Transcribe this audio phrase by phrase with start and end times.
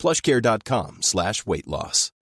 [0.00, 2.12] plushcare.com slash weight loss.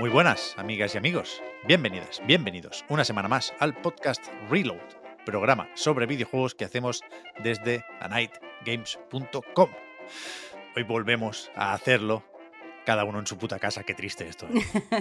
[0.00, 1.42] Muy buenas, amigas y amigos.
[1.68, 4.80] Bienvenidas, bienvenidos una semana más al podcast Reload,
[5.26, 7.02] programa sobre videojuegos que hacemos
[7.44, 9.68] desde anightgames.com.
[10.74, 12.29] Hoy volvemos a hacerlo
[12.90, 13.84] cada uno en su puta casa.
[13.84, 14.48] Qué triste esto.
[14.48, 14.64] ¿eh?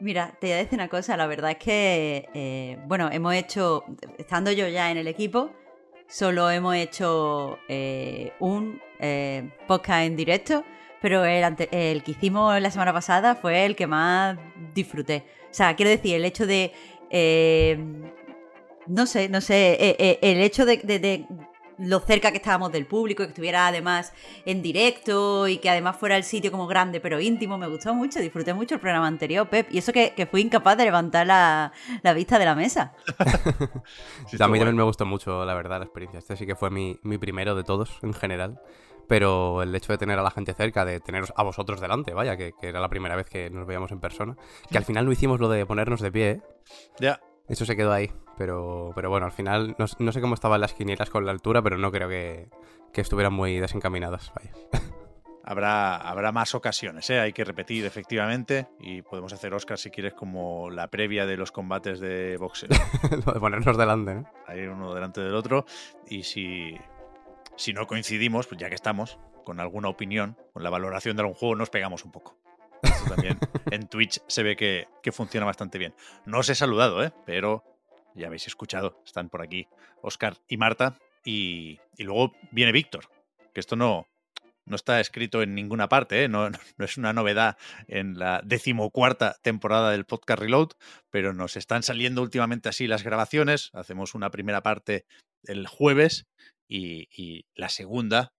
[0.00, 3.84] Mira, te voy a decir una cosa, la verdad es que, eh, bueno, hemos hecho,
[4.18, 5.50] estando yo ya en el equipo,
[6.08, 8.82] solo hemos hecho eh, un
[9.66, 10.62] podcast en directo,
[11.00, 14.36] pero el, ante- el que hicimos la semana pasada fue el que más
[14.74, 15.24] disfruté.
[15.50, 16.70] O sea, quiero decir, el hecho de...
[18.86, 21.26] no sé, no sé, el hecho de- de
[21.78, 24.12] lo cerca que estábamos del público, y que estuviera además
[24.44, 28.20] en directo y que además fuera el sitio como grande pero íntimo, me gustó mucho,
[28.20, 31.72] disfruté mucho el programa anterior, Pep, y eso que, que fui incapaz de levantar la,
[32.02, 32.92] la vista de la mesa.
[34.26, 36.18] Sí, a mí también me gustó mucho, la verdad, la experiencia.
[36.18, 38.60] Este sí que fue mi, mi primero de todos, en general.
[39.06, 42.36] Pero el hecho de tener a la gente cerca, de teneros a vosotros delante, vaya,
[42.36, 44.36] que, que era la primera vez que nos veíamos en persona.
[44.70, 46.42] Que al final no hicimos lo de ponernos de pie, ¿eh?
[46.98, 48.10] Ya, Eso se quedó ahí.
[48.36, 51.62] Pero, pero bueno, al final no, no sé cómo estaban las quinielas con la altura,
[51.62, 52.48] pero no creo que,
[52.92, 54.32] que estuvieran muy desencaminadas.
[54.34, 54.52] Vaya.
[55.44, 57.20] habrá, habrá más ocasiones, ¿eh?
[57.20, 61.52] hay que repetir efectivamente y podemos hacer Oscar si quieres como la previa de los
[61.52, 62.70] combates de boxeo.
[63.26, 64.24] lo de ponernos delante, ¿no?
[64.46, 65.66] Ahí uno delante del otro
[66.08, 66.76] y si,
[67.56, 71.34] si no coincidimos, pues ya que estamos, con alguna opinión, con la valoración de algún
[71.34, 72.36] juego, nos pegamos un poco.
[72.82, 73.38] Esto también
[73.70, 75.94] en Twitch se ve que, que funciona bastante bien.
[76.24, 77.12] No os he saludado, ¿eh?
[77.26, 77.62] pero
[78.14, 79.66] ya habéis escuchado, están por aquí
[80.02, 83.08] Oscar y Marta y, luego viene Víctor,
[83.52, 84.06] que esto no,
[84.66, 86.28] no está escrito en ninguna parte, ¿eh?
[86.28, 87.56] no, no es una novedad
[87.88, 90.70] en la decimocuarta temporada del podcast Reload,
[91.10, 93.70] pero nos están saliendo últimamente así las grabaciones.
[93.72, 95.06] Hacemos una primera parte
[95.44, 96.26] el jueves
[96.68, 98.32] y, y la segunda,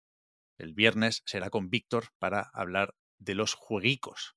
[0.58, 4.36] el viernes, será con Víctor para hablar de los jueguicos.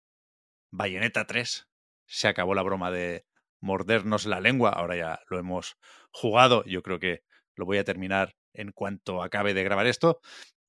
[0.71, 1.69] Bayonetta 3.
[2.07, 3.25] Se acabó la broma de
[3.61, 5.77] mordernos la lengua, ahora ya lo hemos
[6.11, 7.23] jugado, yo creo que
[7.57, 10.21] lo voy a terminar en cuanto acabe de grabar esto.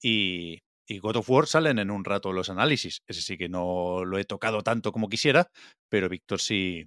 [0.02, 3.04] Y, y God of War salen en un rato los análisis.
[3.08, 5.52] Ese sí que no lo he tocado tanto como quisiera,
[5.90, 6.86] pero Víctor sí,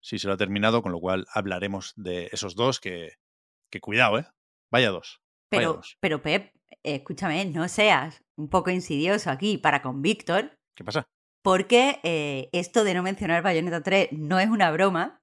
[0.00, 3.14] sí se lo ha terminado, con lo cual hablaremos de esos dos que,
[3.70, 4.26] que cuidado, ¿eh?
[4.70, 5.20] Vaya dos.
[5.50, 5.96] vaya Pero, dos.
[6.00, 6.52] pero Pep,
[6.82, 11.08] escúchame, no seas un poco insidioso aquí para con Víctor, ¿Qué pasa?
[11.44, 15.20] Porque eh, esto de no mencionar Bayonetta 3 no es una broma,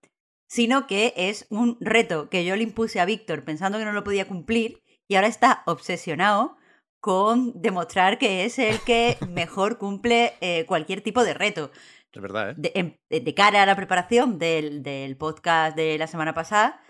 [0.48, 4.04] sino que es un reto que yo le impuse a Víctor pensando que no lo
[4.04, 6.58] podía cumplir y ahora está obsesionado
[7.02, 11.72] con demostrar que es el que mejor cumple eh, cualquier tipo de reto.
[12.14, 12.54] Es verdad, ¿eh?
[12.58, 16.82] De, en- de cara a la preparación del, del podcast de la semana pasada,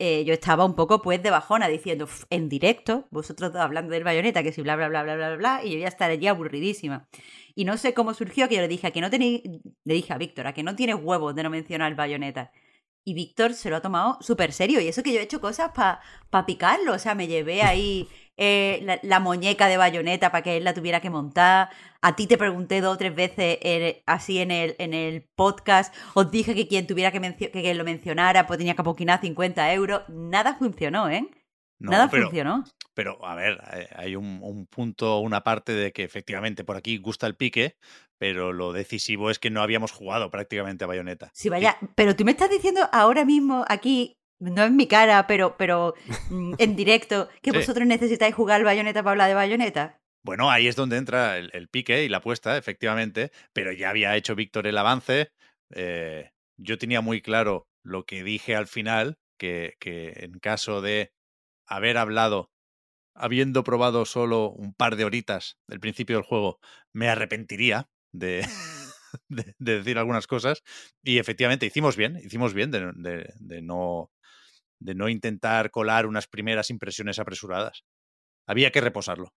[0.00, 3.92] eh, yo estaba un poco pues de bajona diciendo "Uf, en directo, vosotros dos hablando
[3.92, 6.10] del bayoneta, que si bla bla bla bla bla bla, y yo voy a estar
[6.10, 7.08] allí aburridísima.
[7.54, 9.42] Y no sé cómo surgió que yo le dije a que no tenéis,
[9.84, 12.52] le dije a Víctor, a que no tienes huevos de no mencionar el bayoneta.
[13.04, 14.80] Y Víctor se lo ha tomado súper serio.
[14.80, 16.92] Y eso que yo he hecho cosas para picarlo.
[16.94, 18.08] O sea, me llevé ahí
[18.42, 21.68] eh, la, la muñeca de bayoneta para que él la tuviera que montar.
[22.00, 25.94] A ti te pregunté dos o tres veces eh, así en el, en el podcast.
[26.14, 29.72] Os dije que quien tuviera que, que, que lo mencionara pues tenía que apoquinar 50
[29.74, 30.02] euros.
[30.08, 31.28] Nada funcionó, ¿eh?
[31.78, 32.64] No, Nada pero, funcionó.
[32.94, 36.98] pero, a ver, eh, hay un, un punto, una parte de que efectivamente por aquí
[36.98, 37.76] gusta el pique,
[38.18, 41.30] pero lo decisivo es que no habíamos jugado prácticamente a Bayonetta.
[41.32, 45.56] Sí, vaya, pero tú me estás diciendo ahora mismo aquí, no en mi cara, pero,
[45.56, 45.94] pero
[46.30, 47.58] mm, en directo, que Sí.
[47.58, 49.98] vosotros necesitáis jugar bayoneta para hablar de bayoneta.
[50.22, 54.16] Bueno, ahí es donde entra el, el pique y la apuesta, efectivamente, pero ya había
[54.16, 55.30] hecho Víctor el avance.
[55.74, 61.12] eh, yo tenía muy claro lo que dije al final, que, que en caso de
[61.66, 62.50] haber hablado,
[63.14, 66.58] habiendo probado solo un par de horitas del principio del juego,
[66.92, 68.40] me arrepentiría de,
[69.28, 70.62] de, de decir algunas cosas.
[71.02, 74.10] Y efectivamente hicimos bien, hicimos bien de, de- de no,
[74.80, 77.84] de no intentar colar unas primeras impresiones apresuradas.
[78.48, 79.30] Había que reposarlo.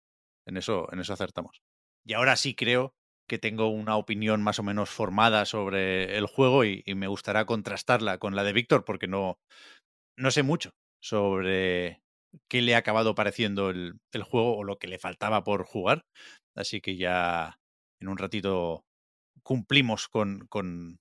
[0.48, 1.62] En eso, en eso acertamos.
[2.06, 2.94] Y ahora sí creo
[3.28, 8.18] que tengo una opinión más o menos formada sobre el juego y, me gustará contrastarla
[8.18, 9.38] con la de Víctor porque no,
[10.18, 12.02] no sé mucho sobre
[12.50, 16.06] qué le ha acabado pareciendo el, el juego o lo que le faltaba por jugar.
[16.56, 17.60] Así que ya
[18.02, 18.84] en un ratito
[19.44, 20.98] cumplimos con, con,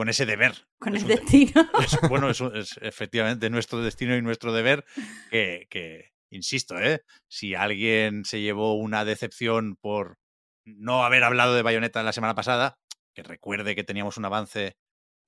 [0.00, 0.54] con ese deber.
[0.78, 1.52] Con Es el de- destino.
[1.84, 4.86] es- bueno, eso es efectivamente nuestro destino y nuestro deber
[5.30, 7.02] que, que, insisto, ¿eh?
[7.28, 10.16] si alguien se llevó una decepción por
[10.64, 12.78] no haber hablado de Bayonetta la semana pasada,
[13.14, 14.72] que recuerde que teníamos un avance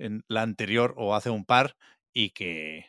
[0.00, 1.74] en la anterior o hace un par
[2.14, 2.86] y que,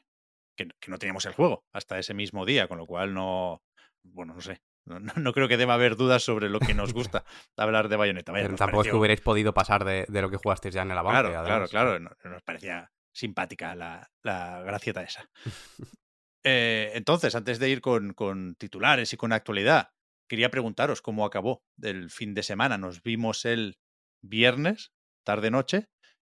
[0.55, 3.61] que, que no teníamos el juego hasta ese mismo día, con lo cual no,
[4.03, 4.61] bueno, no sé.
[4.85, 7.23] No, no- no creo que deba haber dudas sobre lo que nos gusta
[7.57, 8.31] hablar de Bayonetta.
[8.31, 10.97] Vaya, tampoco es que hubierais podido pasar de, de lo que jugasteis ya en el
[10.97, 11.21] avance.
[11.21, 11.69] Claro, claro, además.
[11.69, 11.99] claro.
[11.99, 15.29] no- Nos parecía simpática la, la gracieta esa.
[16.45, 19.91] Eh, entonces, antes de ir con, con titulares y con actualidad,
[20.29, 22.77] quería preguntaros cómo acabó el fin de semana.
[22.77, 23.77] Nos vimos el
[24.21, 24.91] viernes,
[25.25, 25.87] tarde-noche,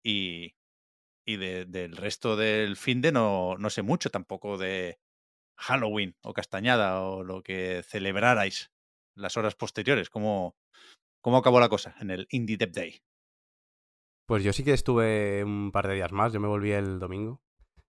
[0.04, 0.54] y,
[1.26, 5.00] y de- del resto del fin de no, no sé mucho tampoco de
[5.56, 8.70] Halloween o Castañada o lo que celebrarais
[9.14, 10.10] las horas posteriores.
[10.10, 10.56] ¿Cómo,
[11.20, 13.00] cómo acabó la cosa en el Indie Dev Day?
[14.26, 17.40] Pues yo sí que estuve un par de días más, yo me volví el domingo.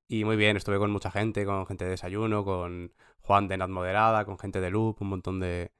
[0.10, 3.69] Y muy bien, estuve con mucha gente, con gente de desayuno, con Juan de Nat
[3.69, 5.72] Moderada, con gente de Loop, un montón de,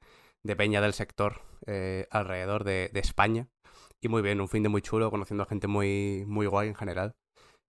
[0.42, 3.48] de peña del sector eh, alrededor de, de España.
[4.00, 6.74] Y muy bien, un fin de muy chulo, conociendo a gente muy, muy guay en
[6.74, 7.14] general.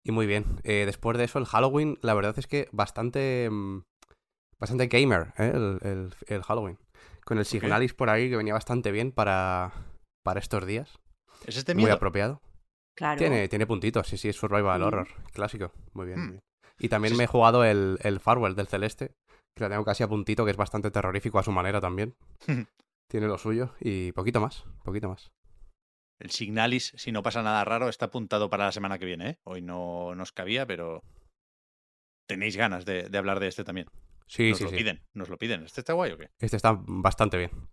[0.02, 0.60] Y muy bien.
[0.62, 3.48] Eh, después de eso, el Halloween, la verdad es que bastante.
[3.50, 3.82] mm,
[4.60, 5.52] bastante gamer, ¿eh?
[5.54, 6.78] el, el- el Halloween.
[7.24, 9.72] Con el Signalis por ahí, que venía bastante bien para,
[10.24, 10.98] para estos días.
[11.44, 11.96] ¿Es este muy miedo?
[11.96, 12.40] apropiado.
[12.96, 13.18] Claro.
[13.18, 14.84] Tiene, tiene puntitos, sí, sí, es survival Mm.
[14.84, 16.18] horror, clásico, muy bien.
[16.18, 16.22] Mm.
[16.22, 16.40] muy bien.
[16.78, 19.12] Y también Sí, me he jugado el, el Farwell del Celeste,
[19.56, 22.14] que lo tengo casi a puntito, que es bastante terrorífico a su manera también.
[23.10, 25.30] tiene lo suyo y poquito más, poquito más.
[26.18, 29.30] El Signalis, si no pasa nada raro, está apuntado para la semana que viene.
[29.30, 29.38] ¿eh?
[29.44, 31.02] Hoy no nos cabía, pero
[32.28, 33.86] tenéis ganas de, de hablar de este también.
[34.26, 34.76] Sí, nos sí, lo sí.
[34.76, 35.62] piden, nos lo piden.
[35.64, 36.30] ¿Este está guay o qué?
[36.38, 37.50] Este está bastante bien.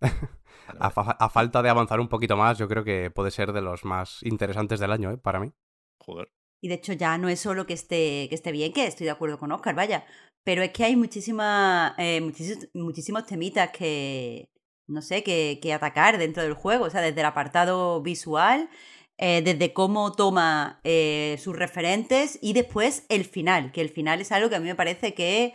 [0.66, 0.94] Vale, a, vale.
[0.94, 3.84] fa- a falta de avanzar un poquito más, yo creo que puede ser de los
[3.84, 5.18] más interesantes del año, ¿eh?
[5.18, 5.52] Para mí.
[5.98, 6.28] Joder.
[6.62, 9.10] Y de hecho ya no es solo que esté, que esté bien, que estoy de
[9.10, 10.06] acuerdo con Oscar, vaya,
[10.42, 14.48] pero es que hay muchísima, eh, muchísimos, muchísimos temitas que,
[14.86, 18.70] no sé, que, que atacar dentro del juego, o sea, desde el apartado visual,
[19.18, 24.32] eh, desde cómo toma eh, sus referentes y después el final, que el final es
[24.32, 25.52] algo que a mí me parece que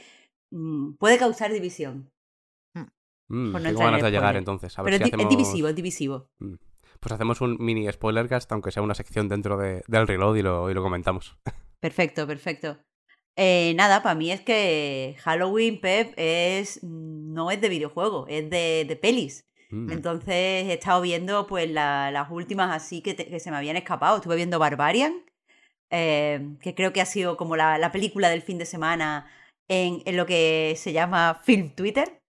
[0.98, 2.12] puede causar división.
[3.32, 4.38] Mm, Por no tengo entrar en ganas de llegar spoiler.
[4.38, 4.80] entonces.
[4.80, 6.30] A ver Pero si es, divisivo, es divisivo.
[7.00, 10.70] Pues hacemos un mini spoilercast, aunque sea una sección dentro de- del reload y lo,
[10.70, 11.38] y lo comentamos.
[11.80, 12.78] Perfecto, perfecto.
[13.38, 18.84] Eh, nada, para mí es que Halloween, Pep, es no es de videojuego, es de,
[18.86, 19.46] de pelis.
[19.70, 19.92] Mm.
[19.92, 20.34] Entonces
[20.68, 24.18] he estado viendo pues la- las últimas así que, te- que se me habían escapado.
[24.18, 25.14] Estuve viendo Barbarian,
[25.92, 29.32] eh, que creo que ha sido como la, la película del fin de semana
[29.70, 32.22] en, en lo que se llama Film Twitter.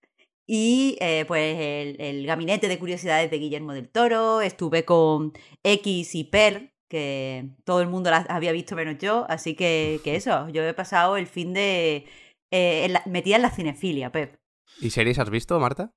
[0.46, 4.40] Y eh, pues el, el gabinete de curiosidades de Guillermo del Toro.
[4.40, 5.32] Estuve con
[5.64, 9.26] X y Per, que todo el mundo las había visto menos yo.
[9.28, 12.06] Así que, que eso, yo he pasado el fin de...
[12.50, 14.38] eh, en la- metida en la cinefilia, Pep.
[14.80, 15.92] ¿Y series has visto, Marta?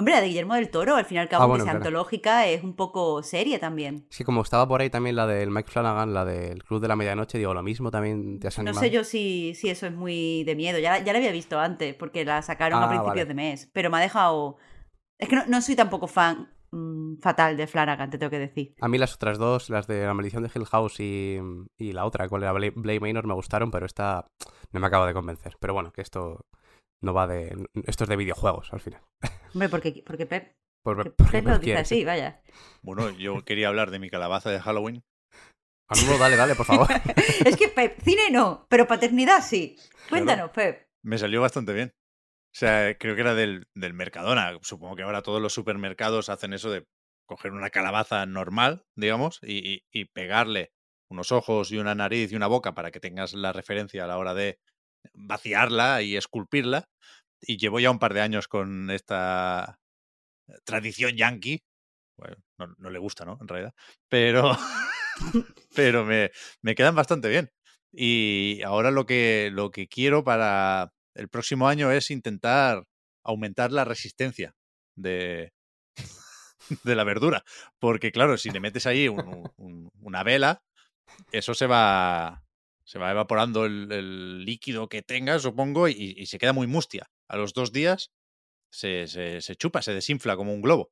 [0.00, 1.84] Hombre, la de Guillermo del Toro, al fin y al cabo, Ah, bueno, sea claro.
[1.84, 4.06] antológica, es un poco seria también.
[4.10, 6.96] Sí, como estaba por ahí también la del Mike Flanagan, la del Club de la
[6.96, 10.42] Medianoche, digo, lo mismo también te has No sé yo si, si eso es muy
[10.44, 10.78] de miedo.
[10.80, 13.24] Ya, ya la había visto antes, porque la sacaron Ah, a principios vale.
[13.26, 13.70] de mes.
[13.72, 14.56] Pero me ha dejado.
[15.18, 18.74] Es que no, no soy tampoco fan mm, fatal de Flanagan, te tengo que decir.
[18.80, 21.38] A mí las otras dos, las de La Maldición de Hill House y,
[21.76, 24.26] y la otra, cuál era Bla- Blade Manor, me gustaron, pero esta
[24.72, 25.56] no me acaba de convencer.
[25.60, 26.46] Pero bueno, que esto
[27.02, 27.56] no va de...
[27.86, 29.00] Esto es de videojuegos, al final.
[29.54, 32.42] Hombre, porque, porque Pep, Por, porque Pep me lo dice así, vaya.
[32.82, 35.02] Bueno, yo quería hablar de mi calabaza de Halloween.
[36.06, 36.86] No, dale, dale, por favor.
[37.44, 39.76] es que Pep, cine no, pero paternidad sí.
[40.08, 40.86] Cuéntanos, Pep.
[41.02, 41.92] Me salió bastante bien.
[42.54, 44.56] O sea, creo que era del, del Mercadona.
[44.62, 46.86] Supongo que ahora todos los supermercados hacen eso de
[47.26, 50.70] coger una calabaza normal, digamos, y, y- y pegarle
[51.10, 54.16] unos ojos y una nariz y una boca para que tengas la referencia a la
[54.18, 54.60] hora de
[55.14, 56.88] vaciarla y esculpirla.
[57.40, 59.78] Y llevo ya un par de años con esta
[60.64, 61.62] tradición yankee.
[62.18, 63.38] Bueno, no, no le gusta, ¿no?
[63.40, 63.74] En realidad.
[64.08, 64.56] Pero,
[65.74, 66.30] pero me,
[66.62, 67.50] me quedan bastante bien.
[67.92, 72.84] Y ahora lo que, lo que quiero para el próximo año es intentar
[73.24, 74.54] aumentar la resistencia
[74.96, 75.52] de,
[76.84, 77.44] de la verdura.
[77.78, 80.62] Porque, claro, si le metes ahí un- un- una vela,
[81.32, 82.42] eso se va,
[82.90, 87.06] se va evaporando el, el líquido que tenga, supongo, y, y se queda muy mustia.
[87.28, 88.10] A los dos días
[88.72, 90.90] se, se- se chupa, se desinfla como un globo.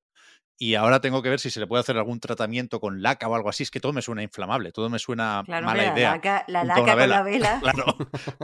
[0.61, 3.35] Y ahora tengo que ver si se le puede hacer algún tratamiento con laca o
[3.35, 3.65] algo así.
[3.65, 6.11] Es que todo me suena inflamable, todo me suena Claro, mala idea.
[6.11, 7.59] la laca, la con la vela.
[7.61, 7.97] Claro,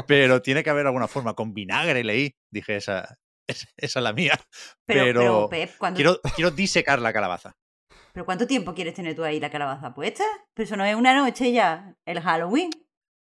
[0.09, 1.35] pero tiene que haber alguna forma.
[1.35, 3.19] Con vinagre leí, dije, esa,
[3.49, 4.33] es- esa es la mía.
[4.87, 7.53] Pero, Pero, pero, Pep, ¿cuándo- quiero, quiero disecar la calabaza.
[8.13, 10.23] ¿pero ¿cuánto tiempo quieres tener tú ahí la calabaza puesta?
[10.55, 12.71] Pero eso no es una noche ya, el Halloween.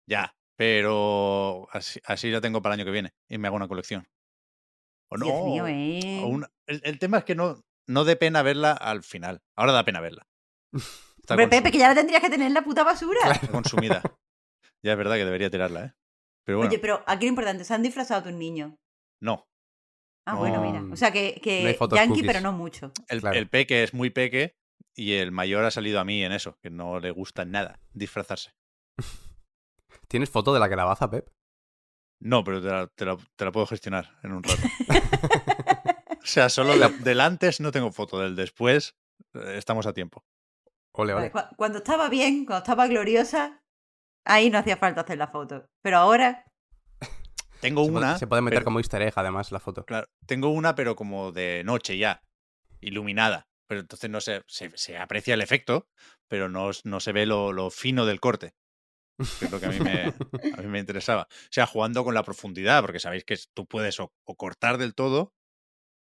[0.09, 3.69] Ya, pero así, así la tengo para el año que viene y me hago una
[3.69, 4.07] colección.
[5.11, 5.27] O no.
[5.27, 6.21] Dios mío, eh.
[6.23, 9.43] o una- el, el tema es que no, no dé pena verla al final.
[9.57, 10.27] Ahora da pena verla.
[11.19, 13.19] Está Hombre, Pepe, que ya la tendrías que tener en la puta basura.
[13.33, 14.01] está consumida.
[14.85, 15.93] ya es verdad que debería tirarla, ¿eh?
[16.45, 18.73] Pero bueno, Oye, pero aquí lo importante, ¿se han disfrazado tus niños?
[19.21, 19.45] no.
[20.29, 20.63] Ah, bueno, No.
[20.73, 20.93] mira.
[20.93, 22.27] O sea, que, que No yankee, cookies.
[22.27, 22.91] pero no mucho.
[23.09, 23.39] El, Claro.
[23.39, 24.57] el peque es muy peque
[24.95, 28.51] y el mayor ha salido a mí en eso, que no le gusta nada disfrazarse.
[30.09, 31.29] ¿Tienes foto de la calabaza, Pep?
[32.21, 34.63] No, pero te la, te la- te la puedo gestionar en un rato.
[36.23, 38.97] o sea, solo de- del antes no tengo foto, del después
[39.35, 40.25] eh, estamos a tiempo.
[40.93, 41.31] Ole, ole.
[41.31, 43.63] Cu- Cuando estaba bien, cuando estaba gloriosa,
[44.25, 45.67] ahí no hacía falta hacer la foto.
[45.83, 46.45] Pero ahora,
[47.61, 48.19] Tengo Se puede- una.
[48.19, 49.85] se puede meter pero- como easter egg, además, la foto.
[49.85, 52.23] Claro, tengo una, pero como de noche ya,
[52.81, 53.47] iluminada.
[53.69, 55.89] Pero entonces no se, se, se aprecia el efecto,
[56.29, 58.55] pero no, se ve lo, lo fino del corte.
[59.39, 60.03] Que es lo que a mí, me,
[60.59, 61.23] a mí me interesaba.
[61.31, 64.95] O sea, jugando con la profundidad, porque sabéis que tú puedes o, o cortar del
[64.95, 65.33] todo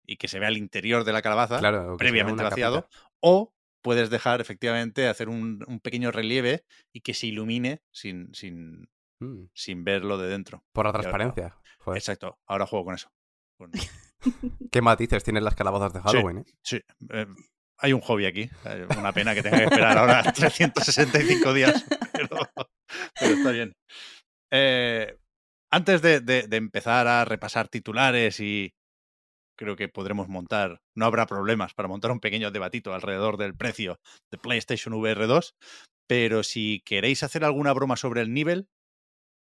[0.07, 3.09] y que se vea el interior de la calabaza, Claro, previamente vaciado, capita.
[3.21, 8.89] o puedes dejar efectivamente hacer un, un pequeño relieve y que se ilumine sin, sin,
[9.21, 10.65] Mm, sin verlo de dentro.
[10.73, 11.57] Por la transparencia.
[11.95, 13.13] Exacto, ahora juego con eso.
[13.57, 13.71] Con-
[14.73, 16.45] Qué matices tienen las calabazas de Halloween, ¿eh?
[16.63, 17.27] Sí, eh,
[17.79, 18.51] hay un hobby aquí.
[18.99, 22.37] Una pena que tenga que esperar ahora 365 días, pero,
[23.19, 23.73] pero está bien.
[24.53, 25.17] Eh,
[25.71, 28.73] antes de, de- de empezar a repasar titulares y
[29.59, 33.99] creo que podremos montar, no habrá problemas para montar un pequeño debatito alrededor del precio
[34.31, 35.55] de PlayStation VR 2,
[36.09, 38.67] pero si queréis hacer alguna broma sobre el nivel,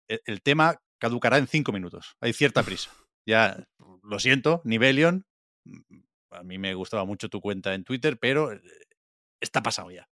[0.09, 2.13] el, el tema caducará en cinco minutos.
[2.21, 2.91] Hay cierta prisa.
[3.27, 3.65] Ya,
[4.03, 5.23] lo siento, Nivelion,
[5.65, 5.99] mm,
[6.31, 8.61] a mí me gustaba mucho tu cuenta en Twitter, pero eh,
[9.41, 10.07] está pasado ya.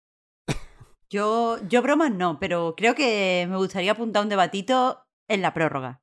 [1.11, 6.01] Yo, yo bromas no, pero creo que me gustaría apuntar un debatito en la prórroga.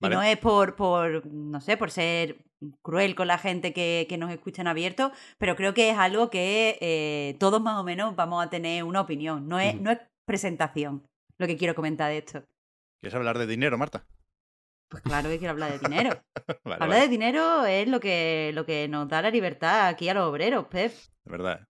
[0.00, 0.14] Vale.
[0.14, 2.44] Y no es por, por, no sé, por ser
[2.82, 6.30] cruel con la gente que, que nos escucha en abierto, pero creo que es algo
[6.30, 9.48] que eh, todos más o menos vamos a tener una opinión.
[9.48, 11.06] No es, no es presentación
[11.38, 12.44] lo que quiero comentar de esto.
[13.00, 14.06] ¿Quieres hablar de dinero, Marta?
[14.88, 16.10] Pues claro que quiero hablar de dinero.
[16.64, 20.08] Vale, Hablar vale, de dinero es lo que, lo que nos da la libertad aquí
[20.08, 20.92] a los obreros, Pep.
[21.24, 21.66] de verdad.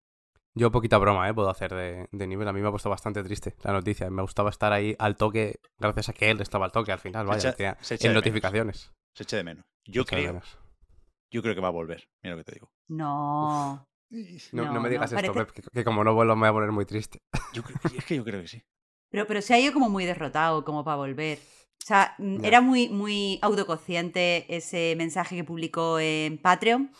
[0.56, 1.34] Yo poquita broma, ¿eh?
[1.34, 2.46] Puedo hacer de, de nivel.
[2.46, 4.08] A mí me ha puesto bastante triste la noticia.
[4.11, 7.26] Me gustaba estar ahí al toque, gracias a que él estaba al toque al final,
[7.26, 7.50] vaya.
[7.50, 8.25] echa- tenía- se echa en de menos.
[8.25, 8.92] notificaciones.
[9.14, 9.64] Se eche de menos.
[9.84, 10.58] Yo Echa de creo, menos.
[11.32, 12.08] yo creo que va a volver.
[12.23, 12.70] Mira lo que te digo.
[12.88, 13.87] No.
[14.52, 16.42] No, no No, me digas no, esto, parece- Pep, que, que como no vuelvo me
[16.42, 17.18] voy a poner muy triste.
[17.52, 18.62] Yo creo que- es que yo creo que sí.
[19.11, 21.38] Pero, pero se ha ido como muy derrotado, como para volver.
[21.38, 26.90] O sea, mm, era muy, muy autoconsciente ese mensaje que publicó en Patreon.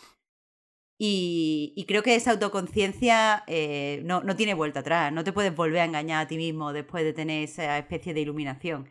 [0.97, 5.11] Y, y creo que esa autoconciencia eh, no, no tiene vuelta atrás.
[5.11, 8.21] No te puedes volver a engañar a ti mismo después de tener esa especie de
[8.21, 8.89] iluminación.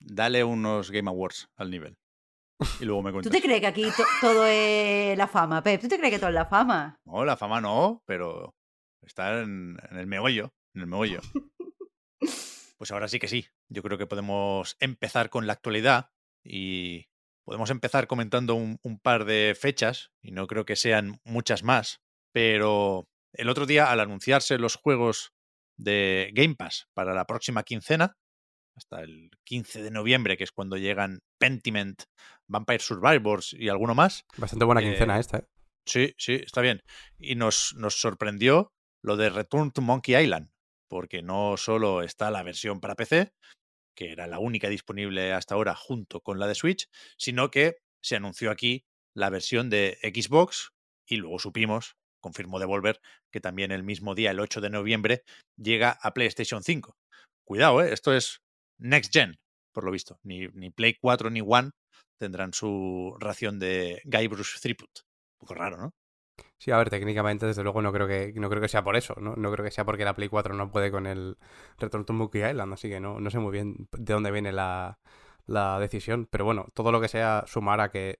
[0.00, 1.98] Dale unos Game Awards al nivel.
[2.80, 5.80] Y luego me ¿Tú te crees que aquí to- todo es la fama, Pep?
[5.80, 6.98] ¿Tú te crees que todo es la fama?
[7.04, 8.54] No, la fama no, pero
[9.02, 10.54] está en, en el meollo.
[10.74, 11.20] En el meollo.
[12.78, 13.46] Pues ahora sí que sí.
[13.68, 16.12] Yo creo que podemos empezar con la actualidad
[16.42, 17.09] y
[17.44, 22.00] podemos empezar comentando un, un par de fechas, y no creo que sean muchas más,
[22.32, 25.32] pero el otro día al anunciarse los juegos
[25.76, 28.16] de Game Pass para la próxima quincena,
[28.76, 32.02] hasta el 15 de noviembre, que es cuando llegan Pentiment,
[32.48, 35.44] Vampire Survivors y alguno más, Bastante buena Eh, quincena esta, ¿eh?
[35.86, 36.80] Sí, sí, está bien.
[37.18, 40.50] Y nos, nos sorprendió lo de Return to Monkey Island,
[40.88, 43.32] porque no solo está la versión para PC,
[43.94, 48.16] que era la única disponible hasta ahora junto con la de Switch, sino que se
[48.16, 50.70] anunció aquí la versión de Xbox
[51.06, 53.00] y luego supimos, confirmó Devolver,
[53.32, 55.22] que también el mismo día, el 8 de noviembre,
[55.56, 56.96] llega a PlayStation 5.
[57.44, 57.92] Cuidado, ¿eh?
[57.92, 58.40] esto es
[58.78, 59.36] Next Gen,
[59.72, 60.18] por lo visto.
[60.22, 61.70] Ni, ni Play 4 ni One
[62.18, 64.90] tendrán su ración de Guybrush Threepwood.
[64.90, 65.90] Un poco raro, ¿no?
[66.62, 69.14] Sí, a ver, técnicamente, desde luego, no creo que no creo que sea por eso,
[69.18, 69.34] ¿no?
[69.34, 71.38] No creo que sea porque la Play 4 no puede con el
[71.78, 74.98] Return to Monkey Island, así que no, no sé muy bien de dónde viene la,
[75.46, 76.28] la decisión.
[76.30, 78.18] Pero bueno, todo lo que sea sumar a que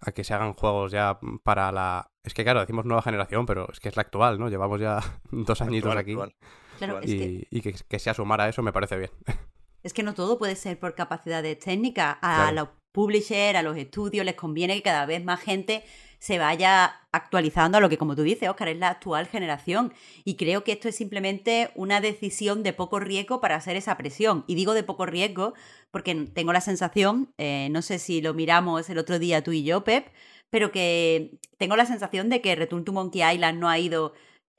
[0.00, 2.10] a que se hagan juegos ya para la...
[2.22, 4.48] Es que claro, decimos nueva generación, pero es que es la actual, ¿no?
[4.48, 5.00] Llevamos ya
[5.32, 6.12] dos añitos Actual, aquí.
[6.12, 6.34] actual.
[6.78, 7.12] Claro, Actual.
[7.12, 9.10] es que, Y, y que, que sea sumar a eso me parece bien.
[9.82, 12.18] es que no todo puede ser por capacidades técnicas.
[12.22, 12.52] A Claro.
[12.54, 15.82] los publishers, a los estudios, les conviene que cada vez más gente
[16.26, 19.94] se vaya actualizando a lo que, como tú dices, Oscar, es la actual generación.
[20.24, 24.42] Y creo que esto es simplemente una decisión de poco riesgo para hacer esa presión.
[24.48, 25.54] Y digo de poco riesgo
[25.92, 29.62] porque tengo la sensación, eh, no sé si lo miramos el otro día tú y
[29.62, 30.08] yo, Pep,
[30.50, 34.12] pero que tengo la sensación de que Return to Monkey Island no ha ido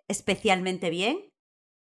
[0.07, 1.29] especialmente bien,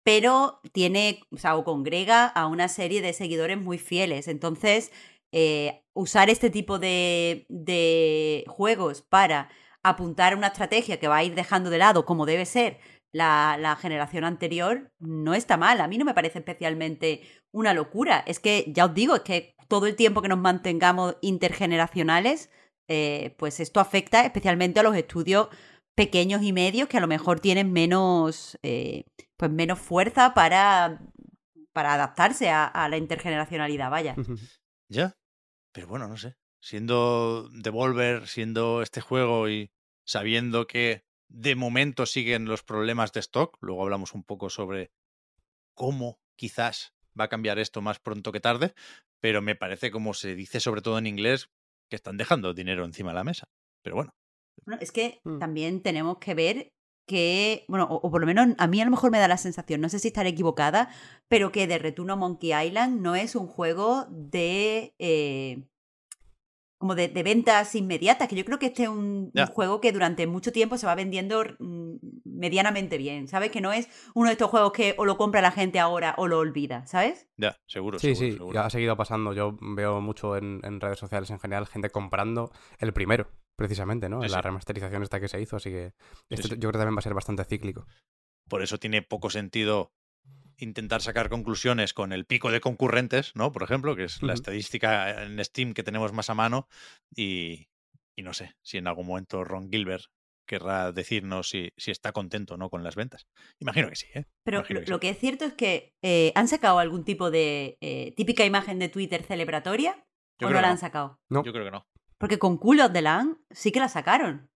[0.05, 4.27] pero tiene, o sea, o congrega a una serie de seguidores muy fieles.
[4.27, 4.91] Entonces,
[5.33, 9.49] eh, usar este tipo de, de juegos para
[9.89, 12.79] apuntar a una estrategia que va a ir dejando de lado, como debe ser
[13.13, 15.81] la, generación anterior, no está mal.
[15.81, 18.23] A mí no me parece especialmente una locura.
[18.27, 22.51] Es que, ya os digo, es que todo el tiempo que nos mantengamos intergeneracionales,
[22.89, 25.49] eh, pues esto afecta especialmente a los estudios
[25.95, 29.05] pequeños y medios que a lo mejor tienen menos, eh,
[29.37, 31.01] pues menos fuerza para,
[31.73, 34.15] para adaptarse a, a la intergeneracionalidad, vaya.
[34.89, 35.15] Ya,
[35.73, 36.37] pero bueno, no sé.
[36.61, 39.71] Siendo Devolver, siendo este juego y
[40.07, 44.91] sabiendo que de momento siguen los problemas de stock, luego hablamos un poco sobre
[45.75, 48.75] cómo quizás va a cambiar esto más pronto que tarde,
[49.21, 51.51] pero me parece, como se dice sobre todo en inglés,
[51.91, 53.49] que están dejando dinero encima de la mesa.
[53.83, 54.15] Pero bueno.
[54.65, 55.39] bueno es que mm.
[55.39, 56.73] también tenemos que ver
[57.07, 59.81] que, bueno, o, por lo menos a mí a lo mejor me da la sensación,
[59.81, 60.91] no sé si estaré equivocada,
[61.29, 64.95] pero que de Return a Monkey Island no es un juego de...
[64.99, 65.63] Eh,
[66.79, 70.53] como de, ventas inmediatas, que yo creo que este es un, juego que durante mucho
[70.53, 73.51] tiempo se va vendiendo mm, medianamente bien, ¿sabes?
[73.51, 76.29] Que no es uno de estos juegos que o lo compra la gente ahora o
[76.29, 77.29] lo olvida, ¿sabes?
[77.37, 77.99] Ya, seguro.
[77.99, 79.33] Sí, sí, ha seguido pasando.
[79.33, 84.23] Yo veo mucho en, redes sociales en general gente comprando el primero, precisamente, ¿no?
[84.23, 85.95] en la remasterización esta que se hizo, así que
[86.29, 87.87] esto yo creo que también va a ser bastante cíclico.
[88.49, 89.93] Por eso tiene poco sentido
[90.59, 93.53] intentar sacar conclusiones con el pico de concurrentes, ¿no?
[93.53, 96.69] Por ejemplo, que es la estadística en Steam que tenemos más a mano
[97.15, 97.69] y,
[98.17, 100.05] no sé si en algún momento Ron Gilbert
[100.47, 103.27] querrá decirnos si, si está contento o no con las ventas.
[103.59, 104.27] Imagino que sí, ¿eh?
[104.45, 108.45] Pero lo, que es cierto es que eh, han sacado algún tipo de eh, típica
[108.45, 110.07] imagen de Twitter celebratoria
[110.41, 111.21] o no la han sacado.
[111.29, 111.45] No.
[111.45, 111.87] Yo creo que no.
[112.19, 114.51] Porque con Cool of the Land sí que la sacaron.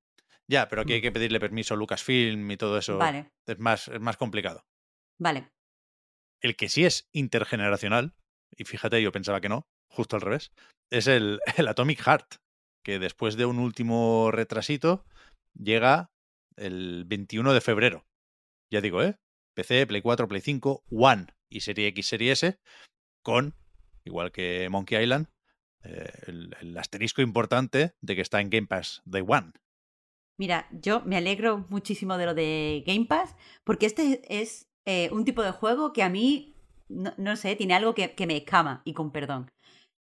[0.46, 1.02] Ya, pero aquí hay mm.
[1.02, 2.98] que pedirle permiso a Lucasfilm y todo eso.
[2.98, 3.30] Vale.
[3.46, 4.64] Es más, es más complicado.
[5.18, 5.50] Vale.
[6.40, 8.14] El que sí es intergeneracional,
[8.56, 10.52] y fíjate, yo pensaba que no, justo al revés,
[10.90, 12.36] es el, el Atomic Heart,
[12.82, 15.04] que después de un último retrasito
[15.54, 16.10] llega
[16.56, 18.06] el 21 de febrero.
[18.70, 19.18] Ya digo, ¿eh?
[19.54, 22.58] PC, Play 4, Play 5, One y Serie X, Serie S,
[23.22, 23.54] con,
[24.04, 25.26] igual que Monkey Island,
[25.82, 29.52] eh, el, asterisco importante de que está en Game Pass Day One.
[30.38, 35.24] Mira, yo me alegro muchísimo de lo de Game Pass, porque este es eh, un
[35.24, 36.56] tipo de juego que a mí,
[36.88, 39.52] no, sé, tiene algo que, me escama, y con perdón.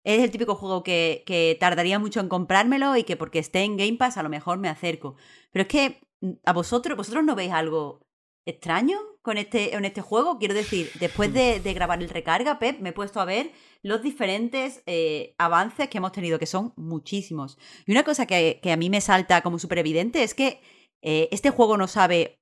[0.02, 3.76] Es el típico juego que, que, tardaría mucho en comprármelo y que porque esté en
[3.76, 5.16] Game Pass a lo mejor me acerco.
[5.52, 8.00] Pero es que mm, a vosotros, vosotros no veis algo
[8.46, 10.38] extraño con este, en este juego.
[10.38, 14.82] Quiero decir, después de, grabar el recarga, Pep, me he puesto a ver los diferentes
[14.86, 17.58] eh, avances que hemos tenido, que son muchísimos.
[17.84, 20.62] Y una cosa que, que a mí me salta como súper evidente es que
[21.02, 22.40] eh, este juego no sabe,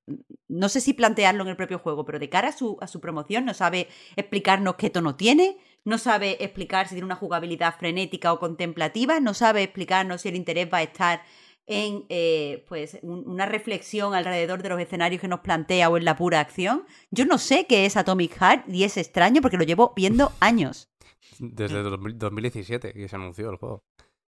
[0.48, 3.00] no sé si plantearlo en el propio juego, pero de cara a su, a su
[3.00, 8.32] promoción no sabe explicarnos qué tono tiene, no sabe explicar si tiene una jugabilidad frenética
[8.32, 11.22] o contemplativa, no sabe explicarnos si el interés va a estar
[11.66, 16.16] en eh, pues una reflexión alrededor de los escenarios que nos plantea o en la
[16.16, 16.84] pura acción.
[17.10, 20.88] Yo no sé qué es Atomic Heart y es extraño porque lo llevo viendo años.
[21.38, 23.84] Desde 2017 que se anunció el juego.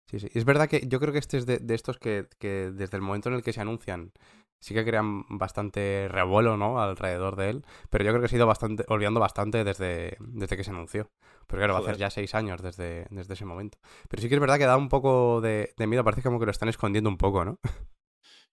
[0.05, 0.29] Sí, sí.
[0.33, 3.35] Es verdad que yo creo que este es de, estos que, desde el momento en
[3.35, 4.11] el que se anuncian
[4.59, 6.81] sí que crean bastante revuelo, ¿no?
[6.81, 7.65] Alrededor de él.
[7.89, 11.11] Pero yo creo que se ha ido bastante, olvidando bastante desde, desde que se anunció.
[11.47, 13.77] Pero claro, va a hacer ya seis años desde, desde ese momento.
[14.07, 16.05] Pero sí que es verdad que da un poco de, miedo.
[16.05, 17.59] Parece como que lo están escondiendo un poco, ¿no?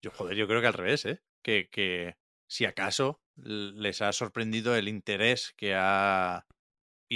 [0.03, 1.23] Yo, joder, yo creo que al revés, ¿eh?
[1.41, 2.15] Que, que
[2.47, 6.45] si acaso les ha sorprendido el interés que ha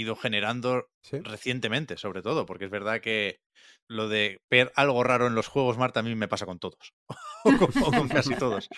[0.00, 3.40] ido generando recientemente, sobre todo, porque es verdad que
[3.88, 6.94] lo de ver algo raro en los juegos, Marta, a mí me pasa con todos,
[7.44, 8.68] o, con, casi todos.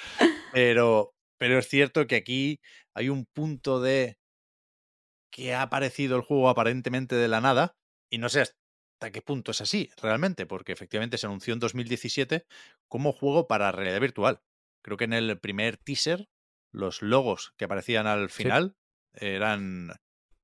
[0.52, 2.60] Pero, pero es cierto que aquí
[2.94, 4.16] hay un punto de
[5.30, 7.74] que ha aparecido el juego aparentemente de la nada,
[8.10, 12.44] y no sé hasta qué punto es así realmente, porque efectivamente se anunció en 2017
[12.88, 14.40] como juego para realidad virtual.
[14.82, 16.28] Creo que en el primer teaser
[16.72, 18.76] los logos que aparecían al final
[19.14, 19.92] eran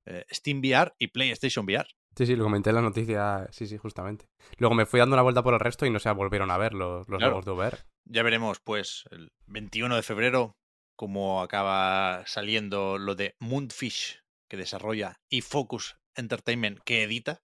[0.08, 1.86] eh, Steam VR y PlayStation VR.
[2.16, 4.26] Sí, sí, lo comenté en la noticia, sí, sí, justamente.
[4.56, 6.72] Luego me fui dando una vuelta por el resto y no se volvieron a ver
[6.74, 7.78] los, los de VR.
[8.06, 10.56] Ya veremos, pues, el 21 de febrero,
[10.96, 17.42] cómo acaba saliendo lo de Moonfish, que desarrolla, y Focus Entertainment, que edita,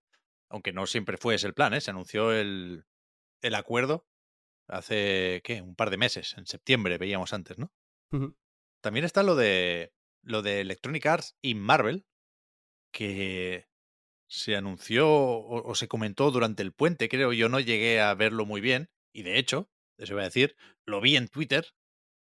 [0.48, 1.81] aunque no siempre fue ese el plan, ¿eh?
[1.81, 2.87] Se anunció el,
[3.42, 4.07] el acuerdo
[4.66, 5.61] hace, ¿qué?
[5.61, 7.72] Un par de meses, en septiembre veíamos antes, ¿no?
[8.81, 12.07] También está lo de lo de Electronic Arts y Marvel,
[12.95, 13.67] que
[14.29, 17.33] se anunció o, se comentó durante el puente, creo.
[17.33, 18.91] Yo no llegué a verlo muy bien.
[19.13, 21.67] Y de hecho, eso iba a decir, lo vi en Twitter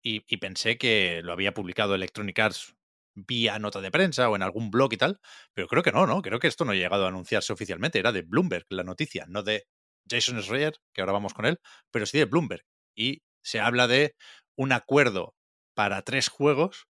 [0.02, 2.76] y, y pensé que lo había publicado Electronic Arts
[3.14, 5.20] vía nota de prensa o en algún blog y tal.
[5.54, 6.22] Pero creo que no, ¿no?
[6.22, 7.98] Creo que esto no ha llegado a anunciarse oficialmente.
[7.98, 9.66] Era de Bloomberg la noticia, no de
[10.08, 12.64] Jason Schreier, que ahora vamos con él, pero sí de Bloomberg.
[12.94, 14.16] Y se habla de
[14.56, 15.34] un acuerdo
[15.74, 16.86] para tres juegos.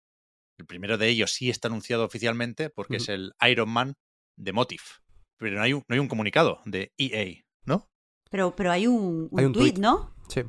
[0.62, 3.94] El primero de ellos sí está anunciado oficialmente porque es el Iron Man
[4.36, 5.00] de Motif.
[5.38, 7.90] Pero no hay un, no hay un comunicado de EA, ¿no?
[8.30, 9.74] Pero, pero hay un, un Hay un tweet.
[9.78, 10.14] ¿no?
[10.28, 10.42] Sí,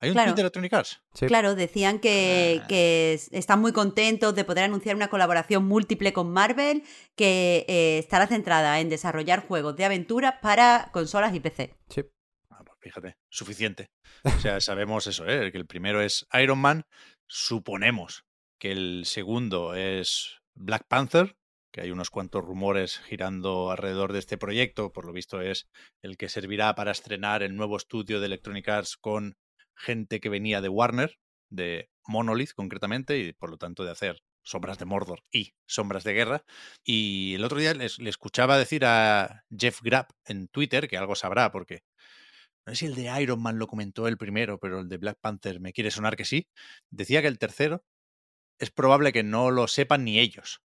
[0.00, 0.30] Hay un Claro.
[0.30, 1.02] tweet de Electronic Arts.
[1.12, 1.26] sí.
[1.26, 2.66] Claro, decían que, Ah.
[2.68, 6.82] que están muy contentos de poder anunciar una colaboración múltiple con Marvel
[7.16, 11.76] que eh, estará centrada en desarrollar juegos de aventura para consolas y PC.
[11.90, 12.00] sí.
[12.48, 13.90] Ah, pues fíjate, suficiente.
[14.24, 15.52] O sea, sabemos eso, ¿eh?
[15.52, 16.86] que el primero es Iron Man.
[17.26, 18.24] Suponemos
[18.60, 21.36] que el segundo es Black Panther,
[21.72, 24.92] que hay unos cuantos rumores girando alrededor de este proyecto.
[24.92, 25.68] Por lo visto es
[26.02, 29.36] el que servirá para estrenar el nuevo estudio de Electronic Arts con
[29.74, 31.18] gente que venía de Warner,
[31.48, 36.12] de Monolith concretamente, y por lo tanto de hacer Sombras de Mordor y Sombras de
[36.12, 36.44] Guerra.
[36.84, 41.50] Y el otro día le escuchaba decir a Jeff Grapp en Twitter, que algo sabrá,
[41.50, 41.82] porque
[42.66, 45.18] no sé si el de Iron Man lo comentó el primero, pero el de Black
[45.20, 46.46] Panther me quiere sonar que sí.
[46.90, 47.84] Decía que el tercero
[48.60, 50.62] es probable que no lo sepan ni ellos.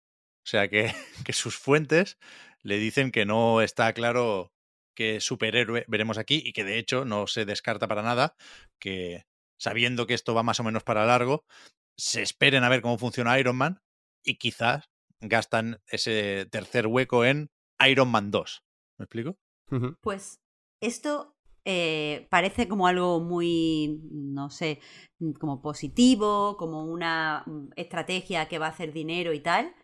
[0.43, 0.91] O sea que,
[1.25, 2.17] que sus fuentes
[2.63, 4.51] le dicen que no está claro
[4.95, 8.35] qué superhéroe veremos aquí y que de hecho no se descarta para nada
[8.79, 9.25] que
[9.57, 11.45] sabiendo que esto va más o menos para largo,
[11.95, 13.81] se esperen a ver cómo funciona Iron Man
[14.23, 17.51] y quizás gastan ese tercer hueco en
[17.87, 18.63] Iron Man 2.
[18.97, 19.37] ¿Me explico?
[20.01, 20.41] Pues
[20.81, 21.30] esto
[21.65, 24.79] eh, parece como algo muy, no sé,
[25.19, 29.75] mm, como positivo, como una mm, estrategia que va a hacer dinero y tal,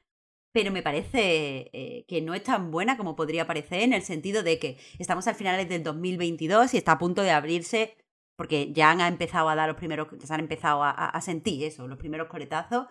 [0.54, 4.42] pero me parece eh, que no es tan buena como podría parecer en el sentido
[4.42, 7.96] de que estamos al finales del 2022 y está a punto de abrirse,
[8.36, 11.88] porque ya han empezado a dar los primeros, ya se han empezado a, sentir eso,
[11.88, 12.88] los primeros coletazos,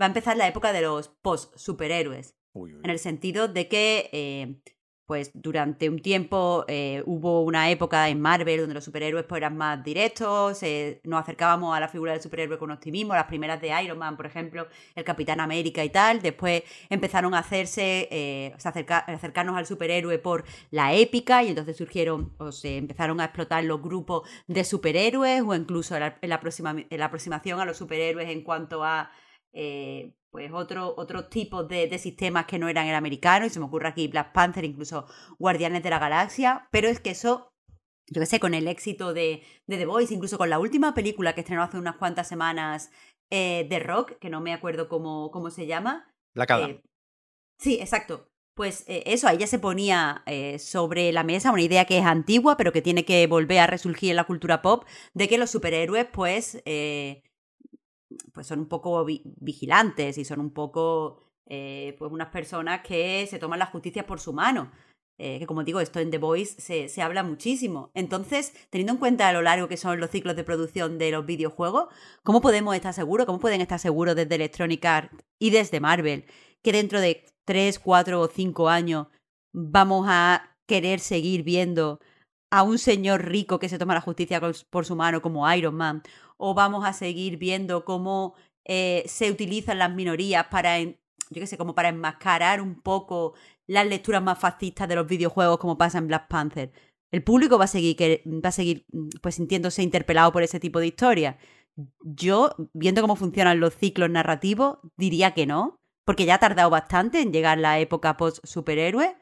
[0.00, 2.34] va a empezar la época de los post-superhéroes.
[2.54, 4.60] En el sentido de que, eh,
[5.06, 9.56] pues durante un tiempo eh, hubo una época en Marvel donde los superhéroes pues, eran
[9.56, 13.72] más directos, eh, nos acercábamos a la figura del superhéroe con optimismo, las primeras de
[13.82, 16.20] Iron Man, por ejemplo, el Capitán América y tal.
[16.20, 22.32] Después empezaron a hacerse, eh, acerca- acercarnos al superhéroe por la épica y entonces surgieron
[22.38, 26.34] o se empezaron a explotar los grupos de superhéroes o incluso la, la
[27.04, 29.10] aproximación a los superhéroes en cuanto a
[29.56, 33.58] eh, pues otro, otros tipos de, de sistemas que no eran el americano, y se
[33.58, 35.06] me ocurre aquí Black Panther, incluso
[35.38, 37.48] Guardianes de la Galaxia, pero es que eso,
[38.06, 41.34] yo qué sé, con el éxito de, de The Voice, incluso con la última película
[41.34, 42.90] que estrenó hace unas cuantas semanas
[43.30, 46.12] eh, de Rock, que no me acuerdo cómo, cómo se llama.
[46.34, 46.70] Black Adam.
[46.70, 46.82] eh,
[47.58, 48.28] sí, exacto.
[48.54, 52.04] Pues eh, eso, ahí ya se ponía eh, sobre la mesa una idea que es
[52.06, 55.50] antigua, pero que tiene que volver a resurgir en la cultura pop, de que los
[55.50, 57.22] superhéroes, pues, eh,
[58.32, 63.26] pues son un poco vi- vigilantes y son un poco eh, pues unas personas que
[63.28, 64.70] se toman la justicia por su mano.
[65.18, 67.90] Eh, que como digo, esto en The Voice se, se habla muchísimo.
[67.94, 71.86] Entonces, teniendo en cuenta lo largo que son los ciclos de producción de los videojuegos,
[72.22, 73.24] ¿cómo podemos estar seguros?
[73.26, 76.26] ¿Cómo pueden estar seguros desde Electronic Arts y desde Marvel
[76.62, 79.06] que dentro de 3, 4 o 5 años
[79.54, 82.00] vamos a querer seguir viendo
[82.50, 86.02] a un señor rico que se toma la justicia por su mano como Iron Man?
[86.36, 90.94] ¿O vamos a seguir viendo cómo eh, se utilizan las minorías para, yo
[91.30, 93.34] qué sé, como para enmascarar un poco
[93.66, 96.72] las lecturas más fascistas de los videojuegos como pasa en Black Panther?
[97.10, 97.96] El público va a seguir,
[98.26, 101.36] va a seguir mm, pues sintiéndose interpelado por ese tipo de historias.
[102.02, 107.20] Yo, viendo cómo funcionan los ciclos narrativos, diría que no, porque ya ha tardado bastante
[107.20, 109.16] en llegar la época post-superhéroe.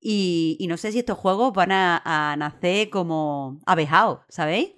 [0.00, 4.74] Y, y no sé si estos juegos van a, a nacer como abejados, ¿sabéis?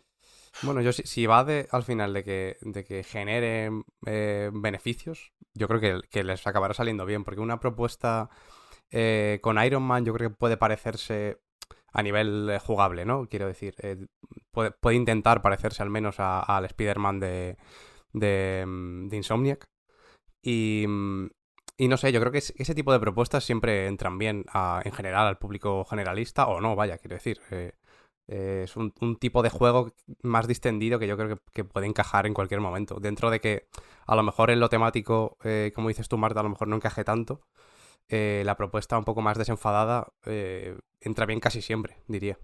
[0.61, 6.03] Bueno, yo si, si va de, al final de que, generen eh, beneficios, yo creo
[6.11, 8.29] que, les acabará saliendo bien, porque una propuesta
[8.91, 11.39] eh, con Iron Man yo creo que puede parecerse
[11.93, 13.27] a nivel eh, jugable, ¿no?
[13.29, 14.07] Quiero decir, eh,
[14.53, 17.57] puede, puede intentar parecerse al menos al Spider-Man de,
[18.13, 19.65] de, mm, Insomniac.
[20.43, 21.29] Y, mm,
[21.79, 24.45] y no sé, yo creo que es- ese tipo de propuestas siempre entran bien
[24.85, 27.41] en general al público generalista, o no, vaya, quiero decir.
[28.29, 31.87] Eh, es un, un tipo de juego más distendido que yo creo que, que puede
[31.87, 33.01] encajar en cualquier momento.
[33.01, 33.67] Dentro de que
[34.07, 36.77] a lo mejor en lo temático, eh, como dices tú, Marta, a lo mejor no
[36.77, 37.41] encaje tanto.
[38.09, 40.09] eh, la propuesta un poco más desenfadada
[41.01, 42.39] entra bien casi siempre, diría.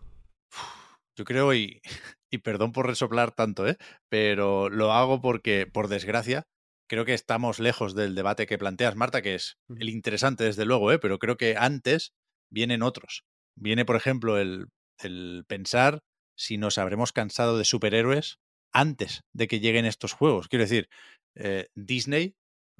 [1.16, 1.80] Yo creo, y,
[2.30, 3.76] y perdón por resoplar tanto, ¿eh?
[4.08, 6.46] pero lo hago porque, por desgracia,
[6.88, 10.92] creo que estamos lejos del debate que planteas, Marta, que es el interesante, desde luego,
[10.92, 10.98] ¿eh?
[10.98, 12.14] pero creo que antes
[12.50, 13.24] vienen otros.
[13.56, 16.00] Viene, por ejemplo, el, el pensar
[16.36, 18.38] si nos habremos cansado de superhéroes
[18.72, 20.48] antes de que lleguen estos juegos.
[20.48, 20.88] Quiero decir,
[21.36, 22.34] eh, Disney,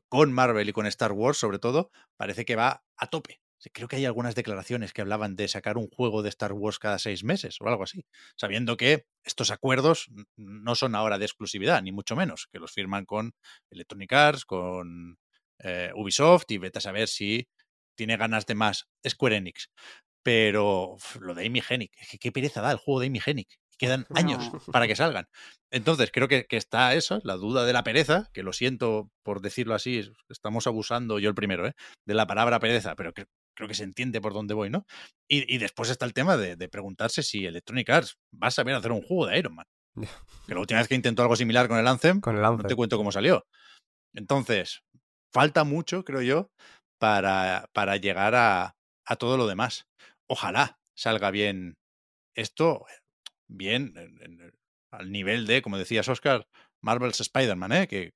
[0.09, 3.40] con Marvel y con Star Wars sobre todo, parece que va a tope.
[3.72, 6.98] Creo que hay algunas declaraciones que hablaban de sacar un juego de Star Wars cada
[6.98, 8.05] seis meses o algo así,
[8.37, 13.07] sabiendo que estos acuerdos no son ahora de exclusividad, ni mucho menos, que los firman
[13.07, 13.33] con
[13.70, 15.18] Electronic Arts, con
[15.61, 17.48] eh, Ubisoft y vete a saber si
[17.96, 19.70] tiene ganas de más Square Enix.
[20.25, 23.49] Pero lo de Amy Hennig, qué pereza da el juego de Amy Hennig.
[23.79, 25.27] Quedan años para que salgan.
[25.71, 29.75] Entonces, creo que, está eso, la duda de la pereza, que lo siento por decirlo
[29.75, 31.75] así, estamos abusando, yo el primero, ¿eh?
[32.07, 34.87] de la palabra pereza, pero que, creo que se entiende por dónde voy, ¿no?
[35.29, 39.03] Y, después está el tema de, preguntarse si Electronic Arts va a saber hacer un
[39.03, 39.67] juego de Iron Man.
[40.47, 42.77] Que la última vez que intentó algo similar con el Anthem, con el no te
[42.77, 43.45] cuento cómo salió.
[44.15, 44.83] Entonces,
[45.33, 46.51] falta mucho, creo yo,
[46.99, 49.87] para, para llegar a, a todo lo demás.
[50.27, 51.77] Ojalá salga bien
[52.35, 52.85] esto,
[53.47, 53.95] bien
[54.91, 56.47] al nivel de, como decías Oscar,
[56.81, 57.89] Marvel's Spider-Man, ¿eh?
[57.89, 58.15] que,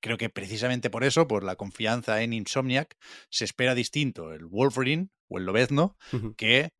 [0.00, 2.96] creo que precisamente por eso, por la confianza en Insomniac,
[3.30, 5.96] se espera distinto el Wolverine o el Lobezno
[6.36, 6.70] que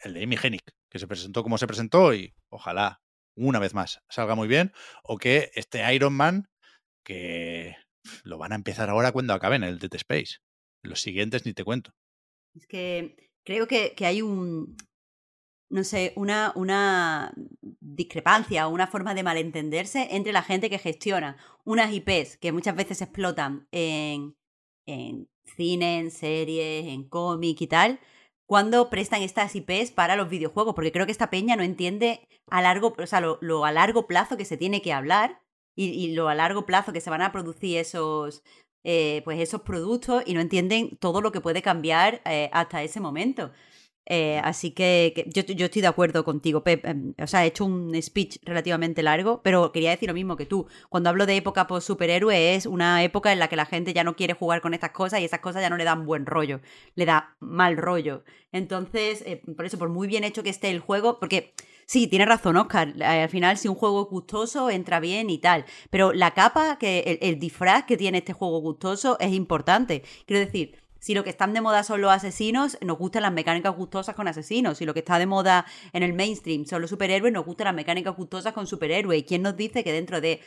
[0.00, 3.00] el de Amy Hennig, que se presentó como se presentó y ojalá
[3.36, 4.72] una vez más salga muy bien,
[5.02, 6.48] o que este Iron Man,
[7.04, 7.76] que
[8.24, 10.38] lo van a empezar ahora cuando acaben el Dead Space.
[10.82, 11.92] Los siguientes ni te cuento.
[12.54, 14.76] Es que creo que, que hay un,
[15.70, 17.32] no sé, una, una
[17.80, 22.76] discrepancia o una forma de malentenderse entre la gente que gestiona unas IPs que muchas
[22.76, 24.36] veces explotan en,
[24.86, 28.00] en cine, en series, en cómic y tal,
[28.46, 32.62] cuando prestan estas IPs para los videojuegos, porque creo que esta peña no entiende a
[32.62, 35.40] largo, o sea, lo, a largo plazo que se tiene que hablar
[35.76, 38.42] y, lo a largo plazo que se van a producir esos,
[38.84, 43.00] eh, pues esos productos y no entienden todo lo que puede cambiar eh, hasta ese
[43.00, 43.50] momento.
[44.12, 46.84] Eh, así que, yo, estoy de acuerdo contigo, Pep.
[46.84, 50.46] Em, o sea, he hecho un speech relativamente largo, pero quería decir lo mismo que
[50.46, 50.66] tú.
[50.88, 54.02] Cuando hablo de época post superhéroe es una época en la que la gente ya
[54.02, 56.60] no quiere jugar con estas cosas y esas cosas ya no le dan buen rollo,
[56.96, 58.24] le da mal rollo.
[58.50, 61.54] Entonces, eh, por eso, por muy bien hecho que esté el juego, porque
[61.90, 65.38] sí, tiene razón Oscar, eh, al final si un juego es gustoso entra bien y
[65.38, 70.04] tal, pero la capa, que el disfraz que tiene este juego gustoso es importante.
[70.24, 73.74] Quiero decir, si lo que están de moda son los asesinos, nos gustan las mecánicas
[73.74, 74.78] gustosas con asesinos.
[74.78, 77.74] Si lo que está de moda en el mainstream son los superhéroes, nos gustan las
[77.74, 79.18] mecánicas gustosas con superhéroes.
[79.20, 80.40] ¿Y quién nos dice que dentro de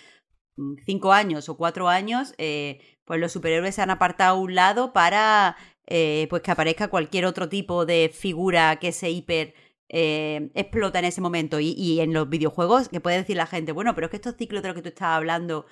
[0.55, 4.55] mm, cinco años o cuatro años, eh, pues los superhéroes se han apartado a un
[4.55, 9.53] lado para eh, pues que aparezca cualquier otro tipo de figura que se hiper
[9.93, 11.59] eh, explota en ese momento.
[11.59, 14.61] Y, en los videojuegos, que puede decir la gente, bueno, pero es que estos ciclos
[14.61, 15.65] de los que tú estabas hablando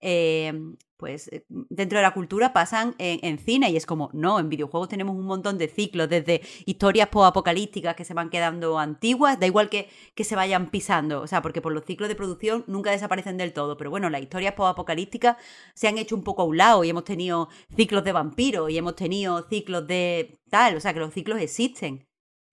[0.00, 4.48] Em, pues eh, dentro de la cultura pasan en, cine y es como, no, en
[4.48, 9.46] videojuegos tenemos un montón de ciclos, desde historias post-apocalípticas que se van quedando antiguas, da
[9.46, 12.90] igual que, que se vayan pisando, o sea, porque por los ciclos de producción nunca
[12.90, 15.36] desaparecen del todo, pero bueno, las historias post-apocalípticas
[15.74, 18.78] se han hecho un poco a un lado y hemos tenido ciclos de vampiros y
[18.78, 22.07] hemos tenido ciclos de tal, o sea, que los ciclos existen.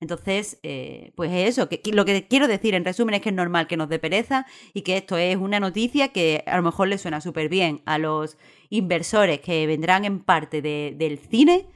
[0.05, 3.65] Entonces, eh, pues eso, que, lo que quiero decir en resumen es que es normal
[3.65, 6.99] que nos dé pereza y que esto es una noticia que a lo mejor le
[6.99, 8.37] suena súper bien a los
[8.69, 11.67] inversores que vendrán en parte del cine,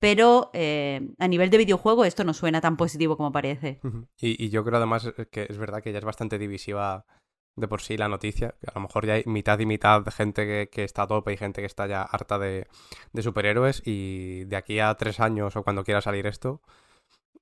[0.00, 3.80] pero eh, a nivel de videojuego esto no suena tan positivo como parece.
[4.18, 7.06] Y, yo creo además que es verdad que ya es bastante divisiva
[7.54, 10.10] de por sí la noticia, que a lo mejor ya hay mitad y mitad de
[10.10, 12.66] gente que, está a tope y gente que está ya harta de,
[13.12, 16.60] de superhéroes y de aquí a tres años o cuando quiera salir esto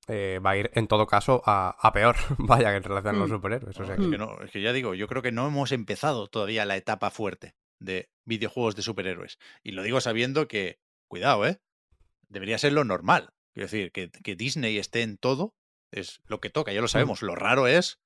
[0.08, 3.30] eh, va a ir en todo caso a, peor, vaya, que en relación a los
[3.30, 3.34] mm.
[3.34, 3.80] superhéroes.
[3.80, 4.02] O sea, que...
[4.02, 7.54] no, es que ya digo, yo creo que no hemos empezado todavía la etapa fuerte
[7.80, 9.38] de videojuegos de superhéroes.
[9.62, 11.60] Y lo digo sabiendo que, cuidado, ¿eh?
[12.28, 13.30] Debería ser lo normal.
[13.54, 15.54] Quiero decir, que, que Disney esté en todo
[15.92, 16.88] es lo que toca, ya lo mm.
[16.88, 17.22] sabemos.
[17.22, 18.00] Lo raro es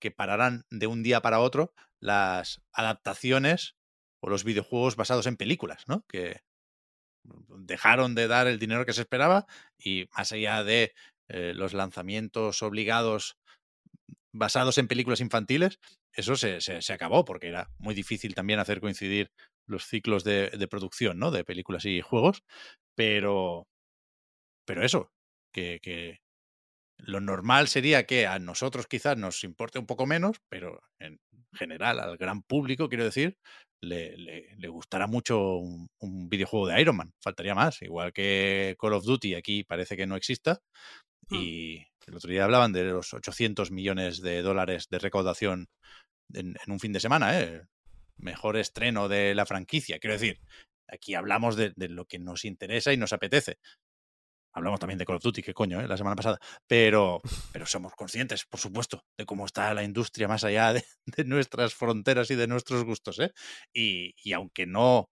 [0.00, 3.76] que pararan de un día para otro las adaptaciones
[4.20, 6.04] o los videojuegos basados en películas, ¿no?
[6.08, 6.40] Que
[7.24, 9.46] dejaron de dar el dinero que se esperaba
[9.78, 10.92] y más allá de
[11.28, 13.36] eh, los lanzamientos obligados
[14.34, 15.78] basados en películas infantiles,
[16.12, 19.30] eso se, se, acabó porque era muy difícil también hacer coincidir
[19.66, 21.30] los ciclos de, producción, ¿no?
[21.30, 22.42] De películas y juegos.
[22.94, 23.66] Pero,
[24.66, 25.10] pero eso,
[25.52, 26.20] que,
[26.98, 31.18] lo normal sería que a nosotros quizás nos importe un poco menos, pero en
[31.52, 33.36] general al gran público, quiero decir,
[33.80, 35.88] le, le, gustará mucho un,
[36.28, 37.12] videojuego de Iron Man.
[37.20, 37.82] Faltaría más.
[37.82, 40.60] Igual que Call of Duty aquí parece que no exista.
[41.32, 45.68] Y El otro día hablaban de los 800 millones de dólares de recaudación
[46.34, 47.62] en, en un fin de semana, ¿eh?
[48.16, 49.98] Mejor estreno de la franquicia.
[49.98, 50.40] Quiero decir,
[50.88, 53.58] aquí hablamos de, de lo que nos interesa y nos apetece.
[54.54, 55.88] Hablamos también de Call of Duty, qué coño, ¿eh?
[55.88, 56.38] la semana pasada.
[56.66, 61.24] Pero, pero somos conscientes, por supuesto, de cómo está la industria más allá de, de
[61.24, 63.18] nuestras fronteras y de nuestros gustos.
[63.18, 63.32] ¿eh?
[63.72, 65.08] Y, y aunque no,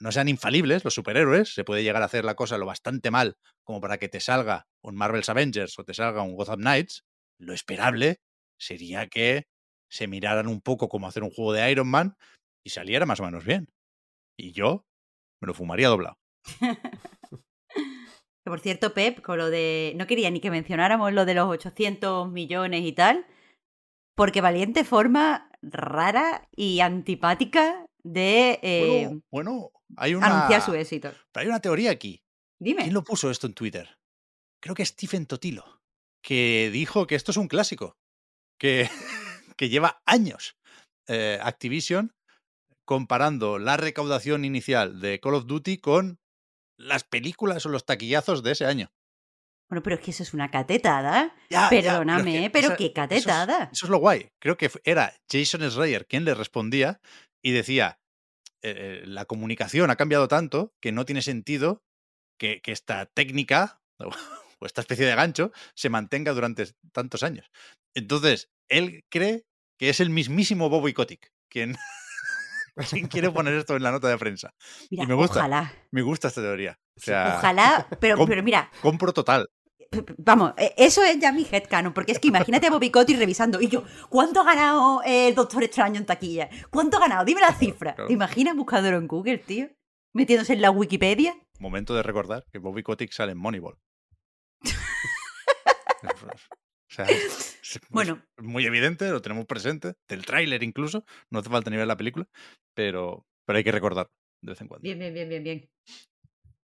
[0.00, 3.36] no sean infalibles los superhéroes, se puede llegar a hacer la cosa lo bastante mal
[3.64, 7.04] como para que te salga un Marvel's Avengers o te salga un Gotham Knights,
[7.38, 8.20] lo esperable
[8.58, 9.46] sería que
[9.90, 12.16] se miraran un poco como hacer un juego de Iron Man
[12.64, 13.68] y saliera más o menos bien.
[14.36, 14.86] Y yo
[15.40, 16.18] me lo fumaría doblado.
[18.44, 19.94] Por cierto, Pep, con lo de...
[19.96, 23.26] No quería ni que mencionáramos lo de los 800 millones y tal,
[24.16, 31.12] porque Valiente forma rara y antipática de eh, Bueno, bueno, hay una, anunciar su éxito.
[31.32, 32.22] pero hay una teoría aquí.
[32.58, 32.82] Dime.
[32.82, 33.98] ¿Quién lo puso esto en Twitter?
[34.62, 35.80] Creo que Stephen Totilo,
[36.22, 37.96] que dijo que esto es un clásico,
[38.58, 38.88] que,
[39.56, 40.56] que lleva años
[41.08, 42.12] eh, Activision
[42.84, 46.18] comparando la recaudación inicial de Call of Duty con
[46.78, 48.90] las películas o los taquillazos de ese año.
[49.68, 51.32] Bueno, pero es que eso es una catetada.
[51.48, 53.70] Ya, ya, Perdóname, es que pero esa- qué eso es- catetada.
[53.72, 54.28] Eso es, lo guay.
[54.40, 57.00] Creo que era Jason Schreier quien le respondía
[57.42, 58.00] y decía,
[58.62, 61.82] eh, eh, la comunicación ha cambiado tanto que no tiene sentido
[62.38, 63.80] que, que esta técnica
[64.58, 67.50] o esta especie de gancho se mantenga durante tantos años.
[67.94, 69.44] Entonces, él cree
[69.78, 71.76] que es el mismísimo Bobby Kotick quien,
[72.90, 74.54] quien quiere poner esto en la nota de prensa.
[74.90, 75.40] Mira, me gusta.
[75.40, 75.72] ojalá.
[75.90, 76.78] Me gusta esta teoría.
[76.96, 79.48] O sea, Ojalá, pero, com- pero mira, compro total.
[80.18, 83.60] Vamos, eh, eso es ya mi headcanon, porque es que imagínate a Bobby Kotick revisando,
[83.60, 86.48] y yo, ¿cuánto ha ganado el Doctor Extraño en taquilla?
[86.70, 87.24] ¿Cuánto ha ganado?
[87.24, 87.94] Dime la cifra.
[87.94, 88.08] claro.
[88.08, 89.68] ¿Te imaginas buscándolo en Google, tío?
[90.12, 91.34] Metiéndose en la Wikipedia.
[91.58, 93.76] Momento de recordar que Bobby Kotick sale en Moneyball.
[94.62, 94.68] o
[96.88, 98.20] sea, es- es Bueno.
[98.38, 102.26] muy evidente, lo tenemos presente, del tráiler incluso, no hace falta ni ver la película,
[102.74, 104.08] pero, pero hay que recordar
[104.42, 104.82] de vez en cuando.
[104.82, 105.70] Bien, bien, bien, bien, bien.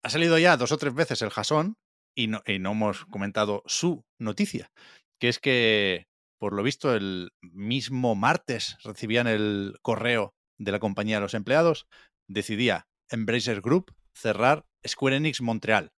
[0.04, 1.76] Ha salido ya dos o tres veces el Jason
[2.16, 4.72] y no, hemos comentado su noticia,
[5.20, 6.08] que es que,
[6.40, 11.88] por lo visto, el mismo martes recibían el correo de la compañía de los empleados,
[12.28, 15.92] decidía Embracer Group cerrar Square Enix Montreal.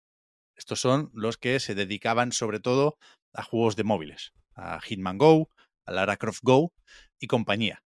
[0.55, 2.97] Estos son los que se dedicaban sobre todo
[3.33, 5.49] a juegos de móviles, a Hitman Go,
[5.85, 6.73] a Lara Croft Go
[7.19, 7.83] y compañía.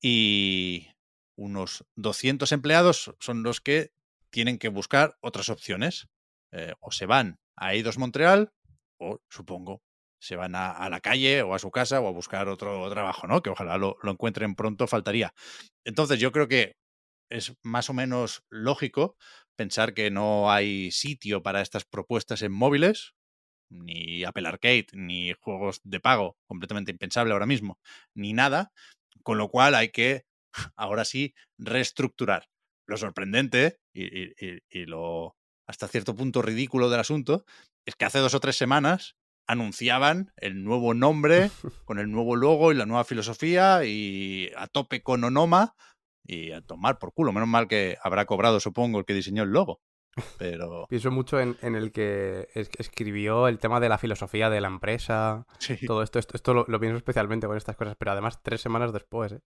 [0.00, 0.88] Y
[1.36, 3.92] unos 200 empleados son los que
[4.30, 6.08] tienen que buscar otras opciones.
[6.52, 8.52] Eh, o se van a Eidos Montreal
[8.98, 9.82] o, supongo,
[10.22, 13.42] se van a, la calle o a su casa o a buscar otro trabajo, ¿no?
[13.42, 15.32] Que ojalá lo, lo encuentren pronto, faltaría.
[15.84, 16.74] Entonces yo creo que
[17.30, 19.16] es más o menos lógico
[19.56, 23.14] pensar que no hay sitio para estas propuestas en móviles,
[23.70, 27.78] ni Apple Arcade, ni juegos de pago, completamente impensable ahora mismo,
[28.14, 28.72] ni nada,
[29.22, 30.24] con lo cual hay que,
[30.76, 32.46] ahora sí, reestructurar.
[32.86, 35.36] Lo sorprendente y- y- y lo
[35.70, 37.44] hasta cierto punto ridículo del asunto
[37.86, 41.50] es que hace dos o tres semanas anunciaban el nuevo nombre
[41.84, 45.74] con el nuevo logo y la nueva filosofía y a tope con Onoma
[46.24, 47.32] y a tomar por culo.
[47.32, 49.80] Menos mal que habrá cobrado, supongo, el que diseñó el logo.
[50.38, 54.60] Pero Pienso mucho en, en el que es- escribió el tema de la filosofía de
[54.60, 58.10] la empresa, sí, todo esto, esto, esto lo, lo pienso especialmente con estas cosas, pero
[58.12, 59.40] además tres semanas después, ¿eh?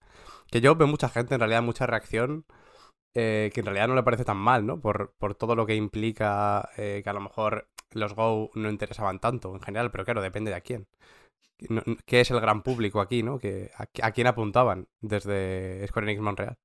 [0.51, 2.45] Que yo veo mucha gente, en realidad, mucha reacción,
[3.15, 4.79] eh, que en realidad no le parece tan mal, ¿no?
[4.79, 9.19] Por, por todo lo que implica eh, que a lo mejor los Go no interesaban
[9.19, 10.87] tanto en general, pero claro, depende de a quién.
[11.69, 13.39] No- ¿Qué es el gran público aquí, no?
[13.39, 16.57] Que, a, a quién apuntaban desde Square Enix Montreal?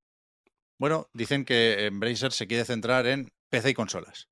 [0.78, 4.28] bueno, dicen que Embracer se quiere centrar en PC y consolas.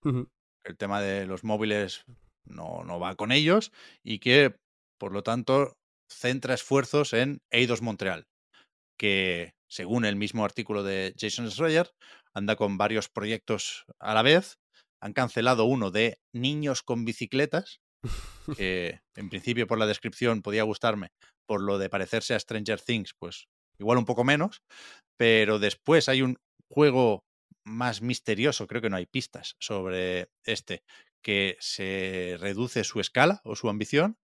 [0.65, 2.05] El tema de los móviles
[2.47, 3.71] no, no va con ellos
[4.03, 4.57] y que,
[4.99, 5.77] por lo tanto,
[6.11, 8.27] centra esfuerzos en Eidos Montreal,
[8.99, 11.91] que, según el mismo artículo de Jason Schreier,
[12.35, 14.57] anda con varios proyectos a la vez.
[15.01, 17.79] Han cancelado uno de niños con bicicletas,
[18.57, 21.09] que en principio por la descripción podía gustarme,
[21.47, 23.47] por lo de parecerse a Stranger Things, pues
[23.79, 24.63] igual un poco menos,
[25.19, 26.37] pero después hay un
[26.71, 27.23] juego
[27.67, 30.83] más misterioso, creo que no hay pistas sobre este,
[31.23, 34.17] que se reduce su escala o su ambición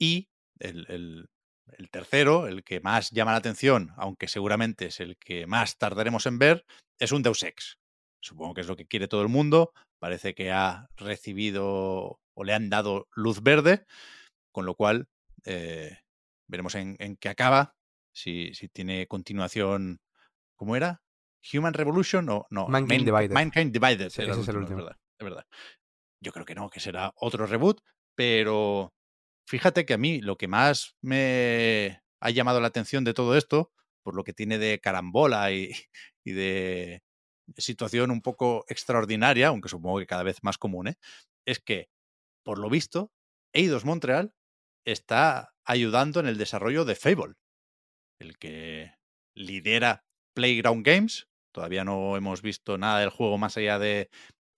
[0.00, 0.28] y
[0.60, 1.26] el, el-
[1.78, 6.26] el tercero, el que más llama la atención, aunque seguramente es el que más tardaremos
[6.26, 6.64] en ver,
[6.98, 7.78] es un Deus Ex.
[8.22, 9.72] Supongo que es lo que quiere todo el mundo.
[10.00, 13.84] Parece que ha recibido o le han dado luz verde,
[14.52, 15.08] con lo cual
[15.44, 15.98] eh,
[16.48, 17.74] veremos en, en qué acaba,
[18.14, 20.00] si, si tiene continuación,
[20.56, 21.00] ¿cómo era?
[21.52, 22.68] Human Revolution o no?
[22.68, 23.34] Mankind Main- Divided.
[23.34, 24.10] Mankind Divided.
[24.10, 24.76] Sí, ese es el es último.
[24.76, 25.46] verdad, es verdad.
[26.20, 27.80] Yo creo que no, que será otro reboot,
[28.14, 28.92] pero
[29.46, 33.72] fíjate que a mí lo que más me ha llamado la atención de todo esto,
[34.02, 35.72] por lo que tiene de carambola y,
[36.24, 37.02] de
[37.56, 40.96] situación un poco extraordinaria, aunque supongo que cada vez más común, ¿eh?
[41.46, 41.88] es que,
[42.44, 43.12] por lo visto,
[43.52, 44.32] Eidos Montreal
[44.84, 47.34] está ayudando en el desarrollo de Fable,
[48.20, 48.94] el que
[49.34, 51.28] lidera Playground Games.
[51.52, 54.08] Todavía no hemos visto nada del juego más allá de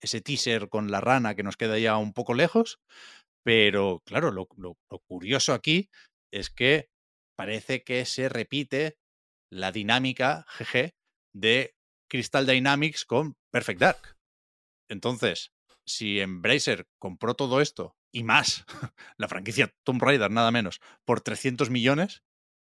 [0.01, 2.79] ese teaser con la rana que nos queda ya un poco lejos.
[3.45, 4.77] Pero claro, lo, lo
[5.07, 5.89] curioso aquí
[6.33, 6.89] es que
[7.37, 8.97] parece que se repite
[9.51, 10.93] la dinámica, GG,
[11.33, 11.75] de
[12.09, 14.15] Crystal Dynamics con Perfect Dark.
[14.89, 15.51] Entonces,
[15.87, 18.65] si Embracer compró todo esto y más,
[19.17, 22.23] la franquicia Tomb Raider nada menos, por 300 millones,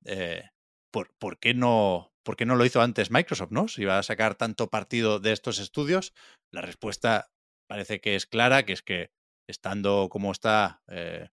[0.04, 0.50] eh,
[0.92, 3.52] ¿por, ¿por, qué no, ¿por qué no lo hizo antes Microsoft?
[3.52, 3.68] ¿no?
[3.68, 6.14] Si iba a sacar tanto partido de estos estudios,
[6.52, 7.30] la respuesta
[7.68, 9.10] parece que es clara, que es que
[9.48, 11.28] estando como está eh,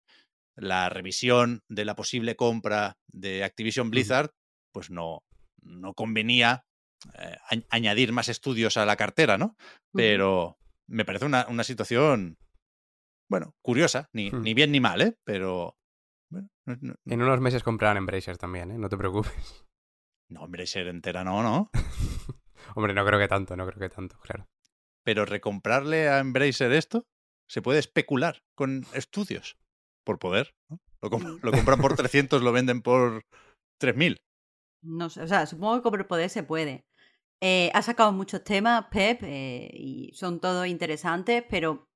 [0.55, 4.31] la revisión de la posible compra de Activision Blizzard,
[4.71, 5.23] pues no,
[5.61, 6.65] no convenía
[7.17, 7.37] eh,
[7.69, 9.55] añadir más estudios a la cartera, ¿no?
[9.93, 10.57] Pero
[10.87, 12.37] me parece una, una situación,
[13.29, 14.41] bueno, curiosa, ni, Hmm.
[14.43, 15.17] ni bien ni mal, ¿eh?
[15.23, 15.77] Pero...
[16.29, 18.77] Bueno, no, no, En unos meses comprarán Embracer también, ¿eh?
[18.77, 19.65] No te preocupes.
[20.29, 21.71] no, hombre, ser entera no, ¿no?
[22.75, 24.47] Hombre, no creo que tanto, no creo que tanto, claro.
[25.03, 27.05] Pero recomprarle a Embracer esto,
[27.51, 29.57] se puede especular con estudios
[30.05, 30.79] por poder, ¿no?
[31.01, 33.23] Lo, com- lo compran por 300, lo venden por
[33.79, 34.21] 3000.
[34.83, 36.85] No sé, o sea, supongo que el poder se puede.
[37.41, 41.87] Eh, ha sacado muchos temas, Pep, eh, y son todos interesantes, pero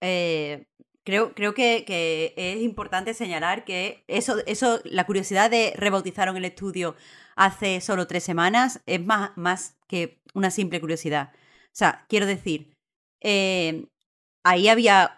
[0.00, 0.64] eh,
[1.04, 6.44] creo, creo que, que es importante señalar que eso, eso, la curiosidad de rebautizaron el
[6.44, 6.96] estudio
[7.36, 11.32] hace solo tres semanas es más, más que una simple curiosidad.
[11.34, 12.72] O sea, quiero decir,
[13.22, 13.86] eh,
[14.42, 15.16] ahí había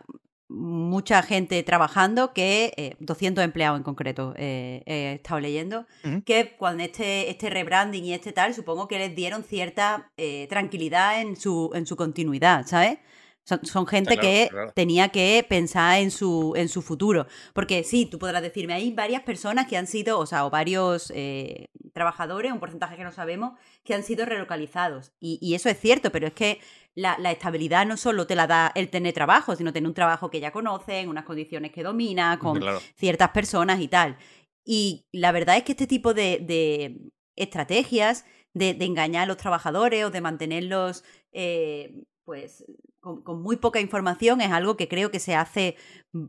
[0.49, 5.87] mucha gente trabajando que, eh, 200 empleados en concreto, eh, he estado leyendo,
[6.27, 11.21] que cuando este, este rebranding y este tal, supongo que les dieron cierta eh, tranquilidad
[11.21, 12.99] en su, en su continuidad, ¿sabes?
[13.45, 14.73] Son, son gente claro, que claro.
[14.73, 17.27] tenía que pensar en su, en su futuro.
[17.53, 21.11] Porque sí, tú podrás decirme, hay varias personas que han sido, o sea, o varios
[21.15, 25.13] eh, trabajadores, un porcentaje que no sabemos, que han sido relocalizados.
[25.19, 26.61] Y, y eso es cierto, pero es que
[26.95, 30.31] la, la estabilidad no solo te la da el tener trabajo, sino tener un trabajo
[30.31, 32.81] que ya conocen, unas condiciones que domina, con Claro.
[32.97, 34.17] ciertas personas y tal.
[34.65, 38.25] Y la verdad es que este tipo de, de estrategias
[38.55, 42.65] de, de engañar a los trabajadores o de mantenerlos eh, pues
[43.03, 45.77] con, con muy poca información es algo que creo que se hace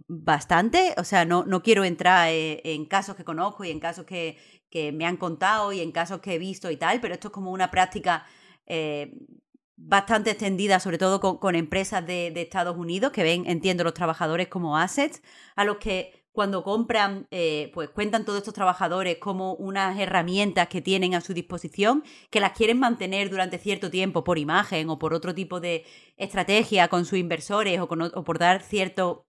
[0.08, 0.94] bastante.
[0.98, 4.38] O sea, no, no quiero entrar eh, en casos que conozco y en casos que,
[4.70, 7.32] que me han contado y en casos que he visto y tal, pero esto es
[7.34, 8.26] como una práctica
[8.66, 9.14] eh,
[9.76, 13.94] bastante extendida, sobre todo con, con empresas de, de Estados Unidos que ven, entiendo, los
[13.94, 15.22] trabajadores como assets,
[15.56, 20.82] a los que cuando compran, eh, pues cuentan todos estos trabajadores como unas herramientas que
[20.82, 25.14] tienen a su disposición, que las quieren mantener durante cierto tiempo por imagen o por
[25.14, 25.86] otro tipo de
[26.18, 29.28] estrategia con sus inversores o, con o- por dar cierto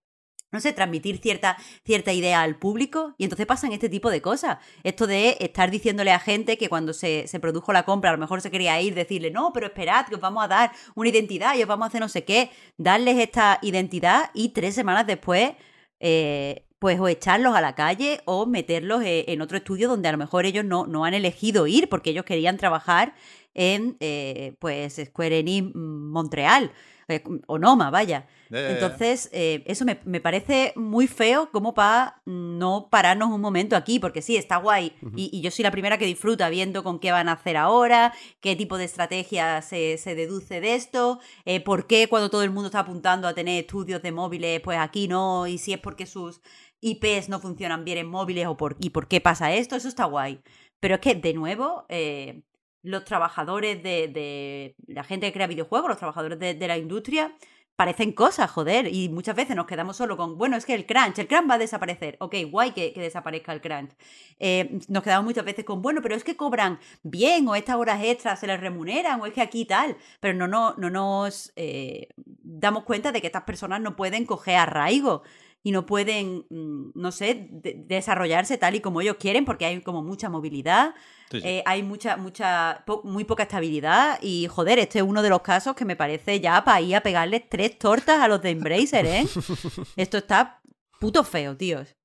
[0.52, 4.58] no sé, transmitir cierta, cierta idea al público y entonces pasan este tipo de cosas.
[4.84, 8.20] Esto de estar diciéndole a gente que cuando se, se produjo la compra a lo
[8.20, 11.56] mejor se quería ir, decirle, no, pero esperad, que os vamos a dar una identidad
[11.56, 15.54] y os vamos a hacer no sé qué, darles esta identidad y tres semanas después,
[16.00, 20.12] eh, pues o echarlos a la calle o meterlos eh, en otro estudio donde a
[20.12, 23.14] lo mejor ellos no, no han elegido ir porque ellos querían trabajar
[23.54, 26.72] en, eh, pues, Square Enix mm, Montreal.
[27.08, 28.26] eh, o Noma, vaya.
[28.50, 28.74] Ya, ya, ya.
[28.74, 33.98] Entonces, eh, eso me, me parece muy feo como para no pararnos un momento aquí,
[33.98, 34.92] porque sí, está guay.
[35.16, 38.12] Y, y yo soy la primera que disfruta viendo con qué van a hacer ahora,
[38.40, 41.18] qué tipo de estrategia se, se deduce de esto,
[41.64, 45.08] por qué cuando todo el mundo está apuntando a tener estudios de móviles, pues aquí
[45.08, 46.40] no, y si es porque sus
[46.84, 50.04] IPs no funcionan bien en móviles o por, y por qué pasa esto, eso está
[50.04, 50.40] guay.
[50.80, 52.42] Pero es que, de nuevo, eh,
[52.82, 57.34] los trabajadores de, la gente que crea videojuegos, los trabajadores de, de la industria,
[57.76, 58.92] parecen cosas, joder.
[58.92, 61.54] Y muchas veces nos quedamos solo con, bueno, es que el crunch, el crunch va
[61.54, 62.16] a desaparecer.
[62.20, 63.90] Ok, guay que, que desaparezca el crunch.
[64.38, 68.02] Eh, nos quedamos muchas veces con, bueno, pero es que cobran bien, o estas horas
[68.02, 69.96] extras se les remuneran, o es que aquí tal.
[70.20, 74.56] Pero no, no, no nos eh, damos cuenta de que estas personas no pueden coger
[74.56, 75.22] arraigo
[75.66, 79.80] y no pueden, mm, no sé, de- desarrollarse tal y como ellos quieren, porque hay
[79.80, 80.94] como mucha movilidad,
[81.30, 81.48] Sí, sí.
[81.48, 85.40] eh, hay mucha, mucha, po- muy poca estabilidad y joder, este es uno de los
[85.40, 89.06] casos que me parece ya para ir a pegarles tres tortas a los de Embracer,
[89.06, 89.24] ¿eh?
[89.96, 90.60] Esto está
[91.00, 91.96] puto feo, tíos.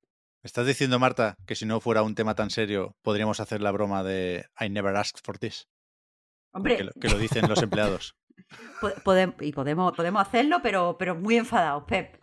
[0.42, 3.70] ¿Me ¿Estás diciendo, Marta, que si no fuera un tema tan serio, podríamos hacer la
[3.72, 5.68] broma de I never asked for this?
[6.52, 8.16] Hombre, Que lo, que lo dicen los empleados.
[8.80, 12.16] po- podem- y podemos, podemos hacerlo, pero, pero muy enfadados, Pep.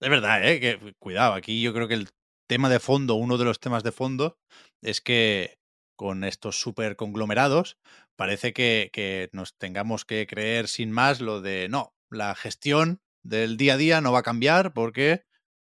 [0.00, 0.60] Es verdad, ¿eh?
[0.60, 2.08] Que cuidado, aquí yo creo que el
[2.48, 4.38] tema de fondo, uno de los temas de fondo,
[4.82, 5.56] es que
[5.98, 7.78] con estos super conglomerados
[8.16, 13.56] parece que, que nos tengamos que creer sin más lo de no, la gestión del
[13.56, 15.22] día a día no va a cambiar porque,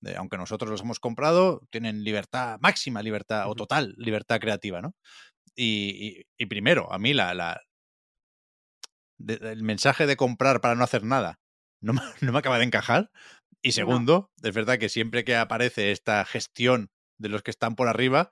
[0.06, 4.94] eh, aunque nosotros los hemos comprado, tienen libertad, máxima libertad o total libertad creativa, ¿no?
[5.56, 7.60] Y, y- y primero, a mí la, la-
[9.20, 11.40] de- el mensaje de comprar para no hacer nada
[11.82, 13.12] no me, no me acaba de encajar.
[13.62, 16.90] Y segundo, es verdad que siempre que aparece esta gestión
[17.20, 18.32] de los que están por arriba,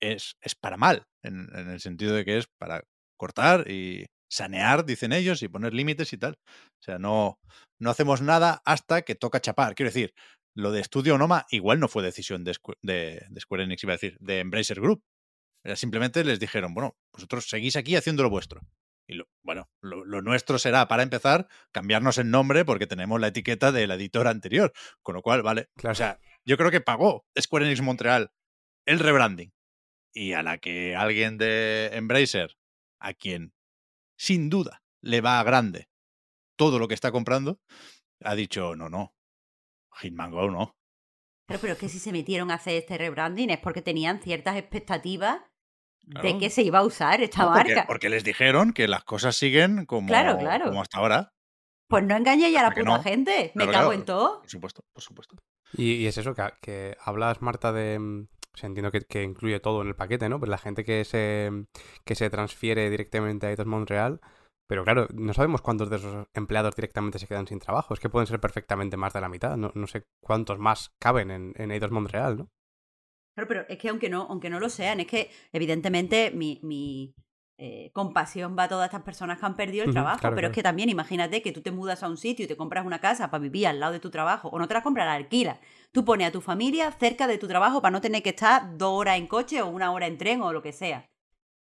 [0.00, 2.84] es, es para mal, en, en el sentido de que es para
[3.18, 6.34] cortar y sanear, dicen ellos, y poner límites y tal.
[6.56, 7.38] O sea, no,
[7.80, 9.74] no hacemos nada hasta que toca chapar.
[9.74, 10.12] Quiero decir,
[10.56, 13.92] lo de Studio Noma igual no fue decisión de, Squ- de, de Square Enix, iba
[13.92, 15.02] a decir, de Embracer Group.
[15.64, 18.60] Era simplemente les dijeron, bueno, vosotros seguís aquí haciendo lo vuestro.
[19.06, 23.28] Y lo, bueno, lo, lo nuestro será, para empezar, cambiarnos el nombre porque tenemos la
[23.28, 24.72] etiqueta de la editora anterior.
[25.02, 25.68] Con lo cual, vale.
[25.76, 25.92] Claro.
[25.92, 28.32] O sea, yo creo que pagó Square Enix Montreal
[28.86, 29.52] el rebranding.
[30.12, 32.56] Y a la que alguien de Embracer,
[33.00, 33.52] a quien
[34.16, 35.88] sin duda le va a grande
[36.56, 37.60] todo lo que está comprando,
[38.20, 39.14] ha dicho, no, no,
[40.00, 40.76] Hitman Go no.
[41.46, 44.56] Pero, pero es que si se metieron a hacer este rebranding es porque tenían ciertas
[44.56, 45.42] expectativas
[46.06, 47.86] de que se iba a usar esta No, porque, marca.
[47.86, 50.66] porque les dijeron que las cosas siguen como, Claro, claro.
[50.66, 51.32] como hasta ahora.
[51.88, 53.02] Pues no engañéis a la ¿Por qué puta no?
[53.02, 53.52] gente.
[53.54, 53.92] Me cago claro.
[53.92, 54.40] en todo.
[54.40, 55.36] Por supuesto, por supuesto.
[55.76, 57.98] Y, y es eso, que, que hablas, Marta, de...
[57.98, 60.38] mm, O sea, entiendo que, que incluye todo en el paquete, ¿no?
[60.38, 61.50] Pues la gente que se,
[62.04, 64.20] que se transfiere directamente a Eidos Montreal.
[64.66, 67.92] Pero claro, no sabemos cuántos de esos empleados directamente se quedan sin trabajo.
[67.92, 69.56] Es que pueden ser perfectamente más de la mitad.
[69.58, 72.48] No, no sé cuántos más caben en, en Eidos Montreal, ¿no?
[73.34, 77.14] Claro, pero es que aunque no, aunque no lo sean, es que evidentemente mi, mi
[77.56, 80.18] eh, compasión va a todas estas personas que han perdido el trabajo.
[80.18, 82.56] claro, pero es que también imagínate que tú te mudas a un sitio y te
[82.56, 85.06] compras una casa para vivir al lado de tu trabajo, o no te la compras,
[85.06, 85.60] la alquilas.
[85.92, 88.98] Tú pones a tu familia cerca de tu trabajo para no tener que estar dos
[88.98, 91.08] horas en coche o una hora en tren o lo que sea.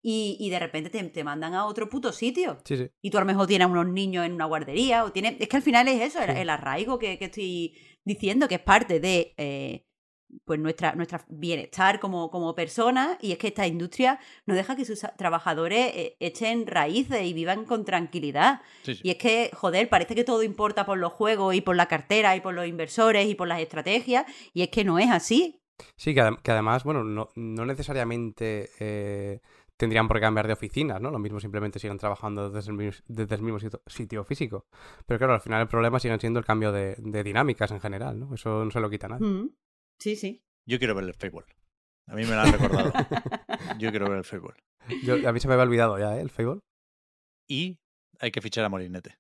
[0.03, 2.59] Y, y de repente te, te mandan a otro puto sitio.
[2.65, 2.91] Sí, sí.
[3.01, 5.37] y tú a lo mejor tienes unos niños en una guardería o tienes...
[5.41, 9.01] Es que al final es eso, el arraigo que, que estoy diciendo, que es parte
[9.01, 9.85] de eh,
[10.45, 14.85] pues nuestra, nuestra bienestar como, como personas y es que esta industria no deja que
[14.85, 18.61] sus trabajadores eh, echen raíces y vivan con tranquilidad.
[18.83, 19.01] Sí, sí.
[19.05, 22.37] Y es que, joder, parece que todo importa por los juegos y por la cartera
[22.37, 25.61] y por los inversores y por las estrategias y es que no es así.
[25.97, 29.41] Sí, que, que además, bueno, no, no necesariamente eh,
[29.77, 31.11] tendrían por qué cambiar de oficinas, ¿no?
[31.11, 34.65] Lo mismo simplemente siguen trabajando desde el, mis- desde el mismo sitio, sitio físico.
[35.05, 38.19] Pero claro, al final el problema sigue siendo el cambio de, de dinámicas en general,
[38.19, 38.35] ¿no?
[38.35, 39.27] Eso no se lo quita nadie.
[39.27, 39.51] Mm.
[40.01, 40.43] Sí, sí.
[40.69, 41.47] Yo quiero ver el Fable.
[42.09, 42.93] A mí me lo han recordado.
[43.79, 44.55] Yo quiero ver el Fable.
[45.03, 46.21] Yo- a mí se me había olvidado ya, ¿eh?
[46.21, 46.61] El Fable.
[47.49, 47.79] Y
[48.21, 49.17] hay que fichar a Molinete.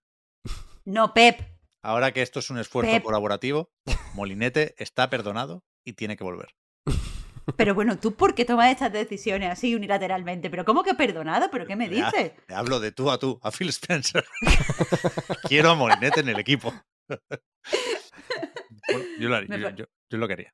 [0.85, 1.41] No, Pep.
[1.83, 3.03] Ahora que esto es un esfuerzo Pep.
[3.03, 3.68] colaborativo,
[4.14, 6.49] Molinete está perdonado y tiene que volver.
[7.57, 10.51] Pero bueno, ¿tú por qué tomas estas decisiones así unilateralmente?
[10.51, 11.49] ¿Pero cómo que perdonado?
[11.51, 12.11] ¿Pero qué me Ya.
[12.11, 12.33] dices?
[12.47, 14.24] Te hablo de tú a tú, a Phil Spencer.
[15.49, 16.72] Quiero a Molinete en el equipo.
[17.09, 20.53] Bueno, yo, lo haría, yo lo quería.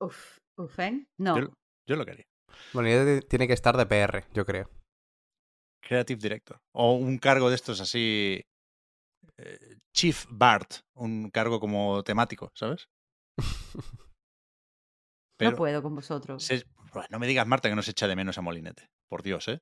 [0.00, 1.06] Uf, uf, ¿eh?
[1.18, 1.38] No.
[1.40, 1.52] Yo,
[1.88, 2.26] yo lo quería.
[2.72, 4.70] Bueno, ya tiene que estar de PR, yo creo.
[5.82, 6.58] Creative Director.
[6.74, 8.42] O un cargo de estos así.
[9.38, 10.74] eh, Chief Bart.
[10.94, 12.88] Un cargo como temático, ¿sabes?
[15.40, 16.42] no puedo con vosotros.
[16.44, 16.64] se-
[17.10, 18.88] no me digas, Marta, que no se echa de menos a Molinete.
[19.08, 19.60] Por Dios, ¿eh?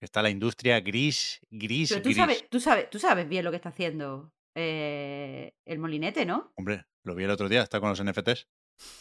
[0.00, 2.16] Está la industria gris, gris, Pero tú gris.
[2.16, 6.52] sabes, tú sabes, tú sabes bien lo que está haciendo eh, el molinete, ¿no?
[6.56, 8.46] Hombre, lo vi el otro día, está con los NFTs.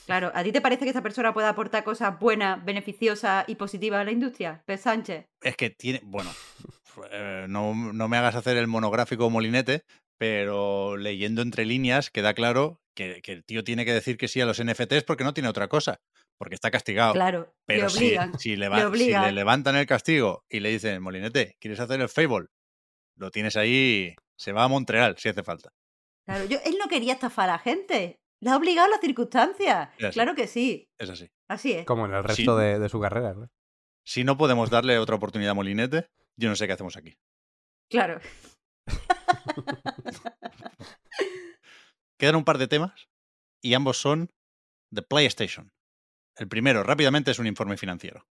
[0.05, 4.01] Claro, ¿a ti te parece que esta persona puede aportar cosas buenas, beneficiosas y positivas
[4.01, 4.61] a la industria?
[4.65, 5.26] Pez Sánchez.
[5.41, 6.01] Es que tiene.
[6.03, 6.32] Bueno,
[7.11, 9.84] eh, no, no me hagas hacer el monográfico Molinete,
[10.17, 14.41] pero leyendo entre líneas queda claro que, que el tío tiene que decir que sí
[14.41, 15.99] a los NFTs porque no tiene otra cosa.
[16.38, 17.13] Porque está castigado.
[17.13, 18.39] Claro, Pero le si, obligan.
[18.39, 19.26] si, le si obligan.
[19.26, 22.47] le levantan el castigo y le dicen, Molinete, ¿quieres hacer el Fable?
[23.15, 25.69] Lo tienes ahí, se va a Montreal si hace falta.
[26.26, 28.19] Claro, yo, él no quería estafar a la gente.
[28.43, 29.89] Le ha obligado las circunstancias.
[29.97, 30.13] Es así.
[30.13, 30.89] Claro que sí.
[30.99, 31.29] Es así.
[31.49, 31.85] Así es.
[31.85, 32.27] Como en el Sí.
[32.27, 33.47] resto de, de su carrera, ¿no?
[34.05, 37.15] Si no podemos darle otra oportunidad a Molinete, yo no sé qué hacemos aquí.
[37.89, 38.19] Claro.
[42.19, 43.07] Quedan un par de temas
[43.61, 44.29] y ambos son
[44.91, 45.71] de PlayStation.
[46.37, 48.27] El primero, rápidamente, es un informe financiero.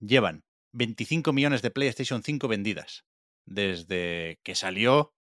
[0.00, 3.04] Llevan 25 millones de PlayStation 5 vendidas
[3.46, 5.12] desde que salió,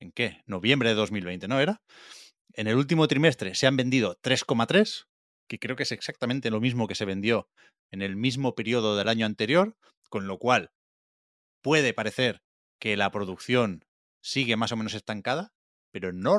[0.00, 0.42] ¿en qué?
[0.46, 1.82] Noviembre de 2020, ¿no era?
[2.60, 5.06] En el último trimestre se han vendido 3,3,
[5.48, 7.48] que creo que es exactamente lo mismo que se vendió
[7.90, 9.78] en el mismo periodo del año anterior,
[10.10, 10.70] con lo cual
[11.62, 12.42] puede parecer
[12.78, 13.86] que la producción
[14.22, 15.54] sigue más o menos estancada,
[15.90, 16.38] pero no,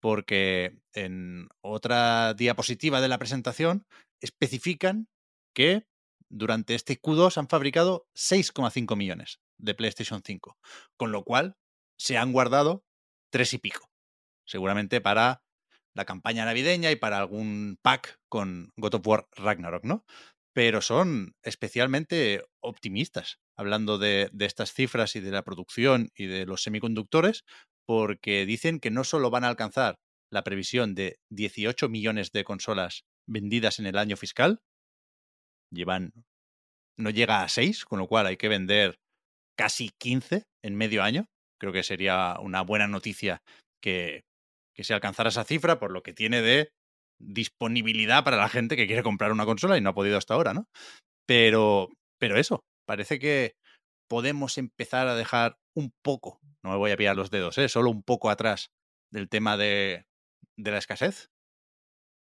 [0.00, 3.86] porque en otra diapositiva de la presentación
[4.20, 5.06] especifican
[5.54, 5.86] que
[6.28, 10.58] durante este Q2 han fabricado 6,5 millones de PlayStation 5,
[10.96, 11.56] con lo cual
[11.96, 12.82] se han guardado
[13.30, 13.88] tres y pico,
[14.46, 15.42] seguramente para
[15.94, 20.04] la campaña navideña y para algún pack con God of War Ragnarok, ¿no?
[20.54, 26.62] Pero son especialmente optimistas hablando de, estas cifras y de la producción y de los
[26.62, 27.44] semiconductores,
[27.86, 29.96] porque dicen que no solo van a alcanzar
[30.30, 34.60] la previsión de 18 millones de consolas vendidas en el año fiscal,
[35.72, 36.12] llevan,
[36.98, 38.98] no llega a 6, con lo cual hay que vender
[39.56, 41.26] casi 15 en medio año.
[41.58, 43.42] Creo que sería una buena noticia
[43.80, 44.24] que,
[44.76, 46.70] que se alcanzara esa cifra por lo que tiene de
[47.18, 50.52] disponibilidad para la gente que quiere comprar una consola y no ha podido hasta ahora,
[50.52, 50.68] ¿no?
[51.26, 53.56] Pero, pero eso, parece que
[54.08, 57.68] podemos empezar a dejar un poco, no me voy a pillar los dedos, ¿eh?
[57.68, 58.70] solo un poco atrás
[59.10, 60.06] del tema de,
[60.56, 61.30] de la escasez.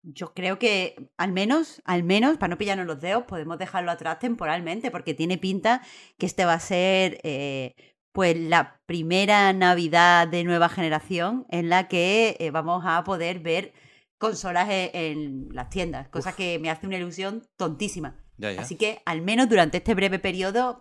[0.06, 4.20] Yo creo que al menos, al menos, para no pillarnos los dedos, podemos dejarlo atrás
[4.20, 5.82] temporalmente, porque tiene pinta
[6.18, 11.88] que este va a ser eh, pues la primera Navidad de nueva generación en la
[11.88, 13.74] que eh, vamos a poder ver
[14.20, 18.16] consolas e, en, las tiendas, cosa que me hace una ilusión tontísima.
[18.57, 20.78] Así que al menos durante este breve periodo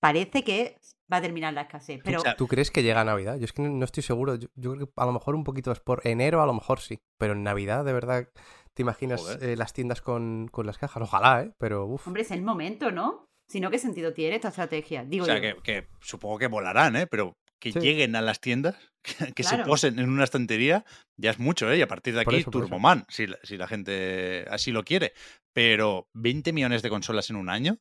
[0.00, 0.78] parece que
[1.12, 2.00] va a terminar la escasez.
[2.02, 2.22] Pero...
[2.36, 3.36] ¿Tú crees que llega Navidad?
[3.36, 4.36] Yo es que no estoy seguro.
[4.36, 7.00] Yo, creo que a lo mejor un poquito es por enero, a lo mejor sí.
[7.18, 8.28] Pero en Navidad, de verdad,
[8.74, 11.02] ¿te imaginas eh, las tiendas con, con, las cajas?
[11.02, 11.52] Ojalá, ¿eh?
[11.58, 12.06] Pero uf.
[12.06, 13.28] Hombre, es el momento, ¿no?
[13.52, 15.04] Si no, ¿qué sentido tiene esta estrategia?
[15.04, 17.06] Digo o sea, que, supongo que volarán, ¿eh?
[17.06, 18.76] Pero que lleguen a las tiendas,
[19.36, 20.86] que, se posen en una estantería,
[21.18, 21.76] ya es mucho, ¿eh?
[21.76, 25.12] Y a partir de aquí, Turboman, si, si la gente así lo quiere.
[25.52, 27.76] Pero 20 millones de consolas en un año,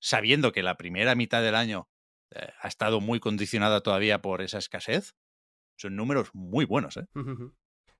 [0.00, 1.88] sabiendo que la primera mitad del año
[2.32, 5.16] eh, ha estado muy condicionada todavía por esa escasez,
[5.76, 7.08] son números muy buenos, ¿eh?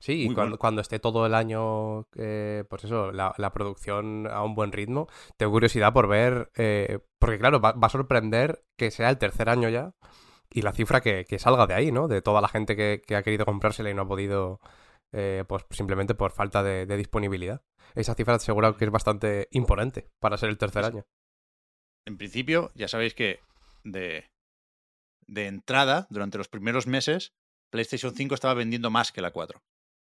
[0.01, 4.55] Sí, y cuando, cuando, esté todo el año, eh, pues eso, la, producción a un
[4.55, 9.19] buen ritmo, tengo curiosidad por ver, eh, porque claro, va, a sorprender que sea el
[9.19, 9.93] tercer año ya
[10.51, 12.09] y la cifra que, salga de ahí, ¿no?
[12.09, 14.61] De toda la gente que, ha querido comprársela y no ha podido,
[15.11, 17.63] pues simplemente por falta de, de, disponibilidad.
[17.95, 21.05] Esa cifra seguro que es bastante imponente para ser el tercer año.
[22.07, 23.41] En principio, ya sabéis que
[23.85, 24.31] de,
[25.27, 27.35] de entrada, durante los primeros meses,
[27.71, 29.63] PlayStation 5 estaba vendiendo más que la 4.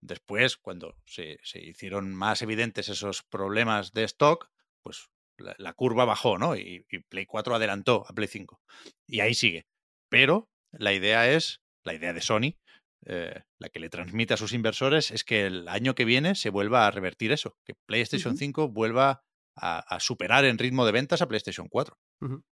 [0.03, 4.49] Después, cuando se, hicieron más evidentes esos problemas de stock,
[4.83, 6.55] pues la, curva bajó, ¿no?
[6.55, 8.61] Y, Play 4 adelantó a Play 5.
[9.07, 9.65] Y ahí sigue.
[10.09, 12.57] Pero la idea es, la idea de Sony,
[13.05, 16.49] eh, la que le transmite a sus inversores, es que el año que viene se
[16.49, 19.23] vuelva a revertir eso, que PlayStation 5 vuelva
[19.55, 21.97] a, superar en ritmo de ventas a PlayStation 4.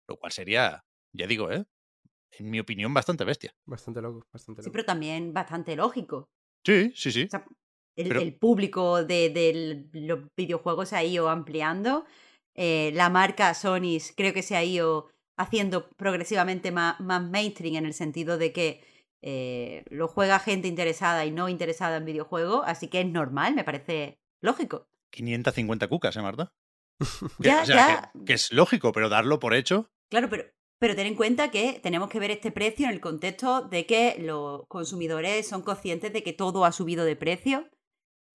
[0.08, 0.84] Lo cual sería
[1.14, 1.66] ya digo, ¿eh?
[2.32, 3.54] En mi opinión, bastante bestia.
[3.66, 4.64] Bastante loco, bastante loco.
[4.64, 6.30] Sí, pero también bastante lógico.
[6.66, 7.30] Sí, sí, sí.
[7.96, 12.06] el, público de, los videojuegos se ha ido ampliando.
[12.56, 17.86] Eh, la marca Sony creo que se ha ido haciendo progresivamente más, más mainstream en
[17.86, 18.84] el sentido de que
[19.24, 23.64] eh, lo juega gente interesada y no interesada en videojuegos, así que es normal, me
[23.64, 24.88] parece lógico.
[25.12, 26.52] 550 cucas, ¿eh, Marta?
[27.40, 28.12] ya, ya.
[28.26, 29.90] que, es lógico, pero darlo por hecho.
[30.10, 30.46] Claro, pero
[30.82, 34.16] pero ten en cuenta que tenemos que ver este precio en el contexto de que
[34.18, 37.70] los consumidores son conscientes de que todo ha subido de precio,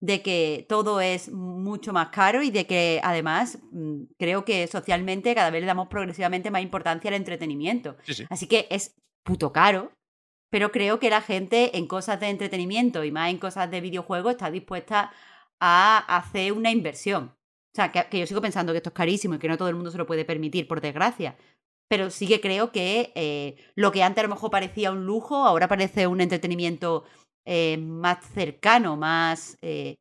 [0.01, 5.35] de que todo es mucho más caro y de que además mm, creo que socialmente
[5.35, 7.97] cada vez le damos progresivamente más importancia al entretenimiento.
[8.31, 8.95] Así que es
[9.25, 9.91] puto caro,
[10.49, 14.35] pero creo que la gente en cosas de entretenimiento y más en cosas de videojuegos
[14.35, 15.11] está dispuesta
[15.59, 17.35] a hacer una inversión.
[17.73, 19.69] O sea, que, que, yo sigo pensando que esto es carísimo y que no todo
[19.69, 21.37] el mundo se lo puede permitir, por desgracia
[21.89, 25.37] pero sí que creo que eh, lo que antes a lo mejor parecía un lujo,
[25.37, 27.05] ahora parece un entretenimiento
[27.45, 29.57] eh, más cercano, más...
[29.63, 29.97] Eh,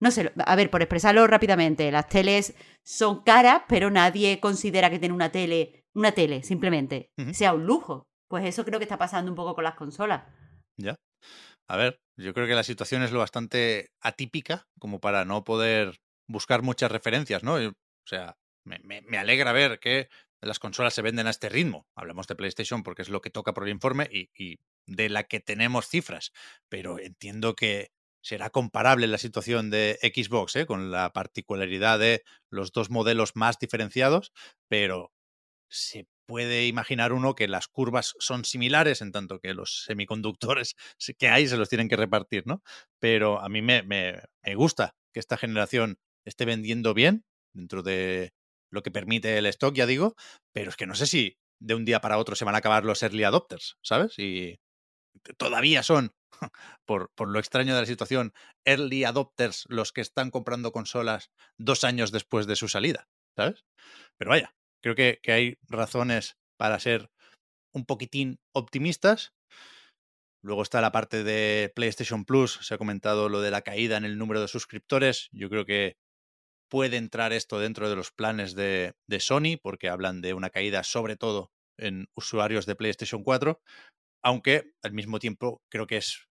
[0.00, 2.54] no sé, a ver, por expresarlo rápidamente, las teles
[2.84, 8.04] son caras, pero nadie considera que tener una tele, una tele, simplemente, sea un lujo.
[8.28, 10.22] Pues eso creo que está pasando un poco con las consolas.
[10.76, 10.94] Ya.
[11.68, 15.98] A ver, yo creo que la situación es lo bastante atípica como para no poder
[16.28, 17.54] buscar muchas referencias, ¿no?
[17.54, 17.72] O
[18.06, 20.08] sea, me, me alegra ver que
[20.40, 21.86] las consolas se venden a este ritmo.
[21.94, 25.40] Hablamos de PlayStation porque es lo que toca por el informe y, de la que
[25.40, 26.32] tenemos cifras,
[26.68, 27.90] pero entiendo que
[28.22, 30.66] será comparable la situación de Xbox, ¿eh?
[30.66, 34.32] con la particularidad de los dos modelos más diferenciados,
[34.68, 35.12] pero
[35.68, 40.74] se puede imaginar uno que las curvas son similares en tanto que los semiconductores
[41.18, 42.62] que hay se los tienen que repartir, ¿no?
[42.98, 48.32] Pero a mí me, me gusta que esta generación esté vendiendo bien dentro de
[48.70, 50.14] lo que permite el stock, ya digo,
[50.52, 52.84] pero es que no sé si de un día para otro se van a acabar
[52.84, 54.18] los early adopters, ¿sabes?
[54.18, 54.60] Y
[55.36, 56.12] todavía son
[56.86, 58.32] por, por lo extraño de la situación,
[58.64, 63.64] early adopters los que están comprando consolas dos años después de su salida, ¿sabes?
[64.18, 67.10] Pero vaya, creo que, que hay razones para ser
[67.72, 69.32] un poquitín optimistas.
[70.42, 72.58] Luego está la parte de PlayStation Plus.
[72.62, 75.28] Se ha comentado lo de la caída en el número de suscriptores.
[75.32, 75.96] Yo creo que
[76.68, 81.16] puede entrar esto dentro de los planes de, Sony, porque hablan de una caída sobre
[81.16, 83.60] todo en usuarios de PlayStation 4,
[84.22, 86.28] aunque al mismo tiempo creo que es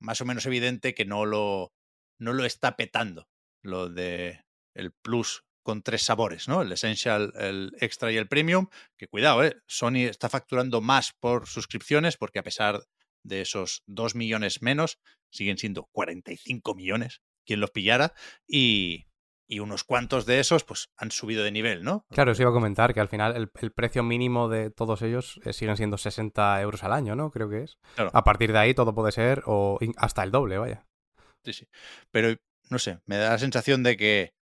[0.00, 1.72] más o menos evidente que no lo,
[2.20, 3.28] no lo está petando
[3.62, 4.42] lo de
[4.74, 6.62] el Plus con tres sabores, ¿no?
[6.62, 9.56] El Essential, el Extra y el Premium, que cuidado, ¿eh?
[9.66, 12.84] Sony está facturando más por suscripciones porque a pesar
[13.24, 15.00] de esos 2 millones menos,
[15.30, 18.14] siguen siendo 45 millones, quien los pillara,
[18.46, 19.06] y,
[19.48, 22.04] y unos cuantos de esos pues han subido de nivel, ¿no?
[22.10, 25.40] Claro, os iba a comentar que al final el, el precio mínimo de todos ellos
[25.44, 27.30] eh, siguen siendo 60 euros al año, ¿no?
[27.30, 27.78] Creo que es.
[27.94, 28.10] Claro.
[28.12, 30.86] A partir de ahí todo puede ser o hasta el doble, vaya.
[31.44, 31.68] Sí, sí.
[32.10, 32.36] Pero,
[32.70, 34.34] no sé, me da la sensación de que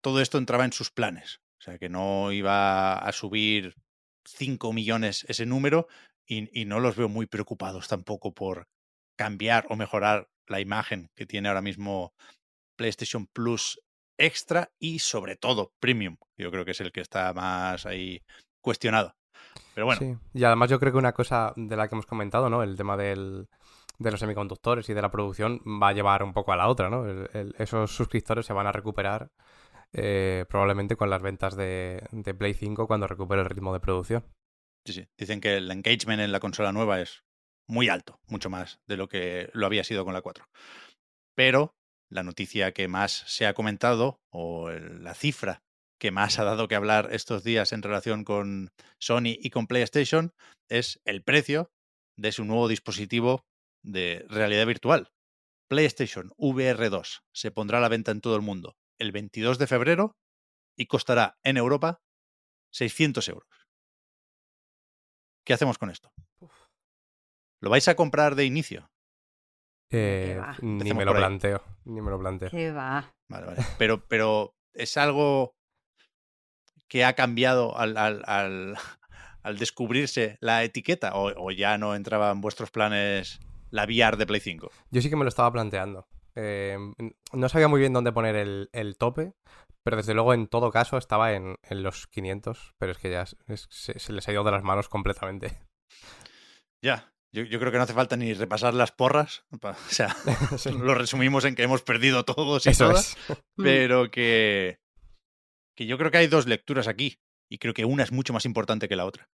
[0.00, 1.40] todo esto entraba en sus planes.
[1.58, 3.76] O sea, que no iba a subir
[4.24, 5.86] 5 millones ese número
[6.26, 8.66] y, y no los veo muy preocupados tampoco por
[9.16, 12.14] cambiar o mejorar la imagen que tiene ahora mismo
[12.76, 13.80] PlayStation Plus
[14.22, 16.16] Extra y sobre todo Premium.
[16.38, 18.22] Yo creo que es el que está más ahí
[18.60, 19.16] cuestionado.
[19.74, 20.16] Pero bueno, Sí.
[20.34, 22.62] Y además yo creo que una cosa de la que hemos comentado, ¿no?
[22.62, 23.48] El tema del,
[23.98, 26.88] de los semiconductores y de la producción va a llevar un poco a la otra,
[26.88, 27.06] ¿no?
[27.08, 29.30] El- el- esos suscriptores se van a recuperar
[29.94, 34.24] eh, probablemente con las ventas de, de Play 5 cuando recupere el ritmo de producción.
[34.86, 35.06] Sí, sí.
[35.18, 37.24] Dicen que el engagement en la consola nueva es
[37.68, 40.46] muy alto, mucho más de lo que lo había sido con la 4.
[41.34, 41.74] Pero
[42.12, 45.62] la noticia que más se ha comentado, o la cifra
[45.98, 50.34] que más ha dado que hablar estos días en relación con Sony y con PlayStation,
[50.68, 51.70] es el precio
[52.16, 53.46] de su nuevo dispositivo
[53.82, 55.10] de realidad virtual.
[55.68, 59.66] PlayStation VR 2 se pondrá a la venta en todo el mundo el 22 de
[59.66, 60.16] febrero
[60.76, 62.02] y costará en Europa
[62.72, 63.48] 600 euros.
[65.44, 66.12] ¿Qué hacemos con esto?
[67.60, 68.91] ¿Lo vais a comprar de inicio?
[69.92, 72.50] Eh, ni me lo planteo, ni me lo planteo.
[72.50, 73.12] ¿Qué va?
[73.30, 73.62] Vale, vale.
[73.78, 75.54] Pero, pero es algo
[76.88, 78.74] que ha cambiado al, al- al-
[79.42, 83.40] al descubrirse la etiqueta o, o ya no entraba en vuestros planes
[83.70, 84.70] la VR de Play 5.
[84.90, 86.06] Yo sí que me lo estaba planteando.
[86.34, 86.78] Eh,
[87.32, 89.32] no sabía muy bien dónde poner el, el tope,
[89.82, 93.22] pero desde luego en todo caso estaba en, en los 500, pero es que ya
[93.22, 95.58] es- es- se, se les ha ido de las manos completamente.
[96.82, 99.44] Ya, yo, yo creo que no hace falta ni repasar las porras.
[99.62, 100.14] O sea,
[100.58, 100.70] Sí.
[100.72, 103.36] lo resumimos en que hemos perdido todos y Eso todas, es.
[103.56, 104.78] Pero que,
[105.76, 107.18] que yo creo que hay dos lecturas aquí
[107.50, 109.28] y creo que una es mucho más importante que la otra.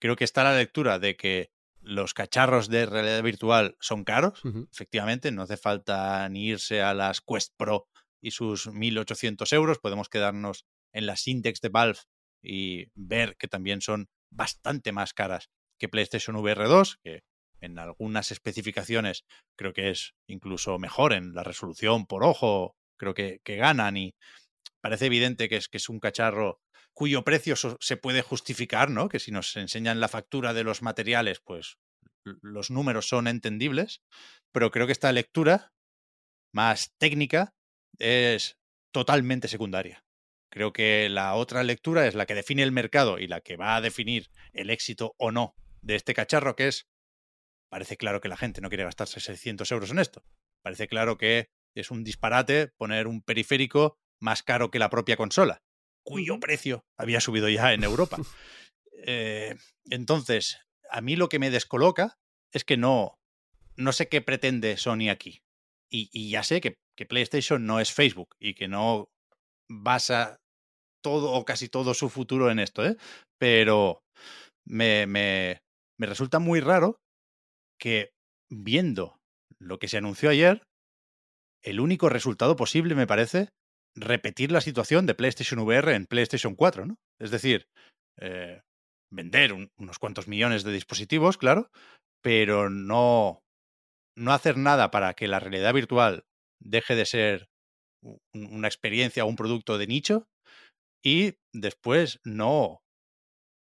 [0.00, 5.30] Creo que está la lectura de que los cacharros de realidad virtual son caros, efectivamente,
[5.30, 7.88] no hace falta ni irse a las Quest Pro
[8.20, 12.00] y sus 1.800 euros, podemos quedarnos en las Index de Valve
[12.42, 15.48] y ver que también son bastante más caras
[15.78, 17.22] que PlayStation VR 2, que
[17.60, 19.24] en algunas especificaciones
[19.56, 24.14] creo que es incluso mejor en la resolución por ojo, creo que, que ganan y
[24.80, 26.60] parece evidente que es, que es un cacharro
[26.92, 29.08] cuyo precio se puede justificar, ¿no?
[29.08, 31.76] Que si nos enseñan la factura de los materiales, pues
[32.24, 34.00] los números son entendibles,
[34.50, 35.72] pero creo que esta lectura
[36.52, 37.54] más técnica
[37.98, 38.56] es
[38.92, 40.04] totalmente secundaria.
[40.50, 43.76] Creo que la otra lectura es la que define el mercado y la que va
[43.76, 45.54] a definir el éxito o no
[45.86, 46.88] de este cacharro, que es,
[47.70, 50.24] parece claro que la gente no quiere gastarse 600 euros en esto.
[50.62, 55.62] Parece claro que es un disparate poner un periférico más caro que la propia consola,
[56.04, 58.18] cuyo precio había subido ya en Europa.
[59.08, 59.54] Eh,
[59.90, 60.58] entonces,
[60.90, 62.18] a mí lo que me descoloca
[62.50, 63.20] es que no,
[63.76, 65.42] no sé qué pretende Sony aquí.
[65.90, 69.10] Y, y ya sé que, que PlayStation no es Facebook y que no
[69.68, 70.40] basa
[71.02, 72.96] todo o casi todo su futuro en esto, ¿eh?
[73.38, 74.02] Pero
[74.64, 75.60] me, me,
[75.98, 76.98] me resulta muy raro
[77.80, 78.10] que
[78.50, 79.18] viendo
[79.60, 80.62] lo que se anunció ayer,
[81.62, 83.48] el único resultado posible me parece
[83.94, 86.96] repetir la situación de PlayStation VR en PlayStation 4, ¿no?
[87.20, 87.66] Es decir,
[88.20, 88.60] eh,
[89.10, 91.70] vender un- unos cuantos millones de dispositivos, claro,
[92.22, 93.40] pero no,
[94.16, 96.24] no hacer nada para que la realidad virtual
[96.60, 97.48] deje de ser
[98.34, 100.26] una experiencia o un producto de nicho
[101.04, 102.80] y después no,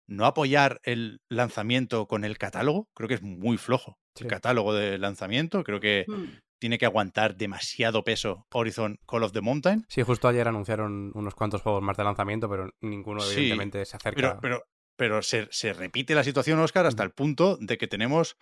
[0.07, 2.87] no apoyar el lanzamiento con el catálogo.
[2.95, 4.23] Creo que es muy flojo Sí.
[4.23, 5.63] el catálogo de lanzamiento.
[5.63, 6.23] Creo que Mm.
[6.59, 9.85] tiene que aguantar demasiado peso Horizon Call of the Mountain.
[9.89, 13.97] Sí, justo ayer anunciaron unos cuantos juegos más de lanzamiento, pero ninguno Sí, evidentemente se
[13.97, 14.15] acerca.
[14.15, 14.63] Pero, pero,
[14.95, 18.37] pero se, se repite la situación, Oscar, hasta el punto de que tenemos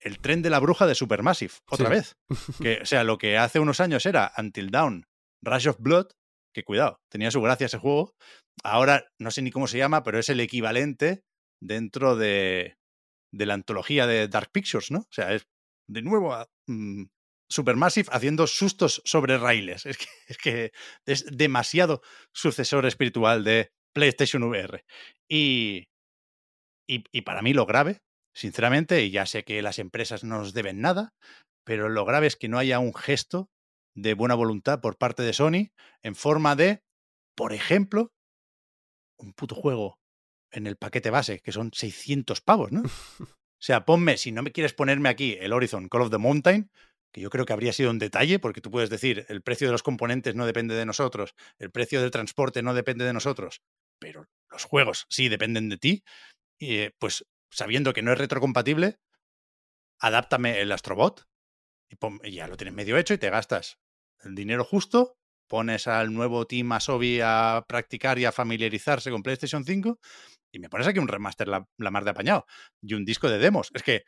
[0.00, 1.92] el tren de la bruja de Supermassive, otra Sí.
[1.92, 2.16] vez.
[2.66, 5.04] Que, o sea, lo que hace unos años era Until Dawn,
[5.42, 6.06] Rush of Blood,
[6.52, 8.14] que cuidado, tenía su gracia ese juego.
[8.62, 11.22] Ahora no sé ni cómo se llama, pero es el equivalente
[11.60, 12.76] dentro de,
[13.32, 15.00] de la antología de Dark Pictures, ¿no?
[15.00, 15.46] O sea, es
[15.88, 17.04] de nuevo a, mm,
[17.52, 19.84] Supermassive haciendo sustos sobre raíles.
[19.86, 20.72] Es que, es que
[21.04, 22.00] es demasiado
[22.32, 24.84] sucesor espiritual de PlayStation VR.
[25.28, 25.88] Y,
[26.88, 28.00] y, y para mí lo grave,
[28.34, 31.12] sinceramente, y ya sé que las empresas no nos deben nada,
[31.64, 33.50] pero lo grave es que no haya un gesto
[33.94, 35.72] de buena voluntad por parte de Sony
[36.02, 36.82] en forma de,
[37.34, 38.12] por ejemplo,
[39.18, 39.98] un puto juego
[40.50, 42.82] en el paquete base, que son 600 pavos, ¿no?
[43.62, 46.72] O sea, ponme, si no me quieres ponerme aquí el Horizon Call of the Mountain,
[47.12, 49.72] que yo creo que habría sido un detalle, porque tú puedes decir, el precio de
[49.72, 53.62] los componentes no depende de nosotros, el precio del transporte no depende de nosotros,
[54.00, 56.02] pero los juegos sí dependen de ti,
[56.58, 58.98] y eh, pues sabiendo que no es retrocompatible,
[60.00, 61.24] adáptame el Astrobot
[61.88, 63.78] y, pon- y ya lo tienes medio hecho y te gastas
[64.24, 65.14] el dinero justo,
[65.48, 69.98] pones al nuevo team Asobi a practicar y a familiarizarse con PlayStation 5
[70.52, 72.46] y me pones aquí un remaster la, la mar de apañado
[72.82, 73.70] y un disco de demos.
[73.74, 74.02] Es que,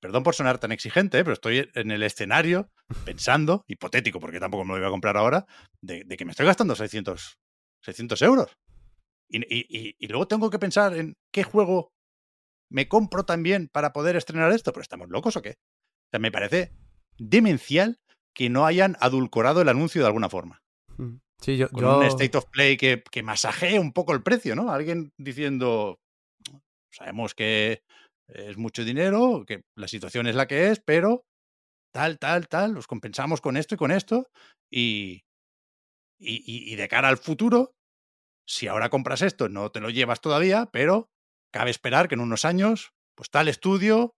[0.00, 1.24] perdón por sonar tan exigente, ¿eh?
[1.24, 2.70] pero estoy en el escenario
[3.04, 5.46] pensando, hipotético, porque tampoco me lo voy a comprar ahora,
[5.80, 7.38] de, que me estoy gastando 600,
[7.84, 8.52] 600 euros.
[9.28, 11.92] Y, y- luego tengo que pensar en qué juego
[12.70, 14.72] me compro también para poder estrenar esto.
[14.72, 15.54] ¿Pero estamos locos o qué?
[16.18, 16.72] Me parece
[17.18, 17.98] demencial
[18.34, 20.60] que no hayan adulcorado el anuncio de alguna forma.
[20.96, 21.16] Mm.
[21.40, 24.54] Sí, yo, Con yo- un state of play que, que masajee un poco el precio,
[24.54, 24.70] ¿no?
[24.70, 25.98] Alguien diciendo,
[26.92, 27.82] sabemos que
[28.28, 31.24] es mucho dinero, que la situación es la que es, pero
[31.92, 34.26] tal, tal, tal, los compensamos con esto y con esto.
[34.70, 35.22] Y,
[36.18, 37.72] y- y de cara al futuro,
[38.46, 41.08] si ahora compras esto, no te lo llevas todavía, pero
[41.52, 44.12] cabe esperar que en unos años, pues tal estudio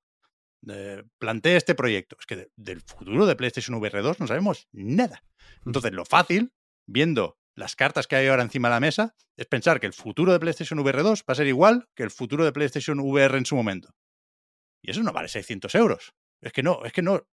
[0.69, 2.17] eh, plantee este proyecto.
[2.19, 5.23] Es que de- del futuro de PlayStation VR 2 no sabemos nada.
[5.67, 6.53] Entonces, lo fácil,
[6.87, 10.33] viendo las cartas que hay ahora encima de la mesa, es pensar que el futuro
[10.33, 13.47] de PlayStation VR 2 va a ser igual que el futuro de PlayStation VR en
[13.47, 13.95] su momento.
[14.83, 16.15] Y eso no vale 600 euros.
[16.41, 17.27] Es que no, es que no,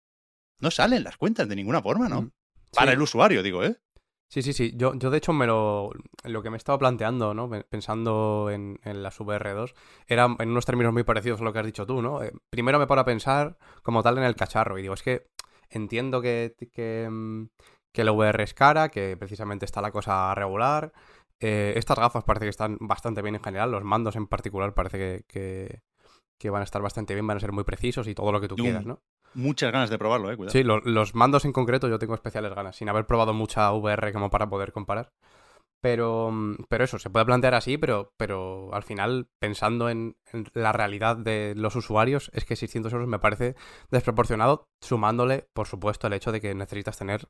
[0.59, 2.23] no salen las cuentas de ninguna forma, ¿no?
[2.23, 2.31] Mm.
[2.73, 2.95] Para Sí.
[2.95, 3.77] el usuario, digo, ¿eh?
[4.31, 4.73] Sí, sí, sí.
[4.75, 5.89] Yo, yo de hecho me lo,
[6.23, 7.49] lo que me estaba planteando, ¿no?
[7.49, 9.73] Pe- Pensando en, en las VR2,
[10.07, 12.21] era en unos términos muy parecidos a lo que has dicho tú, ¿no?
[12.21, 15.25] Eh, primero me paro a pensar como tal en el cacharro y digo, es que
[15.71, 17.45] entiendo que, que, mm,
[17.91, 20.93] que la VR es cara, que precisamente está la cosa regular.
[21.39, 24.97] Eh, estas gafas parece que están bastante bien en general, los mandos en particular parece
[24.97, 25.81] que, que,
[26.37, 28.47] que van a estar bastante bien, van a ser muy precisos y todo lo que
[28.47, 29.01] tú quieras, ¿no?
[29.33, 30.37] Muchas ganas de probarlo, ¿eh?
[30.37, 30.51] Cuidado.
[30.51, 34.11] Sí, lo- los mandos en concreto yo tengo especiales ganas, sin haber probado mucha VR
[34.13, 35.09] como para poder comparar.
[35.81, 36.29] Pero,
[36.67, 41.15] pero eso, se puede plantear así, pero, pero al final, pensando en, en la realidad
[41.15, 43.55] de los usuarios, es que 600 euros me parece
[43.89, 47.27] desproporcionado, sumándole, por supuesto, el hecho de que necesitas tener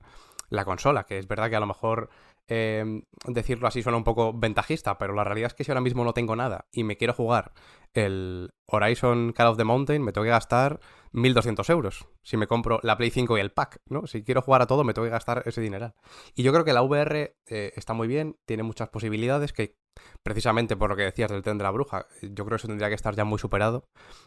[0.50, 2.10] la consola, que es verdad que a lo mejor
[2.50, 6.04] eh, decirlo así suena un poco ventajista, pero la realidad es que si ahora mismo
[6.04, 7.54] no tengo nada y me quiero jugar
[7.93, 10.80] el Horizon Call of the Mountain, me tengo que gastar
[11.14, 12.08] 1.200 euros.
[12.24, 14.08] Si me compro la Play 5 y el pack, ¿no?
[14.08, 15.93] Si quiero jugar a todo, me tengo que gastar ese dineral.
[16.36, 19.78] Y yo creo que la VR eh, está muy bien, tiene muchas posibilidades que,
[20.24, 22.90] precisamente por lo que decías del tren de la bruja, yo creo que eso tendría
[22.90, 23.86] que estar ya muy superado.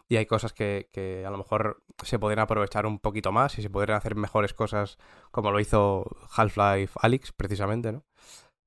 [0.09, 3.63] Y hay cosas que, que a lo mejor se podrían aprovechar un poquito más y
[3.63, 4.99] se podrían hacer mejores cosas
[5.31, 6.05] como lo hizo
[6.37, 8.05] Half-Life Alyx, precisamente, ¿no?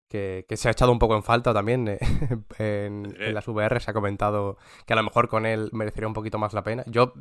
[0.09, 1.99] Que, que se ha echado un poco en falta también eh,
[2.59, 3.79] en, en las VR.
[3.79, 6.83] Se ha comentado que a lo mejor con él merecería un poquito más la pena.
[6.85, 7.13] Yo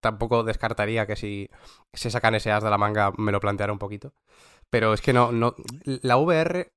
[0.00, 1.48] tampoco descartaría que si
[1.92, 4.12] se sacan ese as de la manga me lo planteara un poquito.
[4.70, 5.54] Pero es que no, no.
[5.84, 6.72] La VR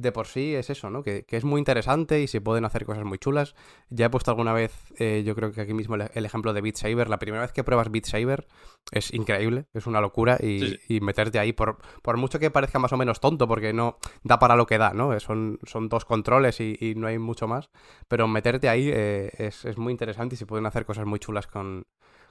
[0.00, 1.02] de por sí es eso, ¿no?
[1.02, 3.54] Que, que es muy interesante y se pueden hacer cosas muy chulas.
[3.90, 6.60] Ya he puesto alguna vez, eh, yo creo que aquí mismo el, el ejemplo de
[6.60, 7.08] Beat Saber.
[7.08, 8.46] La primera vez que pruebas Beat Saber
[8.92, 12.78] es increíble, es una locura y, Sí, y meterte ahí, por, por mucho que parezca
[12.78, 15.18] más o menos tonto, porque no da para lo que da, ¿no?
[15.20, 17.70] Son, son dos controles y, y no hay mucho más.
[18.06, 21.46] Pero meterte ahí eh, es, es muy interesante y se pueden hacer cosas muy chulas
[21.46, 21.86] con,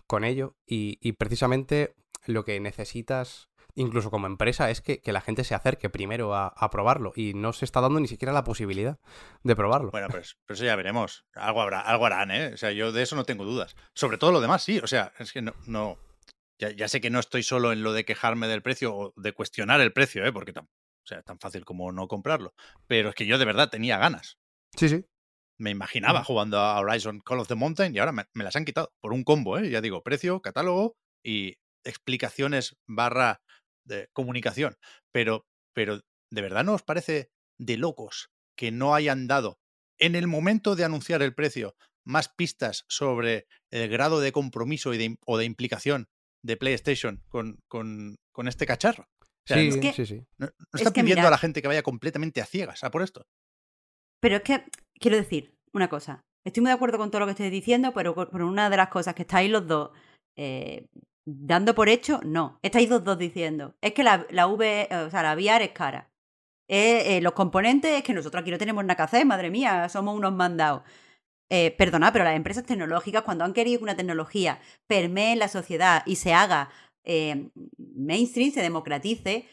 [0.08, 0.56] con ello.
[0.66, 1.96] Y, y precisamente
[2.26, 6.48] lo que necesitas, incluso como empresa, es que, que la gente se acerque primero a,
[6.48, 7.14] a probarlo.
[7.16, 9.00] Y no se está dando ni siquiera la posibilidad
[9.44, 9.92] de probarlo.
[9.92, 11.26] Bueno, pues, eso ya veremos.
[11.34, 12.54] Algo habrá, algo harán, ¿eh?
[12.54, 13.76] O sea, yo de eso no tengo dudas.
[13.94, 14.80] Sobre todo lo demás, sí.
[14.80, 15.54] O sea, es que no.
[15.68, 15.98] no
[16.60, 19.32] ya, ya sé que no estoy solo en lo de quejarme del precio o de
[19.34, 20.34] cuestionar el precio, ¿eh?
[20.34, 22.56] Porque tan, o sea, tan fácil como no comprarlo.
[22.88, 24.40] Pero es que yo de verdad tenía ganas.
[24.76, 25.06] Sí, sí.
[25.60, 28.66] Me imaginaba jugando a Horizon Call of the Mountain y ahora me, me las han
[28.66, 29.70] quitado por un combo, ¿eh?
[29.70, 33.42] Ya digo, precio, catálogo y explicaciones barra
[33.88, 34.76] de comunicación.
[35.12, 37.30] Pero, pero, ¿de verdad no os parece
[37.60, 39.60] de locos que no hayan dado
[40.00, 41.76] en el momento de anunciar el precio
[42.06, 46.08] más pistas sobre el grado de compromiso y de, o de implicación
[46.44, 49.08] de PlayStation con, con, con este cacharro.
[49.22, 50.16] O sea, sí, no, es que- sí, sí.
[50.38, 51.28] no- no es está que pidiendo mirad.
[51.28, 53.26] a la gente que vaya completamente a ciegas a por esto.
[54.22, 54.64] Pero es que,
[55.00, 56.22] quiero decir, una cosa.
[56.46, 58.78] Estoy muy de acuerdo con todo lo que estáis diciendo, pero por por una de
[58.78, 59.92] las cosas que estáis los dos
[60.38, 60.86] eh,
[61.30, 62.58] dando por hecho, no.
[62.62, 63.76] Estáis los dos diciendo.
[63.82, 66.10] Es que la, la V, o sea, la VR es cara.
[66.70, 69.88] Eh, eh, los componentes es que nosotros aquí no tenemos nada que hacer, madre mía,
[69.90, 70.84] somos unos mandados.
[71.50, 75.48] Eh, perdona, pero las empresas tecnológicas, cuando han querido que una tecnología permee en la
[75.48, 76.70] sociedad y se haga
[77.06, 77.50] eh,
[77.96, 79.48] mainstream, se democratice,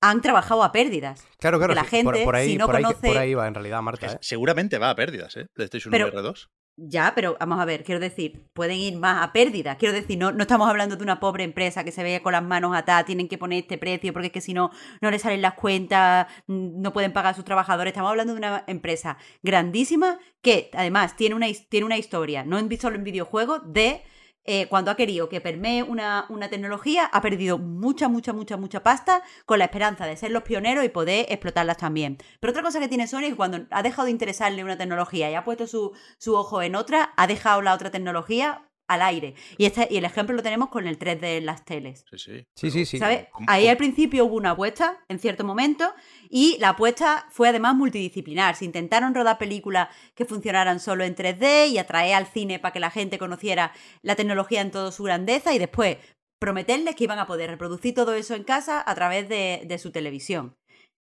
[0.00, 1.26] han trabajado a pérdidas.
[1.38, 1.74] Claro, claro.
[1.74, 3.82] la por- gente, por, ahí, si no por, ahí, conoce- por ahí va en realidad,
[3.82, 4.06] Marta.
[4.12, 4.18] ¿eh?
[4.20, 5.46] Seguramente va a pérdidas, ¿eh?
[5.52, 6.50] PlayStation Pero- VR 2.
[6.78, 9.78] Ya, pero vamos a ver, quiero decir, pueden ir más a pérdidas.
[9.78, 12.42] Quiero decir, no, no estamos hablando de una pobre empresa que se ve con las
[12.42, 14.70] manos atadas, tienen que poner este precio porque es que si no,
[15.00, 17.92] no les salen las cuentas, no pueden pagar a sus trabajadores.
[17.92, 22.78] Estamos hablando de una empresa grandísima que además tiene una, tiene una historia, no en,
[22.78, 24.02] solo en videojuegos, de
[24.46, 28.82] eh, cuando ha querido que permee una, una tecnología, ha perdido mucha, mucha, mucha, mucha
[28.82, 32.18] pasta con la esperanza de ser los pioneros y poder explotarlas también.
[32.40, 35.30] Pero otra cosa que tiene Sony es que cuando ha dejado de interesarle una tecnología
[35.30, 39.34] y ha puesto su, su ojo en otra, ha dejado la otra tecnología al aire.
[39.58, 42.04] Y, este, y el ejemplo lo tenemos con el 3D en las teles.
[42.10, 42.46] Sí, sí.
[42.54, 42.98] Sí, sí, sí.
[42.98, 43.26] ¿Sabes?
[43.32, 45.92] ¿Cómo- Ahí al principio hubo una apuesta, en cierto momento,
[46.30, 48.54] y la apuesta fue además multidisciplinar.
[48.56, 52.80] Se intentaron rodar películas que funcionaran solo en 3D y atraer al cine para que
[52.80, 53.72] la gente conociera
[54.02, 55.98] la tecnología en toda su grandeza y después
[56.38, 59.90] prometerles que iban a poder reproducir todo eso en casa a través de, de su
[59.90, 60.54] televisión.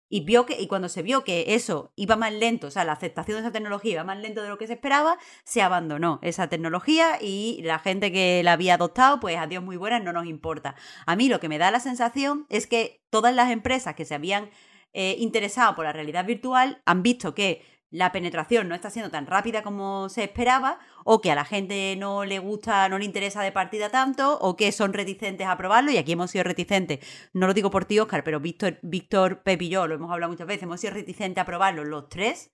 [0.08, 2.92] Y, vio que, y cuando se vio que eso iba más lento, o sea, la
[2.92, 6.48] aceptación de esa tecnología iba más lento de lo que se esperaba, se abandonó esa
[6.48, 10.76] tecnología y la gente que la había adoptado, pues adiós muy buenas, no nos importa.
[11.06, 14.14] A mí lo que me da la sensación es que todas las empresas que se
[14.14, 14.50] habían
[14.92, 17.62] eh, interesado por la realidad virtual han visto que
[17.94, 21.94] la penetración no está siendo tan rápida como se esperaba, o que a la gente
[21.96, 25.90] no le gusta, no le interesa de partida tanto, o que son reticentes a probarlo,
[25.92, 27.00] y aquí hemos sido reticentes,
[27.32, 30.32] no lo digo por ti, Oscar, pero Víctor, Víctor Pep y yo lo hemos hablado
[30.32, 32.52] muchas veces, hemos sido reticentes a probarlo los tres,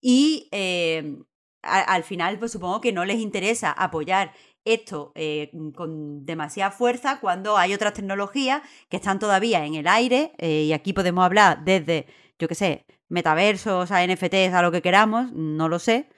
[0.00, 1.18] y eh,
[1.62, 4.32] al final, pues supongo que no les interesa apoyar
[4.64, 10.32] esto eh, con demasiada fuerza cuando hay otras tecnologías que están todavía en el aire,
[10.38, 12.06] eh, y aquí podemos hablar desde,
[12.38, 16.08] yo qué sé, metaversos, a NFTs, a lo que queramos, no lo sé.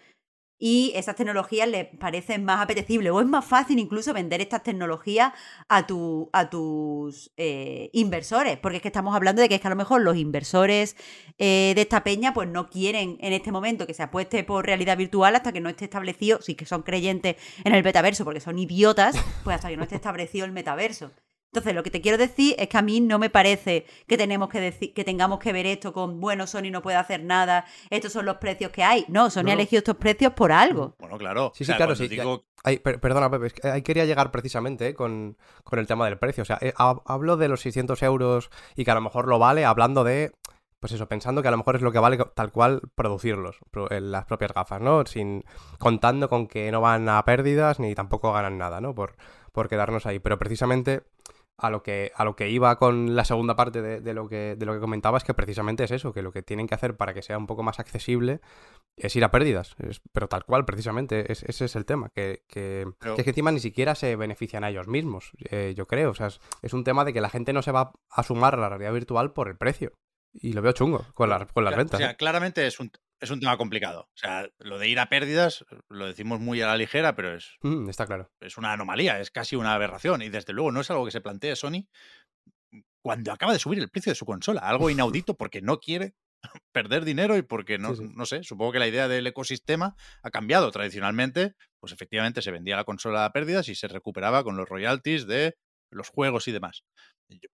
[0.64, 5.32] Y esas tecnologías les parecen más apetecibles o es más fácil incluso vender estas tecnologías
[5.68, 9.66] a, tu, a tus eh, inversores, porque es que estamos hablando de que es que
[9.66, 10.96] a lo mejor los inversores
[11.38, 14.96] eh, de esta peña pues no quieren en este momento que se apueste por realidad
[14.96, 17.34] virtual hasta que no esté establecido, sí que son creyentes
[17.64, 21.10] en el metaverso porque son idiotas, pues hasta que no esté establecido el metaverso.
[21.52, 24.48] Entonces, lo que te quiero decir es que a mí no me parece que tenemos
[24.48, 28.10] que decir que tengamos que ver esto con bueno, Sony no puede hacer nada, estos
[28.10, 29.04] son los precios que hay.
[29.08, 29.50] No, Sony No.
[29.50, 30.94] ha elegido estos precios por algo.
[30.98, 31.52] Bueno, claro.
[31.54, 32.08] Sí, O sí, sea, claro, sí.
[32.08, 32.44] digo-
[32.82, 36.40] perdona, Pepe, es que ahí quería llegar precisamente eh, con, con el tema del precio.
[36.40, 39.38] O sea, eh, hab- hablo de los 600 euros y que a lo mejor lo
[39.38, 40.32] vale hablando de,
[40.80, 43.90] pues eso, pensando que a lo mejor es lo que vale tal cual producirlos, pro-
[43.92, 45.04] en las propias gafas, ¿no?
[45.04, 45.44] Sin
[45.78, 48.94] contando con que no van a pérdidas ni tampoco ganan nada, ¿no?
[48.94, 49.16] Por,
[49.52, 50.18] por quedarnos ahí.
[50.18, 51.02] Pero precisamente
[51.58, 54.56] a lo que, a lo que iba con la segunda parte de, de lo que,
[54.56, 56.96] de lo que comentaba es que precisamente es eso, que lo que tienen que hacer
[56.96, 58.40] para que sea un poco más accesible
[58.96, 59.74] es ir a pérdidas.
[59.78, 62.08] Es- pero tal cual, precisamente, es- ese es el tema.
[62.14, 65.74] Que, que, Pero- que es que encima ni siquiera se benefician a ellos mismos, eh,
[65.76, 66.10] yo creo.
[66.10, 68.54] O sea, es, es un tema de que la gente no se va a sumar
[68.54, 69.92] a la realidad virtual por el precio.
[70.34, 72.00] Y lo veo chungo con, las con las ventas.
[72.00, 72.16] O sea, ¿eh?
[72.16, 72.90] claramente es un,
[73.22, 74.02] es un tema complicado.
[74.02, 77.56] O sea, lo de ir a pérdidas lo decimos muy a la ligera, pero es,
[77.62, 78.30] Mm, está claro.
[78.40, 80.20] es una anomalía, es casi una aberración.
[80.22, 81.86] Y desde luego no es algo que se plantee Sony
[83.02, 84.60] cuando acaba de subir el precio de su consola.
[84.60, 86.14] Algo inaudito porque no quiere
[86.72, 88.12] perder dinero y porque no, Sí, sí.
[88.14, 90.70] no sé, supongo que la idea del ecosistema ha cambiado.
[90.70, 95.26] Tradicionalmente, pues efectivamente se vendía la consola a pérdidas y se recuperaba con los royalties
[95.26, 95.54] de
[95.90, 96.82] los juegos y demás.
[97.28, 97.48] Yo-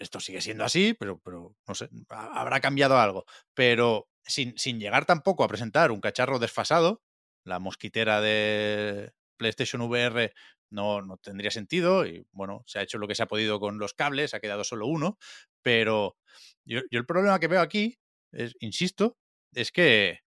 [0.00, 3.24] esto sigue siendo así, pero, pero no sé, ha- habrá cambiado algo.
[3.54, 7.02] Pero sin, sin llegar tampoco a presentar un cacharro desfasado,
[7.44, 10.32] la mosquitera de PlayStation VR
[10.70, 13.78] no, no tendría sentido y bueno, se ha hecho lo que se ha podido con
[13.78, 15.18] los cables, ha quedado solo uno,
[15.62, 16.16] pero
[16.64, 17.98] yo, yo el problema que veo aquí,
[18.32, 19.18] es, insisto,
[19.54, 20.20] es que,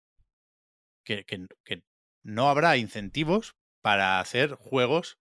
[1.05, 1.83] que, que- que
[2.23, 5.19] no habrá incentivos para hacer juegos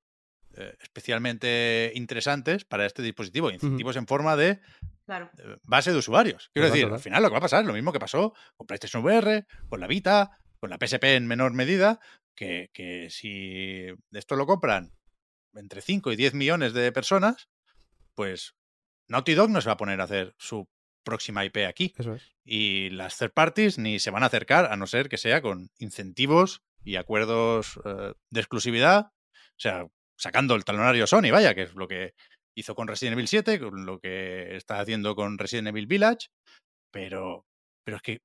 [0.57, 4.59] eh, especialmente interesantes para este dispositivo, incentivos en forma de
[5.05, 5.29] Claro.
[5.37, 6.49] eh, base de usuarios.
[6.53, 8.65] Quiero decir, al final lo que va a pasar es lo mismo que pasó con
[8.67, 11.99] PlayStation VR, con la Vita, con la PSP en menor medida,
[12.35, 14.93] que, que si esto lo compran
[15.53, 17.49] entre 5 y 10 millones de personas,
[18.15, 18.55] pues
[19.07, 20.67] Naughty Dog no se va a poner a hacer su
[21.03, 21.93] próxima IP aquí.
[21.97, 22.35] Eso es.
[22.43, 25.69] Y las third parties ni se van a acercar a no ser que sea con
[25.77, 29.11] incentivos y acuerdos eh, de exclusividad.
[29.11, 29.87] O sea,
[30.17, 32.13] sacando el talonario Sony, vaya, que es lo que
[32.55, 36.27] hizo con Resident Evil 7, con lo que está haciendo con Resident Evil Village,
[36.91, 37.45] pero,
[37.83, 38.21] pero es que,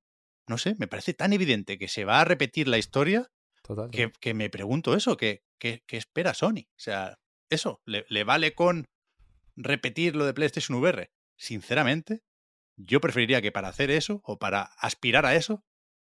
[0.48, 3.28] no sé, me parece tan evidente que se va a repetir la historia
[3.92, 6.66] que, que, me pregunto eso, ¿qué, qué, espera Sony?
[6.66, 7.18] O sea,
[7.50, 8.86] eso, ¿le, ¿le, vale con
[9.56, 11.10] repetir lo de PlayStation VR?
[11.36, 12.20] Sinceramente,
[12.76, 15.62] yo preferiría que para hacer eso o para aspirar a eso,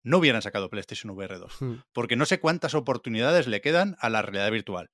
[0.03, 1.61] no hubieran sacado PlayStation VR 2.
[1.61, 1.76] Hmm.
[1.93, 4.89] Porque no sé cuántas oportunidades le quedan a la realidad virtual.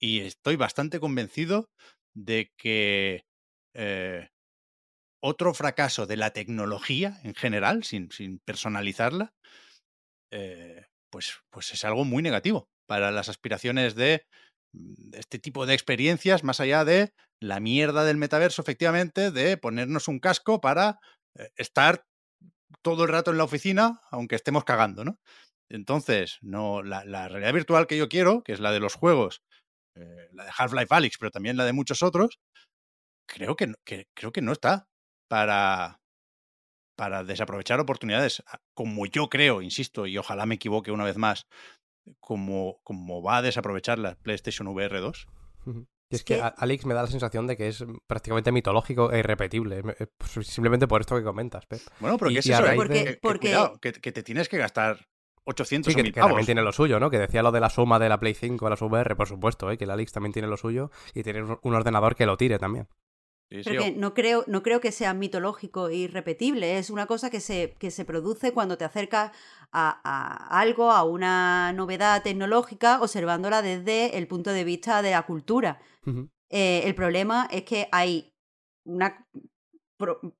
[0.00, 1.70] Y estoy bastante convencido
[2.14, 3.24] de que
[3.74, 4.28] eh,
[5.22, 9.32] otro fracaso de la tecnología en general, sin, sin personalizarla,
[10.30, 14.24] eh, pues, pues es algo muy negativo para las aspiraciones de
[14.72, 20.08] mm, este tipo de experiencias, más allá de la mierda del metaverso, efectivamente, de ponernos
[20.08, 20.98] un casco para
[21.38, 22.04] eh, estar
[22.82, 25.18] todo el rato en la oficina, aunque estemos cagando, ¿no?
[25.68, 29.42] Entonces, no, la, realidad virtual que yo quiero, que es la de los juegos,
[29.96, 32.38] eh, la de Half-Life Alyx, pero también la de muchos otros,
[33.26, 33.74] creo que,
[34.14, 34.88] creo que no está
[35.28, 36.00] para,
[36.96, 38.42] para desaprovechar oportunidades,
[38.74, 41.46] como yo creo, insisto, y ojalá me equivoque una vez más,
[42.20, 45.26] como, como va a desaprovechar la PlayStation VR 2.
[46.08, 49.82] Y es que, Alex me da la sensación de que es prácticamente mitológico e irrepetible.
[49.82, 51.80] Pues, simplemente por esto que comentas, Pep.
[51.98, 52.62] Bueno, pero ¿qué es eso?
[53.80, 55.04] Que, que, te tienes que gastar
[55.46, 57.08] 800 sí, que, también tiene lo suyo, ¿no?
[57.08, 59.70] Que decía lo de la suma de la Play 5 a la VR, por supuesto,
[59.70, 59.78] ¿eh?
[59.78, 62.88] que el Alex también tiene lo suyo y tiene un ordenador que lo tire también.
[63.48, 67.38] Pero que no creo, no creo que sea mitológico e irrepetible, es una cosa que
[67.38, 69.30] se, que se produce cuando te acercas
[69.70, 75.80] a, algo, a una novedad tecnológica, observándola desde el punto de vista de la cultura.
[76.50, 78.34] Eh, el problema es que hay
[78.84, 79.24] una,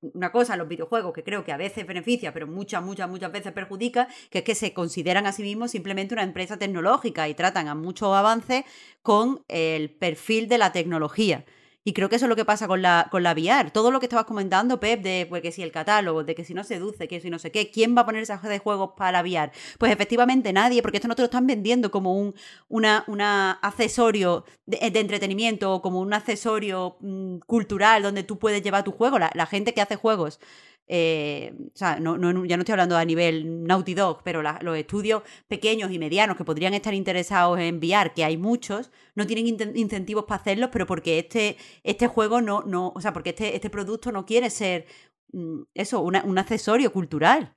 [0.01, 3.31] una cosa en los videojuegos que creo que a veces beneficia, pero muchas, muchas, muchas
[3.31, 7.33] veces perjudica, que es que se consideran a sí mismos simplemente una empresa tecnológica y
[7.33, 8.63] tratan a muchos avances
[9.01, 11.45] con el perfil de la tecnología.
[11.87, 13.71] Y creo que eso es lo que pasa con la, con la VR.
[13.71, 16.53] Todo lo que estabas comentando, Pep, de pues, que si el catálogo, de que si
[16.53, 19.13] no seduce, que si no sé qué, ¿quién va a poner ese de juegos para
[19.13, 19.53] la VR?
[19.77, 22.35] Pues efectivamente nadie, porque esto no te lo están vendiendo como un
[22.67, 28.83] una, una accesorio de, entretenimiento o como un accesorio mm, cultural donde tú puedes llevar
[28.83, 29.17] tu juego.
[29.17, 30.41] la gente que hace juegos
[30.89, 34.77] eh, o sea, no, no, ya no estoy hablando a nivel Naughty Dog, pero los
[34.77, 39.47] estudios pequeños y medianos que podrían estar interesados en enviar, que hay muchos, no tienen
[39.75, 43.69] incentivos para hacerlos, pero porque este, este juego no, no, o sea, porque este, este
[43.69, 44.85] producto no quiere ser
[45.33, 47.53] mm, eso, un accesorio cultural.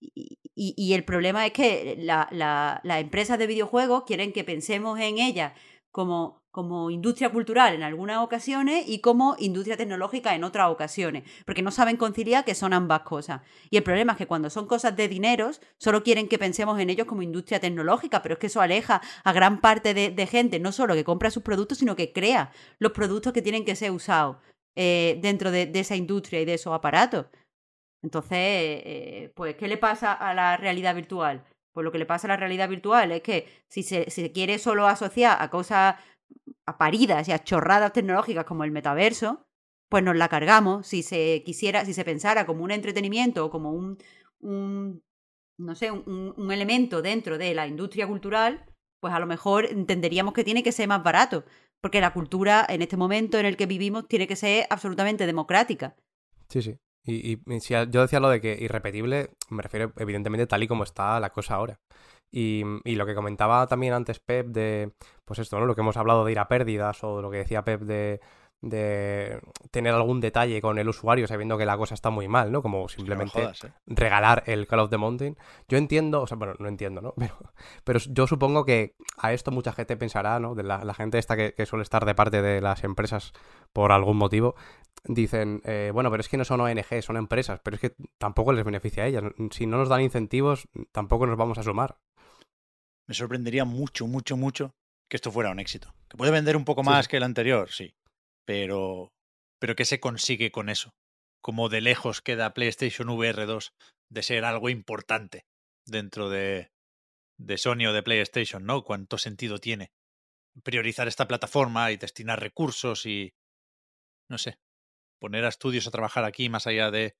[0.00, 4.98] Y, y, el problema es que la, la, las empresas de videojuegos quieren que pensemos
[4.98, 5.52] en ellas
[5.92, 11.62] como como industria cultural en algunas ocasiones y como industria tecnológica en otras ocasiones, porque
[11.62, 13.40] no saben conciliar que son ambas cosas.
[13.70, 16.90] Y el problema es que cuando son cosas de dineros, solo quieren que pensemos en
[16.90, 20.72] ellos como industria tecnológica, pero es que eso aleja a gran parte de, gente, no
[20.72, 24.36] solo que compra sus productos, sino que crea los productos que tienen que ser usados
[24.76, 27.26] eh, dentro de, esa industria y de esos aparatos.
[28.02, 31.44] Entonces, eh, pues, ¿qué le pasa a la realidad virtual?
[31.72, 34.32] Pues lo que le pasa a la realidad virtual es que si se, si se
[34.32, 35.96] quiere solo asociar a cosas
[36.66, 39.46] a paridas y a chorradas tecnológicas como el metaverso,
[39.88, 40.86] pues nos la cargamos.
[40.86, 43.98] Si se quisiera, si se pensara como un entretenimiento o como un,
[45.58, 48.64] no sé, un, elemento dentro de la industria cultural,
[49.00, 51.44] pues a lo mejor entenderíamos que tiene que ser más barato,
[51.80, 55.96] porque la cultura en este momento en el que vivimos tiene que ser absolutamente democrática.
[56.48, 56.78] Sí, sí.
[57.04, 60.84] Y, y si yo decía lo de que irrepetible, me refiero evidentemente tal y como
[60.84, 61.80] está la cosa ahora.
[62.34, 64.92] Y, y, lo que comentaba también antes Pep de,
[65.26, 65.66] pues esto, ¿no?
[65.66, 68.20] Lo que hemos hablado de ir a pérdidas o lo que decía Pep de,
[68.62, 69.40] de
[69.72, 72.62] tener algún detalle con el usuario sabiendo que la cosa está muy mal, ¿no?
[72.62, 73.72] Como simplemente ¿eh?
[73.86, 75.36] regalar el Call of the Mountain.
[75.68, 77.12] Yo entiendo, o sea, bueno, no entiendo, ¿no?
[77.22, 77.34] Pero,
[77.84, 80.54] pero yo supongo que a esto mucha gente pensará, ¿no?
[80.54, 83.32] De la, gente esta que, suele estar de parte de las empresas
[83.72, 84.54] por algún motivo,
[85.04, 88.52] dicen, eh, bueno, pero es que no son ONG, son empresas, pero es que tampoco
[88.52, 89.24] les beneficia a ellas.
[89.50, 91.96] Si no nos dan incentivos, tampoco nos vamos a sumar
[93.08, 94.74] me sorprendería mucho, mucho, mucho
[95.10, 95.94] que esto fuera un éxito.
[96.08, 97.94] Que puede vender un poco más que el anterior, sí.
[98.46, 99.12] Pero,
[99.58, 100.94] pero ¿qué se consigue con eso?
[101.42, 103.72] Como de lejos queda PlayStation VR 2
[104.10, 105.44] de ser algo importante
[105.86, 106.70] dentro de,
[107.38, 108.84] de Sony o de PlayStation, ¿no?
[108.84, 109.90] ¿Cuánto sentido tiene
[110.62, 113.34] priorizar esta plataforma y destinar recursos y,
[114.28, 114.58] no sé,
[115.20, 117.14] poner a estudios a trabajar aquí más allá de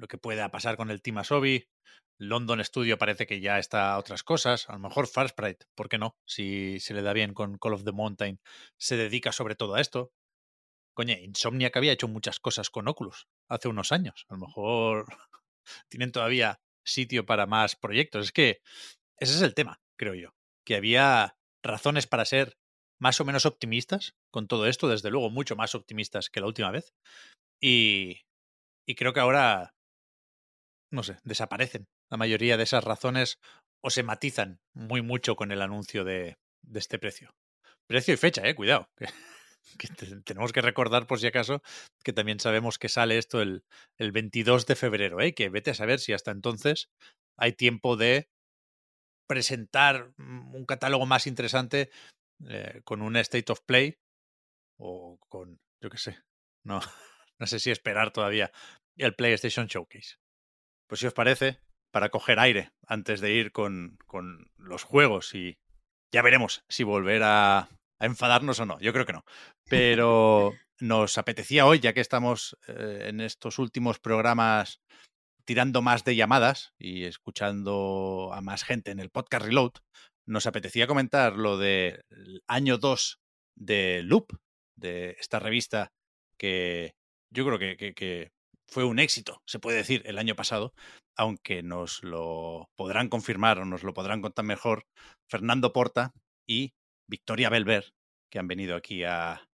[0.00, 1.68] lo que pueda pasar con el Team Asobi,
[2.18, 4.68] London Studio parece que ya está a otras cosas.
[4.68, 6.16] A lo mejor Far Sprite, ¿por qué no?
[6.26, 8.40] Si se le da bien con Call of the Mountain,
[8.78, 10.12] se dedica sobre todo a esto.
[10.94, 14.26] Coño, Insomniac había hecho muchas cosas con Oculus hace unos años.
[14.28, 15.06] A lo mejor
[15.88, 18.26] tienen todavía sitio para más proyectos.
[18.26, 18.60] Es que
[19.18, 20.30] ese es el tema, creo yo.
[20.66, 22.58] Que había razones para ser
[23.00, 26.70] más o menos optimistas con todo esto, desde luego mucho más optimistas que la última
[26.70, 26.92] vez.
[27.62, 28.22] Y,
[28.86, 29.74] y creo que ahora,
[30.90, 33.38] no sé, desaparecen la mayoría de esas razones
[33.82, 36.36] o se matizan muy mucho con el anuncio de,
[36.74, 37.30] este precio.
[37.86, 38.88] Precio y fecha, eh, cuidado.
[38.96, 39.06] Que,
[40.24, 41.62] tenemos que recordar, por si acaso,
[42.04, 43.64] que también sabemos que sale esto el,
[43.98, 45.34] el 22 de febrero, ¿eh?
[45.34, 46.90] que vete a saber si hasta entonces
[47.36, 48.28] hay tiempo de
[49.26, 51.90] presentar mm, un catálogo más interesante
[52.48, 53.98] eh, con un State of Play
[54.78, 56.18] o con, yo qué sé,
[56.64, 56.80] no,
[57.38, 58.50] no sé si esperar todavía
[58.96, 60.16] el PlayStation Showcase.
[60.90, 61.60] Pues si os parece,
[61.92, 65.56] para coger aire antes de ir con, con los juegos y
[66.12, 67.68] ya veremos si volver a,
[68.00, 68.76] enfadarnos o no.
[68.80, 69.24] Yo creo que no.
[69.68, 74.80] Pero nos apetecía hoy, ya que estamos eh, en estos últimos programas
[75.44, 79.72] tirando más de llamadas y escuchando a más gente en el podcast Reload,
[80.26, 82.02] nos apetecía comentar lo del
[82.48, 83.20] año 2
[83.54, 84.32] de Loop,
[84.76, 85.92] de esta revista
[86.36, 86.94] que
[87.32, 88.32] yo creo que,
[88.70, 90.72] fue un éxito, se puede decir, el año pasado,
[91.16, 94.86] aunque nos lo podrán confirmar o nos lo podrán contar mejor
[95.28, 96.12] Fernando Porta
[96.46, 96.72] y
[97.08, 97.92] Victoria Belver,
[98.30, 99.48] que han venido aquí a,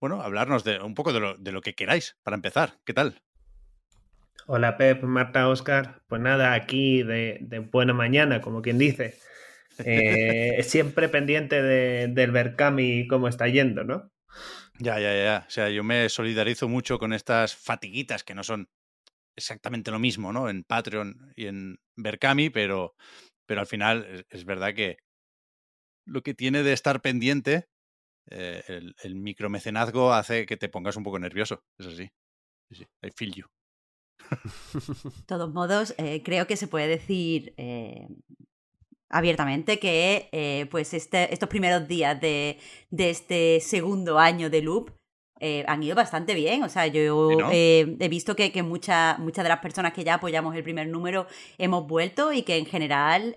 [0.00, 2.78] bueno, hablarnos de un poco de lo, de lo que queráis para empezar.
[2.84, 3.20] ¿Qué tal?
[4.46, 6.02] Hola Pep, Marta, Oscar.
[6.06, 9.18] Pues nada, aquí de, de buena mañana, como quien dice.
[9.84, 14.10] Eh, siempre pendiente de, del Berkami cómo está yendo, ¿no?
[14.78, 15.44] Ya, ya, ya.
[15.46, 18.68] O sea, yo me solidarizo mucho con estas fatiguitas que no son
[19.36, 20.48] exactamente lo mismo, ¿no?
[20.48, 22.94] En Patreon y en Berkami, pero,
[23.46, 24.98] pero al final es, verdad que
[26.06, 27.68] lo que tiene de estar pendiente,
[28.30, 31.62] eh, el, el, micromecenazgo hace que te pongas un poco nervioso.
[31.78, 32.10] Es así.
[32.70, 32.86] Sí, sí.
[33.02, 33.46] I feel you.
[35.04, 38.08] De todos modos, eh, creo que se puede decir eh,
[39.08, 42.58] abiertamente que eh, pues este, estos primeros días de,
[42.90, 44.90] de, este segundo año de Loop
[45.38, 46.62] eh, han ido bastante bien.
[46.62, 47.50] O sea, yo no?
[47.52, 50.88] eh, he visto que, que muchas mucha de las personas que ya apoyamos el primer
[50.88, 51.26] número
[51.58, 53.36] hemos vuelto y que en general,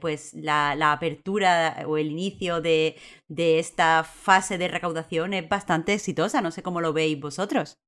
[0.00, 2.96] pues la, la, apertura o el inicio de,
[3.28, 6.42] de esta fase de recaudación es bastante exitosa.
[6.42, 7.78] No sé cómo lo veis vosotros.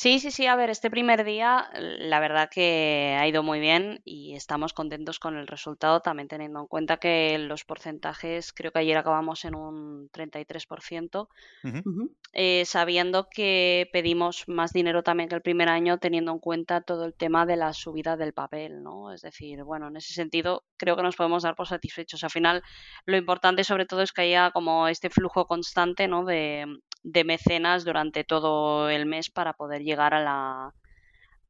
[0.00, 4.00] Sí, sí, sí, a ver, este primer día la verdad que ha ido muy bien
[4.04, 8.78] y estamos contentos con el resultado, también teniendo en cuenta que los porcentajes, creo que
[8.78, 11.28] ayer acabamos en un 33%,
[11.64, 12.10] uh -huh.
[12.32, 17.04] eh, sabiendo que pedimos más dinero también que el primer año, teniendo en cuenta todo
[17.04, 19.12] el tema de la subida del papel, ¿no?
[19.12, 22.22] Es decir, bueno, en ese sentido creo que nos podemos dar por satisfechos.
[22.22, 22.62] Al final,
[23.04, 26.24] lo importante sobre todo es que haya como este flujo constante, ¿no?
[26.24, 26.66] De,
[27.02, 30.74] de mecenas durante todo el mes para poder llegar a la,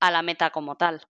[0.01, 1.03] a la meta como tal.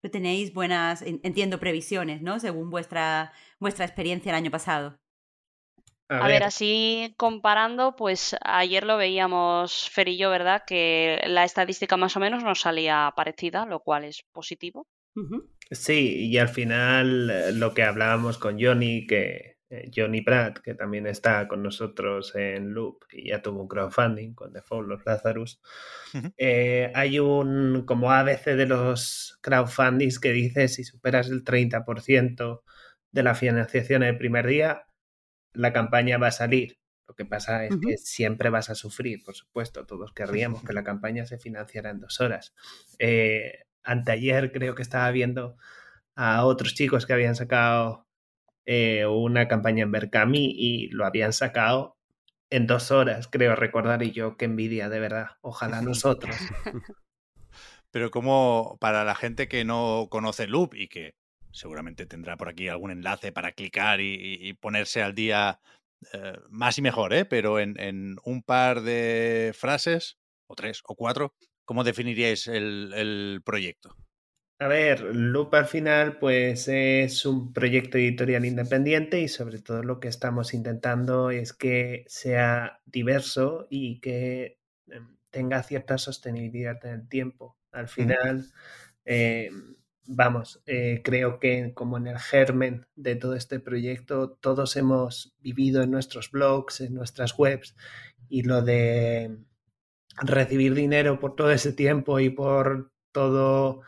[0.00, 2.38] Pero tenéis buenas, entiendo, previsiones, ¿no?
[2.38, 4.98] Según vuestra, vuestra experiencia el año pasado.
[6.08, 6.22] A ver.
[6.22, 6.42] a ver.
[6.44, 10.62] así comparando, pues ayer lo veíamos Fer y yo, ¿verdad?
[10.66, 14.86] Que la estadística más o menos nos salía parecida, lo cual es positivo.
[15.16, 15.48] Uh -huh.
[15.70, 19.53] Sí, y al final eh, lo que hablábamos con Johnny, que
[19.94, 24.52] Johnny Pratt, que también está con nosotros en Loop y ya tuvo un crowdfunding con
[24.52, 25.60] The Fall of Lazarus.
[26.12, 26.34] Uh -huh.
[26.36, 32.62] eh, hay un como ABC de los crowdfundings que dice si superas el 30%
[33.12, 34.86] de la financiación el primer día,
[35.52, 36.78] la campaña va a salir.
[37.06, 37.86] Lo que pasa es uh -huh.
[37.86, 39.86] que siempre vas a sufrir, por supuesto.
[39.86, 42.54] Todos querríamos que la campaña se financiara en dos horas.
[42.98, 45.56] Eh, anteayer creo que estaba viendo
[46.16, 48.06] a otros chicos que habían sacado
[48.66, 51.96] eh, una campaña en Berkami y lo habían sacado
[52.50, 55.26] en dos horas, creo recordar, y yo qué envidia, de verdad.
[55.40, 56.36] Ojalá nosotros.
[57.90, 61.14] Pero como para la gente que no conoce Loop y que
[61.52, 65.60] seguramente tendrá por aquí algún enlace para clicar y, ponerse al día
[66.12, 67.24] eh, más y mejor, ¿eh?
[67.24, 70.18] pero en, un par de frases,
[70.48, 71.34] o tres o cuatro,
[71.64, 73.96] ¿cómo definiríais el proyecto?
[74.64, 80.00] A ver, Loop al final pues es un proyecto editorial independiente y sobre todo lo
[80.00, 84.58] que estamos intentando es que sea diverso y que
[84.90, 87.58] em, tenga cierta sostenibilidad en el tiempo.
[87.72, 88.46] Al final,
[89.04, 89.50] eh,
[90.06, 95.82] vamos, eh, creo que como en el germen de todo este proyecto, todos hemos vivido
[95.82, 97.76] en nuestros blogs, en nuestras webs
[98.30, 99.36] y lo de
[100.22, 103.82] recibir dinero por todo ese tiempo y por todo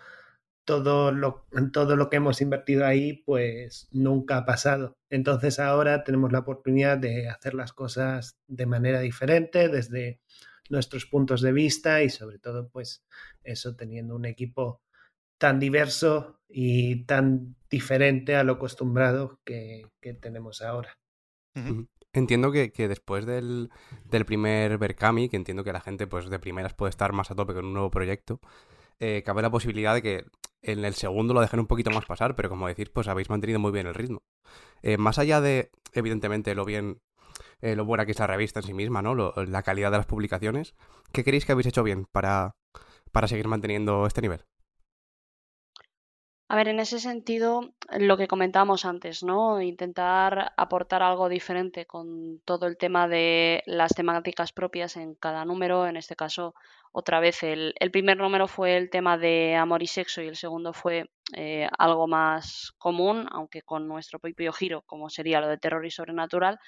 [0.66, 4.92] todo lo, todo lo que hemos invertido ahí, pues nunca ha pasado.
[5.10, 10.20] Entonces ahora tenemos la oportunidad de hacer las cosas de manera diferente, desde
[10.68, 13.02] nuestros puntos de vista y sobre todo, pues
[13.42, 14.82] eso, teniendo un equipo
[15.38, 20.98] tan diverso y tan diferente a lo acostumbrado que, que tenemos ahora.
[21.54, 21.88] Uh -huh.
[22.16, 23.68] Entiendo que, después del,
[24.26, 27.52] primer Berkami, que entiendo que la gente pues de primeras puede estar más a tope
[27.52, 28.40] con un nuevo proyecto,
[29.00, 30.24] eh, cabe la posibilidad de que
[30.66, 33.58] en el segundo lo dejen un poquito más pasar, pero como decís, pues habéis mantenido
[33.58, 34.22] muy bien el ritmo.
[34.82, 37.00] Eh, más allá de, evidentemente, lo bien,
[37.60, 39.14] eh, lo buena que es la revista en sí misma, ¿no?
[39.14, 40.74] la calidad de las publicaciones,
[41.12, 42.56] ¿qué creéis que habéis hecho bien para,
[43.12, 44.44] para seguir manteniendo este nivel?
[46.48, 49.60] A ver, en ese sentido, lo que comentábamos antes, ¿no?
[49.60, 55.88] Intentar aportar algo diferente con todo el tema de las temáticas propias en cada número.
[55.88, 56.54] En este caso,
[56.98, 60.72] otra vez, el, primer número fue el tema de amor y sexo y el segundo
[60.72, 65.84] fue eh, algo más común, aunque con nuestro propio giro, como sería lo de terror
[65.84, 66.58] y sobrenatural.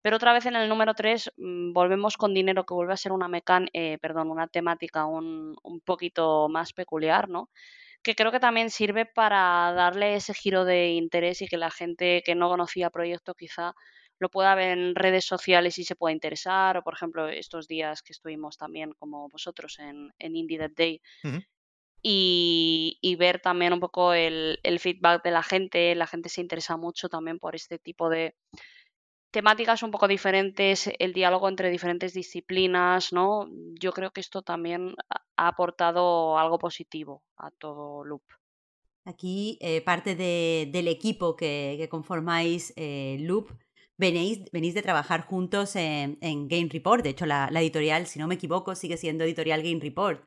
[0.00, 3.10] Pero otra vez en el número 3 mm, volvemos con dinero que vuelve a ser
[3.10, 7.50] una mecan eh, perdón, una temática un, un poquito más peculiar, ¿no?
[8.04, 12.22] que creo que también sirve para darle ese giro de interés y que la gente
[12.24, 13.74] que no conocía el proyecto quizá
[14.18, 18.02] lo pueda ver en redes sociales y se pueda interesar, o por ejemplo estos días
[18.02, 21.00] que estuvimos también como vosotros en, en Indie That Day,
[22.06, 27.08] y, ver también un poco el, feedback de la gente, la gente se interesa mucho
[27.08, 28.34] también por este tipo de,
[29.30, 33.48] temáticas un poco diferentes, el diálogo entre diferentes disciplinas, ¿no?
[33.80, 34.94] Yo creo que esto también
[35.36, 38.22] ha aportado algo positivo a todo Loop.
[39.06, 43.50] Aquí eh, parte del equipo que, conformáis eh, Loop
[43.96, 46.18] venís, venís de trabajar juntos en,
[46.48, 47.02] Game Report.
[47.02, 50.22] De hecho, la, editorial, si no me equivoco, sigue siendo editorial Game Report.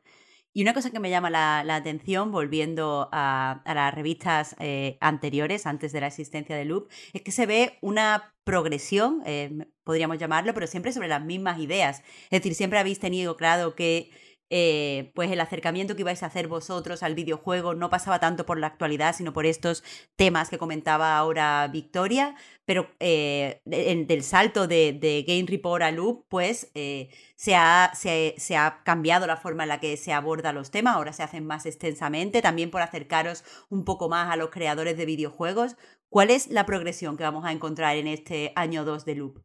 [0.52, 5.92] Y una cosa que me llama la, atención, volviendo a, las revistas eh, anteriores, antes
[5.92, 10.66] de la existencia de Loop, es que se ve una progresión, eh, podríamos llamarlo, pero
[10.66, 12.02] siempre sobre las mismas ideas.
[12.30, 14.10] Es decir, siempre habéis tenido claro que
[14.50, 18.58] eh, pues el acercamiento que ibais a hacer vosotros al videojuego no pasaba tanto por
[18.58, 19.84] la actualidad, sino por estos
[20.16, 22.34] temas que comentaba ahora Victoria,
[22.64, 28.82] pero eh, del salto de, Game Report a Loop, pues eh, se, ha, se, ha,
[28.84, 32.40] cambiado la forma en la que se aborda los temas, ahora se hacen más extensamente,
[32.42, 35.76] también por acercaros un poco más a los creadores de videojuegos.
[36.08, 39.42] ¿Cuál es la progresión que vamos a encontrar en este año 2 de Loop?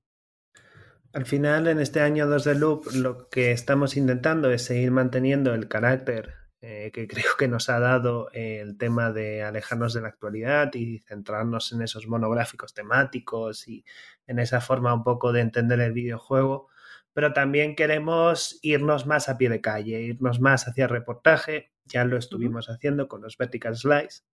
[1.14, 5.54] Al final, en este año 2 de Loop, lo que estamos intentando es seguir manteniendo
[5.54, 6.34] el carácter
[6.66, 11.00] eh, que creo que nos ha dado el tema de alejarnos de la actualidad y
[11.00, 13.84] centrarnos en esos monográficos temáticos y
[14.28, 16.70] en esa forma un poco de entender el videojuego.
[17.12, 21.74] Pero también queremos irnos más a pie de calle, irnos más hacia reportaje.
[21.86, 24.24] Ya lo estuvimos haciendo con los Vertical Slice,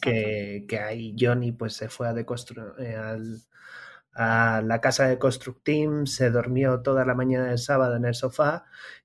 [0.00, 3.42] que, que, ahí Johnny pues se fue a eh, al
[4.12, 8.64] a la casa de Constructeam, se durmió toda la mañana del sábado en el sofá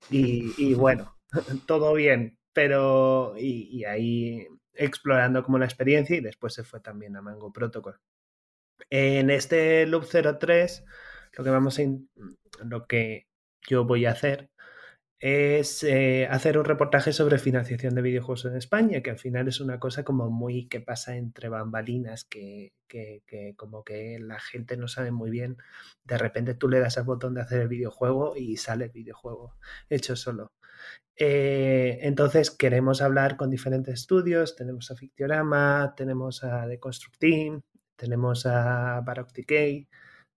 [0.10, 1.18] y, bueno,
[1.68, 7.22] todo bien, pero y, ahí explorando como la experiencia y después se fue también a
[7.22, 8.00] Mango Protocol.
[8.90, 10.84] En este Loop 03,
[11.38, 11.84] lo que vamos a
[12.64, 13.28] lo que
[13.68, 14.50] yo voy a hacer
[15.26, 19.60] es eh, hacer un reportaje sobre financiación de videojuegos en España, que al final es
[19.60, 23.24] una cosa como muy que pasa entre bambalinas, que, que,
[23.58, 25.58] como que la gente no sabe muy bien.
[26.04, 29.56] De repente tú le das al botón de hacer el videojuego y sale el videojuego
[29.90, 30.52] hecho solo.
[31.18, 37.62] Eh, entonces queremos hablar con diferentes estudios, tenemos a Fictiorama, tenemos a The Construct Team,
[37.96, 39.88] tenemos a Baroque Decay,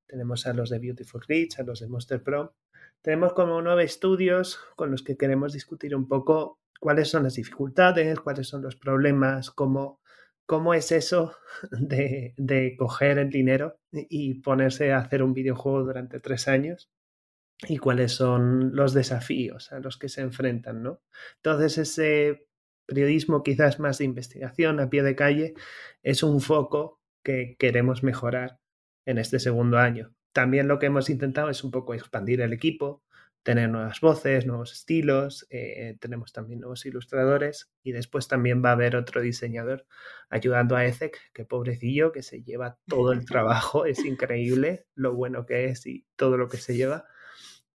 [0.06, 2.54] tenemos a los de Beautiful Glitch, a los de Monster Pro
[3.02, 8.20] tenemos como nueve estudios con los que queremos discutir un poco cuáles son las dificultades,
[8.20, 10.00] cuáles son los problemas, cómo,
[10.46, 11.36] cómo es eso
[11.70, 16.90] de, de coger el dinero y ponerse a hacer un videojuego durante tres años
[17.66, 21.02] y cuáles son los desafíos a los que se enfrentan, ¿no?
[21.36, 22.46] Entonces ese
[22.86, 25.54] periodismo quizás más de investigación a pie de calle
[26.02, 28.60] es un foco que queremos mejorar
[29.06, 30.14] en este segundo año.
[30.32, 33.02] También lo que hemos intentado es un poco expandir el equipo,
[33.42, 38.72] tener nuevas voces, nuevos estilos, eh, tenemos también nuevos ilustradores y después también va a
[38.72, 39.86] haber otro diseñador
[40.28, 45.46] ayudando a Ezek, que pobrecillo, que se lleva todo el trabajo, es increíble lo bueno
[45.46, 47.06] que es y todo lo que se lleva.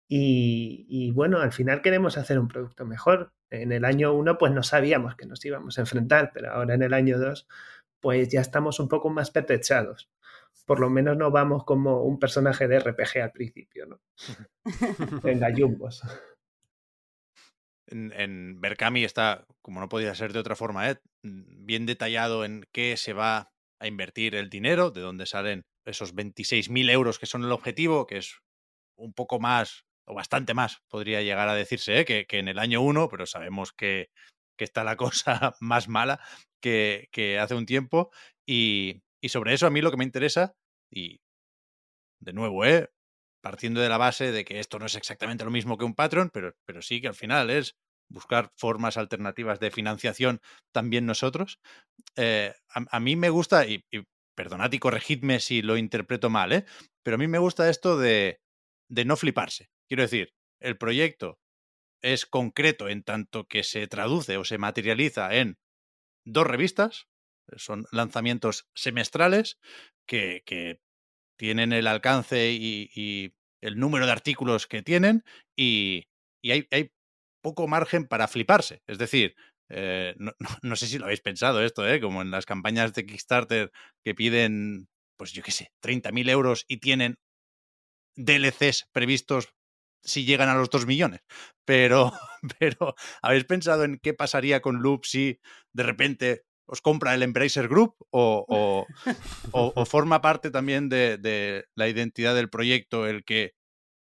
[0.09, 3.33] Y, y, bueno, al final queremos hacer un producto mejor.
[3.49, 6.83] En el año 1 pues no sabíamos que nos íbamos a enfrentar, pero ahora en
[6.83, 7.49] el año 2
[8.01, 10.11] pues ya estamos un poco más pertrechados
[10.66, 14.01] por lo menos no vamos como un personaje de RPG al principio, ¿no?
[15.24, 16.03] en gallumbos.
[17.87, 20.99] En, en Berkami está, como no podía ser de otra forma, ¿eh?
[21.23, 23.51] bien detallado en qué se va
[23.81, 28.19] a invertir el dinero, de dónde salen esos 26.000 euros que son el objetivo, que
[28.19, 28.39] es
[28.97, 32.05] un poco más o bastante más, podría llegar a decirse, ¿eh?
[32.05, 34.11] que, en el año 1, pero sabemos que,
[34.57, 36.20] que, está la cosa más mala
[36.61, 38.11] que, que hace un tiempo.
[38.47, 40.55] Y, y sobre eso a mí lo que me interesa,
[40.90, 41.20] y
[42.20, 42.90] de nuevo, ¿eh?
[43.43, 46.31] partiendo de la base de que esto no es exactamente lo mismo que un Patreon,
[46.31, 47.77] pero, pero sí que al final es
[48.09, 50.40] buscar formas alternativas de financiación
[50.73, 51.59] también nosotros.
[52.16, 53.85] Eh, a, mí me gusta, y,
[54.36, 56.65] perdonad y corregidme si lo interpreto mal, ¿eh?
[57.03, 58.40] pero a mí me gusta esto de,
[58.89, 59.70] de no fliparse.
[59.89, 61.39] Quiero decir, el proyecto
[62.03, 65.59] es concreto en tanto que se traduce o se materializa en
[66.24, 67.09] dos revistas,
[67.56, 69.59] son lanzamientos semestrales
[70.06, 70.81] que, que
[71.36, 75.24] tienen el alcance y, el número de artículos que tienen
[75.56, 76.09] y,
[76.44, 76.93] hay, hay,
[77.40, 78.82] poco margen para fliparse.
[78.86, 79.35] Es decir,
[79.69, 80.14] eh,
[80.62, 82.01] no, sé si lo habéis pensado esto, ¿eh?
[82.01, 83.73] como en las campañas de Kickstarter
[84.05, 87.19] que piden, pues yo qué sé, 30.000 euros y tienen
[88.16, 89.55] DLCs previstos
[90.05, 91.20] si llegan a los 2 millones.
[91.64, 92.12] Pero,
[92.59, 95.40] pero, ¿habéis pensado en qué pasaría con Loop si
[95.73, 98.86] de repente os compra el Embracer Group o,
[99.53, 103.55] o, forma parte también de, de, la identidad del proyecto el que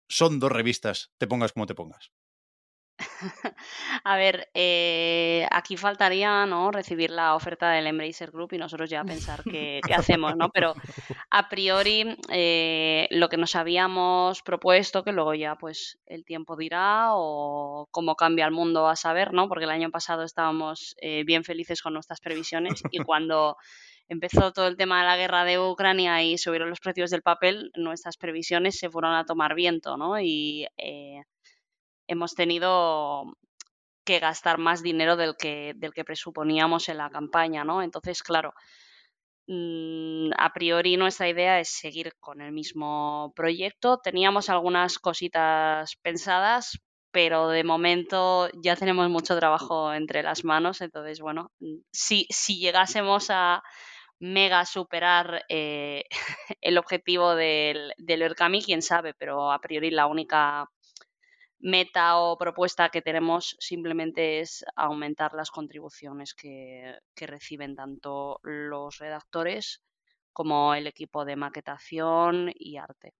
[0.09, 2.11] son dos revistas, te pongas como te pongas?
[4.03, 6.71] A ver, eh, aquí faltaría ¿no?
[6.71, 10.49] recibir la oferta del Embracer Group y nosotros ya pensar qué, hacemos, ¿no?
[10.49, 10.73] Pero
[11.29, 17.09] a priori eh, lo que nos habíamos propuesto, que luego ya pues el tiempo dirá
[17.11, 19.47] o cómo cambia el mundo a saber, ¿no?
[19.47, 23.57] Porque el año pasado estábamos eh, bien felices con nuestras previsiones y cuando
[24.09, 27.71] empezó todo el tema de la guerra de Ucrania y subieron los precios del papel,
[27.75, 30.19] nuestras previsiones se fueron a tomar viento, ¿no?
[30.19, 30.65] Y
[32.07, 33.37] hemos tenido
[34.07, 37.81] que gastar más dinero del que, del que presuponíamos en la campaña, ¿no?
[37.81, 38.53] Entonces, claro,
[39.47, 43.99] mm, a priori nuestra idea es seguir con el mismo proyecto.
[44.01, 46.79] Teníamos algunas cositas pensadas,
[47.11, 50.81] pero de momento ya tenemos mucho trabajo entre las manos.
[50.81, 51.51] Entonces, bueno,
[51.91, 53.61] si, si llegásemos a
[54.19, 56.05] mega superar eh,
[56.61, 60.69] el objetivo del, del Erkami, quién sabe, pero a priori la única
[61.59, 69.83] meta o propuesta que tenemos simplemente es aumentar las contribuciones que, reciben tanto los redactores
[70.33, 73.13] como el equipo de maquetación y arte.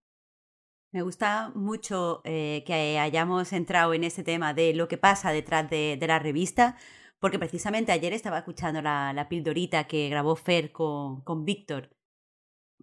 [0.91, 5.69] Me gusta mucho eh, que hayamos entrado en ese tema de lo que pasa detrás
[5.69, 6.77] de, la revista,
[7.19, 11.96] porque precisamente ayer estaba escuchando la, la pildorita que grabó Fer con, con Víctor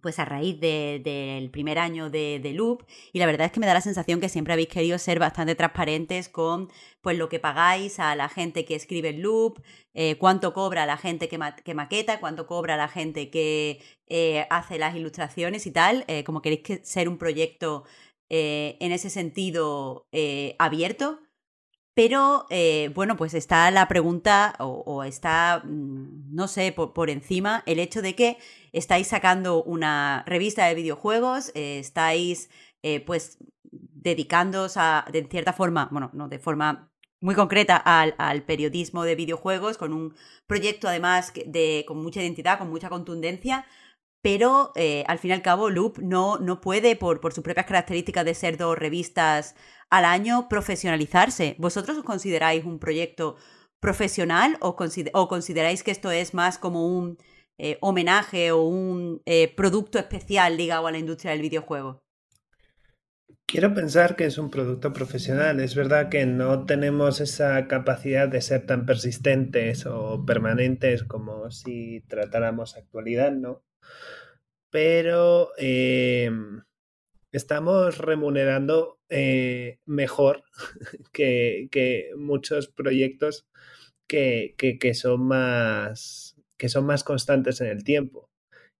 [0.05, 3.73] pues a raíz del primer año de, Loop y la verdad es que me da
[3.73, 6.69] la sensación que siempre habéis querido ser bastante transparentes con
[7.01, 9.63] pues lo que pagáis a la gente que escribe el Loop,
[9.95, 11.39] eh, cuánto cobra la gente que,
[11.73, 16.61] maqueta, cuánto cobra la gente que eh, hace las ilustraciones y tal, eh, como queréis
[16.61, 17.83] que ser un proyecto
[18.29, 20.07] en ese sentido
[20.59, 21.19] abierto.
[21.95, 22.45] Pero
[22.93, 28.15] bueno, pues está la pregunta o, está, mm, no sé, por encima el hecho de
[28.15, 28.37] que
[28.75, 32.49] estáis sacando una revista de videojuegos, eh, estáis
[32.83, 33.37] eh, pues
[33.71, 36.91] dedicándoos a, de cierta forma, bueno, no de forma
[37.21, 40.13] muy concreta al, periodismo de videojuegos, con un
[40.45, 43.65] proyecto además de, con mucha identidad, con mucha contundencia,
[44.25, 47.67] pero eh, al fin y al cabo Loop no, no puede, por, por sus propias
[47.67, 49.53] características de ser dos revistas
[49.91, 51.55] al año, profesionalizarse.
[51.59, 53.35] ¿Vosotros os consideráis un proyecto
[53.79, 57.19] profesional o, consideráis que esto es más como un
[57.59, 62.01] eh, homenaje o un eh, producto especial ligado a la industria del videojuego?
[63.45, 65.59] Quiero pensar que es un producto profesional.
[65.59, 72.03] Es verdad que no tenemos esa capacidad de ser tan persistentes o permanentes como si
[72.07, 73.61] tratáramos actualidad, ¿no?
[74.71, 76.63] Pero em,
[77.31, 80.43] estamos remunerando eh, mejor
[81.13, 83.47] que, muchos proyectos
[84.07, 88.29] que, que son más que son más constantes en el tiempo.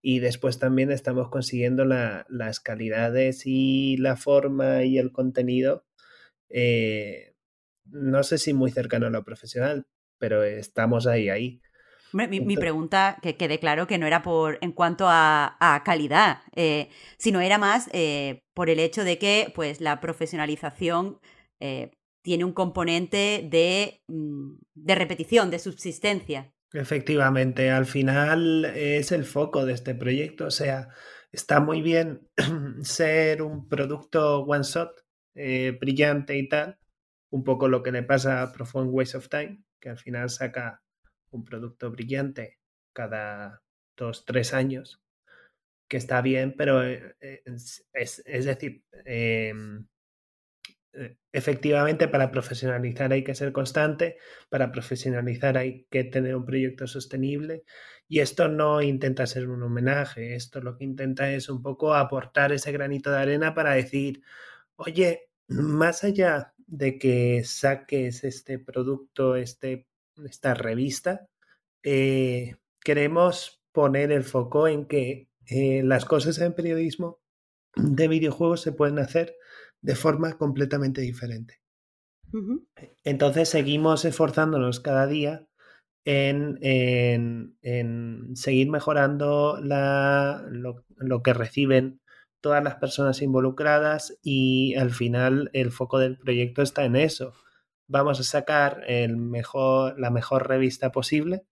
[0.02, 5.84] Y después también estamos consiguiendo las calidades y la forma y el contenido,
[6.50, 7.34] eh,
[7.86, 9.88] no sé si muy cercano a lo profesional,
[10.20, 11.62] pero estamos ahí, ahí.
[12.16, 17.42] Mi, pregunta, que quede claro que no era por en cuanto a, calidad, eh, sino
[17.42, 21.20] era más eh, por el hecho de que pues, la profesionalización
[22.22, 26.52] tiene un componente de, mm, de repetición, de subsistencia.
[26.74, 30.48] Efectivamente, al final es el foco de este proyecto.
[30.48, 30.90] O sea,
[31.32, 32.28] está muy bien
[32.82, 34.92] ser un producto one shot,
[35.36, 36.78] eh, brillante y tal.
[37.30, 40.82] Un poco lo que le pasa a Profound Waste of Time, que al final saca
[41.36, 42.60] un producto brillante
[42.94, 43.62] cada
[43.98, 45.02] dos, tres años,
[45.88, 49.88] que está bien, pero eh, es, es, decir, em,
[50.94, 54.18] eh, efectivamente para profesionalizar hay que ser constante,
[54.50, 57.64] para profesionalizar hay que tener un proyecto sostenible
[58.08, 62.54] y esto no intenta ser un homenaje, esto lo que intenta es un poco aportar
[62.54, 64.22] ese granito de arena para decir,
[64.78, 69.88] oye, más allá de que saques este producto, este,
[70.24, 71.28] esta revista,
[71.84, 77.20] eh, queremos poner el foco en que eh, las cosas en periodismo
[77.76, 79.36] de videojuegos se pueden hacer
[79.82, 81.62] de forma completamente diferente.
[83.04, 85.48] Entonces seguimos esforzándonos cada día
[86.06, 87.56] en,
[88.36, 92.02] seguir mejorando lo, que reciben
[92.42, 97.34] todas las personas involucradas y al final el foco del proyecto está en eso.
[97.88, 101.46] Vamos a sacar el mejor, la mejor revista posible,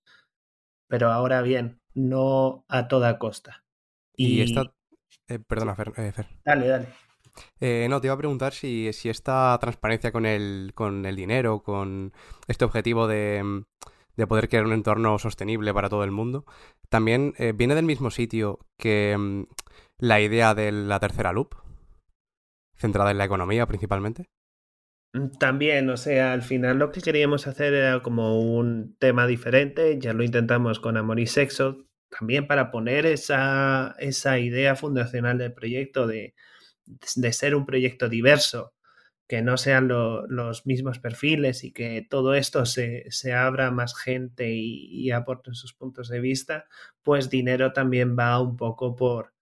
[0.87, 3.63] pero ahora bien, no a toda costa.
[4.15, 4.73] Y, esta...
[5.27, 6.87] Eh, perdona, Fer, eh, Dale, dale.
[7.59, 12.13] Eh, no, te iba a preguntar si, esta transparencia con el, con el dinero, con
[12.47, 13.63] este objetivo de,
[14.15, 16.45] de, poder crear un entorno sostenible para todo el mundo,
[16.89, 19.45] también viene del mismo sitio que mm,
[19.97, 21.55] la idea de la tercera loop,
[22.75, 24.29] centrada en la economía principalmente.
[25.13, 29.99] Mm, también, o sea, al final lo que queríamos hacer era como un tema diferente,
[29.99, 35.53] ya lo intentamos con Amor y Sexo, también para poner esa, esa idea fundacional del
[35.53, 36.33] proyecto de,
[37.15, 38.73] de ser un proyecto diverso,
[39.27, 43.95] que no sean los mismos perfiles y que todo esto se, se abra a más
[43.97, 46.67] gente y, y, aporten sus puntos de vista,
[47.03, 49.33] pues dinero también va un poco por,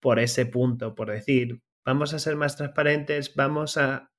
[0.00, 4.10] por ese punto, por decir, vamos a ser más transparentes, vamos a,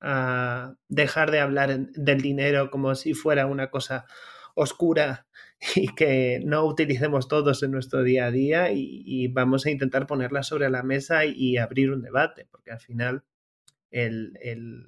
[0.88, 4.06] dejar de hablar del dinero como si fuera una cosa
[4.54, 5.26] oscura
[5.76, 10.42] y que no utilicemos todos en nuestro día a día y, vamos a intentar ponerla
[10.42, 13.24] sobre la mesa y, abrir un debate, porque al final
[13.90, 14.86] el, el,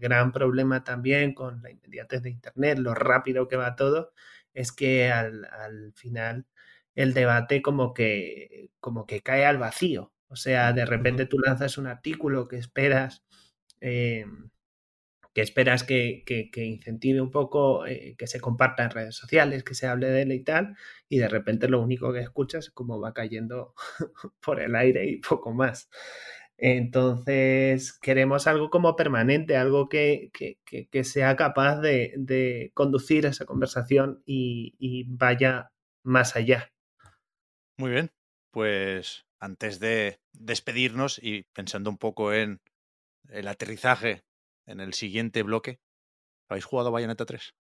[0.00, 4.12] gran problema también con la inmediatez de Internet, lo rápido que va todo,
[4.54, 6.46] es que al, al final
[6.94, 10.12] el debate como que, como que cae al vacío.
[10.28, 13.24] O sea, de repente tú lanzas un artículo que esperas
[13.80, 14.24] eh,
[15.38, 16.24] que esperas que,
[16.56, 20.32] incentive un poco, eh, que se comparta en redes sociales, que se hable de él
[20.32, 20.76] y tal,
[21.08, 23.72] y de repente lo único que escuchas es cómo va cayendo
[24.44, 25.90] por el aire y poco más.
[26.56, 30.32] Entonces, queremos algo como permanente, algo que,
[31.04, 35.70] sea capaz de, conducir esa conversación y, vaya
[36.02, 36.72] más allá.
[37.76, 38.10] Muy bien,
[38.50, 42.62] pues antes de despedirnos y pensando un poco en
[43.28, 44.24] el aterrizaje
[44.66, 45.80] en el siguiente bloque.
[46.48, 47.54] ¿Habéis jugado Bayonetta 3?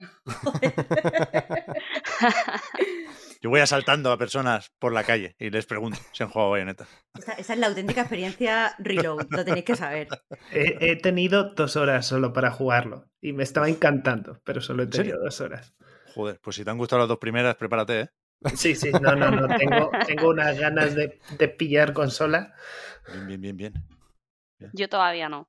[3.40, 6.88] Yo voy asaltando a personas por la calle y les pregunto si han jugado Bayonetta.
[7.16, 10.08] Esa, esa es la auténtica experiencia Reload, lo tenéis que saber.
[10.50, 15.20] He, tenido dos horas solo para jugarlo y me estaba encantando, pero solo he tenido
[15.20, 15.72] dos horas.
[16.14, 18.10] Joder, pues si te han gustado las dos primeras, prepárate, ¿eh?
[18.54, 19.56] Sí, sí, no, no, no.
[19.56, 22.54] Tengo, tengo unas ganas de, de pillar consola.
[23.12, 23.74] Bien, bien, bien, bien.
[24.72, 25.48] Yo todavía no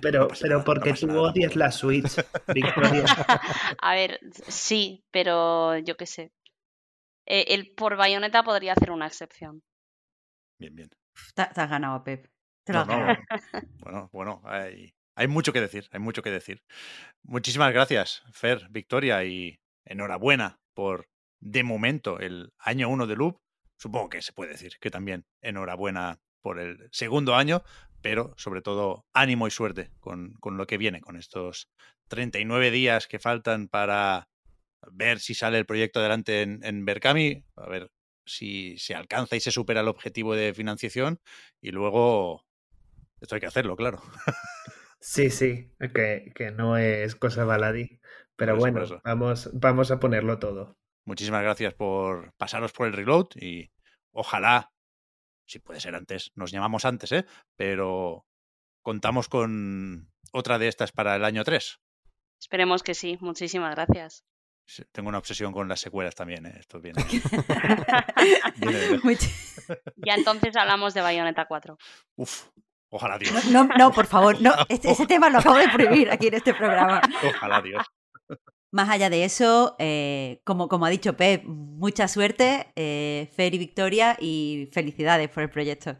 [0.00, 2.16] pero, pero porque tú odias la Switch,
[2.54, 3.04] Victoria.
[3.82, 4.18] A ver,
[4.48, 6.32] sí, pero yo qué sé.
[7.26, 9.62] Eh, el por bayoneta podría hacer una excepción.
[10.58, 10.90] Bien, bien.
[11.34, 12.28] Te, has ganado, Pep.
[13.80, 16.62] Bueno, bueno, hay, hay mucho que decir, hay mucho que decir.
[17.22, 21.08] Muchísimas gracias, Fer, Victoria, y enhorabuena por,
[21.40, 23.40] de momento, el año uno de Loop.
[23.78, 27.64] Supongo que se puede decir que también enhorabuena por el segundo año,
[28.00, 31.68] pero sobre todo ánimo y suerte con, lo que viene, con estos
[32.06, 34.28] 39 días que faltan para
[34.92, 37.90] ver si sale el proyecto adelante en, en Berkami, a ver
[38.24, 41.18] si se alcanza y se supera el objetivo de financiación
[41.60, 42.46] y luego
[43.20, 44.00] esto hay que hacerlo, claro.
[45.00, 48.00] Sí, sí, que, que no es cosa baladí,
[48.38, 50.78] pero bueno, vamos, vamos a ponerlo todo.
[51.04, 53.70] Muchísimas gracias por pasaros por el reload y
[54.12, 54.70] ojalá
[55.48, 57.24] si puede ser antes, nos llamamos antes, ¿eh?
[57.56, 58.26] Pero
[58.82, 61.80] contamos con otra de estas para el año 3.
[62.38, 64.24] Esperemos que sí, muchísimas gracias.
[64.92, 66.56] tengo una obsesión con las secuelas también, ¿eh?
[66.60, 67.02] Esto viene.
[69.96, 71.78] ya entonces hablamos de Bayonetta 4.
[72.16, 72.48] Uf,
[72.90, 73.46] ojalá Dios.
[73.46, 76.52] No, no, por favor, no, este, ese tema lo acabo de prohibir aquí en este
[76.52, 77.00] programa.
[77.26, 77.82] Ojalá Dios.
[78.70, 83.58] Más allá de eso, eh, como, como ha dicho Pep, mucha suerte, eh, Fer y
[83.58, 85.96] Victoria, y felicidades por el proyecto.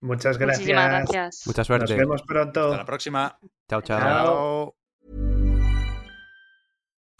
[0.00, 0.60] Muchas gracias.
[0.60, 1.42] Muchísimas gracias.
[1.46, 1.92] Mucha suerte.
[1.92, 2.64] Nos vemos pronto.
[2.64, 3.38] Hasta la próxima.
[3.68, 3.82] chao.
[3.82, 4.74] chao.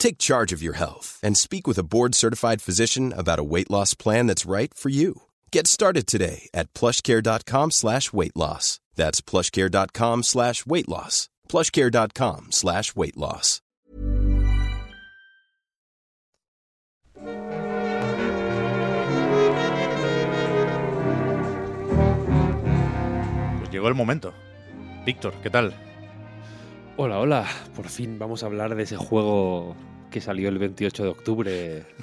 [0.00, 3.92] Take charge of your health and speak with a board-certified physician about a weight loss
[3.92, 5.24] plan that's right for you.
[5.52, 8.80] Get started today at plushcare.com slash weight loss.
[8.96, 11.28] That's plushcare.com slash weight loss.
[11.48, 13.60] plushcare.com slash weight loss.
[23.58, 24.32] Pues llegó el momento.
[25.04, 25.74] Víctor, ¿qué tal?
[26.96, 27.46] Hola, hola.
[27.76, 29.74] Por fin vamos a hablar de ese juego
[30.10, 31.86] que salió el 28 de octubre.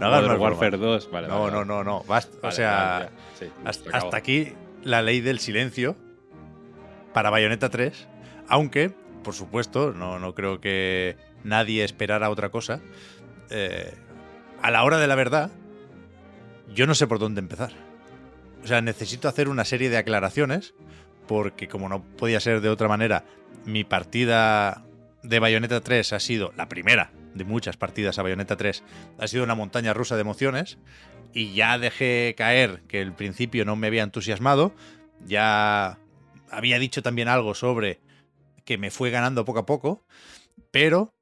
[0.00, 1.04] No hagas Modern más Warfare bromas.
[1.04, 1.10] 2.
[1.12, 2.02] Vale, No, vale, no, no, no.
[2.04, 2.48] Basta.
[2.48, 3.10] o sea.
[3.38, 5.94] Sí, hasta aquí la ley del silencio
[7.12, 8.08] para Bayonetta 3.
[8.48, 8.90] Aunque,
[9.22, 12.80] por supuesto, no, no creo que nadie esperara otra cosa.
[13.50, 13.94] Eh,
[14.60, 15.50] a la hora de la verdad,
[16.74, 17.70] yo no sé por dónde empezar.
[18.64, 20.74] O sea, necesito hacer una serie de aclaraciones
[21.26, 23.24] porque como no podía ser de otra manera,
[23.64, 24.84] mi partida
[25.22, 28.82] de Bayonetta 3 ha sido la primera de muchas partidas a Bayonetta 3,
[29.18, 30.78] ha sido una montaña rusa de emociones
[31.32, 34.74] y ya dejé caer que el principio no me había entusiasmado,
[35.24, 35.98] ya
[36.50, 38.00] había dicho también algo sobre
[38.64, 40.04] que me fue ganando poco a poco,
[40.70, 41.14] pero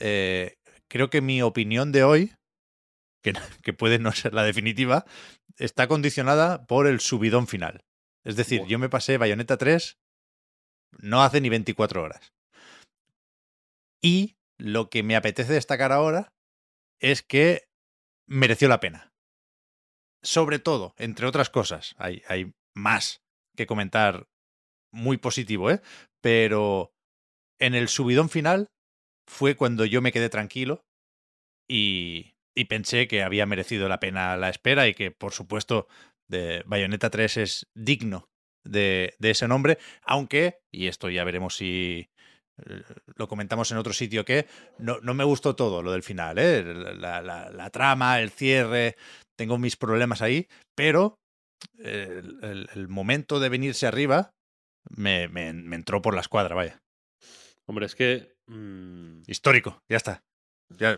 [0.00, 0.56] eh,
[0.88, 2.32] creo que mi opinión de hoy,
[3.22, 5.04] que, que puede no ser la definitiva,
[5.56, 7.84] está condicionada por el subidón final.
[8.24, 9.98] Es decir, yo me pasé Bayonetta 3
[11.00, 12.33] no hace ni 24 horas.
[14.04, 16.34] Y lo que me apetece destacar ahora
[17.00, 17.70] es que
[18.26, 19.14] mereció la pena.
[20.22, 23.22] Sobre todo, entre otras cosas, hay, hay más
[23.56, 24.28] que comentar
[24.92, 25.80] muy positivo, ¿eh?
[26.20, 26.92] Pero
[27.58, 28.68] en el subidón final
[29.26, 30.84] fue cuando yo me quedé tranquilo
[31.66, 35.88] y, y pensé que había merecido la pena la espera y que, por supuesto,
[36.28, 38.28] de Bayonetta 3 es digno
[38.64, 42.10] de, de ese nombre, aunque, y esto ya veremos si
[43.16, 44.46] lo comentamos en otro sitio que,
[44.78, 46.62] no, no me gustó todo lo del final, ¿eh?
[46.64, 48.96] la, la- la trama, el cierre,
[49.36, 51.18] tengo mis problemas ahí, pero
[51.78, 54.30] eh, el, el- el momento de venirse arriba
[54.96, 56.80] me, me- me entró por la escuadra, vaya.
[57.66, 60.22] Hombre, es que mm, Histórico, ya está.
[60.78, 60.96] Ya,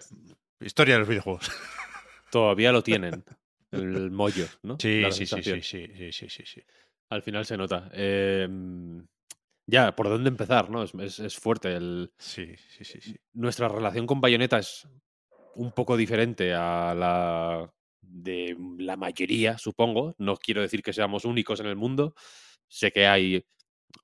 [0.61, 1.51] historia de los videojuegos.
[2.31, 3.25] todavía lo tienen.
[3.73, 4.77] El mollo, ¿no?
[4.81, 6.63] Sí, sí, sí, sí, sí, sí, sí, sí, sí.
[7.11, 7.91] Al final se nota.
[7.93, 8.49] Eh,
[9.67, 10.71] ya, ¿por dónde empezar?
[10.71, 10.83] ¿no?
[10.83, 11.75] Es, es- es fuerte.
[11.75, 13.17] El, Sí, sí, sí, sí.
[13.33, 14.89] nuestra relación con Bayonetta es
[15.55, 20.15] un poco diferente a la de la mayoría, supongo.
[20.19, 22.15] No quiero decir que seamos únicos en el mundo.
[22.69, 23.45] Sé que hay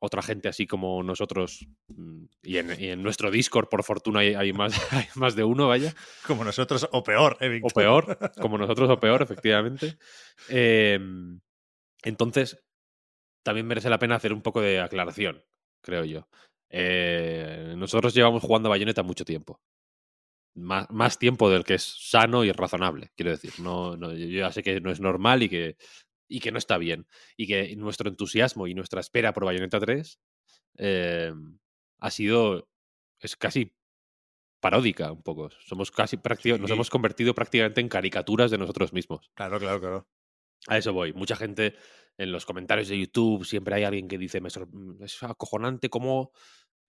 [0.01, 4.35] otra gente así como nosotros mm, y en, y en nuestro Discord, por fortuna, hay,
[4.35, 5.95] hay más, hay más de uno, vaya.
[6.27, 9.97] Como nosotros, o peor, ¿eh, O peor, como nosotros o peor, efectivamente.
[10.49, 11.41] Em,
[12.03, 12.65] entonces,
[13.45, 15.45] también merece la pena hacer un poco de aclaración,
[15.83, 16.29] creo yo.
[16.71, 19.61] Eh, nosotros llevamos jugando a Bayonetta mucho tiempo.
[20.55, 23.53] Más, más tiempo del que es sano y razonable, quiero decir.
[23.59, 25.77] No, no, yo ya sé que no es normal y que,
[26.29, 27.07] y que no está bien.
[27.37, 30.19] Y que nuestro entusiasmo y nuestra espera por Bayonetta 3
[30.79, 31.33] eh,
[32.01, 32.69] ha sido.
[33.21, 33.73] es casi
[34.61, 35.51] paródica un poco.
[35.67, 36.75] Somos casi prácti- Nos Sí.
[36.75, 39.31] hemos convertido prácticamente en caricaturas de nosotros mismos.
[39.35, 40.07] Claro, claro, claro.
[40.69, 41.13] A eso voy.
[41.13, 41.75] Mucha gente
[42.19, 45.89] en los comentarios de YouTube siempre hay alguien que dice, "Me sor- mm, es acojonante
[45.91, 46.33] cómo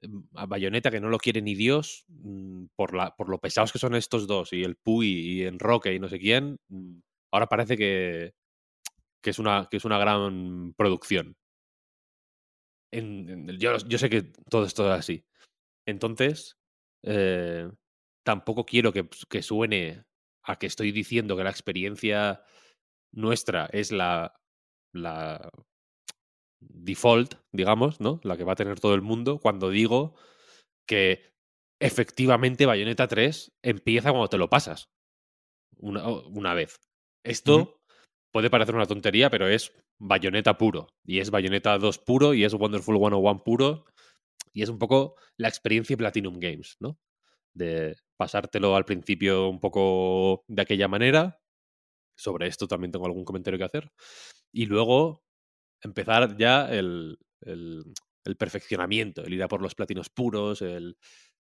[0.04, 3.72] mm, a Bayonetta que no lo quiere ni Dios mm, por, la, por lo pesados
[3.74, 6.58] que son estos dos y el Puy y Enroque y no sé quién.
[6.70, 7.00] mm,
[7.34, 8.34] Ahora parece que,
[9.24, 11.36] que, es, una, que es una gran producción.
[12.92, 15.26] Yo, yo sé que todo esto es así.
[15.88, 16.58] Entonces,
[17.04, 17.70] eh,
[18.26, 20.06] tampoco quiero que, que suene
[20.44, 22.44] a que estoy diciendo que la experiencia
[23.14, 24.36] nuestra es la,
[24.94, 25.50] la
[26.62, 28.20] default, digamos, ¿no?
[28.24, 30.16] La que va a tener todo el mundo cuando digo
[30.88, 31.34] que
[31.82, 34.90] efectivamente Bayonetta 3 empieza cuando te lo pasas.
[35.78, 36.80] Una, una vez.
[37.26, 37.82] Esto
[38.32, 40.90] puede parecer una tontería, pero es Bayonetta puro.
[41.06, 43.86] Y es Bayonetta 2 puro y es Wonderful 101 puro.
[44.54, 46.98] Y es un poco la experiencia Platinum Games, ¿no?
[47.54, 51.40] De pasártelo al principio un poco de aquella manera.
[52.16, 53.92] Sobre esto también tengo algún comentario que hacer.
[54.52, 55.24] Y luego
[55.82, 57.84] empezar ya el, el,
[58.24, 60.98] el perfeccionamiento, el ir a por los platinos puros, el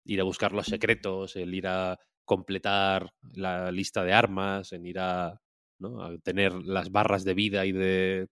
[0.05, 4.99] ir a buscar los secretos, el ir a completar la lista de armas, en ir
[4.99, 5.41] a,
[5.79, 6.03] ¿no?
[6.03, 8.29] a tener las barras de vida y de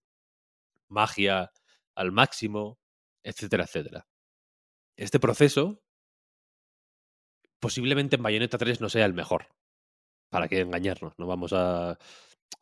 [0.89, 1.51] magia
[1.95, 2.79] al máximo,
[3.23, 4.07] etcétera, etcétera.
[4.97, 5.83] Este proceso
[7.61, 9.49] posiblemente en Bayonetta 3 no sea el mejor.
[10.31, 11.13] ¿Para qué engañarnos?
[11.19, 11.99] No vamos a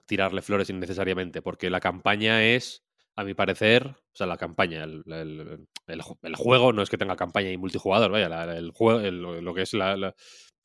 [0.06, 2.82] tirarle flores innecesariamente, porque la campaña es,
[3.16, 6.90] a mi parecer, o sea, la campaña, el, el- el ju- el juego no es
[6.90, 10.14] que tenga campaña y multijugador, vaya, la- el juego, lo que es la, la-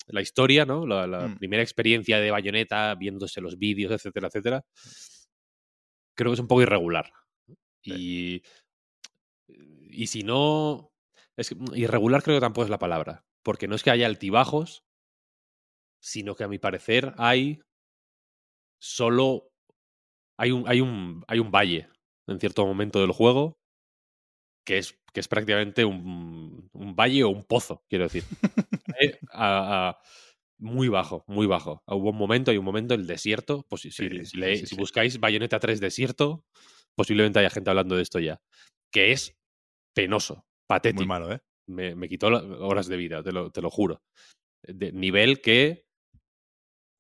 [0.07, 0.85] la historia, ¿no?
[0.87, 1.37] La, la Mm.
[1.37, 4.65] primera experiencia de Bayonetta, viéndose los vídeos, etcétera, etcétera,
[6.15, 7.11] creo que es un poco irregular.
[7.83, 8.41] Y,
[9.47, 10.91] y si no,
[11.37, 14.05] es que mm, irregular creo que tampoco es la palabra, porque no es que haya
[14.05, 14.83] altibajos,
[16.01, 17.61] sino que a mi parecer hay
[18.81, 19.49] solo
[20.37, 21.89] hay un, hay un, hay un valle
[22.27, 23.57] en cierto momento del juego
[24.65, 28.23] que es, que es prácticamente un, un valle o un pozo, quiero decir.
[29.01, 29.97] Eh, a- a-
[30.59, 31.81] muy bajo, muy bajo.
[31.87, 33.65] Hubo un momento, hay un momento, el desierto.
[33.69, 34.75] Pues si, si- Sí, si le- sí, si sí.
[34.75, 36.43] buscáis Bayonetta 3 desierto,
[36.95, 38.39] posiblemente haya gente hablando de esto ya.
[38.91, 39.33] Que es
[39.95, 41.39] penoso, patético Muy malo, ¿eh?
[41.67, 44.01] me, me quitó horas de vida, te lo, te lo juro.
[44.67, 45.85] De nivel que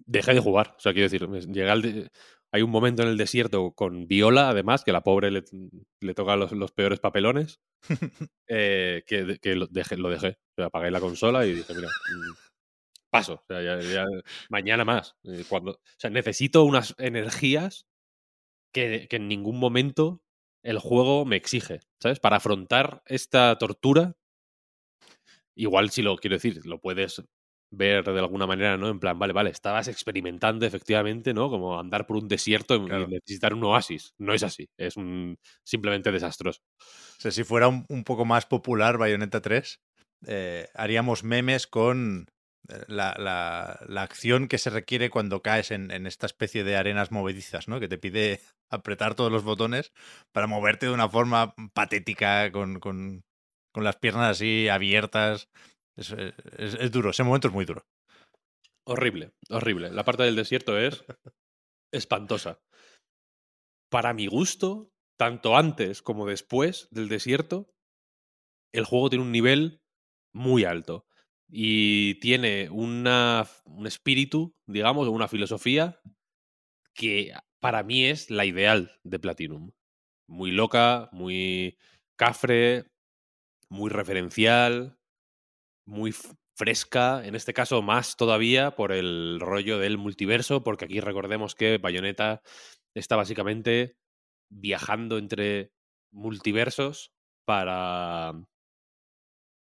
[0.09, 0.75] dejé de jugar.
[0.77, 2.09] O sea, quiero decir, llegué al de-
[2.51, 5.43] hay un momento en el desierto con Viola, además, que la pobre le,
[6.01, 7.59] le toca los, los peores papelones,
[8.47, 10.29] eh, que, que lo, dejé, lo dejé.
[10.29, 12.33] O sea, apagué la consola y dije, mira, mm,
[13.11, 13.35] paso.
[13.35, 14.05] O sea, ya- ya
[14.49, 15.15] mañana más.
[15.49, 17.87] Cuando, o sea, necesito unas energías
[18.73, 20.21] que, que en ningún momento
[20.63, 22.19] el juego me exige, ¿sabes?
[22.19, 24.15] Para afrontar esta tortura,
[25.55, 27.23] igual si lo quiero decir, lo puedes
[27.71, 28.89] ver de alguna manera, ¿no?
[28.89, 31.49] En plan, vale, vale, estabas experimentando efectivamente, ¿no?
[31.49, 34.13] Como andar por un desierto y necesitar un oasis.
[34.17, 36.61] No es así, es un simplemente desastroso.
[37.17, 39.81] O sea, si fuera un, un poco más popular Bayonetta 3,
[40.27, 42.27] eh, haríamos memes con
[42.69, 46.75] eh, la, la- la acción que se requiere cuando caes en, en esta especie de
[46.77, 47.79] arenas movedizas, ¿no?
[47.79, 48.39] Que te pide
[48.69, 49.91] apretar todos los botones
[50.31, 53.23] para moverte de una forma patética, con, con-
[53.71, 55.49] con las piernas así abiertas.
[56.01, 57.85] Es, es- es duro, ese momento es muy duro.
[58.85, 59.89] Horrible, horrible.
[59.91, 61.03] La parte del desierto es
[61.91, 62.59] espantosa.
[63.91, 67.69] Para mi gusto, tanto antes como después del desierto,
[68.71, 69.81] el juego tiene un nivel
[70.33, 71.05] muy alto
[71.47, 75.99] y tiene una, un espíritu, digamos, o una filosofía
[76.95, 79.71] que para mí es la ideal de Platinum.
[80.27, 81.77] Muy loca, muy
[82.17, 82.85] cafre,
[83.69, 84.98] muy referencial,
[85.89, 86.13] muy
[86.55, 91.77] fresca, en este caso más todavía por el rollo del multiverso, porque aquí recordemos que
[91.79, 92.41] Bayonetta
[92.93, 93.95] está básicamente
[94.51, 95.71] viajando entre
[96.11, 97.11] multiversos
[97.45, 98.33] para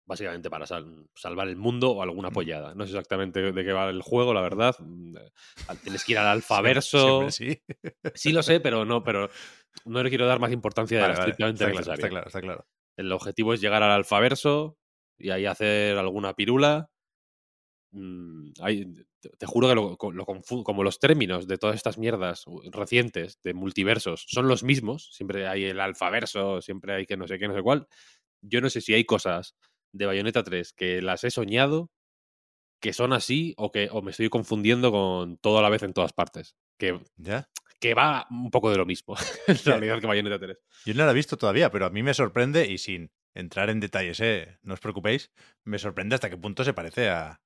[0.05, 2.75] básicamente para sal- salvar el mundo o alguna pollada.
[2.75, 4.75] No sé exactamente de qué va el juego, la verdad.
[4.79, 5.15] Mm,
[5.83, 7.29] Tienes que ir al alfaverso.
[7.31, 7.61] Sí.
[8.15, 9.29] Sí lo sé, pero no, pero
[9.85, 12.41] no le quiero dar más importancia de Vale, la vale, está, claro, está claro, está
[12.41, 12.67] claro.
[12.97, 14.77] El objetivo es llegar al alfaverso
[15.23, 16.89] y ahí hacer alguna pirula.
[17.93, 18.85] Mm, hay-
[19.19, 22.45] te, te juro que lo, co- lo confu- como los términos de todas estas mierdas
[22.71, 27.37] recientes de multiversos son los mismos, siempre hay el alfaverso, siempre hay que no sé
[27.37, 27.87] qué, no sé cuál.
[28.41, 29.55] Yo no sé si hay cosas
[29.91, 31.91] de Bayonetta 3 que las he soñado
[32.81, 35.93] que son así o que o me estoy confundiendo con todo a la vez en
[35.93, 36.55] todas partes.
[36.79, 37.47] Que, ¿Ya?
[37.79, 39.15] que va un poco de lo mismo,
[39.47, 40.57] en realidad, que Bayonetta 3.
[40.85, 43.79] Yo no la he visto todavía, pero a mí me sorprende, y sin entrar en
[43.79, 44.57] detalles, ¿eh?
[44.63, 45.31] no os preocupéis,
[45.63, 47.41] me sorprende hasta qué punto se parece a,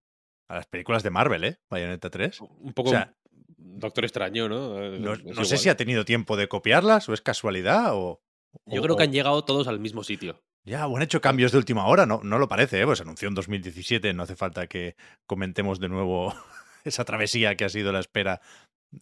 [0.49, 1.59] a las películas de Marvel, ¿eh?
[1.69, 2.41] Bayonetta 3.
[2.41, 3.13] Un poco O sea,
[3.57, 4.79] Doctor Extraño, ¿no?
[4.99, 8.21] No, sé si ha tenido tiempo de copiarlas o es casualidad o...
[8.65, 10.41] Yo o- creo que han llegado todos al mismo sitio.
[10.63, 12.85] Ya, o han hecho cambios de última hora, no, no lo parece, ¿eh?
[12.85, 14.95] Pues anunció en 2017, no hace falta que
[15.27, 16.33] comentemos de nuevo
[16.83, 18.41] esa travesía que ha sido la espera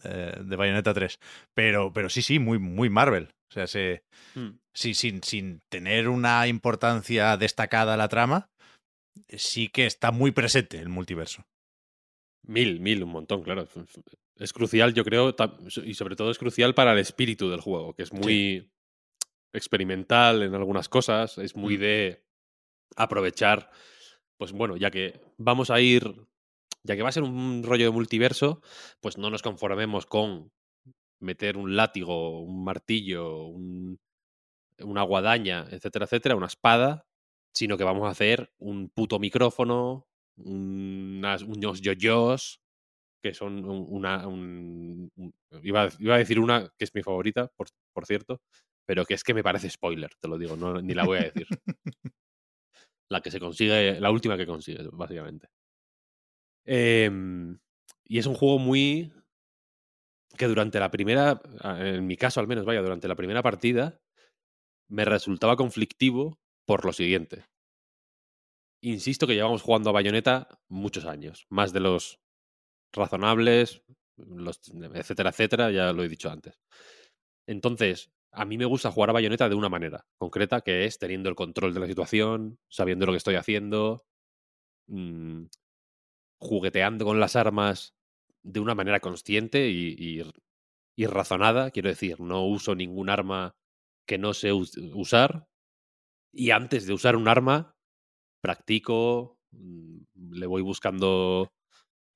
[0.02, 1.18] eh, de Bayonetta 3.
[1.54, 3.32] Pero, pero sí, sí, muy, muy Marvel.
[3.54, 4.02] O sea, se,
[4.72, 8.50] sí, sin, sin tener una importancia destacada a la trama,
[9.28, 11.46] sí que está muy presente el multiverso.
[12.42, 13.68] Mil, mil, un montón, claro.
[14.40, 15.36] Es crucial, yo creo,
[15.84, 18.72] y sobre todo es crucial para el espíritu del juego, que es muy
[19.52, 21.80] experimental en algunas cosas, es muy Mm.
[21.80, 22.24] de
[22.96, 23.70] aprovechar,
[24.36, 26.26] pues bueno, ya que vamos a ir,
[26.82, 28.60] ya que va a ser un rollo de multiverso,
[29.00, 30.50] pues no nos conformemos con
[31.20, 33.98] meter un látigo, un martillo, un-
[34.80, 37.06] una guadaña, etcétera, etcétera, una espada,
[37.54, 42.60] sino que vamos a hacer un puto micrófono, unas, unos yoyos,
[43.22, 44.26] que son un- una...
[44.28, 48.40] un- un- iba, a- iba a decir una que es mi favorita, por, por cierto,
[48.86, 51.22] pero que es que me parece spoiler, te lo digo, no, ni la voy a
[51.24, 51.46] decir.
[53.08, 55.48] la que se consigue, la última que consigue, básicamente.
[56.66, 57.58] Em,
[58.04, 59.12] y es un juego muy...
[60.36, 64.00] que durante la primera, en mi caso al menos, vaya, durante la primera partida,
[64.88, 67.44] me resultaba conflictivo por lo siguiente.
[68.82, 72.20] Insisto que llevamos jugando a Bayonetta muchos años, más de los
[72.92, 73.82] razonables,
[74.16, 74.60] los,
[74.94, 76.60] etcétera, etcétera, ya lo he dicho antes.
[77.46, 81.28] Entonces, a mí me gusta jugar a Bayonetta de una manera concreta, que es teniendo
[81.28, 84.04] el control de la situación, sabiendo lo que estoy haciendo,
[84.88, 85.44] mm,
[86.38, 87.94] jugueteando con las armas
[88.44, 90.22] de una manera consciente y,
[91.06, 91.70] razonada.
[91.70, 93.56] Quiero decir, no uso ningún arma
[94.06, 95.48] que no sé us- usar.
[96.32, 97.76] Y antes de usar un arma,
[98.42, 99.98] practico, mm,
[100.32, 101.52] le voy buscando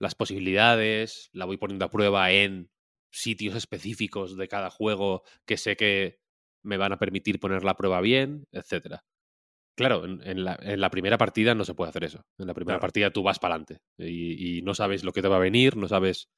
[0.00, 2.70] las posibilidades, la voy poniendo a prueba en
[3.12, 6.20] sitios específicos de cada juego que sé que
[6.64, 9.04] me van a permitir poner la prueba bien, etcétera.
[9.78, 12.26] Claro, en, en la, en la primera partida no se puede hacer eso.
[12.36, 12.80] En la primera Claro.
[12.80, 15.76] partida tú vas para adelante y, y no sabes lo que te va a venir,
[15.76, 16.28] no sabes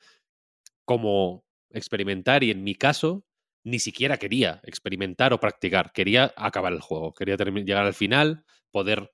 [0.85, 3.25] cómo experimentar y en mi caso
[3.65, 9.11] ni siquiera quería experimentar o practicar, quería acabar el juego, quería llegar al final, poder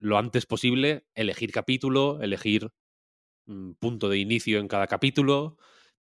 [0.00, 2.70] lo antes posible elegir capítulo, elegir
[3.46, 5.56] mm, punto de inicio en cada capítulo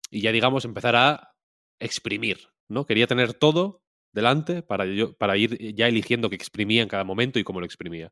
[0.10, 1.36] y ya digamos empezar a
[1.80, 2.86] exprimir, ¿no?
[2.86, 3.84] Quería tener todo
[4.14, 7.66] delante para, yo, para ir ya eligiendo qué exprimía en cada momento y cómo lo
[7.66, 8.12] exprimía.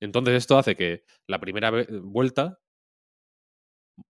[0.00, 2.58] Entonces esto hace que la primera ve- vuelta,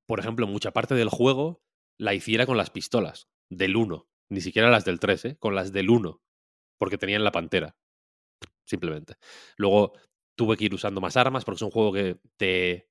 [0.07, 1.63] por ejemplo, mucha parte del juego
[1.99, 5.37] la hiciera con las pistolas del 1, ni siquiera las del 3, ¿eh?
[5.39, 6.21] con las del 1,
[6.79, 7.77] porque tenían la pantera,
[8.65, 9.17] simplemente.
[9.57, 9.95] Luego
[10.37, 12.89] tuve que ir usando más armas porque es un juego que te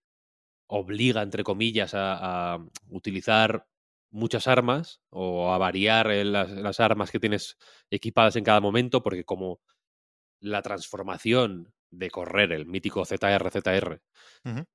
[0.67, 2.59] obliga, entre comillas, a
[2.89, 3.67] utilizar
[4.11, 7.57] muchas armas o a variar eh, las, las armas que tienes
[7.89, 9.59] equipadas en cada momento, porque como
[10.41, 14.01] la transformación de correr, el mítico ZR, ZR,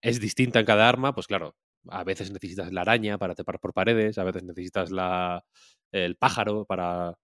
[0.02, 1.56] es distinta en cada arma, pues claro,
[1.88, 5.44] a veces necesitas la araña para trepar por paredes, a veces necesitas la,
[5.92, 7.14] el pájaro para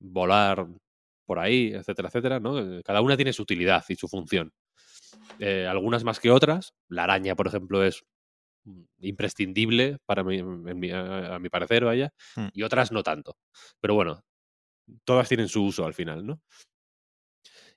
[0.00, 0.66] volar
[1.26, 2.58] por ahí, etcétera, etcétera, ¿no?
[2.58, 4.52] Eh, Cada una tiene su utilidad y su función.
[5.38, 6.74] Eh, algunas más que otras.
[6.88, 8.04] La araña, por ejemplo, es
[9.00, 12.48] imprescindible para mi, en mi- a, mi parecer, vaya, Hmm.
[12.52, 13.36] y otras no tanto.
[13.80, 14.22] Pero bueno,
[15.04, 16.40] todas tienen su uso al final, ¿no?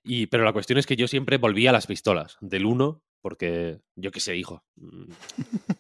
[0.04, 3.80] Y, pero la cuestión es que yo siempre volvía a las pistolas del 1, porque
[3.96, 4.64] yo qué sé, hijo.
[4.76, 5.12] mm,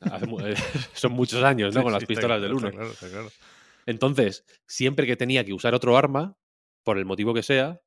[0.01, 0.55] hace eh,
[0.93, 1.83] son muchos años, ¿no?
[1.83, 2.67] Con las pistolas del 1.
[2.67, 3.29] está claro, está claro.
[3.87, 6.37] Entonces, siempre que tenía que usar otro arma,
[6.83, 7.81] por el motivo que sea,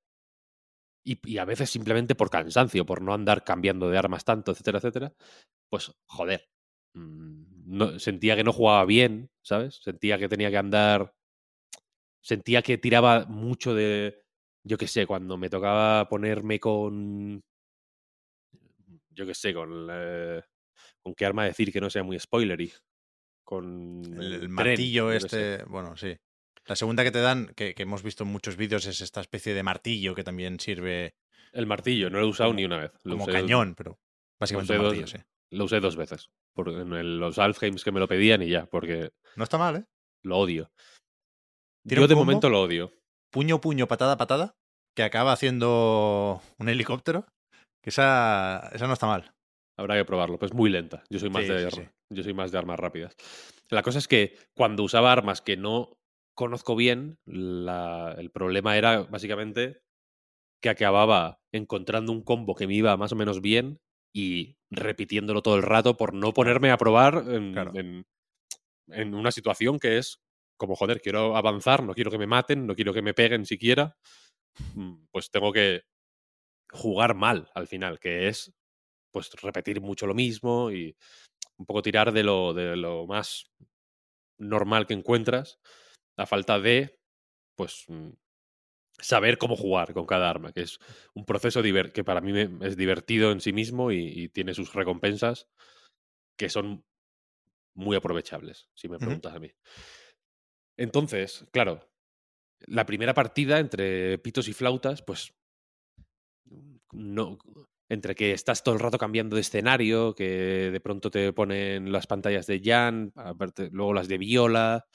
[1.06, 4.78] y, y a veces simplemente por cansancio, por no andar cambiando de armas tanto, etcétera,
[4.78, 5.12] etcétera,
[5.70, 6.53] pues joder, mm,
[6.94, 9.76] no, sentía que no jugaba bien, ¿sabes?
[9.82, 11.14] Sentía que tenía que andar,
[12.20, 14.22] sentía que tiraba mucho de,
[14.62, 17.42] yo qué sé, cuando me tocaba ponerme con,
[19.10, 20.42] yo qué sé, con, eh,
[21.02, 22.72] con qué arma decir que no sea muy spoilery.
[23.44, 25.16] Con El, el tren, martillo sé.
[25.18, 26.16] este, bueno, sí.
[26.66, 29.52] La segunda que te dan, que, que hemos visto en muchos vídeos, es esta especie
[29.52, 31.14] de martillo que también sirve
[31.52, 32.92] El martillo, no lo he usado Como- ni una vez.
[33.02, 33.98] Lo como usé- cañón, pero
[34.40, 35.24] básicamente usé un dos- martillo, sí.
[35.55, 36.31] Lo usé dos veces.
[36.55, 39.76] Por, en el- los Alfheims que me lo pedían y ya, porque No está mal,
[39.76, 39.85] ¿eh?
[40.22, 40.70] lo odio.
[41.86, 42.93] ¿Tiene Yo de momento lo odio.
[43.31, 44.55] Puño, puño, patada, patada,
[44.97, 47.26] que acaba haciendo un helicóptero,
[47.82, 49.32] que esa, esa no está mal.
[49.76, 51.02] Habrá que probarlo, pues es muy lenta.
[51.10, 51.90] Yo soy más Sí, de sí, ar- sí.
[52.10, 53.14] yo soy más de armas rápidas.
[53.70, 55.97] La cosa es que cuando usaba armas que no
[56.35, 59.82] conozco bien, la- el problema era básicamente
[60.62, 63.78] que acababa encontrando un combo que me iba más o menos bien
[64.15, 67.73] y repitiéndolo todo el rato por no ponerme a probar en, Claro.
[67.74, 68.07] en-
[68.89, 70.20] en una situación que es
[70.59, 73.97] como, joder, quiero avanzar, no quiero que me maten, no quiero que me peguen siquiera,
[74.74, 75.82] mm, pues tengo que
[76.70, 78.53] jugar mal al final, que es
[79.12, 80.97] pues repetir mucho lo mismo y
[81.59, 83.47] un poco tirar de lo, de lo más
[84.39, 85.59] normal que encuentras
[86.16, 86.99] a falta de
[87.57, 88.11] pues mm,
[88.98, 90.78] saber cómo jugar con cada arma, que es
[91.14, 91.62] un proceso
[91.92, 95.48] que para mí me- es divertido en sí mismo y, y tiene sus recompensas
[96.36, 96.84] que son
[97.74, 99.52] muy aprovechables, si me preguntas a mí.
[100.76, 101.90] Entonces, claro,
[102.60, 105.34] la primera partida entre pitos y flautas, pues
[106.92, 107.38] no
[107.90, 112.06] entre que estás todo el rato cambiando de escenario, que de pronto te ponen las
[112.06, 113.12] pantallas de Jan,
[113.72, 114.86] luego las de Viola.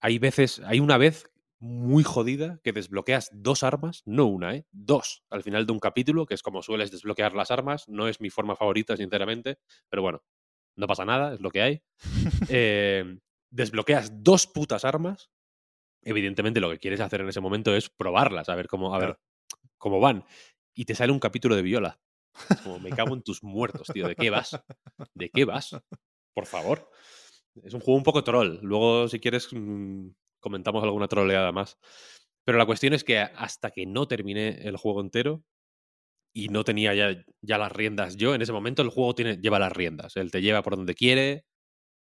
[0.00, 1.30] Hay veces, hay una vez
[1.60, 4.66] muy jodida que desbloqueas dos armas, no una, ¿eh?
[4.72, 7.88] Dos al final de un capítulo, que es como sueles desbloquear las armas.
[7.88, 9.58] No es mi forma favorita, sinceramente,
[9.88, 10.22] pero bueno,
[10.76, 11.82] no pasa nada, es lo que hay.
[12.48, 13.18] Eh,
[13.50, 15.30] desbloqueas dos putas armas.
[16.02, 19.20] Evidentemente lo que quieres hacer en ese momento es probarlas, a ver cómo, a ver
[19.78, 20.24] cómo van.
[20.74, 22.00] Y te sale un capítulo de Viola.
[22.64, 24.08] Como me cago en tus muertos, tío.
[24.08, 24.58] ¿De qué vas?
[25.14, 25.76] ¿De qué vas?
[26.34, 26.90] Por favor.
[27.62, 28.58] Es un juego un poco troll.
[28.62, 30.08] Luego, si quieres, mm,
[30.40, 31.78] comentamos alguna troleada más.
[32.44, 35.44] Pero la cuestión es que hasta que no terminé el juego entero
[36.34, 39.58] y no tenía ya, ya las riendas yo, en ese momento el juego tiene, lleva
[39.58, 40.16] las riendas.
[40.16, 41.44] Él te lleva por donde quiere.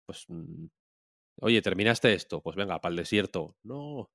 [0.07, 0.25] Pues.
[0.29, 0.67] Mm,
[1.41, 2.43] oye, ¿terminaste esto?
[2.43, 3.57] Pues venga, para el desierto.
[3.63, 4.11] No.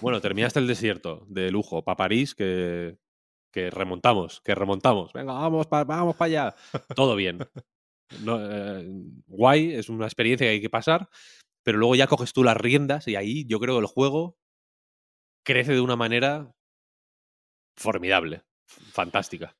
[0.00, 1.84] Bueno, terminaste el desierto de lujo.
[1.84, 2.98] Para París, que,
[3.52, 5.12] que remontamos, que remontamos.
[5.12, 6.56] Venga, vamos para vamos para allá.
[6.94, 7.38] Todo bien.
[8.24, 8.84] No, eh,
[9.26, 11.08] guay, es una experiencia que hay que pasar,
[11.62, 14.36] pero luego ya coges tú las riendas y ahí yo creo que el juego
[15.44, 16.52] crece de una manera
[17.76, 19.56] formidable, fantástica.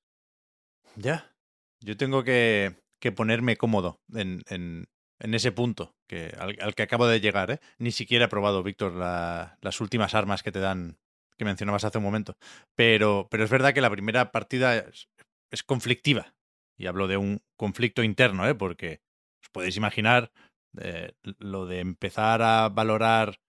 [0.96, 1.34] Ya,
[1.80, 4.86] yo tengo que, que ponerme cómodo en, en,
[5.34, 7.50] ese punto que, al, que acabo de llegar.
[7.50, 7.60] ¿eh?
[7.78, 10.98] Ni siquiera he probado, Víctor, la, las últimas armas que te dan,
[11.36, 12.36] que mencionabas hace un momento.
[12.74, 15.08] Pero, pero es verdad que la primera partida es,
[15.50, 16.34] es conflictiva.
[16.76, 18.54] Y hablo de un conflicto interno, ¿eh?
[18.54, 19.00] porque
[19.42, 20.32] os podéis imaginar
[20.78, 23.40] eh, lo de empezar a valorar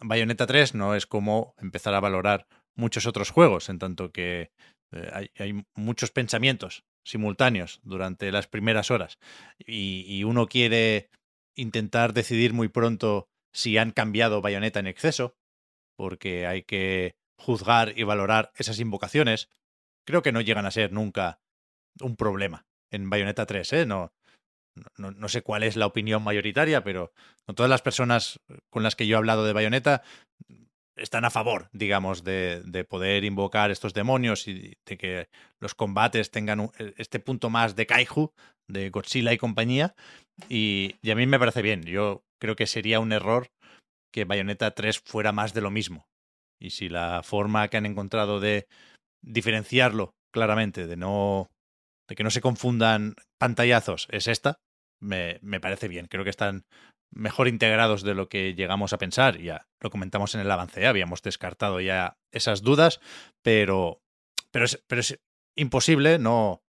[0.00, 4.50] Bayonetta 3 no es como empezar a valorar muchos otros juegos, en tanto que
[4.92, 9.18] eh, hay, muchos pensamientos simultáneos durante las primeras horas
[9.58, 11.08] y, y, uno quiere
[11.54, 15.36] intentar decidir muy pronto si han cambiado Bayonetta en exceso,
[15.96, 19.48] porque hay que juzgar y valorar esas invocaciones.
[20.04, 21.40] Creo que no llegan a ser nunca
[22.00, 23.86] un problema en Bayonetta 3, ¿eh?
[23.86, 24.12] No,
[24.96, 27.12] no, no, sé cuál es la opinión mayoritaria, pero
[27.54, 28.40] todas las personas
[28.70, 30.02] con las que yo he hablado de Bayonetta
[30.96, 35.28] están a favor, digamos, de, de, poder invocar estos demonios y de que
[35.60, 38.32] los combates tengan e, este punto más de Kaiju,
[38.66, 39.94] de Godzilla y compañía.
[40.48, 41.82] Y, y, a mí me parece bien.
[41.82, 43.48] Yo creo que sería un error
[44.12, 46.06] que Bayonetta 3 fuera más de lo mismo.
[46.58, 48.66] Y si la forma que han encontrado de
[49.22, 51.50] diferenciarlo claramente, de no
[52.08, 54.58] de que no se confundan pantallazos, es esta,
[55.06, 56.06] me, me, parece bien.
[56.06, 56.64] Creo que están
[57.10, 59.38] mejor integrados de lo que llegamos a pensar.
[59.38, 63.00] Ya lo comentamos en el avance, habíamos descartado ya esas dudas,
[63.42, 64.02] pero,
[64.50, 65.18] pero, es, pero es
[65.56, 66.62] imposible no,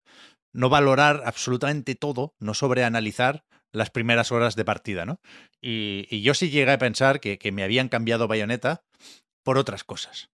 [0.53, 5.21] no valorar absolutamente todo, no sobreanalizar las primeras horas de partida, ¿no?
[5.61, 8.85] Y, y yo sí llegué a pensar que, que me habían cambiado Bayonetta
[9.45, 10.31] por otras cosas.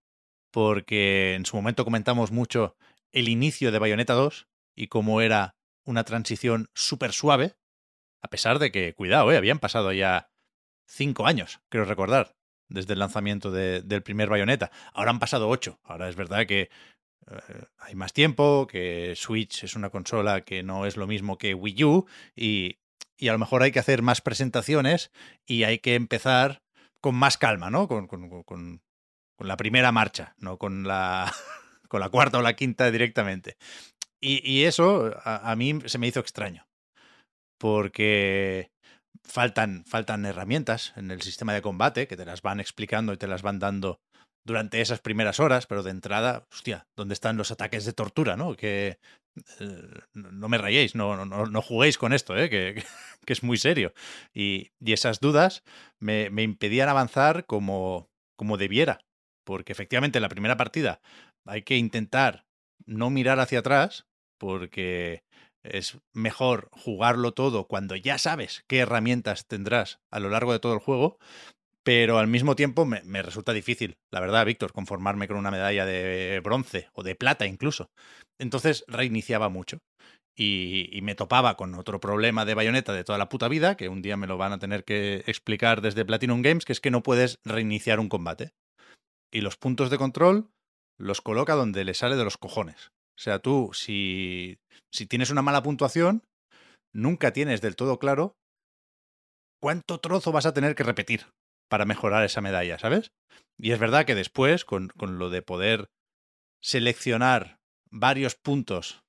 [0.52, 2.76] Porque en su momento comentamos mucho
[3.10, 5.54] el inicio de Bayonetta 2 y cómo era
[5.84, 7.54] una transición súper suave,
[8.23, 9.36] a pesar de que, cuidado, ¿eh?
[9.36, 10.31] habían pasado ya
[10.86, 12.36] cinco años, creo recordar,
[12.69, 14.70] desde el lanzamiento de, del primer Bayonetta.
[14.94, 15.81] Ahora han pasado ocho.
[15.82, 16.70] Ahora es verdad que
[17.31, 21.55] eh, hay más tiempo, que Switch es una consola que no es lo mismo que
[21.55, 22.78] Wii U y,
[23.16, 25.11] y, a lo mejor hay que hacer más presentaciones
[25.47, 26.62] y hay que empezar
[27.01, 27.89] con más calma, ¿no?
[27.89, 28.82] Con, con, con,
[29.39, 31.32] la primera marcha, no con la,
[31.89, 33.57] con la cuarta o la quinta directamente.
[34.20, 36.65] Y, eso a, mí se me hizo extraño
[37.62, 38.72] porque
[39.22, 43.28] faltan, faltan herramientas en el sistema de combate que te las van explicando y te
[43.28, 44.01] las van dando
[44.44, 48.56] durante esas primeras horas, pero de entrada, hostia, ¿dónde están los ataques de tortura, no?
[48.56, 48.98] Que
[49.60, 52.51] eh, no me rayéis, no, no, no juguéis con esto, ¿eh?
[52.51, 52.82] que,
[53.24, 53.94] que es muy serio.
[54.34, 55.62] Y, y esas dudas
[56.01, 59.05] me, me, impedían avanzar como, como debiera,
[59.44, 61.01] porque efectivamente en la primera partida
[61.47, 62.44] hay que intentar
[62.86, 65.22] no mirar hacia atrás, porque
[65.62, 70.74] es mejor jugarlo todo cuando ya sabes qué herramientas tendrás a lo largo de todo
[70.74, 71.18] el juego,
[71.82, 75.84] pero al mismo tiempo me, me, resulta difícil, la verdad, Víctor, conformarme con una medalla
[75.84, 77.90] de bronce o de plata incluso.
[78.39, 79.78] Entonces reiniciaba mucho.
[80.34, 83.90] Y, y, me topaba con otro problema de bayoneta de toda la puta vida, que
[83.90, 86.90] un día me lo van a tener que explicar desde Platinum Games, que es que
[86.90, 88.55] no puedes reiniciar un combate.
[89.30, 90.51] Y los puntos de control
[90.97, 92.93] los coloca donde le sale de los cojones.
[93.23, 94.59] Sea, tú, si,
[94.93, 96.24] si tienes una mala puntuación,
[96.93, 98.36] nunca tienes del todo claro
[99.62, 101.27] cuánto trozo vas a tener que repetir
[101.70, 103.12] para mejorar esa medalla, ¿sabes?
[103.57, 105.89] Y es verdad que después, con, con lo de poder
[106.61, 107.61] seleccionar
[107.93, 109.05] varios puntos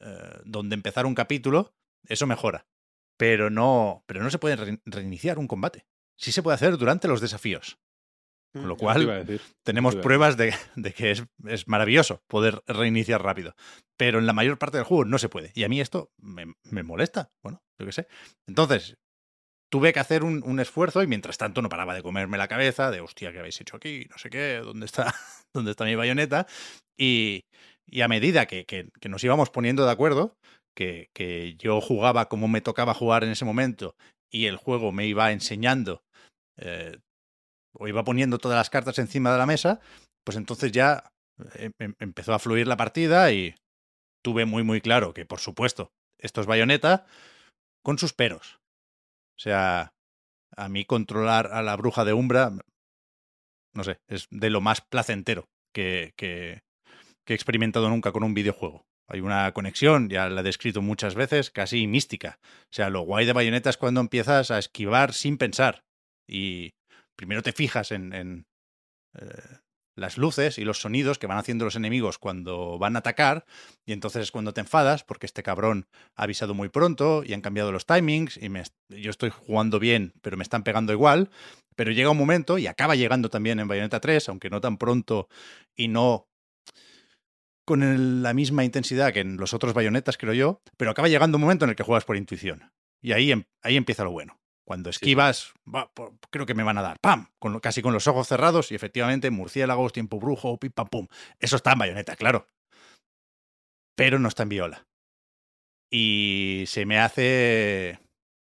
[0.00, 1.72] eh, donde empezar un capítulo,
[2.06, 2.66] eso mejora.
[3.16, 5.86] Pero no, pero no se puede re reiniciar un combate.
[6.20, 7.78] Sí se puede hacer durante los desafíos.
[8.52, 13.54] Con lo cual, tenemos pruebas de, de que es, es, maravilloso poder reiniciar rápido.
[13.96, 15.52] Pero en la mayor parte del juego no se puede.
[15.54, 17.30] Y a mí esto me, me molesta.
[17.42, 18.08] Bueno, yo qué sé.
[18.46, 18.96] Entonces,
[19.70, 22.90] tuve que hacer un, un, esfuerzo y mientras tanto no paraba de comerme la cabeza
[22.90, 24.06] de, hostia, ¿qué habéis hecho aquí?
[24.10, 25.14] No sé qué, ¿dónde está,
[25.54, 26.46] dónde está mi bayoneta?
[26.96, 27.44] Y,
[27.86, 30.36] y a medida que, que, que, nos íbamos poniendo de acuerdo,
[30.74, 33.94] que, que, yo jugaba como me tocaba jugar en ese momento
[34.30, 36.02] y el juego me iba enseñando
[36.58, 36.98] eh,
[37.78, 39.80] o iba poniendo todas las cartas encima de la mesa,
[40.24, 41.10] pues entonces ya
[41.54, 43.54] eh, em, empezó a fluir la partida y
[44.22, 47.06] tuve muy muy claro que, por supuesto, esto es bayoneta
[47.82, 48.58] con sus peros.
[49.36, 49.92] O sea,
[50.56, 52.52] a mí controlar a la bruja de Umbra,
[53.74, 56.62] no sé, es de lo más placentero que, que,
[57.24, 58.84] que he experimentado nunca con un videojuego.
[59.10, 62.38] Hay una conexión, ya la he descrito muchas veces, casi mística.
[62.64, 65.84] O sea, lo guay de Bayonetta es cuando empiezas a esquivar sin pensar.
[66.28, 66.72] Y
[67.18, 68.46] primero te fijas en, en
[69.18, 69.58] eh,
[69.96, 73.44] las luces y los sonidos que van haciendo los enemigos cuando van a atacar,
[73.84, 77.40] y entonces es cuando te enfadas, porque este cabrón ha avisado muy pronto y han
[77.40, 81.30] cambiado los timings, y me, yo estoy jugando bien, pero me están pegando igual.
[81.74, 85.28] Pero llega un momento, y acaba llegando también en Bayonetta 3, aunque no tan pronto
[85.76, 86.28] y no
[87.64, 91.42] con la misma intensidad que en los otros bayonetas, creo yo, pero acaba llegando un
[91.42, 92.72] momento en el que juegas por intuición.
[93.02, 94.40] Y ahí, em, ahí empieza lo bueno.
[94.68, 95.70] Cuando esquivas, sí.
[95.74, 95.90] va,
[96.28, 97.28] creo que me van a dar, ¡pam!
[97.38, 101.06] Con, casi con los ojos cerrados y efectivamente murciélagos, tiempo brujo, pim, pam, pum.
[101.40, 102.46] Eso está en bayoneta, claro.
[103.96, 104.86] Pero no está en viola.
[105.90, 107.98] Y se me hace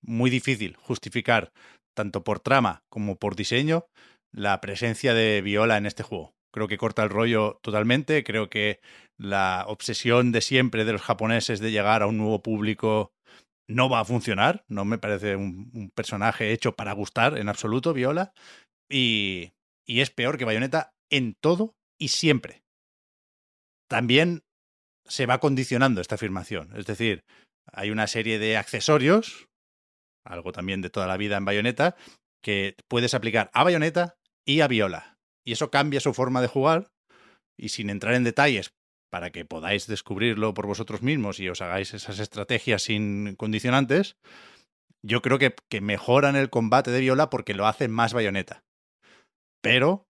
[0.02, 1.50] muy difícil justificar,
[1.96, 3.86] tanto por trama como por diseño,
[4.34, 6.34] la presencia de viola en este juego.
[6.52, 8.22] Creo que corta el rollo totalmente.
[8.22, 8.80] Creo que
[9.18, 13.14] la obsesión de siempre de los japoneses de llegar a un nuevo público
[13.68, 14.64] no va a funcionar.
[14.68, 18.32] No me parece un, personaje hecho para gustar en absoluto, Viola.
[18.88, 19.52] Y,
[19.86, 22.62] y es peor que Bayonetta en todo y siempre.
[23.88, 24.44] También
[25.04, 26.76] se va condicionando esta afirmación.
[26.76, 27.24] Es decir,
[27.72, 29.48] hay una serie de accesorios,
[30.24, 31.96] algo también de toda la vida en Bayonetta,
[32.42, 35.12] que puedes aplicar a Bayonetta y a Viola
[35.44, 36.92] y eso cambia su forma de jugar.
[37.58, 38.74] Y sin entrar en detalles,
[39.12, 44.16] para que podáis descubrirlo por vosotros mismos y os hagáis esas estrategias sin condicionantes,
[45.02, 48.64] yo creo que, que mejoran el combate de Viola porque lo hacen más bayoneta.
[49.60, 50.08] Pero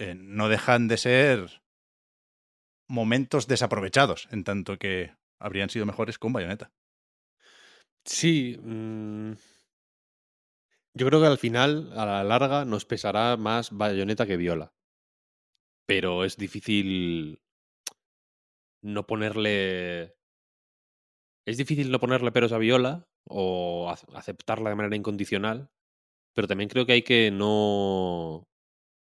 [0.00, 1.62] eh, no dejan de ser
[2.88, 6.72] momentos desaprovechados, en tanto que habrían sido mejores con bayoneta.
[8.04, 8.58] Sí.
[8.60, 9.34] Mmm...
[10.94, 14.72] Yo creo que al final, a la larga, nos pesará más bayoneta que viola.
[15.86, 17.38] Pero es difícil
[18.86, 20.14] no ponerle.
[21.46, 25.70] Es difícil no ponerle peros a viola o aceptarla de manera incondicional.
[26.34, 28.46] Pero también creo que hay que no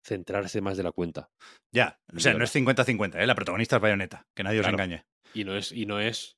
[0.04, 1.30] centrarse más de la cuenta.
[1.74, 3.26] Ya, o sea, no es 50-50, ¿eh?
[3.26, 4.76] la protagonista es bayoneta, que nadie claro.
[4.76, 5.04] os engañe.
[5.32, 6.36] Y no es, y no es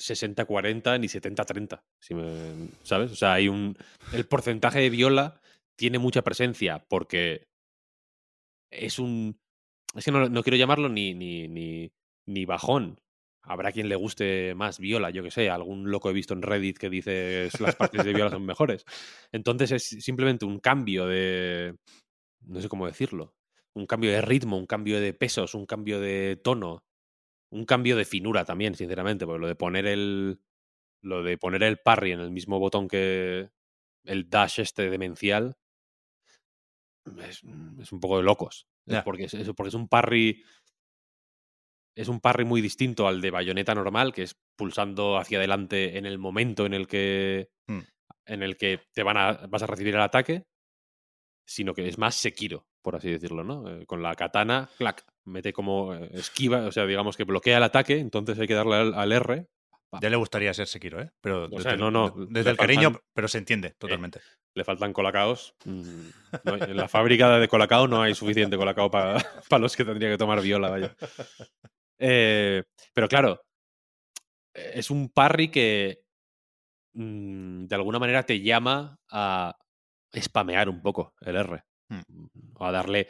[0.00, 3.12] 60-40 ni 70-30, si me, ¿sabes?
[3.12, 3.76] O sea, hay un...
[4.12, 5.40] El porcentaje de viola
[5.76, 7.48] tiene mucha presencia porque
[8.70, 9.38] es un...
[9.94, 11.90] Es que no, no quiero llamarlo ni, ni, ni,
[12.28, 13.00] ni, bajón.
[13.42, 16.76] Habrá quien le guste más viola, yo que sé, algún loco he visto en Reddit
[16.76, 18.84] que dice las partes de viola son mejores.
[19.32, 21.76] Entonces es simplemente un cambio de...
[22.40, 23.34] No sé cómo decirlo.
[23.74, 26.84] Un cambio de ritmo, un cambio de pesos, un cambio de tono
[27.50, 30.40] un cambio de finura también, sinceramente, porque lo de poner el.
[31.00, 33.50] Lo de poner el parry en el mismo botón que
[34.04, 35.56] el dash este demencial.
[37.22, 37.42] Es,
[37.80, 38.66] es un poco de locos.
[39.04, 40.42] Porque, es, porque es un parry.
[41.98, 46.06] Es un parry muy distinto al de bayoneta normal, que es pulsando hacia adelante en
[46.06, 47.48] el momento en el que.
[47.66, 47.80] Mm.
[48.26, 50.44] En el que te van a, vas a recibir el ataque.
[51.46, 53.68] Sino que es más Sekiro, por así decirlo, ¿no?
[53.70, 57.62] Eh, con la katana, clac, mete como eh, esquiva, o sea, digamos que bloquea el
[57.62, 59.46] ataque, entonces hay que darle al, al R.
[59.90, 59.98] Pa.
[60.02, 61.10] Ya le gustaría ser Sekiro, ¿eh?
[61.22, 64.20] Pero O desde, sea, no, no, desde el cariño, pero se entiende totalmente.
[64.54, 65.54] Le faltan colacaos.
[65.64, 66.08] Mm,
[66.44, 69.16] no hay- en la fábrica de colacao no hay suficiente colacao para
[69.58, 70.94] los que tendría que tomar viola, vaya.
[71.98, 72.62] Eh,
[72.92, 73.40] pero claro,
[74.54, 76.02] es un parry que
[76.94, 79.56] mm, de alguna manera te llama a
[80.14, 81.62] spamear un poco el R.
[82.54, 83.08] O a darle.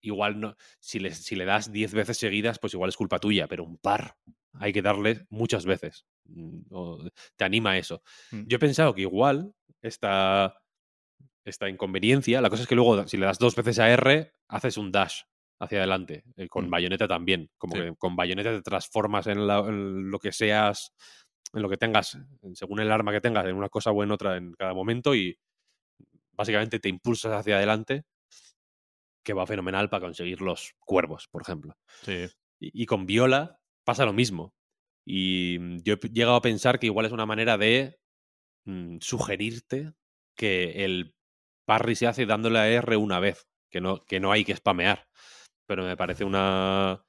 [0.00, 0.56] Igual no.
[0.78, 3.78] Si le, si le das 10 veces seguidas, pues igual es culpa tuya, pero un
[3.78, 4.16] par
[4.54, 6.06] hay que darle muchas veces.
[6.24, 6.98] Mm, o
[7.36, 8.02] te anima a eso.
[8.30, 8.42] Mm.
[8.46, 10.56] Yo he pensado que igual esta,
[11.44, 14.76] esta inconveniencia, la cosa es que luego, si le das dos veces a R, haces
[14.76, 15.22] un dash
[15.62, 16.24] hacia adelante.
[16.36, 16.70] eh, con Mm.
[16.70, 17.48] bayoneta también.
[17.56, 17.82] Como Sí.
[17.82, 20.92] que con bayoneta te transformas en, la- en lo que seas,
[21.52, 22.18] en lo que tengas,
[22.54, 25.38] según el arma que tengas, en una cosa o en otra en cada momento y
[26.32, 28.04] básicamente te impulsas hacia adelante,
[29.24, 31.76] que va fenomenal para conseguir los cuervos, por ejemplo.
[32.02, 32.26] Sí.
[32.58, 34.54] Y, y con Viola pasa lo mismo.
[35.04, 37.98] Y mm, yo he llegado a pensar que igual es una manera de
[38.64, 39.92] mm, sugerirte
[40.36, 41.14] que el
[41.66, 45.06] parry se hace dándole a R una vez, que no, que no hay que spamear.
[45.72, 47.02] Pero me parece una,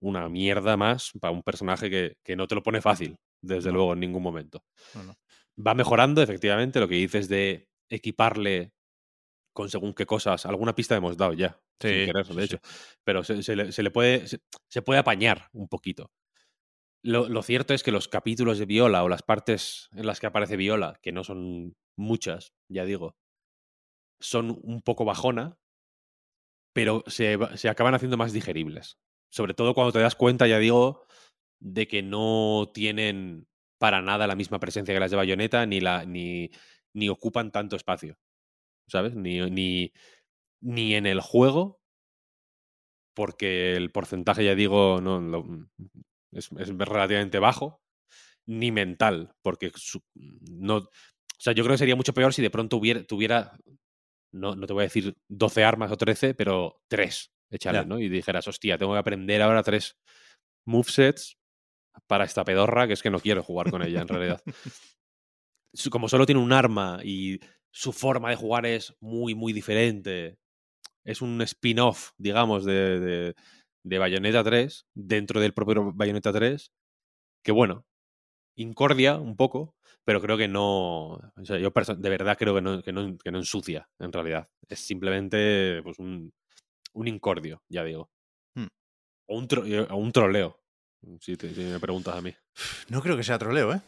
[0.00, 3.92] una mierda más para un personaje que, que no te lo pone fácil, desde luego,
[3.92, 4.64] en ningún momento.
[4.94, 5.14] No, no.
[5.58, 8.72] Va mejorando, efectivamente, lo que dices de equiparle
[9.52, 10.46] con según qué cosas.
[10.46, 12.40] Alguna pista hemos dado ya, sin Sí, querer, de sí.
[12.40, 12.58] hecho.
[13.04, 14.38] Pero se, se le, se le puede, se,
[14.70, 16.10] se puede apañar un poquito.
[17.04, 20.28] Lo, lo cierto es que los capítulos de Viola o las partes en las que
[20.28, 23.16] aparece Viola, que no son muchas, ya digo,
[24.20, 25.56] son un poco bajona,
[26.76, 28.98] pero se, se acaban haciendo más digeribles.
[29.30, 31.06] Sobre todo cuando te das cuenta, ya digo,
[31.58, 33.48] de que no tienen
[33.78, 36.50] para nada la misma presencia que las de Bayonetta, ni, la, ni,
[36.92, 38.18] ni ocupan tanto espacio.
[38.88, 39.14] ¿Sabes?
[39.16, 39.92] Ni, ni,
[40.60, 41.80] ni en el juego,
[43.14, 45.44] porque el porcentaje, ya digo, no, lo-
[46.32, 47.80] es, es relativamente bajo,
[48.46, 49.72] ni mental, porque
[50.14, 50.76] no.
[50.78, 50.90] O
[51.38, 53.52] sea, yo creo que sería mucho peor si de pronto tuviera,
[54.32, 57.86] no, no te voy a decir 12 armas o 13, pero 3 echarle.
[57.86, 57.98] ¿no?
[57.98, 59.96] Y dijeras, hostia, tengo que aprender ahora tres
[60.66, 61.38] movesets
[62.06, 64.42] para esta pedorra que es que no quiero jugar con ella en realidad.
[65.90, 67.40] Como solo tiene un arma y
[67.70, 70.38] su forma de jugar es muy, muy diferente.
[71.04, 73.34] Es un spin-off, digamos, de, de,
[73.84, 76.72] de Bayonetta 3, dentro del propio Bayonetta 3,
[77.44, 77.86] que bueno,
[78.56, 79.75] incordia un poco,
[80.06, 81.08] pero creo que no.
[81.16, 84.48] O sea, yo de verdad creo que no, que no, que no ensucia, en realidad.
[84.68, 86.32] Es simplemente pues, un,
[86.94, 88.08] un incordio, ya digo.
[88.54, 88.68] Hmm.
[89.28, 90.60] O, un tro- o un troleo,
[91.20, 92.32] si, te- si me preguntas a mí.
[92.88, 93.80] No creo que sea troleo, ¿eh?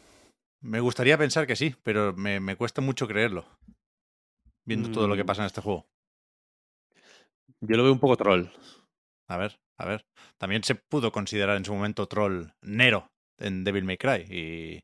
[0.61, 3.45] Me gustaría pensar que sí, pero me, me cuesta mucho creerlo.
[4.65, 5.27] Viendo todo lo que Mm.
[5.27, 5.87] pasa en este juego.
[7.61, 8.45] Yo lo veo un poco troll.
[9.27, 10.05] A ver, a ver.
[10.37, 14.25] También se pudo considerar en su momento troll Nero en Devil May Cry.
[14.29, 14.79] Y,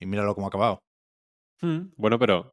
[0.00, 0.82] y míralo cómo ha acabado.
[1.60, 2.52] Hmm, Bueno, pero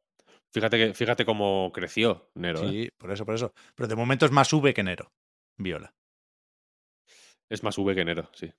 [0.52, 2.60] fíjate que fíjate cómo creció Nero.
[2.64, 2.68] ¿eh?
[2.70, 3.52] Sí, por eso, por eso.
[3.74, 5.12] Pero de momento es más V que Nero.
[5.58, 5.92] Viola.
[7.50, 8.52] Es más V que Nero, sí.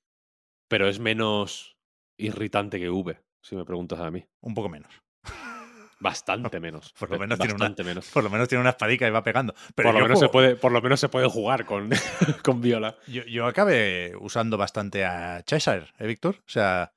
[0.70, 1.76] Pero es menos
[2.18, 4.26] irritante que V, si me preguntas a mí.
[4.41, 4.91] Un poco menos.
[5.99, 6.94] Bastante menos.
[6.99, 8.10] Por lo menos tiene una- bastante menos.
[8.12, 9.53] Por lo menos tiene una espadica y va pegando.
[9.74, 11.90] Pero por, lo menos se puede, por lo menos se puede jugar con,
[12.44, 12.98] con Viola.
[13.07, 16.36] Yo, yo acabé usando bastante a Cheshire, ¿eh, Víctor?
[16.40, 16.94] O sea,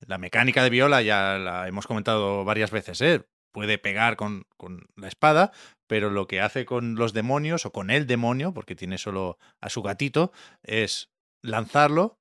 [0.00, 3.26] la mecánica de Viola ya la hemos comentado varias veces, ¿eh?
[3.52, 5.52] Puede pegar con, con la espada,
[5.86, 9.68] pero lo que hace con los demonios o con el demonio, porque tiene solo a
[9.70, 10.32] su gatito,
[10.62, 11.10] es
[11.42, 12.20] lanzarlo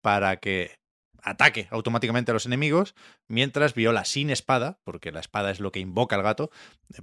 [0.00, 0.82] para que
[1.22, 2.94] ataque automáticamente a los enemigos,
[3.28, 6.50] mientras Viola sin espada, porque la espada es lo que invoca al gato,
[6.92, 7.00] eh,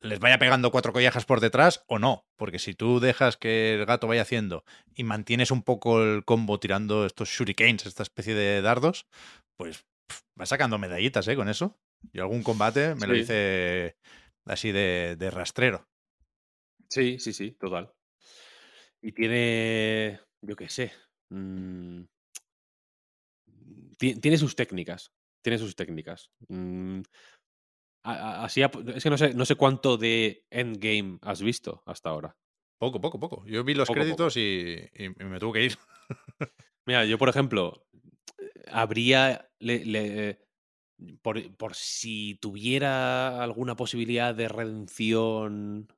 [0.00, 3.86] les vaya pegando cuatro collejas por detrás o no, porque si tú dejas que el
[3.86, 4.64] gato vaya haciendo
[4.94, 9.06] y mantienes un poco el combo tirando estos shurikens, esta especie de dardos,
[9.60, 9.84] pues
[10.40, 11.36] va sacando medallitas, ¿eh?
[11.36, 11.78] Con eso.
[12.14, 13.94] Yo algún combate me lo hice
[14.46, 15.86] así de, de rastrero.
[16.88, 17.92] Sí, sí, sí, total.
[19.02, 20.92] Y tiene, yo qué sé,
[21.28, 22.04] mm,
[23.98, 25.12] ti- tiene sus técnicas,
[25.42, 26.30] tiene sus técnicas.
[26.48, 27.02] Mm,
[28.02, 32.34] así, es que no sé, no sé cuánto de Endgame has visto hasta ahora.
[32.78, 33.44] Poco, poco, poco.
[33.46, 34.04] Yo vi los Poco, poco.
[34.06, 35.76] créditos y, y me tuve que ir.
[36.86, 37.86] Mira, yo por ejemplo,
[38.68, 40.38] habría, le-
[41.22, 45.88] por, por si tuviera alguna posibilidad de redención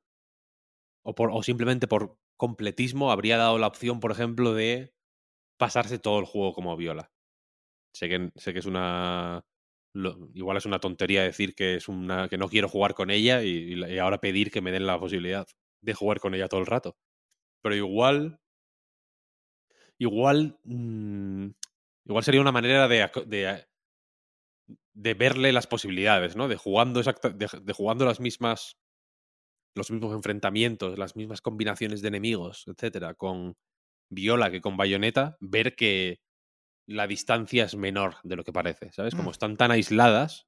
[1.03, 4.93] o, por, o simplemente por completismo, habría dado la opción, por ejemplo, de
[5.57, 7.11] pasarse todo el juego como Viola.
[7.93, 9.45] Sé que, sé que es una...
[9.93, 13.43] lo- igual es una tontería decir que es una que no quiero jugar con ella
[13.43, 15.47] y, y la- y ahora pedir que me den la posibilidad
[15.81, 16.97] de jugar con ella todo el rato.
[17.61, 18.39] Pero igual...
[19.97, 20.57] Igual...
[20.65, 21.47] mm,
[22.05, 23.65] igual sería una manera de, de,
[24.93, 26.47] de verle las posibilidades, ¿no?
[26.47, 28.77] De jugando exacta, de, de jugando las mismas
[29.75, 33.55] los mismos enfrentamientos, las mismas combinaciones de enemigos, etcétera, con
[34.09, 36.19] Viola que con Bayonetta, ver que
[36.87, 39.15] la distancia es menor de lo que parece, ¿sabes?
[39.15, 39.33] Como Mm.
[39.33, 40.47] están tan aisladas,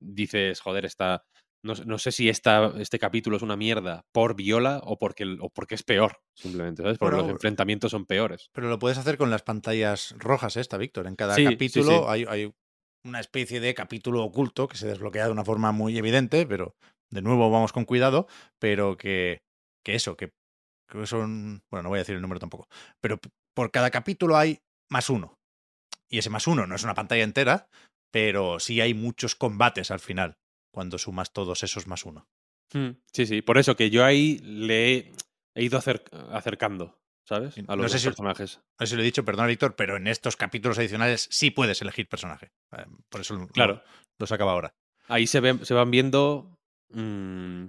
[0.00, 1.24] dices, joder, está.
[1.64, 5.48] No, no sé si esta, este capítulo es una mierda por Viola o porque, o
[5.50, 6.98] porque es peor, simplemente, ¿sabes?
[6.98, 8.50] Porque los enfrentamientos son peores.
[8.52, 11.06] Pero lo puedes hacer con las pantallas rojas esta, Víctor.
[11.06, 12.04] En cada Sí, capítulo sí.
[12.08, 12.52] Hay, hay
[13.04, 16.74] una especie de capítulo oculto que se desbloquea de una forma muy evidente, pero
[17.10, 18.26] de nuevo vamos con cuidado,
[18.58, 19.42] pero que,
[19.84, 20.32] que eso, que
[20.92, 22.68] que son, bueno, no voy a decir el número tampoco,
[23.00, 23.18] pero
[23.54, 24.60] por cada capítulo hay
[24.90, 25.38] más uno.
[26.10, 27.68] Y ese más uno no es una pantalla entera,
[28.12, 30.36] pero sí hay muchos combates al final,
[30.72, 32.26] cuando sumas todos esos más uno.
[32.74, 33.42] Mm, Sí, sí.
[33.42, 35.12] Por eso que yo ahí le he,
[35.54, 37.56] he ido acer- acercando, ¿sabes?
[37.58, 38.60] A No los sé dos si- personajes.
[38.80, 41.80] No sé si lo he dicho, perdona, Víctor, pero en estos capítulos adicionales sí puedes
[41.82, 42.52] elegir personaje.
[42.76, 43.74] Eh, Por eso Claro.
[43.74, 43.82] lo
[44.18, 44.74] lo sacaba ahora.
[45.08, 46.58] Ahí se, ven, se van viendo.
[46.90, 47.66] mm,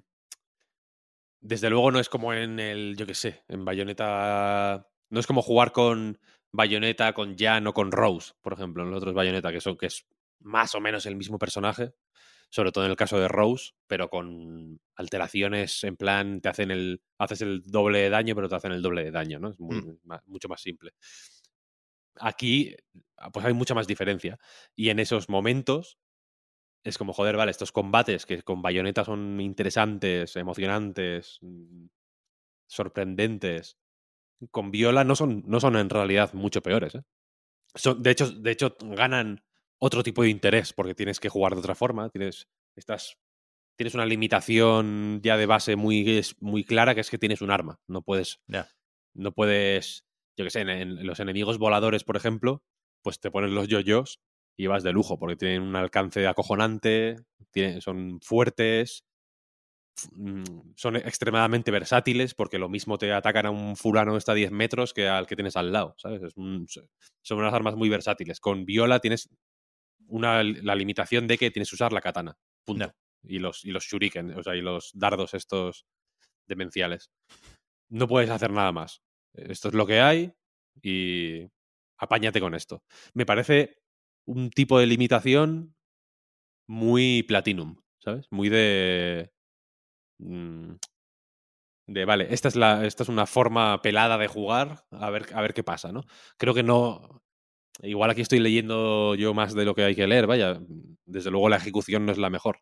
[1.41, 4.88] desde luego no es como en el, yo qué sé, en Bayonetta.
[5.09, 6.19] No es como jugar con
[6.51, 9.88] Bayonetta, con Jan o con Rose, por ejemplo, en los otros Bayonetta, que son que
[9.88, 10.05] es
[10.39, 11.93] más o menos el mismo personaje,
[12.53, 17.01] sobre todo en el caso de Rose, pero con alteraciones en plan, te hacen el.
[17.17, 19.49] haces el doble de daño, pero te hacen el doble de daño, ¿no?
[19.49, 19.97] Es muy- Mm.
[20.27, 20.91] mucho más simple.
[22.19, 22.75] Aquí,
[23.34, 24.38] pues hay mucha más diferencia.
[24.75, 25.97] Y en esos momentos,
[26.84, 31.88] es como, joder, vale, estos combates que con bayoneta son interesantes, emocionantes, mm,
[32.67, 33.77] sorprendentes,
[34.51, 36.95] con viola no son, no son en realidad mucho peores.
[36.95, 37.03] ¿eh?
[37.75, 39.43] Son, de, hecho, de hecho, ganan
[39.80, 43.18] otro tipo de interés porque tienes que jugar de otra forma, tienes, estás,
[43.78, 47.80] tienes una limitación ya de base muy, muy clara que es que tienes un arma,
[47.88, 48.41] no puedes,
[49.14, 50.06] no puedes,
[50.38, 52.64] yo qué sé, en, en los enemigos voladores, por ejemplo,
[53.04, 54.20] pues te pones los yo-yos
[54.58, 57.18] y vas de lujo, porque tienen un alcance acojonante,
[57.52, 59.06] tienen, son fuertes,
[60.14, 60.44] mm,
[60.76, 64.52] son extremadamente versátiles, porque lo mismo te atacan a un fulano que está a 10
[64.52, 66.22] metros que al que tienes al lado, ¿sabes?
[66.24, 66.88] Es un- so-
[67.22, 68.40] son unas armas muy versátiles.
[68.40, 69.30] Con Viola tienes
[70.14, 72.94] una, la limitación de que tienes que usar la katana, punto.
[73.23, 75.85] Y los, y los shuriken, o sea, y los dardos estos
[76.48, 77.11] demenciales.
[77.90, 79.02] No puedes hacer nada más.
[79.34, 80.34] Esto es lo que hay
[80.81, 81.48] y
[81.98, 82.84] apáñate con esto.
[83.14, 83.81] Me parece
[84.26, 85.76] un tipo de limitación
[86.68, 88.27] muy platinum, ¿sabes?
[88.31, 89.31] Muy de...
[90.19, 90.73] mm,
[91.88, 95.41] De, vale, esta es, la, esta es una forma pelada de jugar, a ver, a
[95.41, 96.03] ver qué pasa, ¿no?
[96.38, 97.23] Creo que no...
[97.82, 100.60] Igual aquí estoy leyendo yo más de lo que hay que leer, vaya.
[101.06, 102.60] Desde luego la ejecución no es la mejor.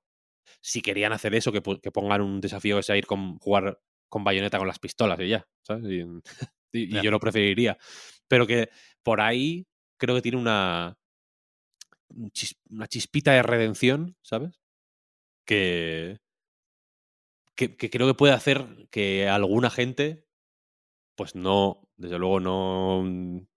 [0.61, 3.79] Si querían hacer eso, que, que pongan un desafío que sea ir con jugar
[4.09, 5.85] con bayoneta con las pistolas y ya, ¿sabes?
[5.85, 6.01] Y,
[6.73, 7.01] y- y Ya.
[7.03, 7.77] yo lo preferiría.
[8.27, 8.69] Pero que
[9.03, 9.67] por ahí
[9.97, 10.97] creo que tiene una,
[12.69, 14.59] una chispita de redención, ¿sabes?
[15.45, 16.19] Que,
[17.55, 20.25] que, que creo que puede hacer que alguna gente,
[21.15, 23.47] pues no, desde luego no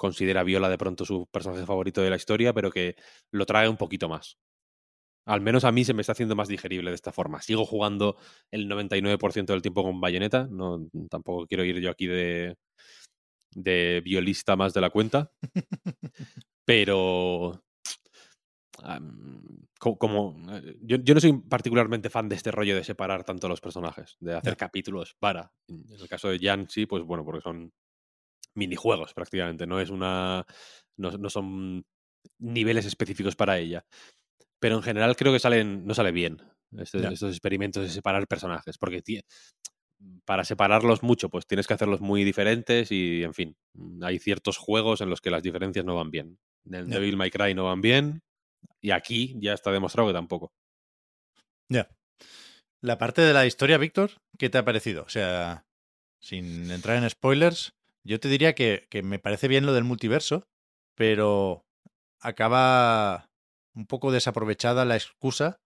[0.00, 2.96] considera Viola de pronto su personaje favorito de la historia, pero que
[3.30, 4.38] lo trae un poquito más.
[5.26, 7.42] Al menos a mí se me está haciendo más digerible de esta forma.
[7.42, 8.16] Sigo jugando
[8.50, 10.48] el 99% del tiempo con bayoneta.
[10.50, 12.56] No, tampoco quiero ir yo aquí de,
[13.54, 15.30] de violista más de la cuenta.
[16.64, 17.62] pero
[19.78, 23.60] como, eh, yo, yo no soy particularmente fan de este rollo de separar tanto los
[23.60, 25.52] personajes, de hacer capítulos para.
[25.68, 27.70] En el caso de Jan sí, pues bueno, porque son
[28.54, 30.44] minijuegos prácticamente, no es una
[30.96, 31.84] no, no son
[32.38, 33.84] niveles específicos para ella.
[34.58, 36.42] Pero en general creo que salen no sale bien
[36.78, 39.02] estos experimentos de separar personajes, porque
[40.24, 43.56] para separarlos mucho, pues tienes que hacerlos muy diferentes y, en fin,
[44.02, 46.38] hay ciertos juegos en los que las diferencias no van bien.
[46.64, 46.88] En.
[46.88, 48.22] Devil May Cry no van bien
[48.80, 50.52] y aquí ya está demostrado que tampoco.
[51.68, 51.88] Ya.
[52.80, 55.02] La parte de la historia, Víctor, ¿qué te ha parecido?
[55.02, 55.66] O sea,
[56.18, 57.74] sin entrar en spoilers,
[58.04, 60.46] yo te diría que, me parece bien lo del multiverso,
[60.94, 61.64] pero
[62.20, 63.30] acaba
[63.74, 65.60] un poco desaprovechada la excusa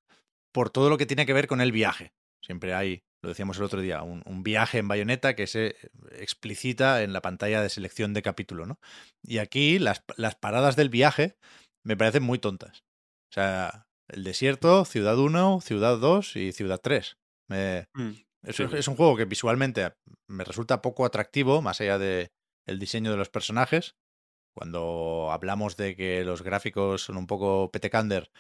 [0.52, 2.12] por todo lo que tiene que ver con el viaje.
[2.42, 5.76] Siempre hay, lo decíamos el otro día, un, viaje en bayoneta que se
[6.12, 8.78] explicita en la pantalla de selección de capítulo, ¿no?
[9.22, 11.36] Y aquí las, las paradas del viaje
[11.82, 12.84] me parecen muy tontas.
[13.30, 17.16] O sea, el desierto, Ciudad 1, Ciudad 2 y Ciudad 3.
[17.48, 17.86] Me,
[18.44, 18.64] es, Sí.
[18.72, 19.92] es un juego que visualmente
[20.28, 22.30] me resulta poco atractivo, más allá de
[22.66, 23.94] el diseño de los personajes.
[24.56, 28.30] Cuando hablamos de que los gráficos son un poco petecander,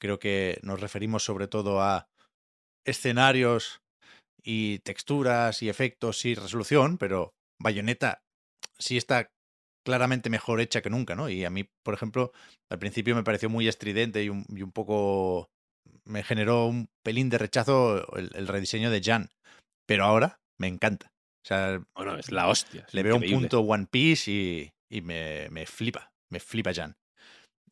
[0.00, 2.06] creo que nos referimos sobre todo a
[2.86, 3.80] escenarios
[4.42, 8.22] y texturas y efectos y resolución, pero Bayonetta
[8.78, 9.30] sí está
[9.84, 11.28] claramente mejor hecha que nunca, ¿no?
[11.28, 12.32] Y a mí, por ejemplo,
[12.70, 15.50] al principio me pareció muy estridente y un, y un poco...
[16.04, 19.28] me generó un pelín de rechazo el, el rediseño de Jan,
[19.88, 21.06] pero ahora me encanta.
[21.42, 22.84] O sea, Bueno, es la hostia.
[22.86, 26.96] es le veo un punto One Piece y, y me, me flipa, me flipa Jan.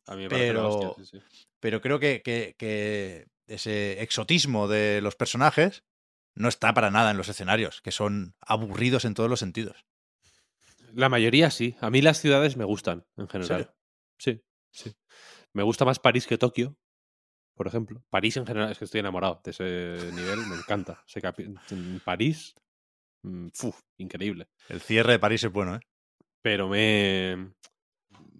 [0.07, 1.45] A mí me parece la pero- hostia, sí, sí.
[1.59, 5.83] Pero creo que, que, que ese exotismo de los personajes
[6.35, 9.85] no está para nada en los escenarios, que son aburridos en todos los sentidos.
[10.93, 11.75] La mayoría sí.
[11.81, 13.47] A mí las ciudades me gustan, en ¿En general.
[13.47, 13.75] serio?
[14.19, 14.41] Sí,
[14.71, 14.95] sí.
[15.53, 16.75] Me gusta más París que Tokio,
[17.57, 18.01] por ejemplo.
[18.09, 21.03] París en general, es que estoy enamorado de ese nivel, me encanta.
[21.05, 21.19] Ese
[22.05, 22.55] París,
[23.23, 23.81] mm, ¡fuf!
[23.97, 24.47] increíble.
[24.69, 25.79] El cierre de París es bueno, ¿eh?
[26.41, 27.53] Pero me.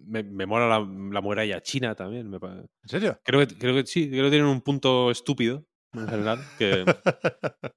[0.06, 2.30] Me, me mola la, la muralla china también.
[2.30, 3.20] me ¿En serio?
[3.22, 6.84] creo, que, creo que sí, creo que tienen un punto estúpido, en general, que,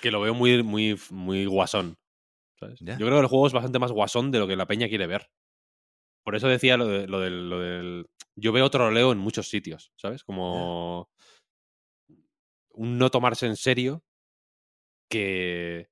[0.00, 1.96] que lo veo muy, muy, muy guasón.
[2.58, 2.80] ¿sabes?
[2.80, 5.06] Yo creo que el juego es bastante más guasón de lo que la peña quiere
[5.06, 5.28] ver.
[6.24, 8.06] Por eso decía lo, de- lo del, lo del-
[8.36, 10.24] Yo veo troleo en muchos sitios, ¿sabes?
[10.24, 11.08] Como
[12.84, 14.02] un no tomarse en serio
[15.10, 15.88] que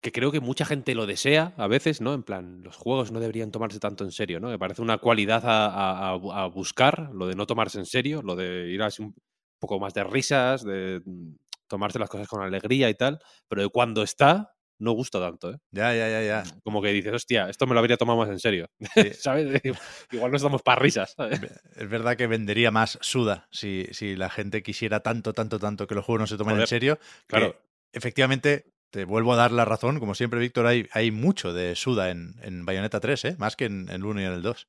[0.00, 2.12] que creo que mucha gente lo desea a veces, ¿no?
[2.14, 4.48] En plan, los juegos no deberían tomarse tanto en serio, ¿no?
[4.48, 7.86] Me parece una cualidad a, a- a bu- a buscar, lo de no tomarse en
[7.86, 9.14] serio, lo de ir así un
[9.60, 11.34] poco más de risas, de mm,
[11.68, 15.58] tomarse las cosas con alegría y tal, pero de cuando está, no gusta tanto, ¿eh?
[15.70, 16.42] Ya, ya, ya, ya.
[16.64, 19.10] Como que dices, hostia, esto me lo habría tomado más en serio, Sí.
[19.14, 19.60] ¿sabes?
[20.10, 21.40] Igual no estamos para risas, ¿sabes?
[21.76, 25.94] Es verdad que vendería más Suda si, si la gente quisiera tanto, tanto, tanto que
[25.94, 26.98] los juegos no se tomen en serio.
[27.26, 27.56] claro.
[27.92, 29.98] efectivamente, te vuelvo a dar la razón.
[30.00, 33.36] Como siempre, Víctor, hay, hay mucho de Suda en, en Bayonetta 3, ¿eh?
[33.38, 34.68] Más que en el 1 y en el 2.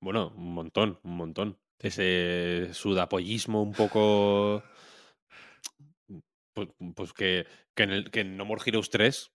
[0.00, 1.58] Bueno, un montón, un montón.
[1.78, 4.62] Ese sudapollismo un poco.
[6.56, 9.30] Pues, pues que, que, en el, que en No More Heroes 3,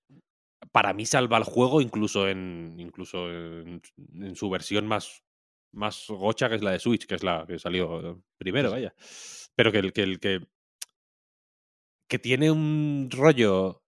[0.71, 2.75] para mí salva el juego, incluso en.
[2.79, 3.79] incluso en,
[4.15, 5.23] en su versión más,
[5.71, 8.95] más gocha, que es la de Switch, que es la que salió primero, vaya.
[9.55, 10.39] Pero que el que el que.
[12.09, 13.83] que tiene un rollo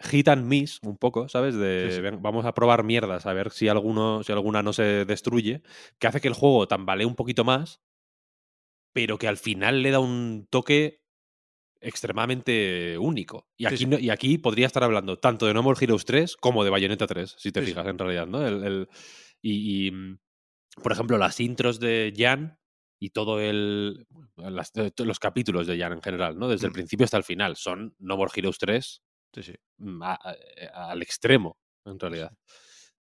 [0.00, 1.54] hit and miss un poco, ¿sabes?
[1.56, 2.02] De Sí, sí.
[2.02, 5.62] "Ven, vamos a probar mierdas, a ver si alguno, si alguna no se destruye,
[5.98, 7.80] que hace que el juego tambalee un poquito más,
[8.92, 11.02] pero que al final le da un toque
[11.86, 13.46] extremadamente único.
[13.56, 13.86] Y aquí, sí.
[14.00, 17.34] y aquí podría estar hablando tanto de No More Heroes 3 como de Bayonetta 3,
[17.38, 18.46] si te Sí, fijas, en realidad, ¿no?
[18.46, 18.88] El, el-
[19.42, 20.18] y, y, mm,
[20.82, 22.58] por ejemplo, las intros de Jan
[23.00, 24.06] y todo el.
[24.36, 26.48] las- eh, los capítulos de Jan en general, ¿no?
[26.48, 26.74] Desde el Mm.
[26.74, 27.56] principio hasta el final.
[27.56, 29.02] Son No More Heroes 3
[29.32, 29.54] Sí, sí.
[29.78, 32.32] mm, a- a- eh, al extremo, en realidad.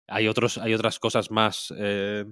[0.08, 1.74] Hay, otros, hay otras cosas más.
[1.78, 2.26] eh,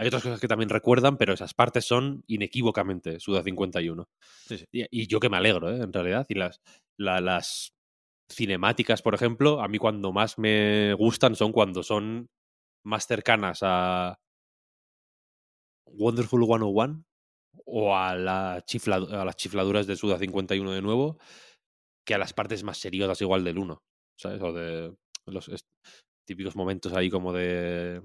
[0.00, 4.08] hay otras cosas que también recuerdan, pero esas partes son inequívocamente Suda 51.
[4.46, 4.64] Sí, sí.
[4.72, 5.82] Y, y yo que me alegro, ¿eh?
[5.82, 6.26] en realidad.
[6.28, 6.60] Y las,
[6.98, 7.72] la- las
[8.30, 12.28] cinemáticas, por ejemplo, a mí cuando más me gustan son cuando son
[12.84, 14.18] más cercanas a
[15.86, 17.04] Wonderful 101
[17.66, 21.18] o a, la chifla- a las chifladuras de Suda 51 de nuevo
[22.06, 23.82] que a las partes más seriosas igual del 1,
[24.18, 24.42] ¿sabes?
[24.42, 24.94] O de
[25.26, 25.50] los
[26.26, 28.02] típicos momentos ahí como de...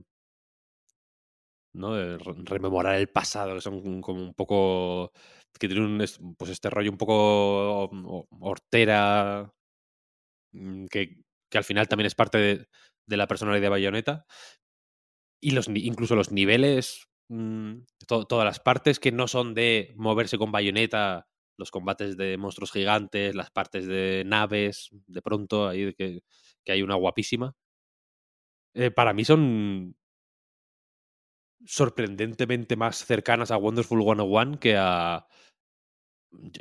[1.75, 2.17] ¿no?
[2.17, 5.11] Rememorar el pasado, que son como un poco...
[5.59, 7.13] que tienen un, es- pues este rollo un poco
[7.85, 9.51] o- hortera,
[10.53, 11.17] mm, que,
[11.49, 12.67] que al final también es parte de,
[13.07, 14.25] de la personalidad de Bayonetta.
[15.41, 17.73] Y los, incluso los niveles, mm,
[18.07, 21.27] to- todas las partes que no son de moverse con bayoneta,
[21.57, 26.21] los combates de monstruos gigantes, las partes de naves, de pronto, ahí que,
[26.65, 27.53] que hay una guapísima.
[28.73, 29.95] eh, para mí son
[31.65, 35.25] sorprendentemente más cercanas a Wonderful 101 que a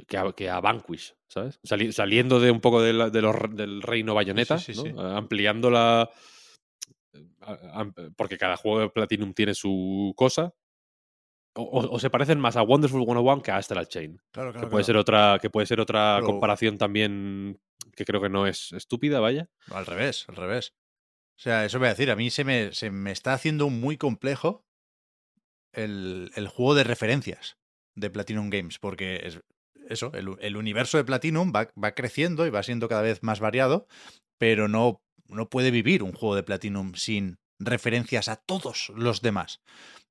[0.06, 1.58] que a, que a Vanquish, ¿sabes?
[1.64, 4.82] Sali- saliendo de un poco de la- de los del reino bayoneta, sí, ¿no?
[4.82, 4.88] sí.
[4.88, 6.08] Eh, ampliando la
[7.72, 10.52] am- porque cada juego de Platinum tiene su cosa.
[11.56, 14.20] O, se parecen más a Wonderful 101 que a Astral Chain.
[14.32, 17.60] Claro, que puede ser otra, que puede ser otra comparación también
[17.94, 19.48] que creo que no es estúpida, vaya.
[19.70, 20.72] Al revés, al revés.
[21.38, 23.96] O sea, eso voy a decir, a mí se me, se me está haciendo muy
[23.96, 24.64] complejo
[25.74, 27.56] el, el juego de referencias
[27.96, 29.40] de Platinum Games, porque es
[29.88, 33.40] eso, el, el universo de Platinum va, va creciendo y va siendo cada vez más
[33.40, 33.86] variado,
[34.38, 39.60] pero no, no puede vivir un juego de Platinum sin referencias a todos los demás.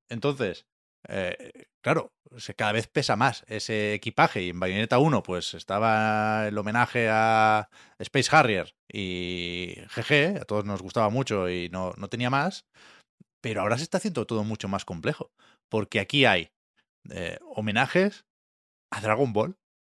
[0.08, 0.66] Entonces,
[1.08, 2.12] eh, claro,
[2.56, 7.68] cada vez pesa más ese equipaje y en Bayonetta 1 pues estaba el homenaje a
[7.98, 12.64] Space Harrier y GG, a todos nos gustaba mucho y no, no tenía más,
[13.44, 15.30] pero ahora se está haciendo todo mucho más complejo,
[15.68, 16.48] porque aquí hay
[17.10, 18.24] eh, homenajes
[18.90, 19.54] a Dragon Ball,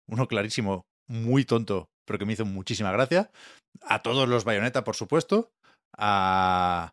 [0.09, 3.29] uno clarísimo, muy tonto, pero que me hizo muchísima gracia,
[3.83, 5.51] a todos los Bayonetta, por supuesto,
[5.95, 6.89] a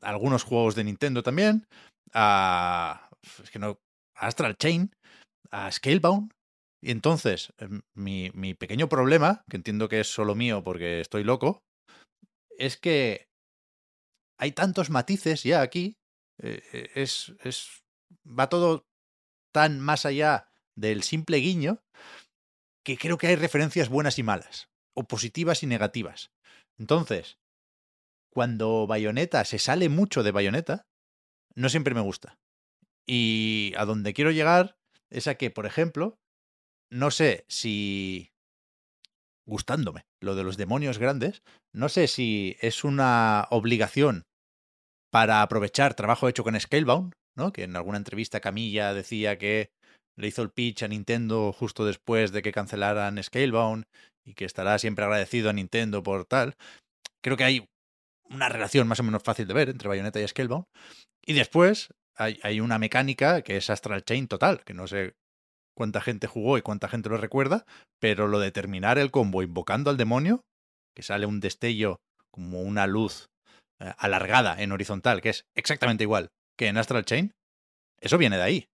[0.00, 1.68] algunos juegos de Nintendo también,
[2.12, 3.08] a,
[3.40, 3.78] es que no,
[4.16, 4.90] Astral Chain,
[5.52, 6.32] a Scalebound,
[6.82, 11.22] y entonces, em, mi, mi pequeño problema, que entiendo que es solo mío porque estoy
[11.22, 11.62] loco,
[12.58, 13.28] es que
[14.42, 15.98] hay tantos matices ya aquí.
[16.38, 17.84] eh, eh, es, es.
[18.26, 18.88] Va todo
[19.52, 21.84] tan más allá del simple guiño
[22.84, 26.32] que creo que hay referencias buenas y malas, o positivas y negativas.
[26.76, 27.38] Entonces,
[28.32, 30.88] cuando Bayonetta se sale mucho de Bayonetta,
[31.54, 32.40] no siempre me gusta.
[33.06, 34.76] Y a donde quiero llegar
[35.08, 36.18] es a que, por ejemplo,
[36.90, 38.32] no sé si
[39.46, 41.42] gustándome lo de los demonios grandes,
[41.72, 44.24] no sé si es una obligación
[45.12, 47.52] para aprovechar trabajo hecho con Scalebound, ¿no?
[47.52, 49.70] Que en alguna entrevista Camilla decía que
[50.16, 53.84] le hizo el pitch a Nintendo justo después de que cancelaran Scalebound
[54.24, 56.56] y que estará siempre agradecido a Nintendo por tal.
[57.22, 57.66] Creo que hay
[58.30, 60.64] una relación más o menos fácil de ver entre Bayonetta y Scalebound.
[61.24, 65.14] Y después hay, hay una mecánica que es Astral Chain total, que no sé
[65.76, 67.66] cuánta gente jugó y cuánta gente lo recuerda,
[68.00, 70.40] pero lo de terminar el combo invocando al demonio,
[70.94, 73.31] que sale un destello como una luz
[73.98, 77.34] alargada en horizontal, que es exactamente igual que en Astral Chain,
[78.00, 78.68] eso viene de ahí.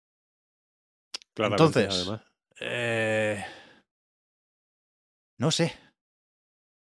[1.35, 2.23] Claramente, Entonces, además.
[2.61, 3.45] eh,
[5.39, 5.73] no sé.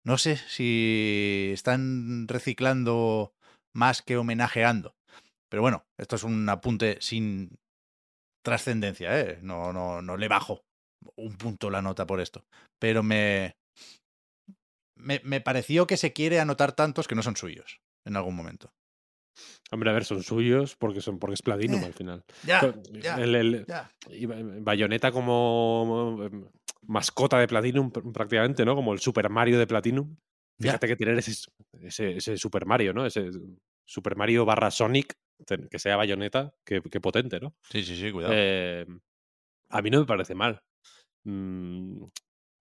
[0.05, 3.35] No sé si están reciclando
[3.75, 4.95] más que homenajeando.
[5.49, 7.59] Pero bueno, esto es un apunte sin
[8.45, 9.39] trascendencia, ¿eh?
[9.43, 10.65] No, no, no le bajo
[11.17, 12.45] un punto la nota por esto.
[12.79, 13.57] Pero me,
[14.95, 18.73] me, me pareció que se quiere anotar tantos que no son suyos en algún momento.
[19.73, 22.25] Hombre, a ver, son suyos porque son porque es Platinum Eh, al final.
[22.45, 22.61] Ya,
[23.03, 23.91] ya, el- el- ya.
[24.11, 26.47] y Ba- Bayonetta como em,
[26.83, 28.77] mascota de Platinum pr- prácticamente, ¿no?
[28.77, 30.17] Como el Super Mario de Platinum.
[30.61, 31.33] Fíjate que tener ese,
[31.81, 33.05] ese, ese Super Mario, ¿no?
[33.05, 33.29] Ese
[33.85, 35.15] Super Mario barra Sonic,
[35.69, 37.57] que sea Bayonetta, que, que potente, ¿no?
[37.71, 38.35] Sí, sí, sí, cuidado.
[38.37, 38.87] Eh,
[39.71, 40.63] a mí no me parece mal.
[41.25, 42.05] Mm,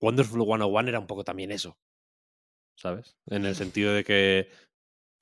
[0.01, 1.77] Wonderful 101 era un poco también eso,
[2.75, 3.15] ¿sabes?
[3.27, 4.49] En el sentido de que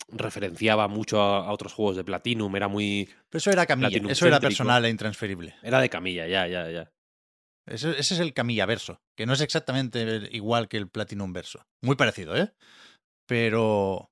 [0.09, 3.09] referenciaba mucho a, a otros juegos de Platinum, era muy...
[3.29, 5.55] Pero eso era camilla, Platinum eso era personal e intransferible.
[5.63, 6.91] Era de camilla, ya, ya, ya.
[7.67, 11.63] Ese, ese es el Camilla verso, que no es exactamente igual que el Platinum verso.
[11.83, 12.51] Muy parecido, ¿eh?
[13.27, 14.09] Pero.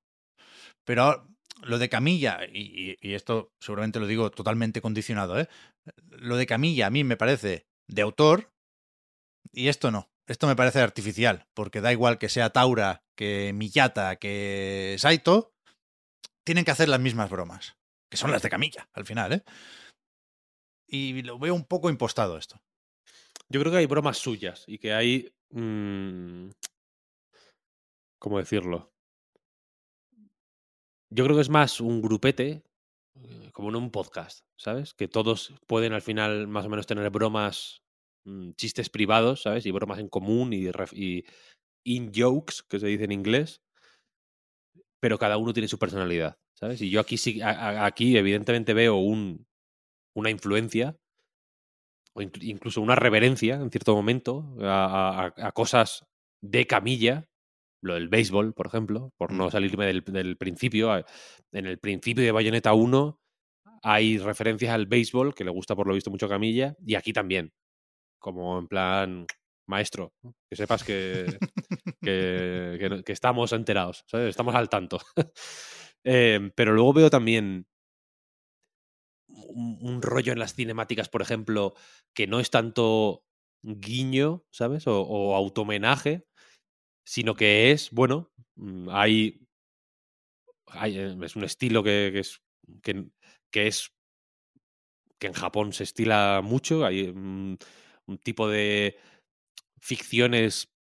[0.85, 1.27] Pero
[1.63, 5.49] lo de Camilla, y, y- y esto seguramente lo digo totalmente condicionado, ¿eh?
[6.09, 8.51] Lo de Camilla a mí me parece de autor,
[9.51, 10.09] y esto no.
[10.27, 15.51] Esto me parece artificial, porque da igual que sea Taura, que Miyata, que Saito,
[16.49, 17.77] tienen que hacer las mismas bromas,
[18.09, 19.43] que son las de Camilla, al final, ¿eh?
[20.87, 22.59] Y lo veo un poco impostado esto.
[23.49, 25.31] Yo creo que hay bromas suyas y que hay...
[25.51, 26.49] mm,
[28.17, 28.91] ¿Cómo decirlo?
[31.11, 32.63] Yo creo que es más un grupete,
[33.21, 34.95] eh, como en un podcast, ¿sabes?
[34.95, 37.83] Que todos pueden al final más o menos tener bromas,
[38.25, 39.67] mm, chistes privados, ¿sabes?
[39.67, 41.25] Y bromas en común y, y
[41.83, 43.61] in-jokes, que se dice en inglés.
[44.99, 46.81] Pero cada uno tiene su personalidad, ¿sabes?
[46.81, 49.47] Y yo aquí sí, a- aquí evidentemente veo un,
[50.15, 50.97] una influencia
[52.13, 56.05] o inclu- incluso una reverencia en cierto momento a, a- a cosas
[56.41, 57.27] de camilla,
[57.81, 59.51] lo del béisbol, por ejemplo, por no Mm.
[59.51, 60.93] salirme del, del principio.
[61.51, 63.19] En el principio de Bayonetta 1
[63.83, 67.13] hay referencias al béisbol, que le gusta por lo visto mucho a Camilla, y aquí
[67.13, 67.53] también.
[68.19, 69.25] Como en plan,
[69.65, 70.11] maestro,
[70.49, 71.37] que sepas que,
[72.01, 74.29] que, que estamos enterados, ¿sabes?
[74.29, 74.99] estamos al tanto.
[76.05, 77.67] Eh, pero luego veo también
[79.27, 81.73] un, rollo en las cinemáticas, por ejemplo,
[82.13, 83.23] que no es tanto
[83.61, 84.85] guiño, ¿sabes?
[84.87, 86.25] O, automenaje,
[87.05, 89.41] sino que es, bueno, mm, hay,
[90.67, 92.41] hay, eh, es un estilo que, que es
[93.51, 93.91] que, es
[95.19, 97.57] que en Japón se estila mucho, hay un,
[98.05, 98.97] un tipo de
[99.81, 100.78] ficciones mm,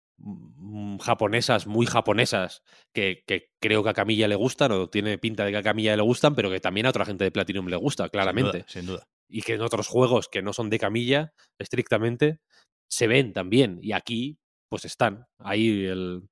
[1.01, 2.62] japonesas, muy japonesas,
[2.93, 5.97] que, que creo que a Camilla le gustan, o tiene pinta de que a Camilla
[5.97, 9.07] le gustan, pero que también a otra gente de Platinum le gusta, claramente Sin duda.
[9.28, 12.41] y que en otros juegos que no son de camilla, estrictamente,
[12.89, 13.78] se ven también.
[13.82, 14.39] Y aquí,
[14.69, 15.27] pues están.
[15.39, 16.28] Ahí el,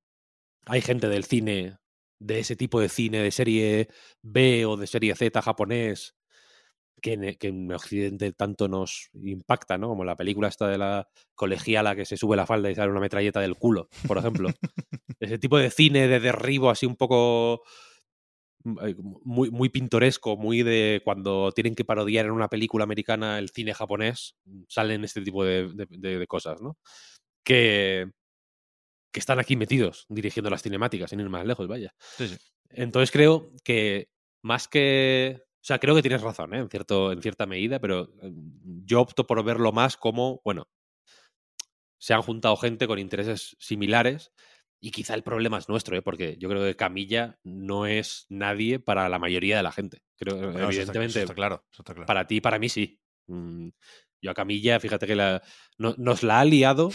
[0.65, 1.77] hay gente del cine,
[2.19, 3.89] de ese tipo de cine, de serie
[4.21, 6.15] B o de serie Z japonés,
[7.03, 9.89] que en, que en Occidente tanto nos impacta, ¿no?
[9.89, 13.01] Como la película esta de la colegiala que se sube la falda y sale una
[13.01, 14.49] metralleta del culo, por ejemplo.
[15.19, 17.61] ese tipo de cine de derribo así un poco
[18.63, 23.37] mm, eh, muy, muy pintoresco, muy de cuando tienen que parodiar en una película americana
[23.37, 24.35] el cine japonés,
[24.69, 26.77] salen este tipo de, de- de- de cosas, ¿no?
[27.45, 28.09] Que,
[29.11, 31.93] que están aquí metidos dirigiendo las cinemáticas, sin ir más lejos, vaya.
[32.17, 32.37] Sí, sí.
[32.69, 34.07] Entonces creo que
[34.41, 35.41] más que...
[35.63, 36.57] O sea, creo que tienes razón, ¿eh?
[36.59, 38.33] en, cierto, en cierta medida, pero eh,
[38.85, 40.67] yo opto por verlo más como, bueno,
[41.97, 44.33] se han juntado gente con intereses similares
[44.81, 46.01] y quizá el problema es nuestro, ¿eh?
[46.01, 50.03] porque yo creo que Camilla no es nadie para la mayoría de la gente.
[50.17, 52.07] Creo, Bueno, eso está- evidentemente, eso está claro, eso está claro.
[52.07, 52.99] para ti y para mí sí.
[53.27, 53.69] Mm,
[54.21, 55.41] Yo a Camilla, fíjate que la,
[55.77, 56.89] no- nos la ha liado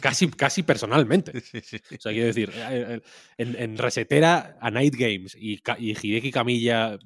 [0.00, 1.40] casi, casi personalmente.
[1.40, 1.94] Sí, sí, sí.
[1.96, 3.00] O sea, quiero decir, eh, eh,
[3.36, 6.98] en, en Resetera a Night Games y, y Hideki Camilla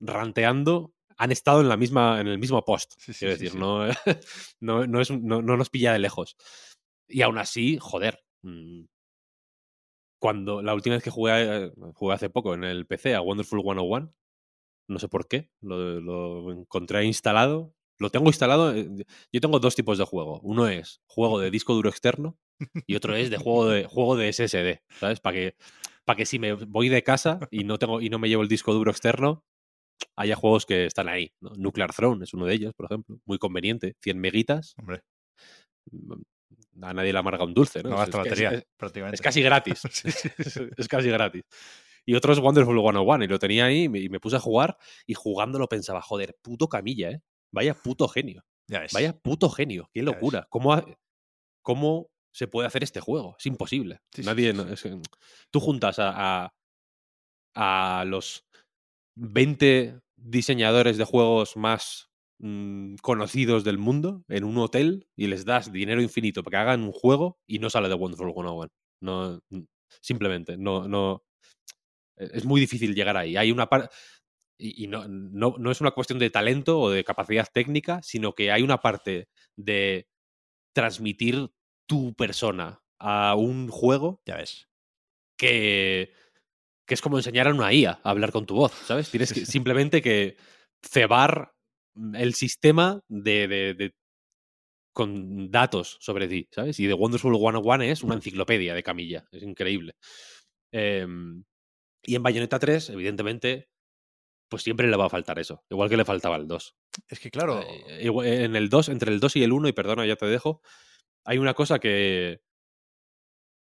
[0.00, 2.94] ranteando han estado en la misma en el mismo post.
[2.98, 3.58] Sí, sí, quiero decir, sí.
[3.58, 3.86] No,
[4.60, 6.36] no, no, es, un- no, no nos pilla de lejos.
[7.08, 8.18] Y aún así, joder.
[8.42, 8.84] mm,
[10.18, 11.32] Cuando la última vez que jugué,
[11.66, 14.14] eh, jugué hace poco en el PC a Wonderful 101,
[14.88, 17.74] no sé por qué, lo, lo encontré instalado.
[17.98, 18.74] Lo tengo instalado.
[18.74, 18.88] eh,
[19.32, 20.40] Yo tengo dos tipos de juego.
[20.42, 22.38] Uno es juego de disco duro externo
[22.86, 25.20] y otro es de juego de juego de SSD, ¿sabes?
[25.20, 25.56] Para que
[26.04, 28.48] para que si me voy de casa y no tengo y no me llevo el
[28.48, 29.44] disco duro externo,
[30.16, 31.32] haya juegos que están ahí.
[31.40, 31.50] ¿no?
[31.56, 33.18] Nuclear Throne es uno de ellos, por ejemplo.
[33.24, 33.94] Muy conveniente.
[34.02, 34.74] 100 meguitas.
[34.78, 35.02] Hombre,
[35.90, 36.14] Mm,
[36.82, 37.90] A nadie le amarga un dulce, ¿no?
[37.90, 39.14] no Es- gasta es- batería, es- prácticamente.
[39.16, 39.80] es casi gratis.
[39.92, 41.42] Sí, sí, es, es casi gratis.
[42.06, 44.40] Y otro es Wonderful 101 y lo tenía ahí y me, y me puse a
[44.40, 44.76] jugar
[45.06, 47.20] y jugándolo pensaba, joder, puto camilla, ¿eh?
[47.52, 48.44] Vaya puto genio.
[48.66, 48.92] Ya ves.
[48.92, 49.88] Vaya puto genio.
[49.92, 50.46] Qué locura.
[50.50, 50.84] ¿Cómo, ha-
[51.62, 53.36] ¿Cómo se puede hacer este juego?
[53.38, 54.00] Es imposible.
[54.24, 54.52] Nadie.
[54.52, 54.66] no-
[55.50, 56.44] tú juntas a,
[57.54, 58.44] a, a los
[59.16, 65.72] 20 diseñadores de juegos más mm, conocidos del mundo en un hotel y les das
[65.72, 68.70] dinero infinito para que hagan un juego y no sale de Wonderful 101.
[69.00, 69.60] No, mm,
[70.02, 71.24] simplemente, no, no.
[72.16, 73.36] e- Es muy difícil llegar ahí.
[73.36, 73.94] Hay una parte.
[74.58, 78.34] Y, y no, no, no es una cuestión de talento o de capacidad técnica, sino
[78.34, 80.08] que hay una parte de
[80.74, 81.50] transmitir
[81.88, 84.68] tu persona a un juego Ya ves.
[85.38, 86.12] que,
[86.86, 89.10] que es como enseñar a una IA a hablar con tu voz, ¿sabes?
[89.10, 90.36] Tienes que simplemente que
[90.82, 91.52] cebar
[92.14, 93.92] el sistema de, de- de-
[94.92, 96.78] con datos sobre ti, ¿sabes?
[96.78, 99.94] Y The Wonderful 101 es una enciclopedia de camilla, es increíble.
[100.72, 101.44] Em,
[102.04, 103.68] y en Bayonetta 3, evidentemente,
[104.50, 106.76] pues siempre le va a faltar eso, igual que le faltaba al 2.
[107.08, 110.06] Es que claro, Eh, en el 2, entre el 2 y el 1, y perdona,
[110.06, 110.62] ya te dejo,
[111.24, 112.40] hay una cosa que,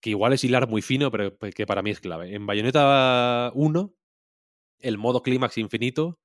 [0.03, 2.35] que igual es hilar muy fino, pero pe- que para mí es clave.
[2.35, 3.95] En Bayonetta 1,
[4.81, 6.21] el modo clímax infinito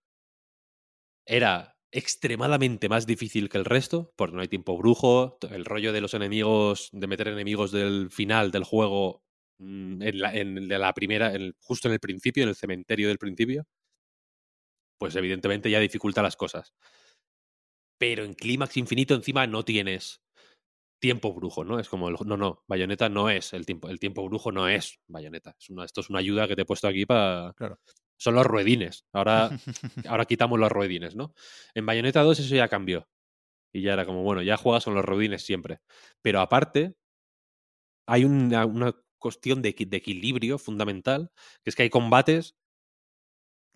[1.25, 6.01] era extremadamente más difícil que el resto, porque no hay tiempo brujo, el rollo de
[6.01, 9.23] los enemigos, de meter enemigos del final del juego
[9.59, 13.17] mm, en la, en la primera, en justo en el principio, en el cementerio del
[13.19, 13.65] principio,
[14.99, 16.73] pues evidentemente ya dificulta las cosas.
[17.99, 20.21] Pero en clímax infinito encima no tienes
[20.99, 21.79] tiempo brujo, ¿no?
[21.79, 24.99] Es como el, no, no, bayoneta no es el tiempo, el tiempo brujo no es
[25.07, 25.55] bayoneta.
[25.59, 27.53] Es una, esto es una ayuda que te he puesto aquí para.
[27.55, 27.79] Claro.
[28.17, 29.05] Son los ruedines.
[29.13, 29.49] Ahora,
[30.07, 31.33] ahora quitamos los ruedines, ¿no?
[31.75, 33.07] En Bayonetta 2 eso ya cambió.
[33.71, 35.81] Y ya era como, bueno, ya juegas con los ruedines siempre.
[36.21, 36.95] Pero aparte,
[38.07, 41.31] hay una, una cuestión de equilibrio fundamental,
[41.63, 42.55] que es que hay combates.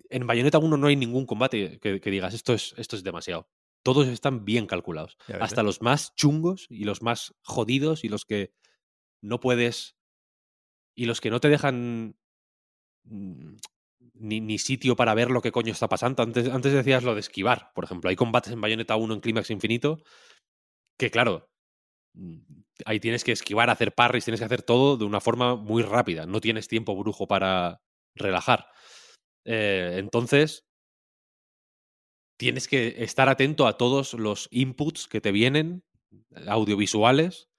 [0.09, 3.47] En Bayonetta 1 no hay ningún combate que, que digas, esto es, esto es demasiado.
[3.83, 5.17] Todos están bien calculados.
[5.39, 5.63] Hasta ¿eh?
[5.63, 8.53] los más chungos y los más jodidos y los que
[9.21, 9.95] no puedes.
[10.95, 12.15] Y los que no te dejan
[13.03, 13.55] mm,
[14.13, 16.21] ni, ni sitio para ver lo que coño está pasando.
[16.23, 18.09] Antes, antes decías lo de esquivar, por ejemplo.
[18.09, 20.03] Hay combates en Bayonetta 1 en Clímax Infinito
[20.97, 21.49] que, claro,
[22.13, 22.37] mm,
[22.85, 26.25] ahí tienes que esquivar, hacer parries, tienes que hacer todo de una forma muy rápida.
[26.25, 27.81] No tienes tiempo brujo para
[28.15, 28.67] relajar.
[29.45, 30.67] Eh, entonces,
[32.41, 35.83] tienes que estar atento a todos los inputs que te vienen,
[36.47, 37.49] audiovisuales,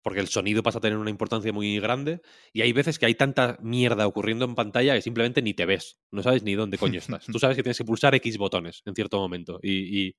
[0.00, 2.20] porque el sonido pasa a tener una importancia muy grande.
[2.52, 5.98] Y hay veces que hay tanta mierda ocurriendo en pantalla que simplemente ni te ves.
[6.12, 7.26] No sabes ni dónde coño estás.
[7.26, 10.14] Tú sabes que tienes que pulsar X botones en cierto momento y,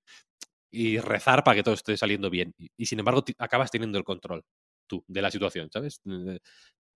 [1.00, 2.54] rezar para que todo esté saliendo bien.
[2.76, 4.44] Y, sin embargo, acabas teniendo el control
[4.86, 6.02] tú de la situación, ¿sabes?
[6.06, 6.40] Eh,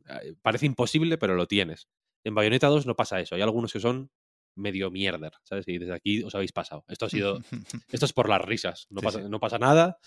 [0.10, 1.88] eh, Parece imposible, pero lo tienes.
[2.26, 3.36] En Bayonetta 2 no pasa eso.
[3.36, 4.12] Hay algunos que son
[4.58, 5.68] medio mierder, ¿sabes?
[5.68, 6.84] Y desde aquí os habéis pasado.
[6.88, 7.40] Esto ha sido
[7.90, 8.88] esto es por las risas.
[8.90, 9.30] No, Sí, pasa, sí.
[9.30, 9.98] no pasa nada,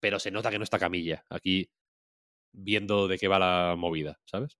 [0.00, 1.70] pero se nota que no está Camilla aquí
[2.52, 4.58] viendo de qué va la movida, ¿sabes?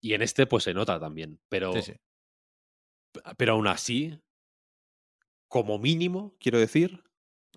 [0.00, 1.40] Y en este, pues se nota también.
[1.48, 1.94] Pero, Sí, sí.
[3.36, 4.20] pero aún así,
[5.48, 7.02] como mínimo, quiero decir,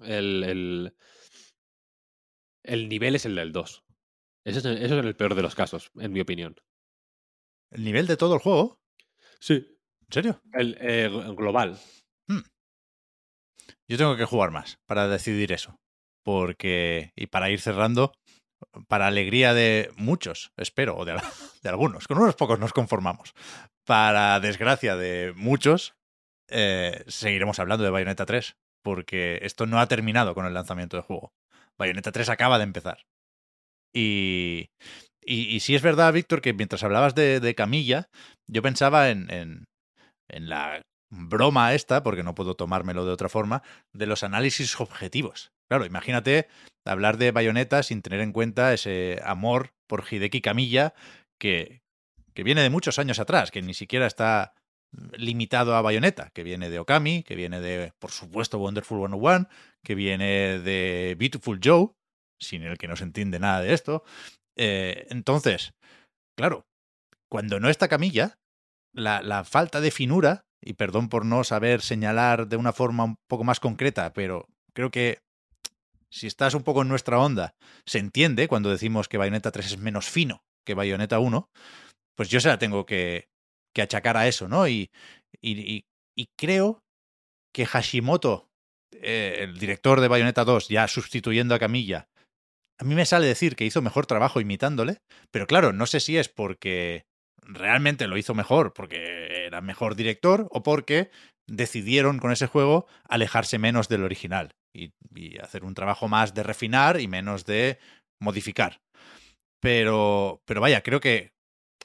[0.02, 0.96] el, el,
[2.64, 3.84] el nivel es el del 2.
[4.46, 6.56] Eso es, eso es en el peor de los casos, en mi opinión.
[7.72, 8.80] ¿El nivel de todo el juego?
[9.40, 9.68] Sí.
[10.10, 10.42] ¿En serio?
[10.54, 11.08] El eh,
[11.38, 11.78] global.
[13.88, 15.76] Yo tengo que jugar más para decidir eso.
[16.24, 18.12] Porque, y para ir cerrando,
[18.88, 21.22] para alegría de muchos, espero, o de, al-
[21.64, 23.34] de algunos, con unos pocos nos conformamos.
[23.86, 25.94] Para desgracia de muchos,
[26.50, 31.06] eh, seguiremos hablando de Bayonetta 3, porque esto no ha terminado con el lanzamiento del
[31.06, 31.32] juego.
[31.78, 33.04] Bayonetta 3 acaba de empezar.
[33.94, 34.68] Y,
[35.24, 38.10] y, y sí es verdad, Víctor, que mientras hablabas de, de Camilla,
[38.48, 39.66] yo pensaba en, en,
[40.30, 45.52] en la broma esta, porque no puedo tomármelo de otra forma, de los análisis objetivos.
[45.70, 46.48] Claro, imagínate
[46.86, 50.94] hablar de Bayonetta sin tener en cuenta ese amor por Hideki Camilla
[51.40, 51.82] que,
[52.34, 54.54] que viene de muchos años atrás, que ni siquiera está
[55.18, 59.48] limitado a Bayonetta, que viene de Okami, que viene de, por supuesto, Wonderful 101,
[59.84, 61.92] que viene de Beautiful Joe,
[62.40, 64.04] sin el que no se entiende nada de esto.
[64.58, 65.74] Eh, entonces,
[66.36, 66.66] claro,
[67.30, 68.40] cuando no está Camilla,
[68.94, 73.44] la, falta de finura, y perdón por no saber señalar de una forma un poco
[73.44, 75.20] más concreta, pero creo que
[76.12, 77.54] si estás un poco en nuestra onda,
[77.86, 81.50] se entiende cuando decimos que Bayonetta 3 es menos fino que Bayonetta 1,
[82.16, 83.28] pues yo se la tengo que,
[83.82, 84.68] achacar a eso, ¿no?
[84.68, 84.90] Y
[86.38, 86.84] creo
[87.54, 88.50] que Hashimoto,
[88.92, 92.10] eh, el director de Bayonetta 2, ya sustituyendo a Camilla,
[92.80, 95.02] a mí me sale decir que hizo mejor trabajo imitándole,
[95.32, 97.06] pero claro, no sé si es porque
[97.50, 101.10] realmente lo hizo mejor, porque era mejor director, o porque
[101.48, 104.94] decidieron con ese juego alejarse menos del original y,
[105.42, 107.80] hacer un trabajo más de refinar y menos de
[108.22, 108.82] modificar.
[109.60, 111.34] Pero, pero vaya, creo que,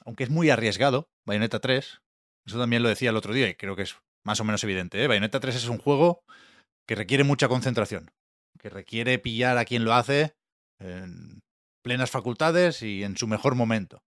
[0.04, 2.00] aunque es muy arriesgado, Bayonetta 3,
[2.46, 5.02] eso también lo decía el otro día y creo que es más o menos evidente.
[5.02, 5.08] ¿eh?
[5.08, 6.22] Bayonetta 3 es un juego
[6.86, 8.10] que requiere mucha concentración,
[8.58, 10.34] que requiere pillar a quien lo hace
[11.84, 14.02] plenas facultades y en su mejor momento.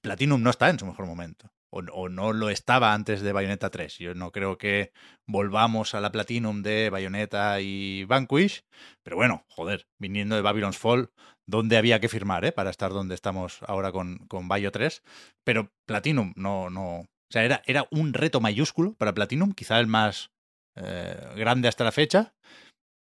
[0.00, 1.52] Platinum no está en su mejor momento.
[1.70, 3.98] O, no lo estaba antes de Bayonetta 3.
[3.98, 4.90] Yo no creo que
[5.26, 8.64] volvamos a la Platinum de Bayonetta y Vanquish.
[9.02, 11.10] Pero bueno, joder, viniendo de Babylon's Fall,
[11.46, 12.52] ¿dónde había que firmar, eh?
[12.52, 15.02] Para estar donde estamos ahora con, con Bayo 3.
[15.44, 17.00] Pero Platinum no, no.
[17.00, 20.30] O sea, era, era un reto mayúsculo para Platinum, quizá el más
[20.76, 22.34] eh, grande hasta la fecha.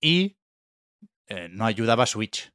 [0.01, 0.37] Y
[1.27, 2.53] eh, no ayudaba Switch.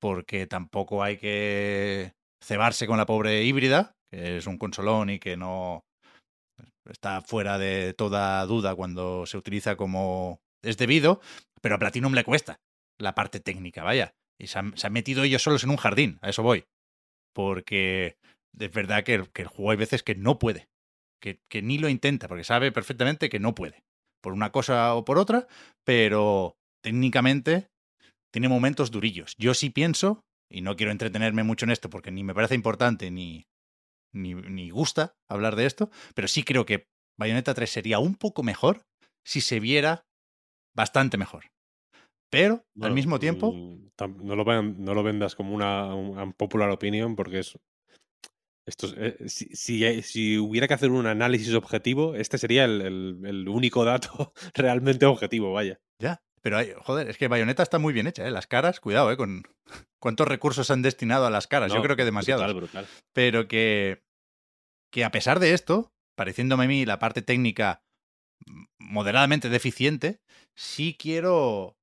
[0.00, 5.36] Porque tampoco hay que cebarse con la pobre híbrida, que es un consolón y que
[5.36, 5.84] no
[6.90, 11.20] está fuera de toda duda cuando se utiliza como es debido,
[11.60, 12.60] pero a Platinum le cuesta
[12.98, 14.14] la parte técnica, vaya.
[14.38, 16.64] Y se han, metido ellos solos en un jardín, a eso voy.
[17.34, 18.16] Porque
[18.58, 20.68] es verdad que, el- que juego hay veces que no puede,
[21.20, 23.84] que, que ni lo intenta, porque sabe perfectamente que no puede,
[24.22, 25.46] por una cosa o por otra,
[25.84, 27.68] pero técnicamente
[28.32, 29.34] tiene momentos durillos.
[29.38, 33.10] Yo sí pienso, y no quiero entretenerme mucho en esto porque ni me parece importante
[33.10, 33.46] ni,
[34.12, 36.86] ni, ni gusta hablar de esto, pero sí creo que
[37.18, 38.82] Bayonetta 3 sería un poco mejor
[39.24, 40.04] si se viera
[40.74, 41.44] bastante mejor.
[42.30, 47.16] Pero al mismo tiempo, mm, no, lo, no lo vendas como una, un popular opinion
[47.16, 47.58] porque es.
[48.66, 52.80] Esto es- eh, si, si, si hubiera que hacer un análisis objetivo, este sería el,
[52.82, 55.80] el- el único dato realmente objetivo, vaya.
[56.00, 56.22] ya.
[56.42, 58.30] Pero hay- joder, es que Bayonetta está muy bien hecha, ¿eh?
[58.30, 59.16] Las caras, cuidado, ¿eh?
[59.16, 59.42] Con
[60.00, 61.72] cuántos recursos han destinado a las caras.
[61.72, 62.42] Yo creo que demasiados.
[62.54, 62.86] Brutal, brutal.
[63.12, 64.02] pero que,
[64.92, 67.82] que a pesar de esto, pareciéndome a mí la parte técnica
[68.78, 70.20] moderadamente deficiente,
[70.56, 71.76] sí quiero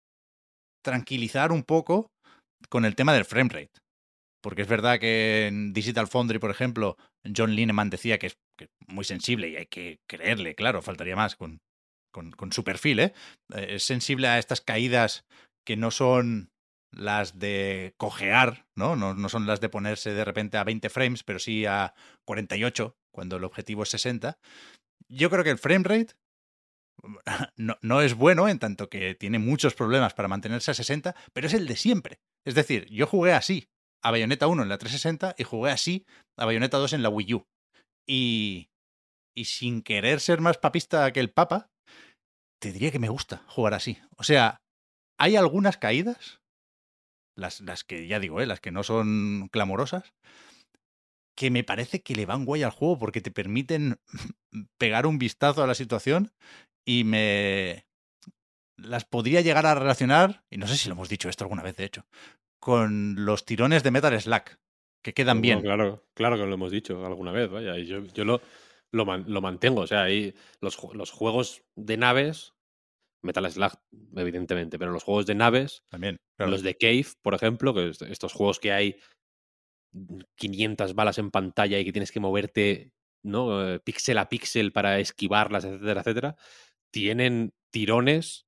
[0.84, 2.12] tranquilizar un poco
[2.70, 3.80] con el tema del frame rate.
[4.42, 6.98] Porque es verdad que en Digital Foundry, por ejemplo,
[7.36, 11.16] John Lineman decía que es, que es muy sensible y hay que creerle, claro, faltaría
[11.16, 11.60] más con,
[12.12, 13.14] con, su perfil, ¿eh?
[13.54, 15.26] Eh, Es sensible a estas caídas
[15.66, 16.52] que no son
[16.92, 18.96] las de cojear, ¿no?
[18.96, 19.14] ¿no?
[19.14, 21.94] No son las de ponerse de repente a 20 frames, pero sí a
[22.26, 24.38] 48, cuando el objetivo es 60.
[25.10, 26.14] Yo creo que el frame rate
[27.58, 31.48] no, no es bueno en tanto que tiene muchos problemas para mantenerse a 60, pero
[31.48, 32.20] es el de siempre.
[32.46, 33.68] Es decir, yo jugué así
[34.04, 36.06] a Bayonetta 1 en la 360 y jugué así
[36.38, 37.48] a Bayonetta 2 en la Wii U.
[38.08, 38.70] Y,
[39.36, 41.70] y sin querer ser más papista que el Papa,
[42.60, 43.98] te diría que me gusta jugar así.
[44.18, 44.62] O sea,
[45.18, 46.42] hay algunas caídas,
[47.36, 48.46] las, las que ya digo, ¿eh?
[48.46, 50.14] las que no son clamorosas,
[51.36, 54.00] que me parece que le van guay al juego porque te permiten
[54.78, 56.32] pegar un vistazo a la situación
[56.86, 57.86] y me
[58.78, 61.76] las podría llegar a relacionar, y no sé si lo hemos dicho esto alguna vez,
[61.76, 62.06] de hecho,
[62.60, 64.60] con los tirones de Metal Slack,
[65.04, 65.62] que quedan bien.
[65.62, 67.78] Claro, claro que lo hemos dicho alguna vez, vaya.
[67.78, 68.42] Y yo, yo lo,
[68.98, 69.82] lo, man- lo mantengo.
[69.82, 72.54] O sea, ahí los, los juegos de naves,
[73.24, 73.72] Metal Slug,
[74.16, 76.18] evidentemente, pero los juegos de naves, También.
[76.38, 76.52] claro.
[76.52, 78.98] los de Cave, por ejemplo, que es- estos juegos que hay
[80.36, 82.92] 500 balas en pantalla y que tienes que moverte,
[83.24, 83.74] ¿no?
[83.76, 86.36] Eh, píxel a píxel para esquivarlas, etcétera, etcétera,
[86.94, 88.46] tienen tirones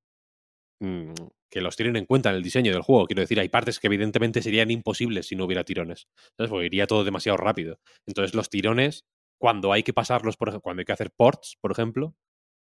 [0.82, 1.14] mm,
[1.52, 3.08] que los tienen en cuenta en el diseño del juego.
[3.08, 6.08] Quiero decir, hay partes que evidentemente serían imposibles si no hubiera tirones.
[6.38, 6.50] ¿sabes?
[6.50, 7.80] Porque iría todo demasiado rápido.
[8.08, 9.06] Entonces, los tirones,
[9.40, 12.16] cuando hay que pasarlos, por ejemplo, cuando hay que hacer ports, por ejemplo,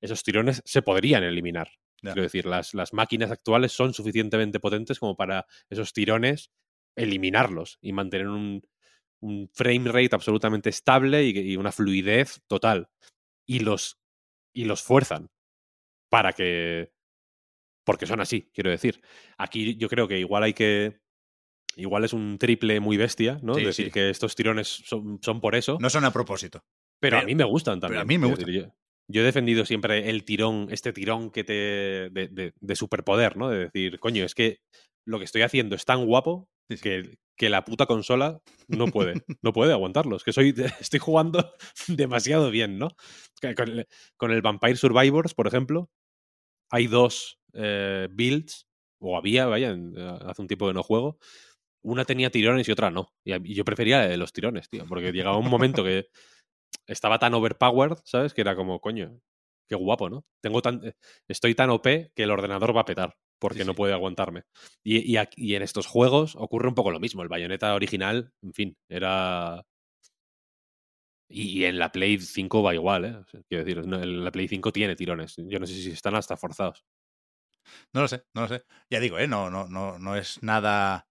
[0.01, 1.71] esos tirones se podrían eliminar.
[2.03, 2.13] Ya.
[2.13, 6.53] Quiero decir, las, las máquinas actuales son suficientemente potentes como para esos tirones
[6.95, 8.63] eliminarlos y mantener un,
[9.21, 12.91] un frame rate absolutamente estable y, y una fluidez total.
[13.47, 13.99] Y los,
[14.53, 15.31] y los fuerzan
[16.09, 16.93] para que.
[17.85, 19.01] Porque son así, quiero decir.
[19.39, 21.01] Aquí yo creo que igual hay que.
[21.79, 23.55] Igual es un triple muy bestia, ¿no?
[23.55, 23.91] Sí, Decir sí.
[23.93, 25.79] que estos tirones son, son por eso.
[25.81, 26.61] No son a propósito.
[27.01, 28.01] Pero, a Pero- mí me gustan pero también.
[28.03, 28.51] a mí me gustan.
[28.53, 28.63] yo,
[29.09, 31.53] yo he defendido siempre el tirón, este tirón que te.
[32.11, 33.49] de, de- de superpoder, ¿no?
[33.49, 34.59] De decir, coño, es que
[35.07, 39.15] lo que estoy haciendo es tan guapo Sí, que, que la puta consola no puede.
[39.43, 40.17] no puede aguantarlo.
[40.17, 41.53] Es que soy, estoy jugando
[41.87, 42.89] demasiado bien, ¿no?
[43.57, 43.87] Con el,
[44.19, 45.89] con el Vampire Survivors, por ejemplo,
[46.71, 48.67] hay dos eh, builds,
[49.01, 51.19] o había, vaya, eh, hace un tiempo que no juego.
[51.83, 53.09] Una tenía tirones y otra no.
[53.25, 56.09] Y, yo prefería la de los tirones, tío, porque llegaba un momento que
[56.87, 58.35] estaba tan overpowered, ¿sabes?
[58.35, 59.21] Que era como, coño,
[59.69, 60.25] qué guapo, ¿no?
[60.43, 60.95] Tengo tan, eh,
[61.29, 63.77] estoy tan OP que el ordenador va a petar porque Sí, no sí.
[63.77, 64.43] puede aguantarme.
[64.83, 67.23] Y, y aquí- y en estos juegos ocurre un poco lo mismo.
[67.23, 69.65] El Bayonetta original, en fin, era...
[71.31, 73.15] Y, y en la Play 5 va igual, ¿eh?
[73.15, 75.37] O sea, quiero decir, no, la Play 5 tiene tirones.
[75.37, 76.85] Yo no sé si están hasta forzados.
[77.93, 78.65] No lo sé, no lo sé.
[78.91, 79.29] Ya digo, ¿eh?
[79.29, 81.08] no, no, no, no es nada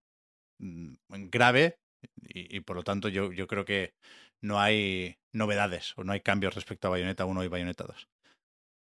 [0.60, 1.80] grave
[2.22, 3.94] y, y por lo tanto yo, yo creo que
[4.42, 8.08] no hay novedades o no hay cambios respecto a Bayonetta 1 y Bayonetta 2.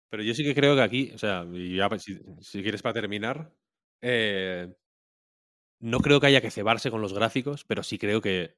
[0.10, 2.94] Pero yo sí que creo que aquí, o sea, ya pues, si, si quieres para
[2.94, 3.54] terminar,
[4.02, 4.74] eh,
[5.80, 8.56] no creo que haya que cebarse con los gráficos, pero sí creo que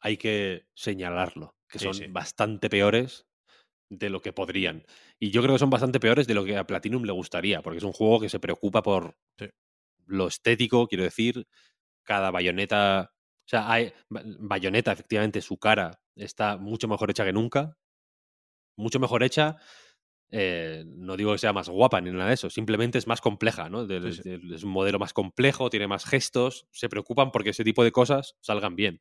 [0.00, 2.08] hay que señalarlo, que Sí, son sí.
[2.12, 3.26] bastante peores
[3.90, 4.84] de lo que podrían.
[5.20, 7.78] Y yo creo que son bastante peores de lo que a Platinum le gustaría, porque
[7.78, 9.46] es un juego que se preocupa por Sí.
[10.06, 11.46] lo estético, quiero decir,
[12.04, 13.12] cada bayoneta,
[13.46, 17.76] o sea, hay Ba- bayoneta, efectivamente, su cara está mucho mejor hecha que nunca,
[18.76, 19.56] mucho mejor hecha.
[20.32, 23.68] eh, no digo que sea más guapa ni nada de eso, simplemente es más compleja,
[23.70, 23.86] ¿no?
[23.88, 24.22] Sí, sí.
[24.54, 28.36] es un modelo más complejo, tiene más gestos, se preocupan porque ese tipo de cosas
[28.40, 29.00] salgan bien.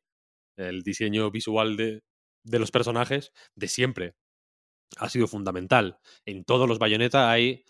[0.57, 2.03] El diseño visual de,
[2.43, 4.15] de los personajes de siempre
[4.97, 5.99] ha sido fundamental.
[6.25, 7.65] En todos los Bayonetta hay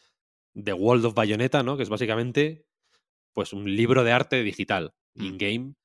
[0.55, 1.77] The World of Bayonetta, ¿no?
[1.77, 2.65] Que es básicamente
[3.33, 4.93] pues un libro de arte digital.
[5.15, 5.75] In-game,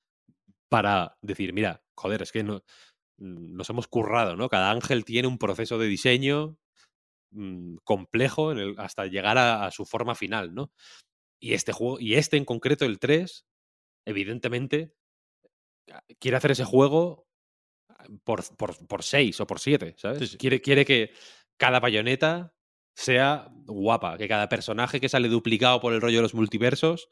[0.68, 2.62] para decir, mira, joder, es que no,
[3.18, 4.48] mm, nos hemos currado, ¿no?
[4.48, 6.58] Cada ángel tiene un proceso de diseño
[7.32, 10.73] mm, complejo en el- hasta llegar a, a su forma final, ¿no?
[11.40, 13.47] Y este juego, y este en concreto, el 3,
[14.07, 14.94] evidentemente,
[15.92, 17.26] ah, quiere hacer ese juego
[17.90, 20.20] ah, por, por, por 6 o por 7, ¿sabes?
[20.20, 20.39] Sí, sí.
[20.39, 21.12] Quiere, quiere que
[21.58, 22.55] cada bayoneta
[22.97, 27.08] sea guapa, que cada personaje que sale duplicado por el rollo de los multiversos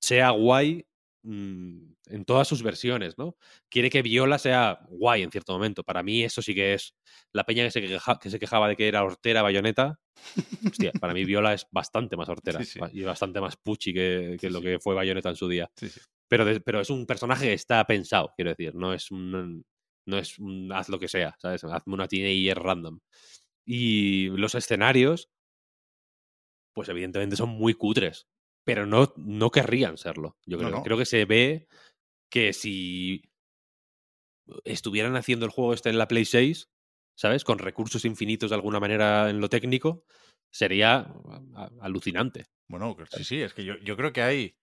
[0.00, 0.86] sea guay
[1.24, 3.36] mm, en todas sus versiones, ¿no?
[3.68, 5.82] Quiere que Viola sea guay en cierto momento.
[5.82, 6.94] Para mí eso sí que es
[7.32, 9.98] la peña que se, queja- que se quejaba de que era hortera bayoneta.
[10.66, 12.78] Hostia, para mí Viola es bastante más hortera Sí, sí.
[12.78, 15.68] ba- y bastante más puchi que, que Sí, lo que fue bayoneta en su día.
[16.28, 18.74] Pero, de- pero es un personaje que está pensado, quiero decir.
[18.74, 19.64] No es un.
[20.06, 21.64] No es un haz lo que sea, ¿sabes?
[21.64, 22.98] Hazme una teenager random.
[23.66, 25.30] Y los escenarios,
[26.74, 28.26] pues evidentemente son muy cutres.
[28.64, 30.36] Pero no, no querrían serlo.
[30.46, 30.70] Yo creo.
[30.70, 30.82] no.
[30.82, 31.68] Creo que se ve
[32.30, 33.22] que si
[34.64, 36.68] estuvieran haciendo el juego este en la Play 6,
[37.16, 37.44] ¿sabes?
[37.44, 40.04] Con recursos infinitos de alguna manera en lo técnico,
[40.52, 41.14] sería
[41.80, 42.46] alucinante.
[42.68, 44.56] Bueno, sí, sí, es que yo, yo creo que hay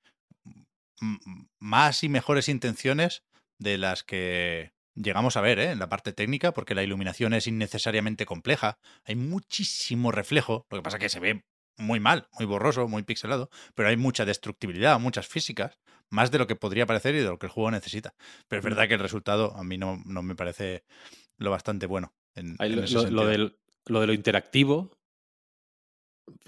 [1.59, 3.23] más y mejores intenciones
[3.59, 5.71] de las que llegamos a ver ¿eh?
[5.71, 10.83] en la parte técnica, porque la iluminación es innecesariamente compleja, hay muchísimo reflejo, lo que
[10.83, 11.43] pasa que se ve
[11.77, 15.77] muy mal, muy borroso, muy pixelado, pero hay mucha destructibilidad, muchas físicas,
[16.09, 18.13] más de lo que podría parecer y de lo que el juego necesita.
[18.47, 20.83] Pero es verdad que el resultado a mí no, no me parece
[21.37, 22.13] lo bastante bueno.
[22.35, 23.27] En, lo, ese lo- lo sentido.
[23.27, 24.91] del- lo de lo interactivo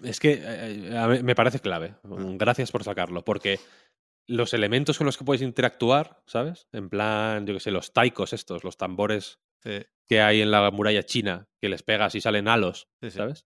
[0.03, 1.95] es que eh, mí me parece clave.
[2.03, 2.37] Mm.
[2.37, 3.59] Gracias por sacarlo, porque
[4.27, 6.67] los elementos con los que puedes interactuar, ¿sabes?
[6.71, 10.69] En plan, yo que sé, los taikos estos, los tambores Sí, que hay en la
[10.71, 13.17] muralla china, que les pegas y salen halos, sí, sí.
[13.17, 13.45] ¿sabes?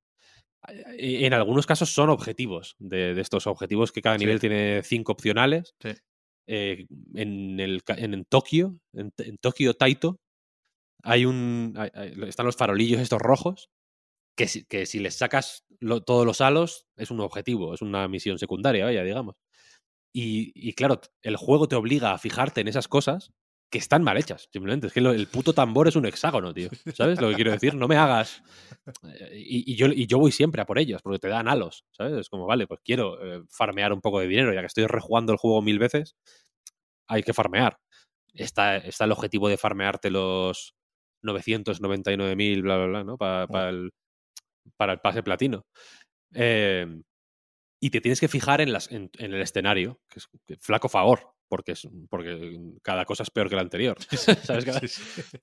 [0.68, 4.26] En algunos casos son objetivos, de, de estos objetivos que cada Sí.
[4.26, 5.76] nivel tiene cinco opcionales.
[5.82, 5.90] Sí.
[6.48, 10.20] Eh, en, el, en, en Tokio, en, en Tokio Taito,
[11.04, 11.74] hay un.
[11.78, 11.92] hay-
[12.28, 13.70] están los farolillos estos rojos.
[14.38, 18.08] Que si, que si les sacas lo- todos los halos, es un objetivo, es una
[18.08, 19.36] misión secundaria, vaya, digamos.
[20.14, 23.32] Y, y claro, el juego te obliga a fijarte en esas cosas
[23.70, 24.88] que están mal hechas, simplemente.
[24.88, 26.70] Es que lo- el puto tambor es un hexágono, tío.
[26.94, 27.76] ¿Sabes lo que quiero decir?
[27.76, 28.42] No me hagas.
[29.04, 31.84] Eh, Y, y yo, y yo voy siempre a por ellos, porque te dan halos,
[31.92, 32.14] ¿sabes?
[32.14, 35.34] Es como, vale, pues quiero eh, farmear un poco de dinero, ya que estoy rejugando
[35.34, 36.16] el juego mil veces,
[37.08, 37.78] hay que farmear.
[38.34, 40.76] Está, está el objetivo de farmearte los
[41.24, 43.18] 999.000, bla, bla, bla, ¿no?
[43.18, 43.92] Pa- pa el-
[44.78, 45.66] para el pase platino.
[46.34, 46.86] Eh,
[47.82, 50.90] y te tienes que fijar en, las, en, en el escenario, que es que flaco
[50.90, 53.98] favor, porque, es, porque cada cosa es peor que la anterior.
[54.44, 54.66] ¿Sabes?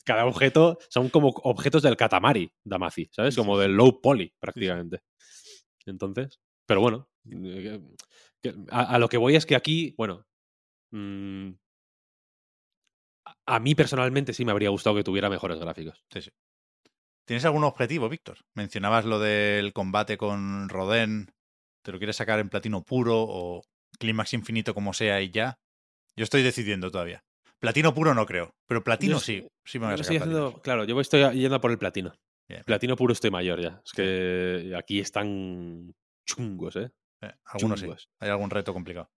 [0.05, 3.36] Cada, objeto son como objetos del Katamari, Damacy, ¿sabes?
[3.36, 5.00] Como del low poly, prácticamente.
[5.86, 7.81] Entonces, pero bueno, eh,
[8.70, 10.26] a, a lo que voy es que aquí, bueno,
[10.92, 11.50] mm,
[13.26, 16.05] a- a mí personalmente sí me habría gustado que tuviera mejores gráficos.
[16.12, 16.31] Sí, sí.
[17.26, 18.39] ¿Tienes algún objetivo, Víctor?
[18.55, 21.33] Mencionabas lo del combate con Rodén.
[21.83, 23.62] ¿Te lo quieres sacar en platino puro o
[23.99, 25.58] clímax infinito como sea y ya?
[26.17, 27.25] Yo estoy decidiendo todavía.
[27.59, 29.47] Platino puro no creo, pero platino Yo sí.
[29.65, 32.15] Sí me voy a sacar haciendo- claro, yo estoy yendo a por el platino.
[32.49, 32.62] Bien.
[32.65, 33.81] Platino puro estoy mayor ya.
[33.84, 35.94] Es que aquí están
[36.26, 36.91] chungos, ¿eh?
[37.23, 37.86] Eh, algunos sí.
[37.86, 38.09] chungos.
[38.20, 39.10] Hay algún reto complicado.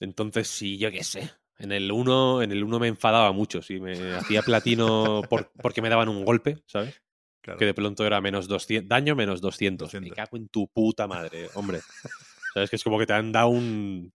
[0.00, 1.28] Entonces, sí, yo qué sé.
[1.58, 3.62] En el 1 en el uno me enfadaba mucho.
[3.62, 7.02] Si me hacía platino por- porque me daban un golpe, ¿sabes?
[7.40, 7.58] Claro.
[7.58, 9.86] que de pronto era menos 200, daño menos 200.
[9.94, 10.16] Me 200.
[10.16, 11.80] cago en tu puta madre, hombre.
[12.54, 12.68] ¿Sabes?
[12.70, 14.12] Que es como que te han dado un,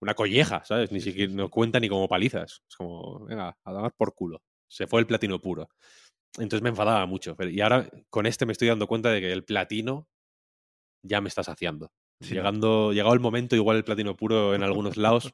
[0.00, 0.92] una colleja, ¿sabes?
[0.92, 2.62] Ni siquiera no cuenta ni como palizas.
[2.68, 4.42] Es como, venga, a dar por culo.
[4.70, 5.68] Se fue el platino puro.
[6.36, 7.34] Entonces me enfadaba mucho.
[7.36, 10.06] pero- y ahora con este me estoy dando cuenta de que el platino
[11.04, 11.90] ya me está saciando.
[12.20, 12.34] Sí.
[12.34, 15.30] Llegando, llegado el momento, igual el platino puro en algunos lados.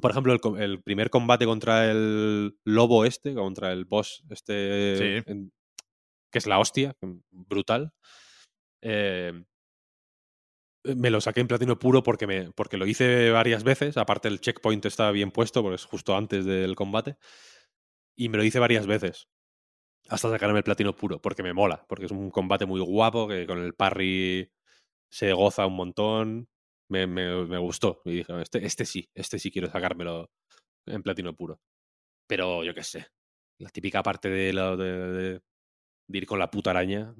[0.00, 5.30] Por ejemplo, el, primer combate contra el lobo este, contra el boss este, Sí.
[5.30, 5.52] en-
[6.32, 6.94] que es la hostia,
[7.30, 7.92] brutal.
[8.82, 9.44] eh,
[10.96, 13.96] me lo saqué en platino puro porque, me, porque lo hice varias veces.
[13.96, 17.16] Aparte, el checkpoint estaba bien puesto, porque es justo antes del combate.
[18.16, 19.28] Y me lo hice varias veces.
[20.08, 21.84] Hasta sacarme el platino puro, porque me mola.
[21.88, 24.50] Porque es un combate muy guapo, que con el parry
[25.10, 26.48] se goza un montón.
[26.90, 28.02] Me, me- me gustó.
[28.06, 30.30] Y dije, este, este sí, este sí quiero sacármelo
[30.86, 31.60] en platino puro.
[32.28, 33.06] Pero yo qué sé.
[33.58, 35.42] La típica parte de, de-
[36.08, 37.14] de ir con la puta araña.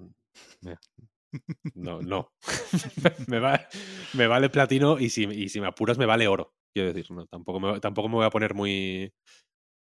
[1.75, 2.33] No, no.
[3.29, 3.69] me, va-
[4.15, 6.55] me vale platino y si, y si me apuras me vale oro.
[6.75, 9.13] Quiero decir, no, tampoco, me, tampoco me voy a poner muy,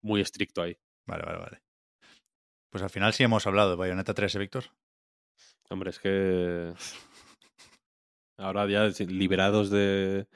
[0.04, 0.78] muy estricto ahí.
[1.08, 1.60] Vale, vale, vale.
[2.72, 4.66] Pues al final sí hemos hablado de Bayonetta 3, ¿eh, Víctor?
[5.70, 6.74] Hombre, es que
[8.38, 10.28] ahora ya liberados de,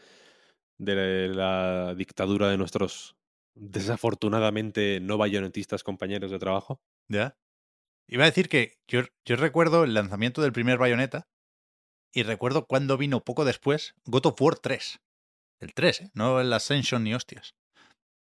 [0.78, 3.16] de la dictadura de nuestros
[3.56, 6.82] desafortunadamente no bayonetistas compañeros de trabajo.
[7.10, 7.38] ¿Ya?
[8.10, 11.24] Iba a decir que yo, yo recuerdo el lanzamiento del primer Bayonetta
[12.14, 14.98] y recuerdo cuando vino poco después God of War 3.
[15.60, 16.10] El 3, ¿eh?
[16.14, 17.52] no el Ascension ni hostias.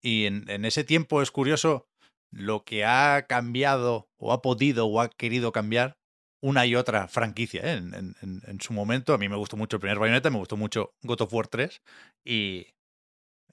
[0.03, 1.87] Y en, en ese tiempo es curioso
[2.33, 5.95] lo que ha cambiado o ha podido o ha querido cambiar
[6.43, 7.63] una y otra franquicia.
[7.63, 7.77] ¿eh?
[7.79, 10.93] En, en- su momento a mí me gustó mucho el primer Bayonetta, me gustó mucho
[11.03, 11.81] God of War 3
[12.25, 12.69] y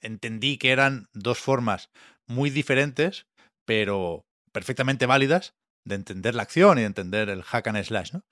[0.00, 1.90] entendí que eran dos formas
[2.28, 3.26] muy diferentes,
[3.66, 8.24] pero perfectamente válidas de entender la acción y de entender el hack and slash, ¿no?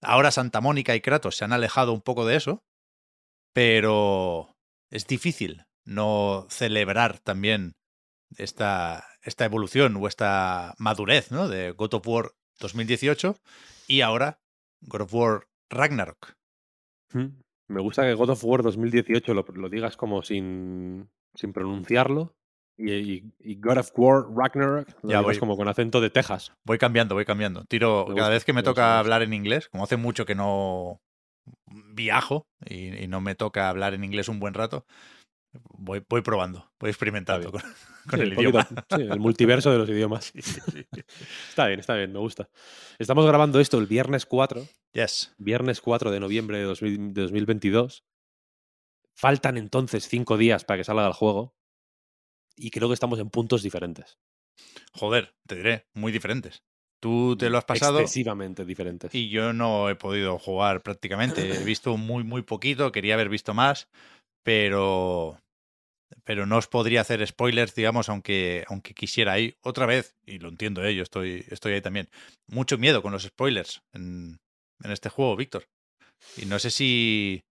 [0.00, 2.64] Ahora Santa Mónica y Kratos se han alejado un poco de eso,
[3.52, 4.56] pero
[4.90, 7.74] es difícil no celebrar también
[8.36, 11.48] esta, esta evolución o esta madurez, ¿no?
[11.48, 13.36] De God of War 2018
[13.86, 14.40] y ahora
[14.80, 16.34] God of War Ragnarok.
[17.12, 17.40] Mm.
[17.68, 22.34] Me gusta que God of War 2018 lo, lo digas como sin, sin pronunciarlo.
[22.76, 25.38] Y, y- y God of War Ragnarok lo Ya voy.
[25.38, 26.52] como con acento de Texas.
[26.64, 27.64] Voy cambiando, voy cambiando.
[27.66, 28.98] Tiro, cada vez que me toca gusta.
[28.98, 31.00] hablar en inglés, como hace mucho que no
[31.66, 34.86] viajo y, y no me toca hablar en inglés un buen rato,
[35.52, 37.74] voy, voy probando, voy experimentando con, bien.
[38.08, 38.68] con Sí, el poquito- idioma.
[38.96, 40.32] sí, el multiverso de los idiomas.
[41.48, 42.48] Está bien, está bien, me gusta.
[42.98, 45.34] Estamos grabando esto el viernes 4, Yes.
[45.38, 48.04] viernes 4 de noviembre de, 2000 de 2022.
[49.14, 51.54] Faltan entonces cinco días para que salga el juego.
[52.56, 54.18] Y creo que estamos en puntos diferentes.
[54.92, 56.62] Joder, te diré, muy diferentes.
[57.00, 59.12] Tú te lo has pasado Excesivamente diferentes.
[59.12, 61.60] y yo no he podido jugar prácticamente.
[61.60, 63.88] He visto muy, muy poquito, quería haber visto más,
[64.44, 65.38] pero
[66.24, 69.56] pero no os podría hacer spoilers, digamos, aunque, aunque quisiera ahí.
[69.62, 70.94] Otra vez, y lo entiendo, ¿eh?
[70.94, 72.08] yo estoy, estoy ahí también.
[72.46, 74.38] Mucho miedo con los spoilers en,
[74.82, 75.68] en este juego, Víctor.
[76.36, 77.42] Y no sé si,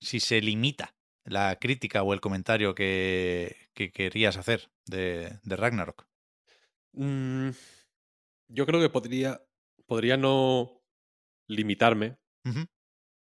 [0.00, 0.94] si se limita
[1.24, 6.06] la crítica o el comentario que, que querías hacer de, de Ragnarok.
[6.92, 7.50] Mm,
[8.48, 9.42] yo creo que podría,
[9.86, 10.82] podría no
[11.48, 12.18] limitarme.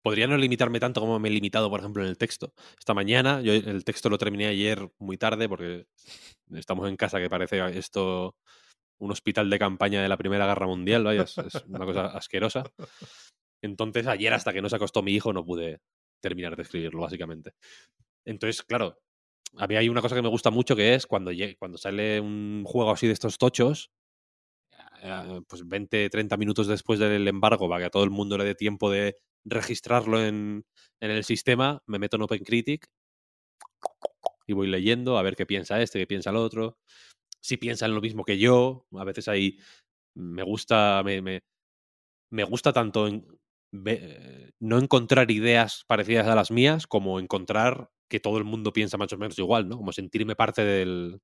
[0.01, 2.53] Podría no limitarme tanto como me he limitado, por ejemplo, en el texto.
[2.77, 5.87] Esta mañana, yo el texto lo terminé ayer muy tarde porque
[6.53, 8.35] estamos en casa que parece esto
[8.99, 12.63] un hospital de campaña de la Primera Guerra Mundial, vaya, es, es una cosa asquerosa.
[13.61, 15.79] Entonces, ayer hasta que no se acostó mi hijo no pude
[16.27, 17.53] terminar de escribirlo, básicamente.
[18.25, 18.97] Entonces, claro,
[19.57, 22.63] a mí hay una cosa que me gusta mucho que es cuando, cuando sale un
[22.65, 23.91] juego así de estos tochos,
[25.03, 28.43] eh, pues 20, 30 minutos después del embargo, para que a todo el mundo le
[28.45, 30.65] dé tiempo de registrarlo en,
[31.01, 32.87] en el sistema, me meto en OpenCritic
[34.47, 36.77] y voy leyendo a ver qué piensa este, qué piensa el otro,
[37.41, 39.59] si piensan lo mismo que yo, a veces ahí
[40.15, 41.43] me gusta, me, me,
[42.31, 43.37] me gusta tanto en- eh,
[43.71, 49.11] no encontrar ideas parecidas a las mías como encontrar que todo el mundo piensa más
[49.13, 49.77] o menos igual, ¿no?
[49.77, 51.19] Como sentirme parte del,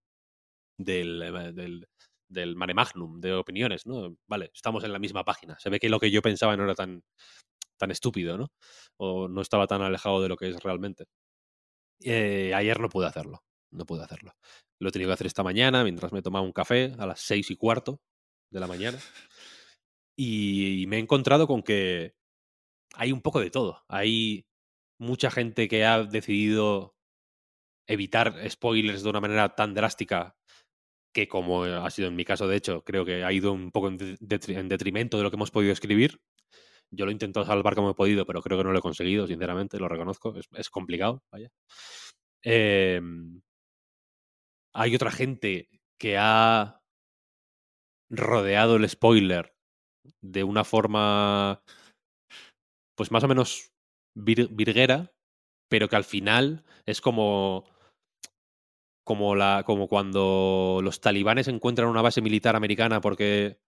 [0.78, 1.88] del, eh, del,
[2.30, 4.16] del mare magnum de opiniones, ¿no?
[4.28, 5.58] Vale, estamos en la misma página.
[5.60, 7.04] Se ve que lo que yo pensaba no era tan,
[7.78, 8.52] tan estúpido, ¿no?
[8.98, 11.06] O no estaba tan alejado de lo que es realmente.
[12.04, 13.44] Eh, ayer no pude hacerlo.
[13.72, 14.34] No pude hacerlo.
[14.80, 17.52] Lo he tenido que hacer esta mañana mientras me tomaba un café a las seis
[17.52, 18.02] y cuarto
[18.52, 19.00] de la mañana.
[20.18, 22.16] Y, y me he encontrado con que
[22.96, 23.84] hay un poco de todo.
[23.88, 24.46] Hay
[25.00, 26.96] mucha gente que ha decidido
[27.88, 30.36] evitar spoilers de una manera tan drástica
[31.14, 33.90] que como ha sido en mi caso, de hecho, creo que ha ido un poco
[33.90, 36.22] en, detri- en detrimento de lo que hemos podido escribir.
[36.92, 39.28] Yo lo he intentado salvar como he podido, pero creo que no lo he conseguido,
[39.28, 40.38] sinceramente, lo reconozco.
[40.38, 41.50] Es, es complicado, vaya.
[42.44, 43.42] Em,
[44.74, 46.82] hay otra gente que ha
[48.10, 49.54] rodeado el spoiler
[50.22, 51.64] de una forma,
[53.02, 53.72] pues más o menos
[54.16, 55.12] vir- virguera,
[55.68, 57.66] pero que al final es como
[59.04, 63.60] como la como cuando los talibanes encuentran una base militar americana porque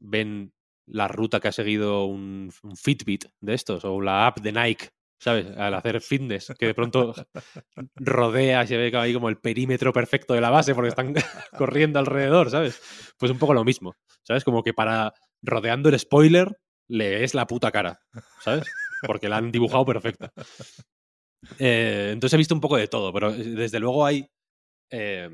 [0.00, 0.52] ven
[0.88, 4.88] la ruta que ha seguido un, un Fitbit de estos o la app de Nike,
[5.20, 5.46] ¿sabes?
[5.56, 7.14] Al hacer fitness, que de pronto
[7.96, 11.14] rodea y se ve ahí como el perímetro perfecto de la base porque están
[11.56, 12.80] corriendo alrededor, ¿sabes?
[13.18, 14.44] Pues un poco lo mismo, ¿sabes?
[14.44, 15.12] Como que para
[15.42, 18.00] rodeando el spoiler le es la puta cara,
[18.40, 18.64] ¿sabes?
[19.06, 20.32] Porque la han dibujado perfecta.
[21.58, 24.28] Eh, entonces he visto un poco de todo, pero eh, desde luego hay
[24.90, 25.30] eh,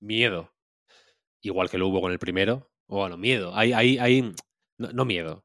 [0.00, 0.52] miedo,
[1.42, 2.70] igual que lo hubo con el primero.
[2.86, 3.56] O bueno, miedo.
[3.56, 4.32] Hay, hay, hay,
[4.78, 5.44] no, miedo,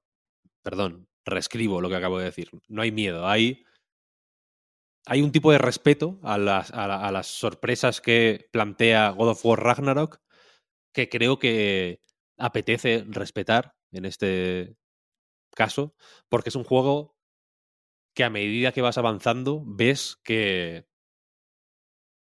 [0.63, 2.49] perdón, reescribo lo que acabo de decir.
[2.67, 3.63] No hay miedo, hay,
[5.05, 9.29] hay un tipo de respeto a las, a, la- a las sorpresas que plantea God
[9.29, 10.19] of War Ragnarok
[10.93, 12.01] que creo que
[12.37, 14.75] apetece respetar en este
[15.59, 15.93] caso,
[16.29, 17.17] porque es un juego
[18.13, 20.87] que a medida que vas avanzando ves que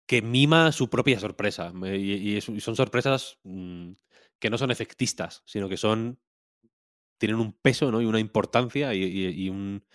[0.08, 1.72] que mima su propia sorpresa.
[1.94, 3.92] Y, son sorpresas mm,
[4.40, 6.20] que no son efectistas, sino que son.
[7.20, 8.02] tienen un peso ¿no?
[8.02, 9.86] y una importancia y, un,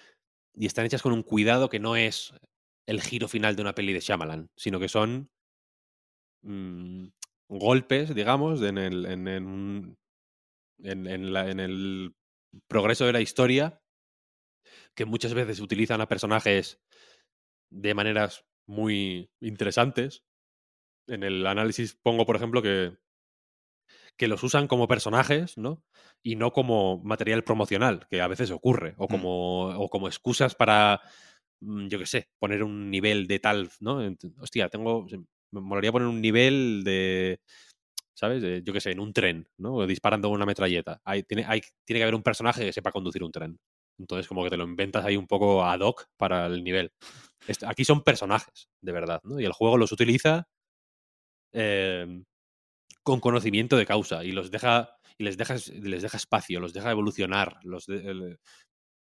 [0.55, 2.35] y están hechas con un cuidado que no es
[2.87, 5.31] el giro final de una peli de Shyamalan, sino que son
[6.43, 7.07] mm,
[7.49, 9.29] golpes, digamos, en el, en
[11.61, 12.15] el
[12.69, 13.83] progreso de la historia
[14.95, 16.81] que muchas veces utilizan a personajes
[17.71, 20.25] de maneras muy interesantes.
[21.09, 22.97] En el análisis pongo, por ejemplo, que,
[24.17, 25.83] que los usan como personajes, ¿no?
[26.23, 31.01] Y no como material promocional, que a veces ocurre, o como, o como excusas para,
[31.61, 34.01] mm, yo qué sé, poner un nivel de tal, ¿no?
[34.39, 35.07] Hostia, tengo,
[35.51, 37.41] me molaría poner un nivel de,
[38.15, 38.63] ¿sabes?
[38.65, 39.87] Yo qué sé, en un tren, ¿no?
[39.87, 41.01] Disparando una metralleta.
[41.05, 43.59] Hay, tiene, hay, tiene que haber un personaje que sepa conducir un tren.
[43.99, 46.93] Entonces, como que te lo inventas ahí un poco ad hoc para el nivel.
[47.67, 49.41] Aquí son personajes, de verdad, ¿no?
[49.41, 50.47] Y el juego los utiliza
[51.53, 52.23] eh,
[53.03, 56.91] con conocimiento de causa y los deja y les deja, les deja espacio, los deja
[56.91, 57.87] evolucionar, los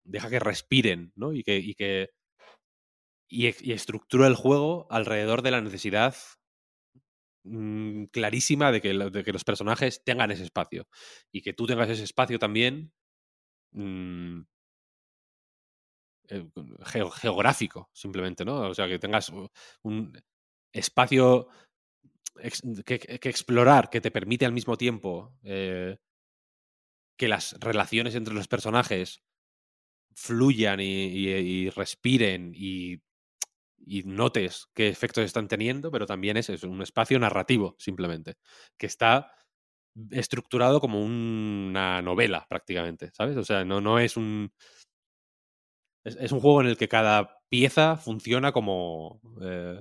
[0.05, 1.33] deja que respiren, ¿no?
[1.33, 2.11] Y que, y que
[3.31, 6.17] y estructura el juego alrededor de la necesidad
[7.49, 10.89] mm, clarísima de que, de que los personajes tengan ese espacio
[11.33, 12.93] y que tú tengas ese espacio también
[13.73, 14.43] mm,
[16.29, 16.45] eh,
[16.93, 18.69] geo- geográfico, simplemente, ¿no?
[18.71, 19.31] O sea, que tengas
[19.83, 20.13] un
[20.73, 21.49] espacio
[22.87, 25.97] que, explorar que te permite al mismo tiempo eh,
[27.17, 29.23] que las relaciones entre los personajes
[30.15, 32.99] fluyan y- y respiren y,
[33.89, 38.37] y notes qué efectos están teniendo, pero también es, es un espacio narrativo, simplemente,
[38.79, 39.33] que está
[40.11, 43.37] estructurado como una novela prácticamente, ¿sabes?
[43.37, 44.53] O sea, no, no es un...
[46.05, 49.21] Es, es un juego en el que cada pieza funciona como...
[49.43, 49.81] eh,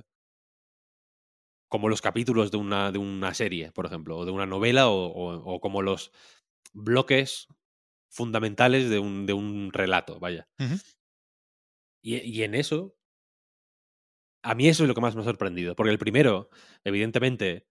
[1.68, 5.06] como los capítulos de una, de una serie, por ejemplo, o de una novela, o,
[5.06, 6.12] o- o como los
[6.72, 7.46] bloques
[8.10, 10.48] fundamentales de un, de un relato, vaya.
[12.02, 12.96] Y en eso,
[14.48, 16.48] a mí eso es lo que más me ha sorprendido, porque el primero,
[16.82, 17.66] evidentemente,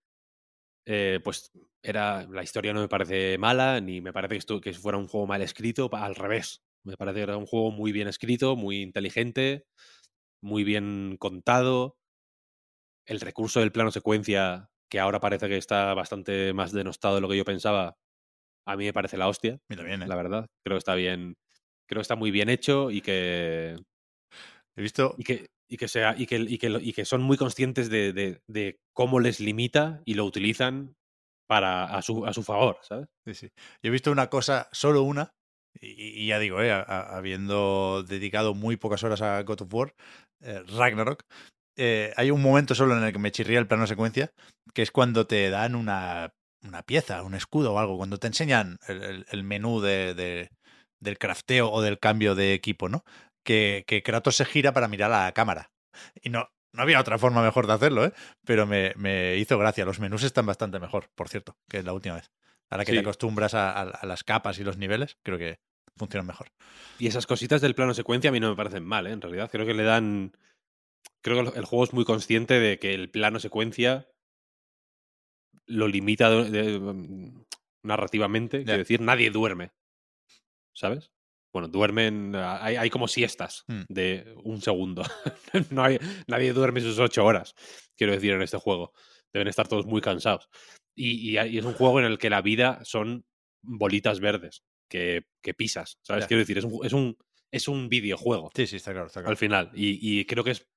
[0.86, 4.74] eh, pues era la historia no me parece mala, ni me parece que, esto, que
[4.74, 6.62] fuera un juego mal escrito, al revés.
[6.84, 9.66] Me parece que era un juego muy bien escrito, muy inteligente,
[10.42, 11.98] muy bien contado.
[13.08, 17.30] El recurso del plano secuencia, que ahora parece que está bastante más denostado de lo
[17.30, 17.98] que yo pensaba,
[18.68, 20.08] a mí me parece la hostia, A mí también, ¿eh?
[20.08, 20.46] la verdad.
[20.64, 21.38] Creo que está bien,
[21.88, 23.78] creo que está muy bien hecho y que
[24.78, 25.16] He visto.
[25.18, 28.14] y que, y que, sea, y que, y que, y que son muy conscientes de,
[28.14, 28.42] de-
[28.94, 30.96] cómo les limita y lo utilizan
[31.48, 33.08] para a su, a su favor, ¿sabes?
[33.26, 33.50] Yo
[33.84, 35.32] he visto una cosa, solo una,
[35.80, 39.94] y, ya digo, eh, habiendo dedicado muy pocas horas a God of War,
[40.42, 41.24] eh, Ragnarok,
[41.78, 44.32] eh, hay un momento solo en el que me chirría el plano secuencia,
[44.74, 48.78] que es cuando te dan una, una pieza, un escudo o algo, cuando te enseñan
[48.88, 50.50] el, menú de-
[51.00, 53.04] del crafteo o del cambio de equipo, ¿no?
[53.48, 55.72] Que, que Kratos se gira para mirar a la cámara.
[56.22, 58.12] Y no, no había otra forma mejor de hacerlo, ¿eh?
[58.46, 59.86] Pero me, me hizo gracia.
[59.86, 62.30] Los menús están bastante mejor, por cierto, que la última vez.
[62.70, 62.98] Ahora que Sí.
[62.98, 65.60] te acostumbras a, a- a las capas y los niveles, creo que
[65.96, 66.48] funcionan mejor.
[67.00, 69.12] Y esas cositas del plano secuencia a mí no me parecen mal, ¿eh?
[69.12, 69.50] en realidad.
[69.50, 70.34] Creo que le dan.
[71.22, 74.10] Creo que el juego es muy consciente de que el plano secuencia
[75.68, 77.44] lo limita de- de- mm,
[77.84, 78.64] narrativamente.
[78.66, 79.72] Quiero decir, nadie duerme.
[80.74, 81.12] ¿Sabes?
[81.58, 82.36] Bueno, duermen.
[82.36, 83.82] ah, Hay, hay como siestas Hmm.
[83.90, 85.02] de un segundo.
[85.72, 87.56] no hay, nadie duerme sus ocho horas,
[87.98, 88.94] quiero decir, en este juego.
[89.34, 90.48] Deben estar todos muy cansados.
[90.96, 93.26] Y, y y es un juego en el que la vida son
[93.64, 95.98] bolitas verdes que, que pisas.
[96.04, 96.28] ¿Sabes?
[96.28, 97.18] Quiero decir, es un, es un,
[97.52, 99.32] es un videojuego Sí, sí, está claro, está claro.
[99.32, 99.72] al final.
[99.74, 100.68] Y, y creo que es.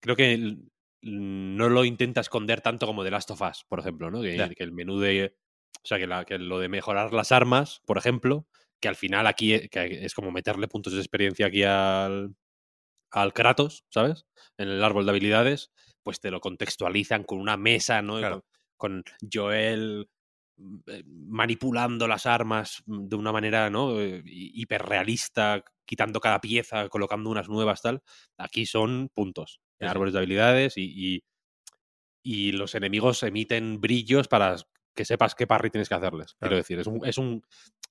[0.00, 0.56] Creo que l-
[1.02, 4.22] no lo intenta esconder tanto como The Last of Us, por ejemplo, ¿no?
[4.22, 5.36] Que, que el menú de.
[5.82, 8.46] O sea, que, la- que lo de mejorar las armas, por ejemplo,
[8.84, 12.36] que al final aquí e- que es como meterle puntos de experiencia aquí al,
[13.12, 14.26] al Kratos, ¿sabes?
[14.58, 15.70] En el árbol de habilidades,
[16.02, 18.18] pues te lo contextualizan con una mesa, ¿no?
[18.18, 18.44] Claro.
[18.76, 20.08] Con, con Joel
[20.56, 24.00] mm, eh, manipulando las armas mm, de una manera, ¿no?
[24.00, 28.02] Eh, hi- hiperrealista, quitando cada pieza, colocando unas nuevas, tal.
[28.38, 29.86] Aquí son puntos, sí.
[29.86, 30.84] árboles de habilidades y,
[31.16, 31.24] y,
[32.22, 34.56] y los enemigos emiten brillos para
[34.94, 36.34] que sepas qué parry tienes que hacerles.
[36.34, 36.38] Claro.
[36.40, 37.42] Quiero decir, es un, es un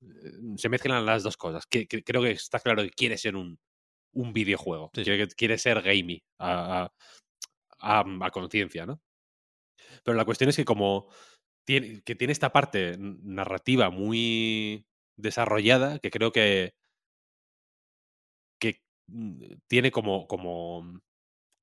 [0.01, 1.65] eh, se mezclan las dos cosas.
[1.67, 3.59] Que, que- creo que está claro que quiere ser un,
[4.14, 4.91] un videojuego.
[4.93, 5.03] Sí.
[5.35, 6.83] Quiere, ser gamey a,
[7.80, 9.01] a, a- a conciencia, ¿no?
[10.03, 11.09] Pero la cuestión es que como
[11.65, 14.85] tiene, que tiene esta parte narrativa muy
[15.17, 16.73] desarrollada, que creo que,
[18.59, 20.99] que mm, tiene como, como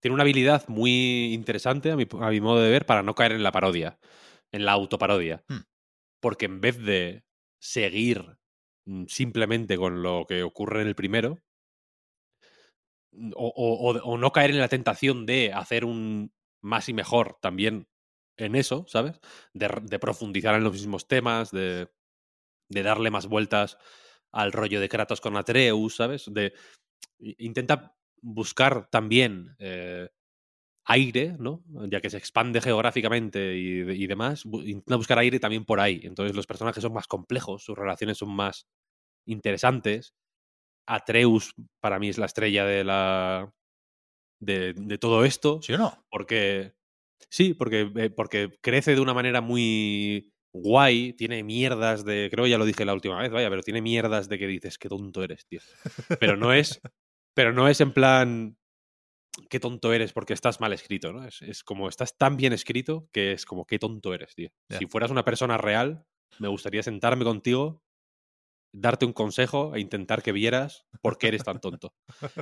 [0.00, 3.32] tiene una habilidad muy interesante a mi, a mi modo de ver para no caer
[3.32, 3.98] en la parodia,
[4.52, 5.44] en la autoparodia.
[5.48, 5.60] Hmm.
[6.20, 7.24] Porque en vez de
[7.60, 8.38] seguir
[8.86, 11.38] mm, simplemente con lo que ocurre en el primero,
[13.12, 17.88] mm, o, o- no caer en la tentación de hacer un más y mejor también
[18.36, 19.20] en eso, ¿sabes?
[19.54, 21.88] De, profundizar en los mismos temas, de,
[22.70, 23.78] de darle más vueltas
[24.32, 26.26] al rollo de Kratos con Atreus, ¿sabes?
[26.32, 26.54] De,
[27.20, 30.08] intenta buscar también eh,
[30.90, 31.62] aire, ¿no?
[31.90, 35.80] Ya que se expande geográficamente y, de- y demás, bu- intenta buscar aire también por
[35.80, 36.00] ahí.
[36.04, 38.66] Entonces los personajes son más complejos, sus relaciones son más
[39.26, 40.14] interesantes.
[40.88, 43.52] Atreus para mí es la estrella de la
[44.40, 45.60] de, de todo esto.
[45.62, 46.04] ¿Sí o no?
[46.10, 46.74] Porque.
[47.30, 51.12] Sí, porque, eh, porque crece de una manera muy guay.
[51.14, 52.28] Tiene mierdas de.
[52.32, 54.78] Creo que ya lo dije la última vez, vaya, pero tiene mierdas de que dices,
[54.78, 55.60] qué tonto eres, tío.
[56.20, 56.80] Pero no es.
[57.34, 58.56] Pero no es en plan.
[59.48, 61.24] Qué tonto eres porque estás mal escrito, ¿no?
[61.24, 64.50] Es, es como estás tan bien escrito que es como qué tonto eres, tío.
[64.68, 66.04] Si fueras una persona real,
[66.38, 67.82] me gustaría sentarme contigo,
[68.72, 71.94] darte un consejo e intentar que vieras por qué eres tan tonto.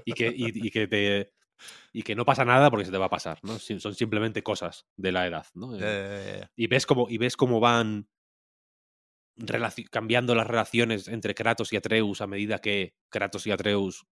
[0.05, 1.33] Y que, y, y que te.
[1.93, 3.59] Y que no pasa nada porque se te va a pasar, ¿no?
[3.59, 5.77] Son simplemente cosas de la edad, ¿no?
[5.77, 6.49] Ya.
[6.55, 8.09] y ves cómo, y ves cómo van
[9.91, 14.07] cambiando las relaciones entre Kratos y Atreus a medida que Kratos y Atreus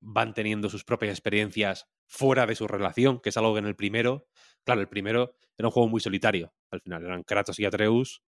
[0.00, 3.76] van teniendo sus propias experiencias fuera de su relación, que es algo que en el
[3.76, 4.26] primero,
[4.64, 8.22] claro, el primero era un juego muy solitario, al final eran Kratos y Atreus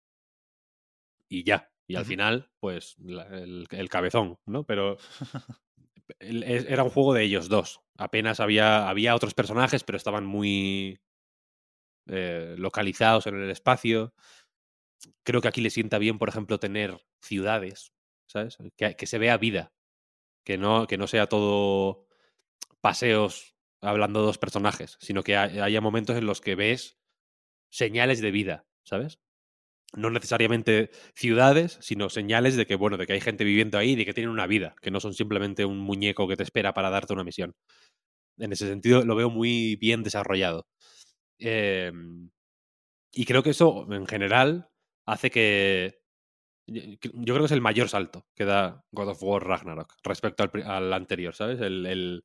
[1.28, 4.64] y ya, y al final, pues la- el, el cabezón, ¿no?
[4.64, 4.96] Pero
[6.20, 11.00] el- era un juego de ellos dos, apenas había, había otros personajes, pero estaban muy
[12.06, 14.14] eh, localizados en el espacio.
[15.24, 17.92] Creo que aquí le sienta bien, por ejemplo, tener ciudades,
[18.26, 18.58] ¿sabes?
[18.76, 19.72] Que, que se vea vida,
[20.44, 22.06] que no, que no sea todo
[22.80, 26.98] paseos hablando dos personajes, sino que hay- haya momentos en los que ves
[27.70, 29.20] señales de vida, ¿sabes?
[29.94, 33.96] No necesariamente ciudades, sino señales de que, bueno, de que hay gente viviendo ahí y
[33.96, 36.90] de que tienen una vida, que no son simplemente un muñeco que te espera para
[36.90, 37.54] darte una misión.
[38.38, 40.66] En ese sentido, lo veo muy bien desarrollado.
[41.38, 42.30] Em,
[43.12, 44.70] y creo que eso, en general,
[45.06, 46.01] hace que.
[46.74, 46.82] Yo
[47.26, 50.62] yo creo que es el mayor salto que da God of War Ragnarok respecto al,
[50.64, 51.60] al anterior, ¿sabes?
[51.60, 52.24] El,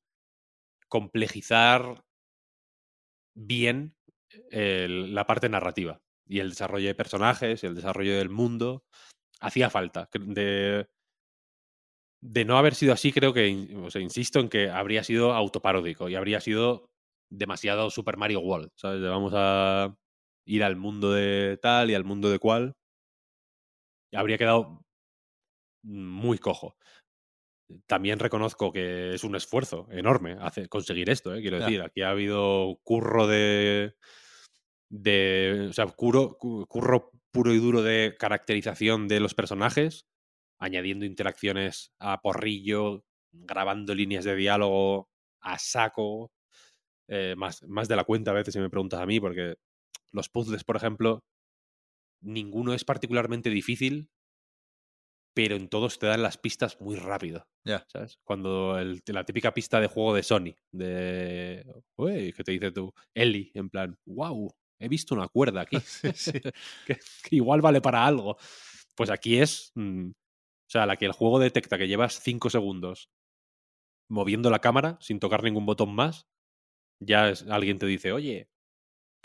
[0.90, 2.04] complejizar
[3.36, 3.96] bien
[4.52, 8.84] el- la parte narrativa y el desarrollo de personajes, el desarrollo del mundo.
[9.42, 10.10] Hacía falta.
[10.14, 10.88] De,
[12.22, 13.48] de no haber sido así, creo que,
[14.00, 16.90] insisto en que habría sido autoparódico y habría sido
[17.30, 19.02] demasiado Super Mario World, ¿sabes?
[19.02, 19.96] De vamos a
[20.46, 22.74] ir al mundo de tal y al mundo de cual.
[24.14, 24.86] Habría quedado
[25.84, 26.78] muy cojo.
[27.86, 31.42] También reconozco que es un esfuerzo enorme hacer, conseguir esto, ¿eh?
[31.42, 31.66] quiero Ya.
[31.66, 31.82] decir.
[31.82, 33.96] Aquí ha habido curro de.
[34.90, 40.08] de o sea, curro, cu- curro puro y duro de caracterización de los personajes,
[40.60, 45.10] añadiendo interacciones a porrillo, grabando líneas de diálogo
[45.42, 46.32] a saco,
[47.10, 49.56] eh, más, más de la cuenta a veces si me preguntas a mí, porque
[50.14, 51.24] los puzzles, por ejemplo,
[52.22, 54.10] ninguno es particularmente difícil,
[55.34, 57.48] pero en todos te dan las pistas muy rápido.
[57.64, 57.86] Ya.
[57.90, 58.18] ¿Sabes?
[58.24, 61.64] Cuando el- la típica pista de juego de Sony, de.
[61.96, 62.92] Uy, ¿qué te dice tú?
[63.14, 66.32] Ellie, en plan, wow, he visto una cuerda aquí, Sí, sí.
[66.88, 68.38] que, que igual vale para algo.
[68.96, 73.10] Pues aquí es, mm, o sea, la que el juego detecta que llevas 5 segundos
[74.10, 76.28] moviendo la cámara sin tocar ningún botón más,
[77.00, 78.50] ya es- alguien te dice, oye,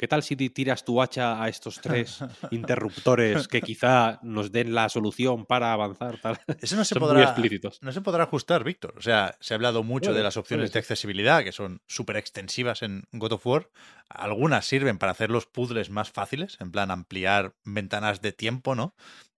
[0.02, 2.18] ¿qué tal si ti- tiras tu hacha a estos tres
[2.50, 6.18] interruptores que quizá nos den la solución para avanzar?
[6.20, 6.40] Tal?
[6.60, 7.22] Eso no se Son muy podrá.
[7.22, 7.78] explícitos.
[7.82, 8.94] No se podrá ajustar, Víctor.
[8.98, 12.82] O sea, se ha hablado mucho de las opciones de accesibilidad, que son súper extensivas
[12.82, 13.70] en God of War.
[14.08, 18.96] Algunas sirven para hacer los puzzles más fáciles, en plan ampliar ventanas de tiempo, ¿no?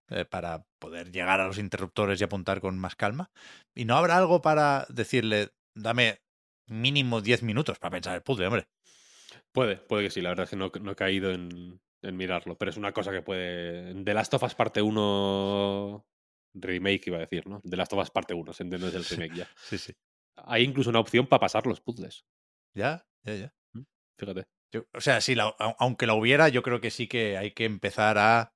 [0.09, 3.29] Eh, para poder llegar a los interruptores y apuntar con más calma.
[3.75, 6.21] Y no habrá algo para decirle, dame
[6.67, 8.67] mínimo 10 minutos para pensar el puzzle, hombre.
[9.55, 12.59] Puede, puede que sí, la verdad es que no, no he caído en, en mirarlo,
[12.59, 14.03] pero es una cosa que puede...
[14.03, 16.05] The Last of Us parte 1
[16.57, 17.61] remake iba a decir, ¿no?
[17.63, 19.49] The Last of Us parte 1, se entiende desde el remake ya.
[19.57, 19.93] Sí, sí.
[20.37, 22.27] Hay incluso una opción para pasar los puzzles,
[22.75, 23.55] Ya, ya, ya.
[24.19, 24.45] fíjate.
[24.73, 27.53] Yo- o sea, sí, la- au- aunque la hubiera, yo creo que sí que hay
[27.53, 28.53] que empezar a,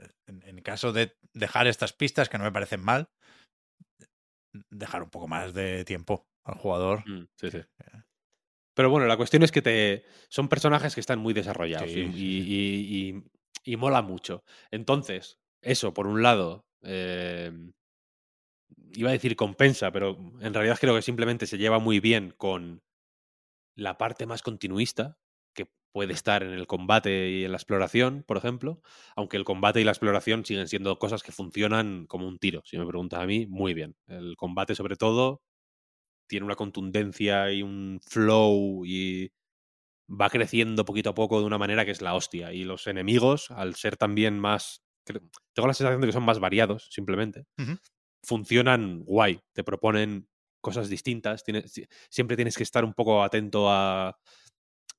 [0.00, 3.08] eh, en, en caso de dejar estas pistas, que no me parecen mal,
[4.70, 7.08] dejar un poco más de tiempo al jugador.
[7.08, 7.58] Mm, sí, sí.
[7.60, 8.05] que-
[8.76, 12.04] Pero bueno, la cuestión es que te son personajes que están muy desarrollados Sí, y,
[12.04, 13.16] sí, y- y-
[13.64, 14.44] y- y mola mucho.
[14.70, 17.50] Entonces, eso, por un lado, eh,
[18.92, 22.82] iba a decir compensa, pero en realidad creo que simplemente se lleva muy bien con
[23.76, 25.18] la parte más continuista
[25.54, 28.82] que puede estar en el combate y en la exploración, por ejemplo,
[29.16, 32.78] aunque el combate y la exploración siguen siendo cosas que funcionan como un tiro, si
[32.78, 33.96] me preguntas a mí, muy bien.
[34.08, 35.42] El combate sobre todo
[36.28, 39.30] tiene una contundencia y un flow y
[40.08, 42.52] va creciendo poquito a poco de una manera que es la hostia.
[42.52, 44.82] Y los enemigos, al ser también más...
[45.54, 47.46] Tengo la sensación de que son más variados, simplemente.
[48.24, 50.28] Funcionan guay, te proponen
[50.60, 51.44] cosas distintas.
[51.44, 54.18] tienes- si- siempre tienes que estar un poco atento a,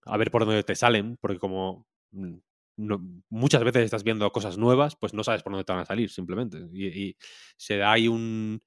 [0.05, 2.35] a ver por dónde te salen, porque como mm,
[2.77, 5.85] no- muchas veces estás viendo cosas nuevas, pues no sabes por dónde te van a
[5.85, 6.59] salir, simplemente.
[6.73, 7.17] Y, y
[7.57, 8.61] se da ahí un,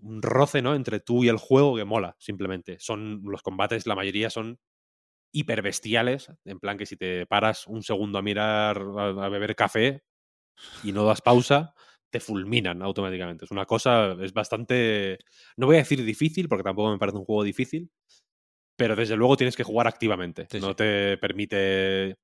[0.00, 0.74] un roce, ¿no?
[0.74, 2.78] Entre tú y el juego que mola, simplemente.
[2.80, 4.58] Son los combates, la mayoría son
[5.32, 10.02] hiperbestiales, en plan que si te paras un segundo a mirar, a, a beber café
[10.82, 11.74] y no das pausa,
[12.10, 13.44] te fulminan automáticamente.
[13.44, 15.18] Es una cosa, es bastante,
[15.56, 17.90] no voy a decir difícil, porque tampoco me parece un juego difícil,
[18.76, 20.46] pero desde luego tienes que jugar activamente.
[20.50, 20.74] Sí, no sí.
[20.76, 22.16] te permite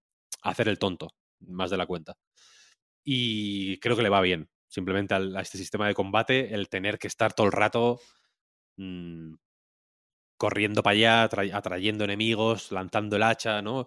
[0.42, 2.16] hacer el tonto, más de la cuenta.
[3.04, 4.48] Y creo que le va bien.
[4.74, 8.00] Simplemente al- a este sistema de combate, el tener que estar todo el rato
[8.76, 9.34] mm,
[10.36, 13.86] corriendo para allá, atra- atrayendo enemigos, lanzando el hacha, ¿no?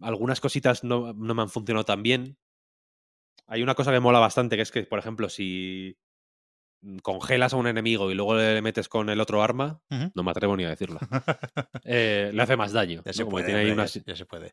[0.00, 2.36] Algunas cositas no, no me han funcionado tan bien.
[3.46, 5.96] Hay una cosa que mola bastante, que es que, por ejemplo, si
[6.82, 9.82] mm, congelas a un enemigo y luego le metes con el otro arma,
[10.14, 10.98] no me atrevo ni a decirlo,
[11.84, 13.02] eh, le hace más daño.
[13.04, 13.12] Ya ¿no?
[13.12, 14.52] se Como puede, tiene ahí una, ya, se- puede.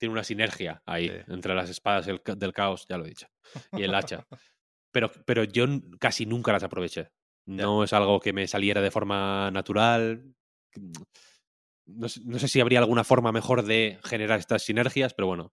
[0.00, 1.14] tiene una sinergia ahí Sí.
[1.28, 3.28] entre las espadas del caos, ya lo he dicho,
[3.76, 4.26] y el hacha.
[4.92, 5.66] Pero, pero yo
[5.98, 7.08] casi nunca las aproveché.
[7.46, 10.32] No es algo que me saliera de forma natural.
[11.86, 15.52] No sé, no sé si habría alguna forma mejor de generar estas sinergias, pero bueno,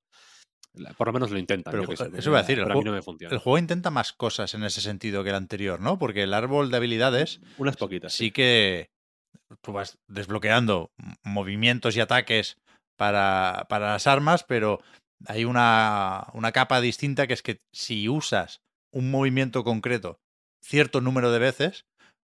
[0.98, 1.72] por lo menos lo intentan.
[1.72, 3.34] Pero sé, eso iba a decir, el mí juego- no me funciona.
[3.34, 5.98] El juego intenta más cosas en ese sentido que el anterior, ¿no?
[5.98, 8.14] Porque el árbol de habilidades Unas poquitas.
[8.14, 8.90] sí que
[9.61, 10.92] tú vas desbloqueando
[11.24, 12.58] movimientos y ataques
[12.98, 14.80] para, para las armas, pero
[15.26, 18.61] hay una, una capa distinta que es que si usas
[18.92, 20.19] un movimiento concreto
[20.61, 21.85] cierto número de veces,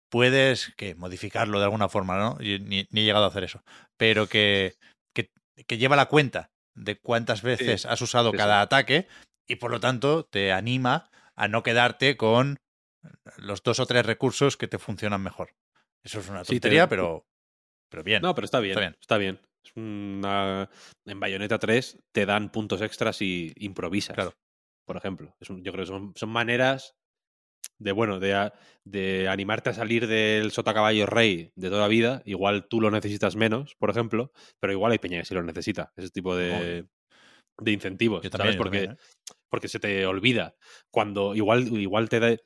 [0.09, 2.39] puedes que modificarlo de alguna forma, ¿no?
[2.41, 3.63] Yo ni, ni he llegado a hacer eso,
[3.97, 4.75] pero que,
[5.13, 5.31] que,
[5.67, 8.63] que lleva la cuenta de cuántas veces has usado sí, cada sí.
[8.63, 9.07] ataque
[9.47, 12.59] y por lo tanto te anima a no quedarte con
[13.37, 15.55] los dos o tres recursos que te funcionan mejor.
[16.03, 17.25] Eso es una te- tontería, pero,
[17.89, 18.21] pero bien.
[18.21, 19.35] No, pero está bien, Está está bien.
[19.41, 19.49] bien.
[19.65, 20.69] Es una-
[21.05, 24.15] En Bayonetta 3 te dan puntos extras y improvisas.
[24.15, 24.33] Claro.
[24.89, 25.35] Por ejemplo.
[25.39, 26.95] Es un- yo creo que son, son maneras
[27.79, 28.53] de, bueno, de, a-
[28.85, 32.23] de animarte a salir del sotacaballo rey de toda vida.
[32.25, 35.93] Igual tú lo necesitas menos, por ejemplo, pero igual hay peña que sí lo necesita.
[35.95, 36.87] Ese tipo de,
[37.59, 38.23] de incentivos.
[38.23, 38.55] Yo ¿sabes?
[38.55, 38.97] también, yo Porque, también, ¿eh?
[39.49, 40.55] porque se te olvida.
[40.91, 42.37] Cuando igual, igual te da.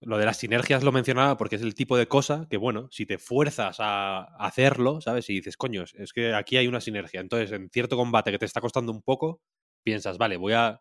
[0.00, 3.04] Lo de las sinergias lo mencionaba porque es el tipo de cosa que, bueno, si
[3.04, 5.28] te fuerzas a hacerlo, ¿sabes?
[5.28, 7.20] Y dices, coño, es que aquí hay una sinergia.
[7.20, 9.40] Entonces, en cierto combate que te está costando un poco,
[9.84, 10.80] piensas, vale, voy a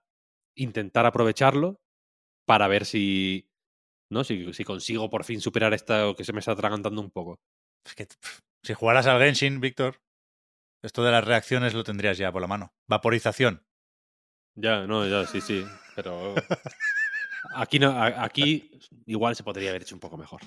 [0.58, 1.80] intentar aprovecharlo
[2.46, 3.50] para ver si.
[4.10, 4.24] ¿No?
[4.24, 7.40] Si, si consigo por fin superar esto que se me está atragantando un poco.
[7.86, 10.02] Es que pff, si jugaras al Genshin, Víctor,
[10.84, 12.74] esto de las reacciones lo tendrías ya por la mano.
[12.88, 13.66] Vaporización.
[14.56, 15.66] Ya, no, ya, sí, sí.
[15.96, 16.36] Pero.
[17.56, 18.72] Aquí, no, aquí
[19.06, 20.42] igual se podría haber hecho un poco mejor.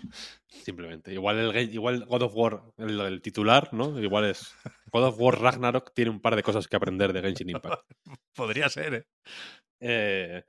[0.49, 1.13] Simplemente.
[1.13, 3.99] Igual, el, igual God of War, el, el titular, ¿no?
[3.99, 4.55] Igual es.
[4.93, 7.91] God of War Ragnarok tiene un par de cosas que aprender de Genshin Impact.
[8.35, 9.07] Podría ser, ¿eh?
[9.81, 10.43] Eh,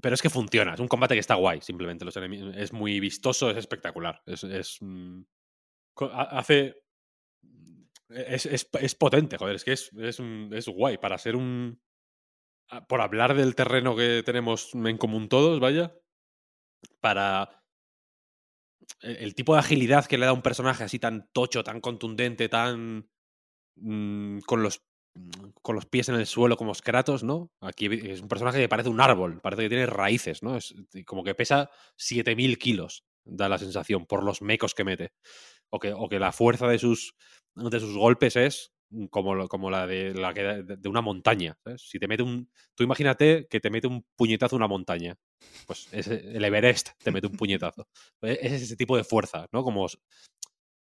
[0.00, 0.74] pero es que funciona.
[0.74, 2.04] Es un combate que está guay, simplemente.
[2.04, 4.22] Los enemigos, es muy vistoso, es espectacular.
[4.26, 4.78] Es.
[4.80, 5.22] mm,
[6.12, 6.74] hace.
[8.08, 9.56] Es, es- es potente, joder.
[9.56, 9.90] Es que es,
[10.52, 10.98] es, guay.
[10.98, 11.80] Para ser un.
[12.88, 15.94] Por hablar del terreno que tenemos en común todos, vaya.
[17.00, 17.62] Para.
[19.00, 22.48] El, el tipo de agilidad que le da un personaje así tan tocho, tan contundente,
[22.48, 23.08] tan.
[23.76, 24.82] mm, con los mm,
[25.62, 27.50] con los pies en el suelo como Kratos, ¿no?
[27.60, 30.56] Aquí es un personaje que parece un árbol, parece que tiene raíces, ¿no?
[30.56, 30.74] Es
[31.06, 35.12] como que pesa 7000 kilos, da la sensación, por los mecos que mete.
[35.70, 37.14] O que, o que la fuerza de sus,
[37.54, 38.72] de sus golpes es
[39.10, 41.56] como, como la, de, la de, una montaña.
[41.76, 42.50] Si te mete un.
[42.74, 45.16] Tú imagínate que te mete un puñetazo una montaña.
[45.66, 47.88] Pues es el Everest te mete un puñetazo.
[48.22, 49.62] E- Es ese tipo de fuerza, ¿no?
[49.62, 49.86] Como.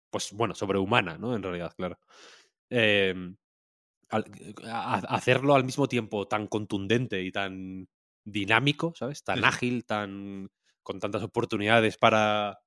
[0.09, 1.35] Pues bueno, sobrehumana, ¿no?
[1.35, 1.99] En realidad, claro.
[2.69, 3.35] Em,
[4.09, 4.25] al-
[4.65, 7.87] a- a- hacerlo al mismo tiempo tan contundente y tan
[8.25, 9.23] dinámico, ¿sabes?
[9.23, 10.49] Tan Sí, ágil, tan
[10.83, 12.59] con tantas oportunidades para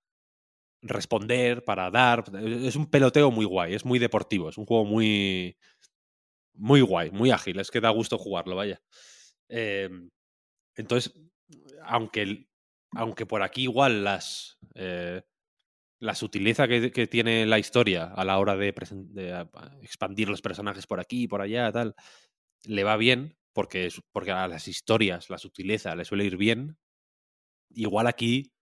[0.83, 2.25] responder, para dar.
[2.45, 5.57] Es un peloteo muy guay, es muy deportivo, es un juego muy
[6.55, 8.83] muy guay, muy ágil, es que da gusto jugarlo, vaya.
[9.49, 10.11] Em,
[10.77, 11.15] entonces,
[11.85, 12.49] aunque
[12.95, 15.23] aunque por aquí igual las eh,
[16.03, 19.49] la sutileza que, que tiene la historia a la hora de, de, ah,
[19.83, 21.95] expandir los personajes por aquí y por allá, tal,
[22.65, 26.77] le va bien, porque, es, porque a las historias la sutileza le suele ir bien.
[27.71, 28.53] Igual aquí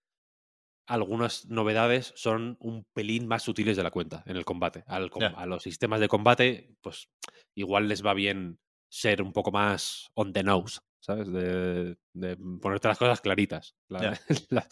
[0.86, 4.84] algunas novedades son un pelín más sutiles de la cuenta en el combate.
[4.86, 5.10] Al.
[5.34, 7.08] A los sistemas de combate, pues
[7.54, 8.58] igual les va bien
[8.90, 11.32] ser un poco más on the nose, ¿sabes?
[11.32, 13.76] De, de ponerte las cosas claritas.
[13.88, 14.20] La- Ya.
[14.50, 14.68] la-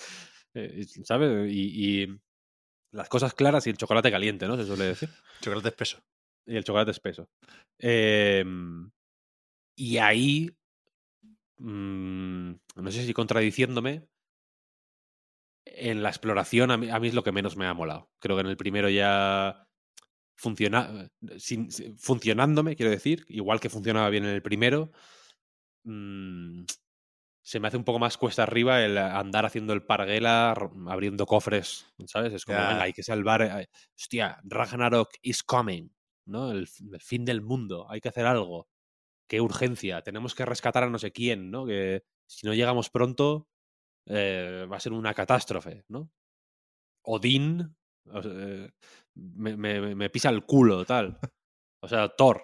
[0.55, 1.51] eh, ¿Sabes?
[1.51, 2.21] Y, y
[2.93, 4.57] las cosas claras y el chocolate caliente, ¿no?
[4.57, 5.09] Se suele decir.
[5.41, 5.99] Chocolate espeso.
[6.47, 7.29] Y el chocolate espeso.
[7.79, 8.91] Em,
[9.77, 10.51] y ahí,
[11.59, 14.09] mm, no sé si contradiciéndome,
[15.67, 18.11] en la exploración a mí, a mí es lo que menos me ha molado.
[18.21, 19.67] Creo que en el primero ya
[20.37, 24.93] funciona, sin- funcionándome, quiero decir, igual que funcionaba bien en el primero,
[25.85, 26.65] mm,
[27.49, 30.51] se me hace un poco más cuesta arriba el andar haciendo el parguela,
[30.87, 32.35] abriendo cofres, ¿sabes?
[32.35, 33.69] Es como, venga, hay que salvar, eh,
[33.99, 35.89] hostia, Ragnarok is coming,
[36.27, 36.51] ¿no?
[36.51, 36.67] El,
[37.01, 38.69] fin del mundo, hay que hacer algo.
[39.27, 41.65] Qué urgencia, tenemos que rescatar a no sé quién, ¿no?
[41.65, 43.49] Que si no llegamos pronto,
[44.07, 46.11] eh, va a ser una catástrofe, ¿no?
[47.05, 47.77] Odín
[48.25, 48.71] eh,
[49.15, 51.19] me, me- me pisa el culo, tal.
[51.83, 52.43] O sea, Thor.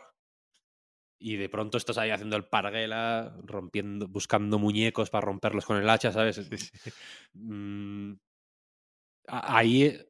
[1.26, 5.88] Y de pronto estás ahí haciendo el parguela, rompiendo, buscando muñecos para romperlos con el
[5.88, 6.36] hacha, ¿sabes?
[6.36, 6.70] Sí, sí.
[7.34, 8.14] Mm,
[9.28, 10.08] ahí, eh,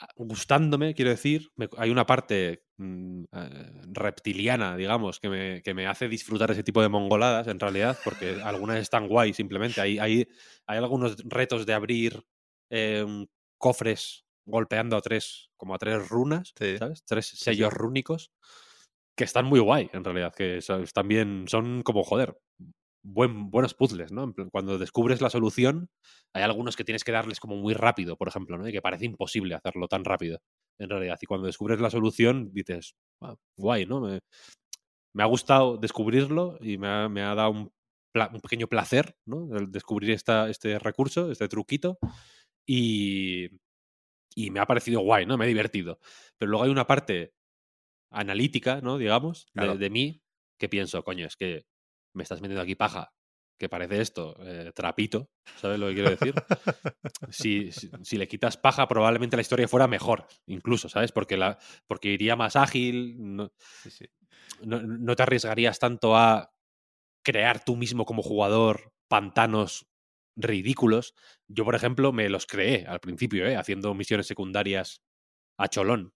[0.00, 5.74] a- gustándome, quiero decir, me- hay una parte mm, eh, reptiliana, digamos, que me, que
[5.74, 9.80] me hace disfrutar ese tipo de mongoladas, en realidad, porque algunas están guay, simplemente.
[9.80, 10.26] Hay, hay,
[10.66, 12.24] hay algunos retos de abrir
[12.70, 13.26] em,
[13.58, 16.76] cofres golpeando a tres, como a tres runas, Sí.
[16.78, 17.04] ¿sabes?
[17.04, 18.32] Tres sellos rúnicos,
[19.16, 22.36] que están muy guay, en realidad, que están bien, son como, joder,
[23.04, 24.34] buen, buenos puzzles, ¿no?
[24.52, 25.90] Cuando descubres la solución,
[26.34, 28.68] hay algunos que tienes que darles como muy rápido, por ejemplo, ¿no?
[28.68, 30.40] Y que parece imposible hacerlo tan rápido,
[30.80, 31.18] en realidad.
[31.22, 34.00] Y cuando descubres la solución, dices, "Ah, guay, ¿no?
[35.12, 37.72] Me, ha gustado descubrirlo y me ha, me ha dado un,
[38.12, 39.54] pla- un pequeño placer, ¿no?
[39.56, 41.98] El descubrir esta, este recurso, este truquito.
[42.66, 43.48] Y,
[44.36, 45.38] y me ha parecido guay, ¿no?
[45.38, 45.98] Me he divertido.
[46.38, 47.34] Pero luego hay una parte
[48.14, 48.98] analítica, ¿no?
[48.98, 50.22] Digamos, de, mí,
[50.58, 51.66] que pienso, coño, es que
[52.14, 53.12] me estás metiendo aquí paja,
[53.58, 56.34] que parece esto, eh, trapito, ¿sabes lo que quiero decir?
[57.30, 61.12] si, si, si le quitas paja, probablemente la historia fuera mejor, incluso, ¿sabes?
[61.12, 63.52] Porque, la, porque iría más ágil, no,
[63.82, 64.06] Sí, sí.
[64.62, 66.52] no, no te arriesgarías tanto a
[67.24, 69.86] crear tú mismo como jugador pantanos
[70.36, 71.14] ridículos.
[71.48, 73.56] Yo, por ejemplo, me los creé al principio, ¿eh?
[73.56, 75.02] haciendo misiones secundarias
[75.58, 76.12] a cholón.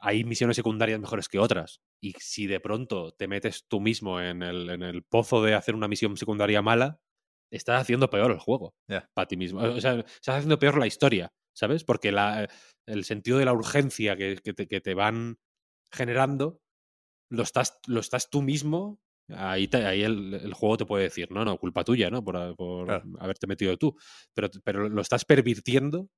[0.00, 1.80] Hay misiones secundarias mejores que otras.
[2.02, 5.74] Y si de pronto te metes tú mismo en el, en el pozo de hacer
[5.74, 7.00] una misión secundaria mala,
[7.52, 8.74] estás haciendo peor el juego
[9.14, 9.60] para ti mismo.
[9.60, 11.84] O sea, estás haciendo peor la historia, ¿sabes?
[11.84, 12.48] Porque la,
[12.86, 15.36] el sentido de la urgencia que, que te, que te van
[15.92, 16.60] generando
[17.30, 19.00] lo estás, lo estás tú mismo.
[19.28, 22.24] Ahí, te- ahí el, el juego te puede decir, no, no, culpa tuya, ¿no?
[22.24, 23.04] Por, por Claro.
[23.20, 23.96] haberte metido tú.
[24.34, 26.08] Pero, pero lo estás pervirtiendo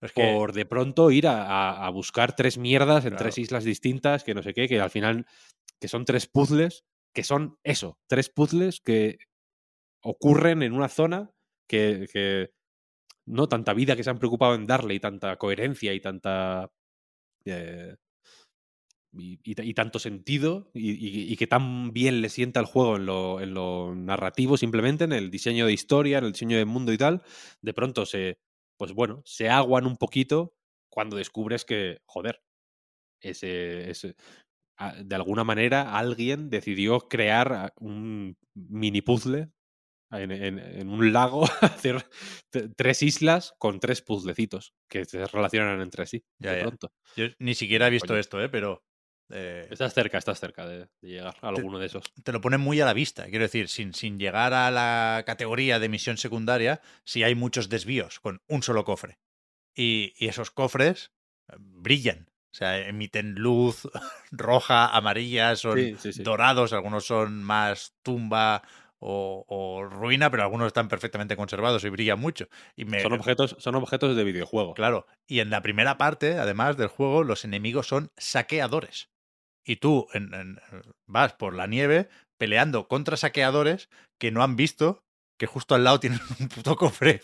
[0.00, 3.24] Es que, por de pronto ir a, a- a buscar tres mierdas en Claro.
[3.24, 5.26] tres islas distintas, que no sé qué, que al final,
[5.80, 9.18] que son tres puzzles, que son eso, tres puzzles que
[10.02, 11.32] ocurren en una zona
[11.68, 12.50] que, que
[13.26, 16.70] no tanta vida que se han preocupado en darle y tanta coherencia y tanta
[17.44, 17.96] eh,
[19.12, 23.06] y, y, y, tanto sentido y, y, que tan bien le sienta el juego en
[23.06, 26.92] lo, en lo, narrativo simplemente, en el diseño de historia, en el diseño del mundo
[26.92, 27.22] y tal,
[27.62, 28.38] de pronto se,
[28.78, 30.54] pues bueno, se aguan un poquito
[30.88, 32.40] cuando descubres que, joder,
[33.20, 34.16] ese, ese
[35.04, 39.50] de alguna manera alguien decidió crear un mini puzzle
[40.10, 42.08] en, en, en, un lago, hacer
[42.76, 46.24] tres islas con tres puzzlecitos que se relacionan entre sí.
[46.38, 46.62] Ya, de ya.
[46.62, 46.92] pronto.
[47.16, 48.20] Yo ni siquiera he visto Oye.
[48.20, 48.48] esto, ¿eh?
[48.48, 48.84] pero.
[49.30, 52.12] Eh, estás cerca, estás cerca de, de llegar a alguno de esos.
[52.22, 55.78] Te lo ponen muy a la vista, quiero decir, sin, sin llegar a la categoría
[55.78, 59.18] de misión secundaria, si hay muchos desvíos con un solo cofre.
[59.74, 61.12] Y, y esos cofres
[61.48, 62.28] eh, brillan.
[62.50, 63.88] O sea, emiten luz
[64.30, 66.22] roja, amarilla, son Sí, sí, sí.
[66.22, 68.62] dorados, algunos son más tumba
[69.00, 72.48] o, o, ruina, pero algunos están perfectamente conservados y brillan mucho.
[72.74, 73.00] Y me...
[73.00, 74.74] son, objetos, son objetos de videojuego.
[74.74, 75.06] Claro.
[75.26, 79.10] Y en la primera parte, además del juego, los enemigos son saqueadores.
[79.68, 80.60] Y tú en, en,
[81.06, 85.04] vas por la nieve peleando contra saqueadores que no han visto
[85.38, 87.20] que justo al lado tienen un puto cofre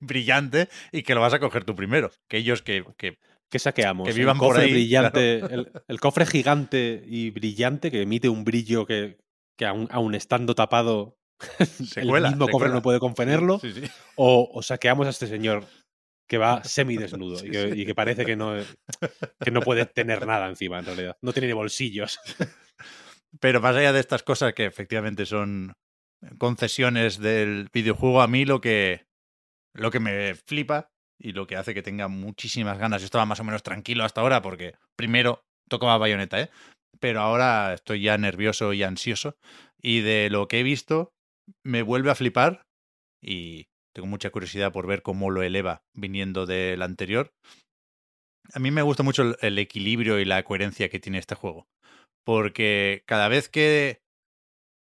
[0.00, 2.10] brillante y que lo vas a coger tú primero.
[2.28, 3.18] Que ellos que, que
[3.50, 4.08] ¿Qué saqueamos?
[4.08, 5.54] Que vivan el cofre por ahí, brillante, claro.
[5.54, 9.18] el, el, cofre gigante y brillante que emite un brillo que,
[9.58, 11.18] que aun, aun, estando tapado,
[11.84, 12.76] se el cuela, mismo se cofre cuela.
[12.76, 13.58] no puede contenerlo.
[13.58, 13.82] Sí, sí.
[14.16, 15.66] O, o, saqueamos a este señor
[16.32, 18.54] que va semidesnudo sí, y, que, y, que, parece que no,
[19.38, 21.18] que no puede tener nada encima, en realidad.
[21.20, 22.18] No tiene ni bolsillos.
[23.40, 25.74] Pero más allá de estas cosas que efectivamente son
[26.38, 29.04] concesiones del videojuego, a mí lo que,
[29.74, 30.88] lo que me flipa
[31.20, 33.02] y lo que hace que tenga muchísimas ganas.
[33.02, 36.48] Yo estaba más o menos tranquilo hasta ahora porque primero tocaba bayoneta, ¿eh?
[36.98, 39.36] Pero ahora estoy ya nervioso y ansioso.
[39.82, 41.12] Y de lo que he visto,
[41.62, 42.62] me vuelve a flipar
[43.22, 47.32] y tengo mucha curiosidad por ver cómo lo eleva viniendo del anterior.
[48.54, 51.68] A mí me gusta mucho el, equilibrio y la coherencia que tiene este juego.
[52.24, 54.02] Porque cada vez que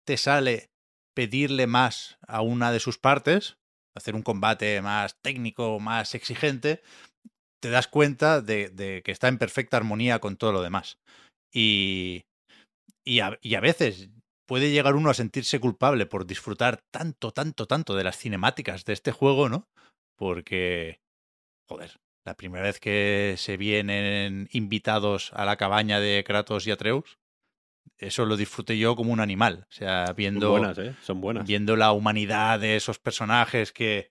[0.06, 0.70] te sale
[1.14, 3.58] pedirle más a una de sus partes,
[3.94, 6.82] hacer un combate más técnico, más exigente,
[7.60, 10.98] te das cuenta de, que está en perfecta armonía con todo lo demás.
[11.52, 12.24] Y,
[13.20, 14.08] a, veces
[14.50, 18.94] puede llegar uno a sentirse culpable por disfrutar tanto, tanto, tanto de las cinemáticas de
[18.94, 19.68] este juego, ¿no?
[20.16, 20.98] Porque,
[21.68, 27.20] joder, la primera vez que se vienen invitados a la cabaña de Kratos y Atreus,
[27.96, 29.66] eso lo disfruté yo como un animal.
[29.68, 30.48] O sea, viendo.
[30.48, 30.96] Son buenas, ¿eh?
[31.00, 31.46] Son buenas.
[31.46, 34.10] Viendo la humanidad de esos personajes que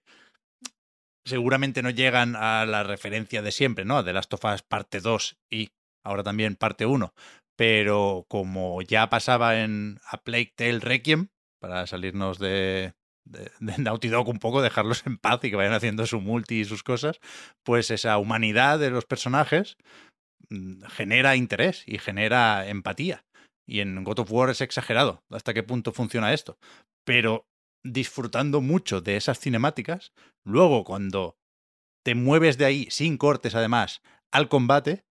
[1.25, 4.03] seguramente no llegan a la referencia de siempre, ¿no?
[4.03, 7.13] De Last of Us parte 2 y ahora también parte 1.
[7.59, 11.27] Pero como ya pasaba en A Plague Tale Requiem,
[11.59, 12.93] para salirnos de,
[13.25, 16.65] de, Naughty Dog un poco, dejarlos en paz y que vayan haciendo su multi y
[16.65, 17.19] sus cosas,
[17.65, 19.75] pues esa humanidad de los personajes
[20.49, 23.25] mm, genera interés y genera empatía.
[23.67, 26.57] Y en God of War es exagerado hasta qué punto funciona esto.
[27.05, 27.45] Pero
[27.83, 30.13] disfrutando mucho de esas cinemáticas,
[30.45, 31.35] luego cuando
[32.05, 35.03] te mueves de ahí sin cortes además al combate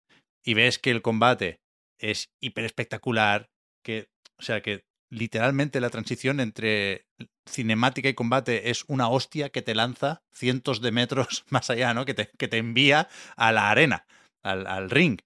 [0.42, 1.60] y ves que el combate
[1.98, 3.48] es hiper espectacular,
[3.84, 7.06] que, o sea, que literalmente la transición entre
[7.48, 12.04] cinemática y combate es una hostia que te lanza cientos de metros más allá, ¿no?
[12.04, 14.06] Que te, que te envía a la arena,
[14.42, 15.18] al, al ring.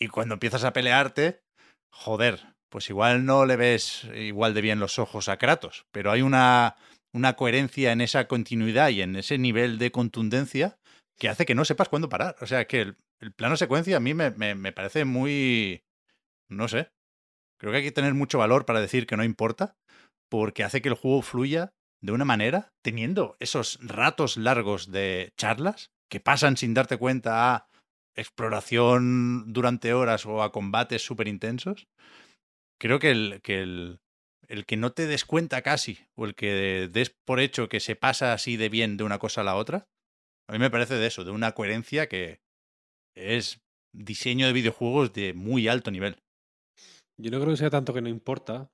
[0.00, 1.40] Y cuando empiezas a pelearte,
[1.92, 6.22] joder, pues igual no le ves igual de bien los ojos a Kratos, pero hay
[6.22, 6.76] una,
[7.14, 10.78] una coherencia en esa continuidad y en ese nivel de contundencia
[11.18, 12.36] que hace que no sepas cuándo parar.
[12.40, 12.96] O sea, que el,
[13.36, 15.84] plano secuencia a mí me, me, me, parece muy...
[16.52, 16.90] no sé.
[17.58, 19.76] Creo que hay que tener mucho valor para decir que no importa,
[20.30, 25.90] porque hace que el juego fluya de una manera, teniendo esos ratos largos de charlas
[26.10, 27.68] que pasan sin darte cuenta a
[28.16, 31.86] exploración durante horas o a combates súper intensos
[32.82, 34.00] creo que el, que el,
[34.48, 37.94] el que no te des cuenta casi, o el que des por hecho que se
[37.94, 39.86] pasa así de bien de una cosa a la otra,
[40.48, 42.40] a mí me parece de eso, de una coherencia que
[43.16, 43.60] es
[43.94, 46.21] diseño de videojuegos de muy alto nivel.
[47.16, 48.70] Yo no creo que sea tanto que no importa,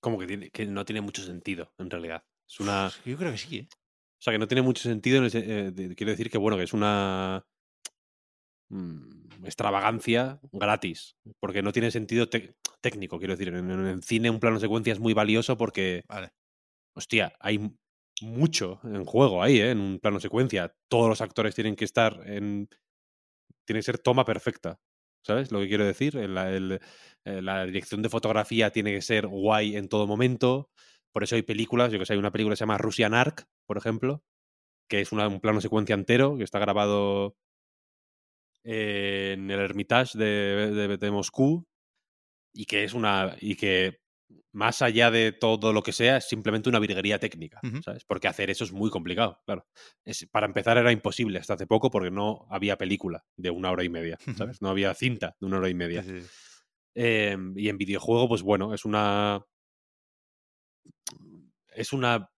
[0.00, 2.24] como que, tiene, que no tiene mucho sentido, en realidad.
[2.48, 2.90] Es una...
[3.04, 3.68] Yo creo que sí, ¿eh?
[3.72, 7.44] O sea, que no tiene mucho sentido, eh, quiero decir que, bueno, que es una
[9.42, 12.28] extravagancia gratis, porque no tiene sentido
[12.80, 13.48] técnico, quiero decir.
[13.48, 16.30] En, en, cine un plano secuencia es muy valioso porque, vale.
[16.94, 17.76] hostia, hay
[18.20, 19.70] mucho en juego ahí, ¿eh?
[19.70, 20.74] en un plano secuencia.
[20.88, 22.68] Todos los actores tienen que estar en...
[23.64, 24.80] Tiene que ser toma perfecta,
[25.24, 25.52] ¿sabes?
[25.52, 26.16] Lo que quiero decir.
[26.16, 26.80] El,
[27.24, 30.70] eh, la dirección de fotografía tiene que ser guay en todo momento.
[31.12, 33.46] por eso hay películas, yo que sé, hay una película que se llama Russian Ark,
[33.66, 34.24] por ejemplo,
[34.88, 37.36] que es una- un plano secuencia entero, que está grabado
[38.64, 41.66] en el Hermitage de, de- de Moscú,
[42.54, 43.36] y que es una.
[43.40, 44.00] y que
[44.52, 47.60] más allá de todo lo que sea, es simplemente una virguería técnica.
[47.82, 48.04] ¿sabes?
[48.04, 49.66] Porque hacer eso es muy complicado, claro.
[50.04, 53.84] Es, para empezar era imposible hasta hace poco porque no había película de una hora
[53.84, 54.62] y media, ¿sabes?
[54.62, 56.02] No había cinta de una hora y media.
[56.02, 56.20] Sí.
[56.94, 59.44] Eh, y en videojuego, pues bueno, es una.
[61.74, 62.30] Es una.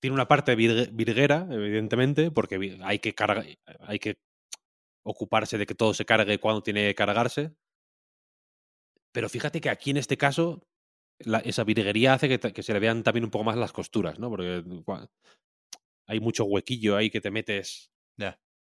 [0.00, 3.14] Tiene una parte virgue- virguera, evidentemente, porque hay que.
[3.80, 4.18] Hay que
[5.06, 7.54] ocuparse de que todo se cargue cuando tiene que cargarse.
[9.12, 10.66] Pero fíjate que aquí en este caso,
[11.44, 14.28] esa virguería hace que, se le vean también un poco más las costuras, ¿no?
[14.28, 14.62] Porque
[16.06, 17.90] hay mucho huequillo ahí que te metes.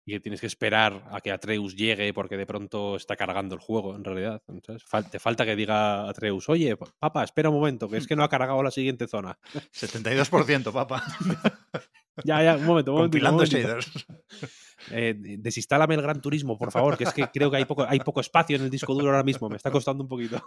[0.05, 3.61] Y que tienes que esperar a que Atreus llegue porque de pronto está cargando el
[3.61, 4.41] juego, en realidad.
[4.47, 8.05] Entonces, fal- te falta que diga Atreus, oye, pa- papá, espera un momento, que es
[8.07, 9.37] que no ha cargado la siguiente zona.
[9.73, 11.03] 72%, papá.
[12.23, 13.91] Ya, ya, un momento, un momentito, un Compilando shaders.
[14.91, 17.99] Eh, desinstálame el Gran Turismo, por favor, que es que creo que hay poco, hay
[18.01, 20.43] poco espacio en el disco duro ahora mismo, me está costando un poquito.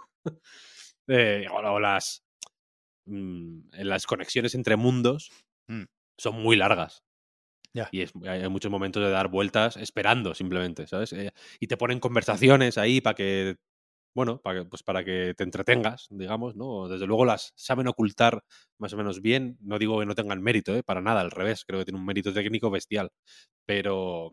[1.07, 2.23] Eh, o las,
[3.05, 5.31] mm, las conexiones entre mundos
[5.67, 5.83] Mm.
[6.17, 7.03] son muy largas.
[7.91, 11.13] Y es, hay muchos momentos de dar vueltas esperando simplemente, ¿sabes?
[11.13, 13.55] Eh, y te ponen conversaciones ahí para que,
[14.15, 16.87] bueno, para que, pues para que te entretengas, digamos, ¿no?
[16.89, 18.43] Desde luego las saben ocultar
[18.79, 19.57] más o menos bien.
[19.61, 20.83] No digo que no tengan mérito, ¿eh?
[20.83, 21.65] Para nada, al revés.
[21.65, 23.09] Creo que tiene un mérito técnico bestial.
[23.65, 24.31] Pero.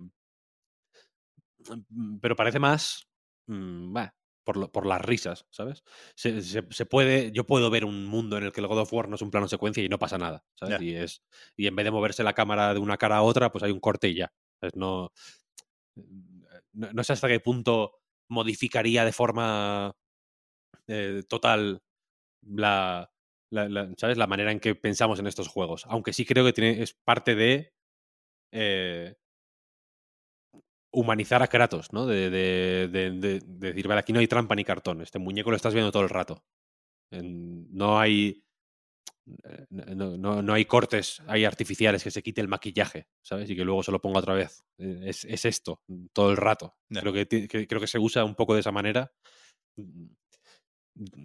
[1.91, 3.07] mm, Pero parece más.
[3.47, 3.93] mm,
[4.45, 5.83] por, lo- por las risas, ¿sabes?
[6.17, 7.33] Se, se- se puede.
[7.33, 9.31] Yo puedo ver un mundo en el que el God of War no es un
[9.31, 10.75] plano secuencia y no pasa nada, ¿sabes?
[10.83, 11.23] Y, es,
[11.57, 13.81] y en vez de moverse la cámara de una cara a otra, pues hay un
[13.81, 14.33] corte y ya.
[14.61, 14.77] ¿sabes?
[14.77, 15.13] No,
[16.73, 19.95] no, no sé hasta qué punto modificaría de forma
[20.89, 21.83] eh, total
[22.43, 23.11] la,
[23.51, 24.19] la- la- ¿sabes?
[24.19, 25.85] la manera en que pensamos en estos juegos.
[25.89, 27.75] Aunque sí creo que tiene, es parte de
[28.53, 29.17] eh,
[30.95, 32.07] humanizar a Kratos, ¿no?
[32.07, 35.03] De, de- de- de- de decir, vale, aquí no hay trampa ni cartón.
[35.03, 36.45] Este muñeco lo estás viendo todo el rato.
[37.11, 38.45] No hay.
[39.45, 43.49] eh, No, no- no hay cortes, hay artificiales que se quite el maquillaje, ¿sabes?
[43.51, 44.63] Y que luego se lo ponga otra vez.
[44.79, 45.81] Eh, Es, es esto,
[46.13, 46.75] todo el rato.
[46.91, 47.27] Creo que,
[47.69, 49.11] creo que se usa un poco de esa manera.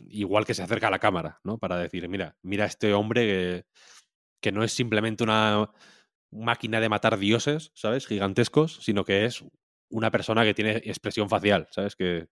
[0.10, 1.60] Igual que se acerca a la cámara, ¿no?
[1.60, 3.66] Para decir, mira, mira a este hombre que,
[4.42, 5.70] que no es simplemente una
[6.32, 8.08] máquina de matar dioses, ¿sabes?
[8.08, 9.44] Gigantescos, sino que es
[9.90, 11.96] una persona que tiene expresión facial, ¿sabes?
[11.96, 12.28] Que,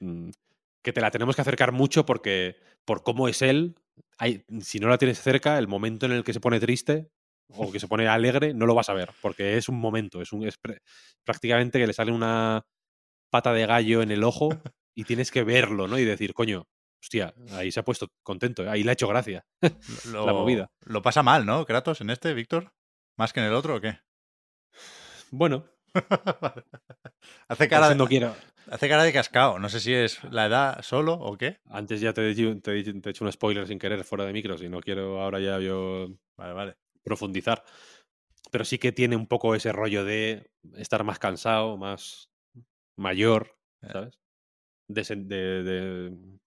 [0.00, 0.30] mm,
[0.82, 3.76] que te la tenemos que acercar mucho porque por cómo es él,
[4.18, 7.10] hay, si no la tienes cerca, el momento en el que se pone triste
[7.48, 10.32] o que se pone alegre, no lo vas a ver, porque es un momento, es,
[10.32, 10.58] un, es
[11.24, 12.66] prácticamente que le sale una
[13.30, 14.48] pata de gallo en el ojo
[14.94, 15.98] y tienes que verlo, ¿no?
[15.98, 16.66] Y decir, coño,
[17.02, 18.68] hostia, ahí se ha puesto contento, ¿eh?
[18.68, 19.44] ahí le ha hecho gracia.
[20.12, 20.70] Lo, La movida.
[20.84, 22.72] Lo pasa mal, ¿no, Kratos, en este, Víctor?
[23.16, 23.98] ¿Más que en el otro o qué?
[25.30, 25.66] Bueno,
[27.48, 28.34] hace, cara entonces no de, quiero...
[28.70, 29.58] hace cara de cascao.
[29.58, 31.58] No sé si es la edad solo o qué.
[31.66, 34.24] Antes ya te he, dicho- te he te he hecho un spoiler sin querer fuera
[34.24, 36.76] de micros y no quiero ahora ya yo Vale, vale.
[37.02, 37.62] profundizar.
[38.50, 42.30] Pero sí que tiene un poco ese rollo de estar más cansado, más
[42.96, 43.92] mayor, Ya.
[43.92, 44.18] ¿sabes?
[44.88, 46.38] De, de- de-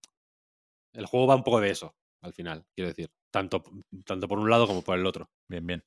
[0.94, 3.08] El juego va un poco de eso, al final, quiero decir.
[3.30, 3.62] Tanto,
[4.04, 5.30] tanto por un lado como por el otro.
[5.48, 5.84] Bien, bien.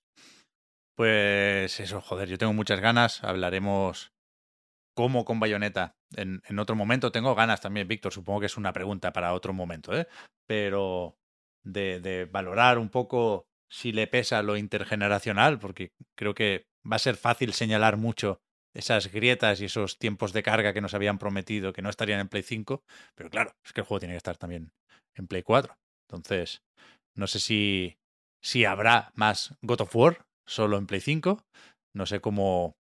[1.00, 3.24] Pues eso, joder, yo tengo muchas ganas.
[3.24, 4.12] Hablaremos
[4.94, 7.14] cómo con Bayonetta en, otro momento.
[7.14, 8.12] Tengo ganas también, Víctor.
[8.12, 10.10] Supongo que es una pregunta para otro momento, ¿eh?
[10.46, 11.16] Pero
[11.64, 17.00] de, de valorar un poco si le pesa lo intergeneracional, porque creo que va a
[17.00, 18.42] ser fácil señalar mucho
[18.76, 22.28] esas grietas y esos tiempos de carga que nos habían prometido que no estarían en
[22.28, 22.84] Play 5.
[23.16, 24.74] Pero claro, es que el juego tiene que estar también
[25.16, 25.78] en Play 4.
[26.10, 26.62] Entonces,
[27.16, 27.98] no sé si,
[28.44, 31.44] si habrá más God of War solo en Play 5.
[31.96, 32.76] No sé cómo,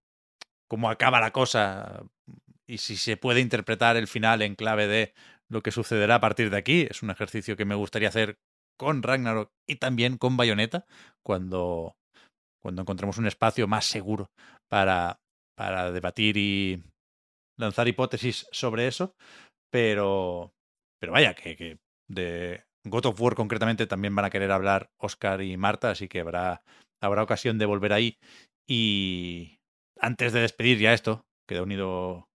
[0.67, 2.03] cómo acaba la cosa
[2.67, 5.13] y si se puede interpretar el final en clave de
[5.49, 6.87] lo que sucederá a partir de aquí.
[6.89, 8.37] Es un ejercicio que me gustaría hacer
[8.77, 10.85] con Ragnarok y también con Bayonetta
[11.23, 11.95] cuando,
[12.61, 14.31] cuando encontremos un espacio más seguro
[14.69, 15.19] para,
[15.55, 16.83] para debatir y
[17.57, 19.15] lanzar hipótesis sobre eso.
[19.71, 20.53] Pero,
[20.99, 25.41] pero vaya, que, que de God of War concretamente también van a querer hablar Oscar
[25.41, 26.61] y Marta, así que habrá,
[27.01, 28.17] habrá ocasión de volver ahí.
[28.67, 29.59] Y
[29.99, 32.27] antes de despedir ya esto, queda unido,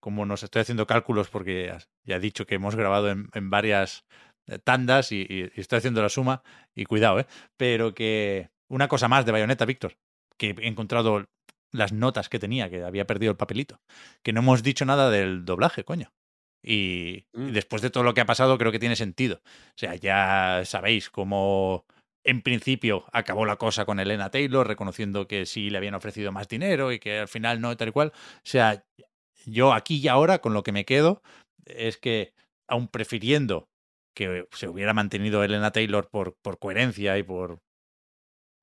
[0.00, 1.74] como nos estoy haciendo cálculos porque
[2.04, 4.04] ya- he dicho que hemos grabado en, en varias
[4.48, 6.42] eh, tandas y, y- y estoy haciendo la suma,
[6.74, 7.26] y cuidado, ¿eh?
[7.56, 9.96] Pero que una cosa más de Bayonetta, Víctor,
[10.38, 11.26] que he encontrado
[11.72, 13.80] las notas que tenía, que había perdido el papelito,
[14.22, 16.12] que no hemos dicho nada del doblaje, coño.
[16.64, 17.52] Y, y Mm.
[17.52, 19.40] después de todo lo que ha pasado, creo que tiene sentido.
[19.44, 21.84] O sea, ya sabéis cómo
[22.24, 26.48] en principio acabó la cosa con Elena Taylor, reconociendo que sí le habían ofrecido más
[26.48, 28.12] dinero y que al final no, tal y cual.
[28.14, 28.84] O sea,
[29.46, 31.22] yo aquí y ahora con lo que me quedo
[31.64, 32.32] es que,
[32.68, 33.68] aun prefiriendo
[34.14, 37.60] que se hubiera mantenido Elena Taylor por, por coherencia y por,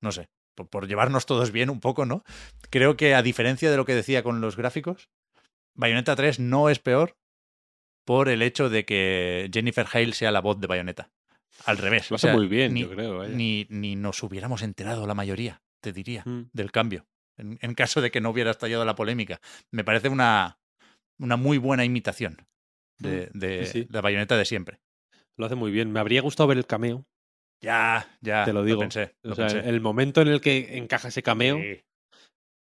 [0.02, 2.24] no sé, por, por llevarnos todos bien un poco, ¿no?
[2.70, 5.10] Creo que a diferencia de lo que decía con los gráficos,
[5.76, 7.18] Bayonetta 3 no es peor
[8.06, 11.12] por el hecho de que Jennifer Hale sea la voz de Bayonetta.
[11.66, 12.10] Al revés.
[12.10, 13.18] Lo o hace sea, muy bien, ni, yo creo.
[13.20, 13.34] vaya.
[13.36, 16.50] Ni, ni nos hubiéramos enterado la mayoría, te diría, Mm.
[16.54, 17.06] del cambio.
[17.38, 19.40] En, en caso de que no hubiera estallado la polémica.
[19.72, 20.58] Me parece una,
[21.20, 22.46] una muy buena imitación
[23.00, 23.66] de, de Mm.
[23.66, 23.88] sí.
[23.90, 24.80] la bayoneta de siempre.
[25.38, 25.92] Lo hace muy bien.
[25.92, 27.06] Me habría gustado ver el cameo.
[27.62, 28.46] Ya, ya.
[28.46, 28.80] Te lo digo.
[28.80, 29.16] pensé.
[29.24, 29.70] O lo sea, pensé.
[29.70, 31.82] el momento en el que encaja ese cameo, Sí,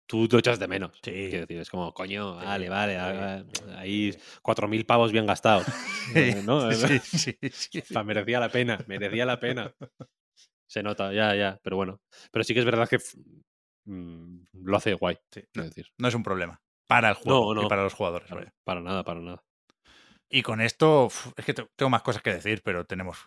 [0.08, 0.92] tú lo echas de menos.
[1.03, 1.11] Sí.
[1.11, 3.61] Quiero decir, es como, coño, vale, vale, sí.
[3.76, 5.66] ahí cuatro mil pavos bien gastados.
[6.45, 6.72] ¿no?
[6.72, 7.80] sí, sí, sí.
[7.80, 9.74] O sea, merecía la pena, merecía la pena.
[10.66, 12.02] Se nota, ya, ya, pero bueno.
[12.32, 12.98] Pero sí que es verdad que
[13.86, 15.18] mm, lo hace guay.
[15.53, 15.88] No, decir.
[15.98, 16.61] no es un problema.
[16.88, 18.30] Para el juego No, y para los jugadores.
[18.64, 19.44] Para, nada, para nada.
[20.30, 23.18] Y con esto, es que te- tengo más cosas que decir, pero tenemos.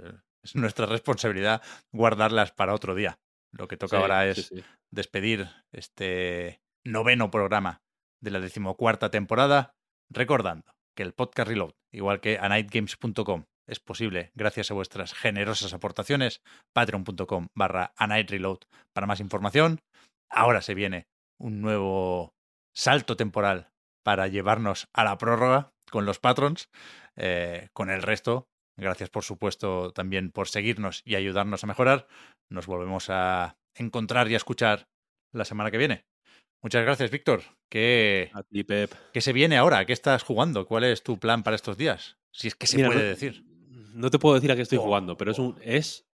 [0.00, 3.18] eh, Es nuestra responsabilidad guardarlas para otro día.
[3.52, 4.52] Lo que toca ahora es.
[4.90, 7.82] Despedir este noveno programa
[8.20, 9.74] de la decimocuarta temporada,
[10.10, 16.42] recordando que el podcast Reload, igual que anightgames.com, es posible gracias a vuestras generosas aportaciones,
[16.72, 18.58] patreon.com barra anightreload
[18.92, 19.80] para más información.
[20.28, 21.06] Ahora se viene
[21.38, 22.34] un nuevo
[22.74, 23.70] salto temporal
[24.02, 26.68] para llevarnos a la prórroga con los patrons,
[27.16, 28.48] eh, con el resto.
[28.76, 32.08] Gracias, por supuesto, también por seguirnos y ayudarnos a mejorar.
[32.48, 34.88] Nos volvemos a encontrar y a escuchar
[35.32, 36.06] la semana que viene.
[36.62, 37.42] Muchas gracias, Víctor.
[37.70, 38.92] ¿Qué, A ti, Pep.
[39.12, 39.84] ¿Qué se viene ahora?
[39.86, 40.66] ¿Qué estás jugando?
[40.66, 42.18] ¿Cuál es tu plan para estos días?
[42.32, 43.44] Si es que se Mira, puede no- decir.
[43.94, 45.58] No te puedo decir a qué estoy Oh, jugando, pero es un.
[45.62, 46.06] Es.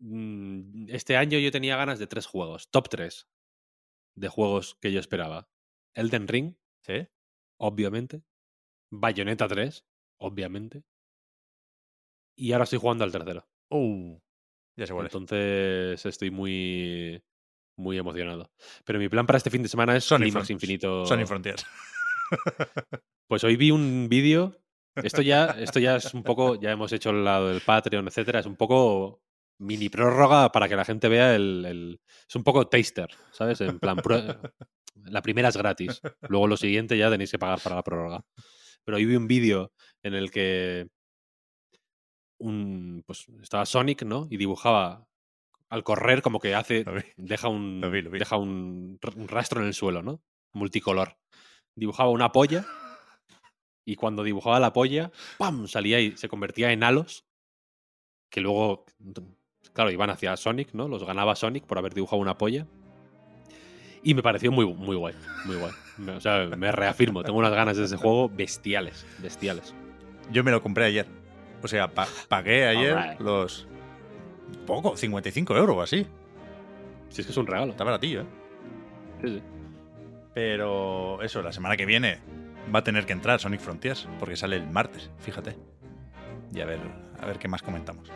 [0.00, 3.28] mm, Este año yo tenía ganas de tres juegos, top tres
[4.16, 5.48] de juegos que yo esperaba.
[5.94, 6.54] Elden Ring,
[6.84, 7.06] ¿Sí?
[7.58, 8.22] obviamente.
[8.90, 9.84] Bayonetta 3,
[10.18, 10.82] obviamente.
[12.36, 13.46] Y ahora estoy jugando al tercero.
[13.70, 14.18] Uh,
[14.78, 15.04] ya sé es.
[15.14, 17.22] Entonces estoy muy.
[17.76, 18.50] Muy emocionado.
[18.84, 21.06] Pero mi plan para este fin de semana es Front- Infinito.
[21.06, 21.66] Sonic Frontiers.
[23.28, 24.56] Pues hoy vi un vídeo.
[24.96, 28.40] Esto ya, esto ya es un poco, ya hemos hecho el lado del Patreon, etcétera.
[28.40, 29.22] Es un poco
[29.60, 31.64] mini prórroga para que la gente vea el.
[31.66, 33.60] el- es un poco taster, ¿sabes?
[33.60, 33.98] En plan,
[35.04, 36.00] la primera es gratis.
[36.28, 38.24] Luego lo siguiente ya tenéis que pagar para la prórroga.
[38.84, 40.88] Pero hoy vi un vídeo en el que
[42.38, 44.26] un, pues estaba Sonic, ¿no?
[44.30, 45.06] Y dibujaba
[45.68, 47.02] al correr como que hace Lo vi.
[47.16, 48.18] deja un Lo vi, lo vi.
[48.18, 50.20] deja un, rastro en el suelo, ¿no?
[50.52, 51.16] Multicolor.
[51.74, 52.64] Dibujaba una polla
[53.84, 55.66] y cuando dibujaba la polla, ¡pam!
[55.66, 57.24] salía y se convertía en halos
[58.30, 58.84] que luego
[59.72, 60.88] claro, iban hacia Sonic, ¿no?
[60.88, 62.66] Los ganaba Sonic por haber dibujado una polla.
[64.02, 65.72] Y me pareció muy muy guay, muy guay.
[65.98, 69.74] Me- o sea, me reafirmo, tengo unas ganas de ese juego bestiales, bestiales.
[70.30, 71.17] Yo me lo compré ayer.
[71.62, 73.66] O sea, pa- pagué ayer los.
[74.66, 76.06] Poco, 55 euros o así.
[77.10, 77.72] Si es que es un regalo.
[77.72, 78.26] Está baratillo, ¿eh?
[79.22, 79.42] Sí, sí.
[80.34, 82.18] Pero eso, la semana que viene
[82.74, 85.56] va a tener que entrar Sonic Frontiers, porque sale el martes, fíjate.
[86.54, 86.80] Y a ver,
[87.20, 88.08] a ver qué más comentamos.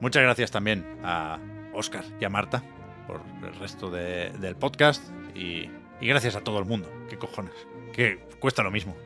[0.00, 1.38] Muchas gracias también a
[1.72, 2.62] Oscar y a Marta
[3.06, 5.02] por el resto de- del podcast.
[5.34, 5.68] Y,
[6.00, 6.90] y gracias a todo el mundo.
[7.08, 7.54] ¿Qué cojones?
[7.92, 8.96] Que cuesta lo mismo.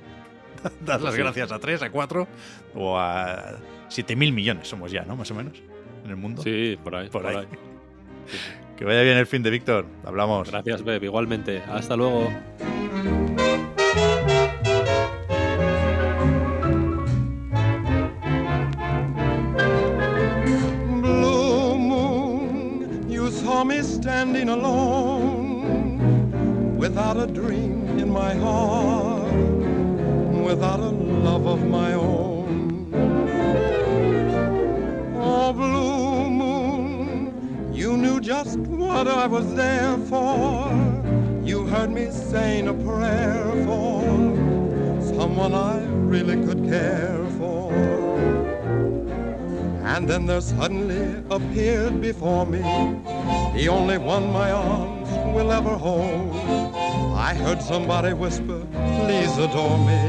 [0.85, 2.28] Dar las gracias a 3, a 4
[2.75, 3.57] o a
[3.89, 5.17] 7 mil millones somos ya, ¿no?
[5.17, 5.55] Más o menos.
[6.05, 6.43] En el mundo.
[6.43, 7.09] Sí, por ahí.
[7.09, 7.37] Por Por, ahí.
[7.39, 7.47] ahí.
[8.27, 8.53] Sí, sí.
[8.77, 9.87] Que vaya bien el fin de Víctor.
[10.05, 10.51] Hablamos.
[10.51, 11.03] Gracias, Beb.
[11.03, 11.62] Igualmente.
[11.69, 12.31] Hasta luego.
[21.03, 25.59] Blue moon, you saw me standing alone,
[26.78, 29.18] without a dream in my heart,
[30.49, 30.89] without a
[31.28, 32.91] love of my own.
[35.15, 40.73] Oh, blue moon, you knew just what I was there for.
[41.44, 44.01] You heard me saying a prayer for
[45.18, 47.70] someone I really could care for.
[49.93, 52.62] And then there suddenly appeared before me
[53.55, 56.88] the only one my arms will ever hold.
[57.29, 60.01] I heard somebody whisper, please adore me.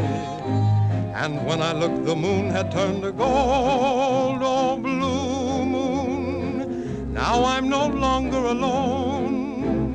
[1.13, 4.39] And when I looked, the moon had turned to gold.
[4.41, 9.93] Oh, blue moon, now I'm no longer alone.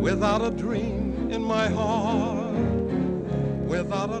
[0.00, 2.54] Without a dream in my heart,
[3.66, 4.20] without a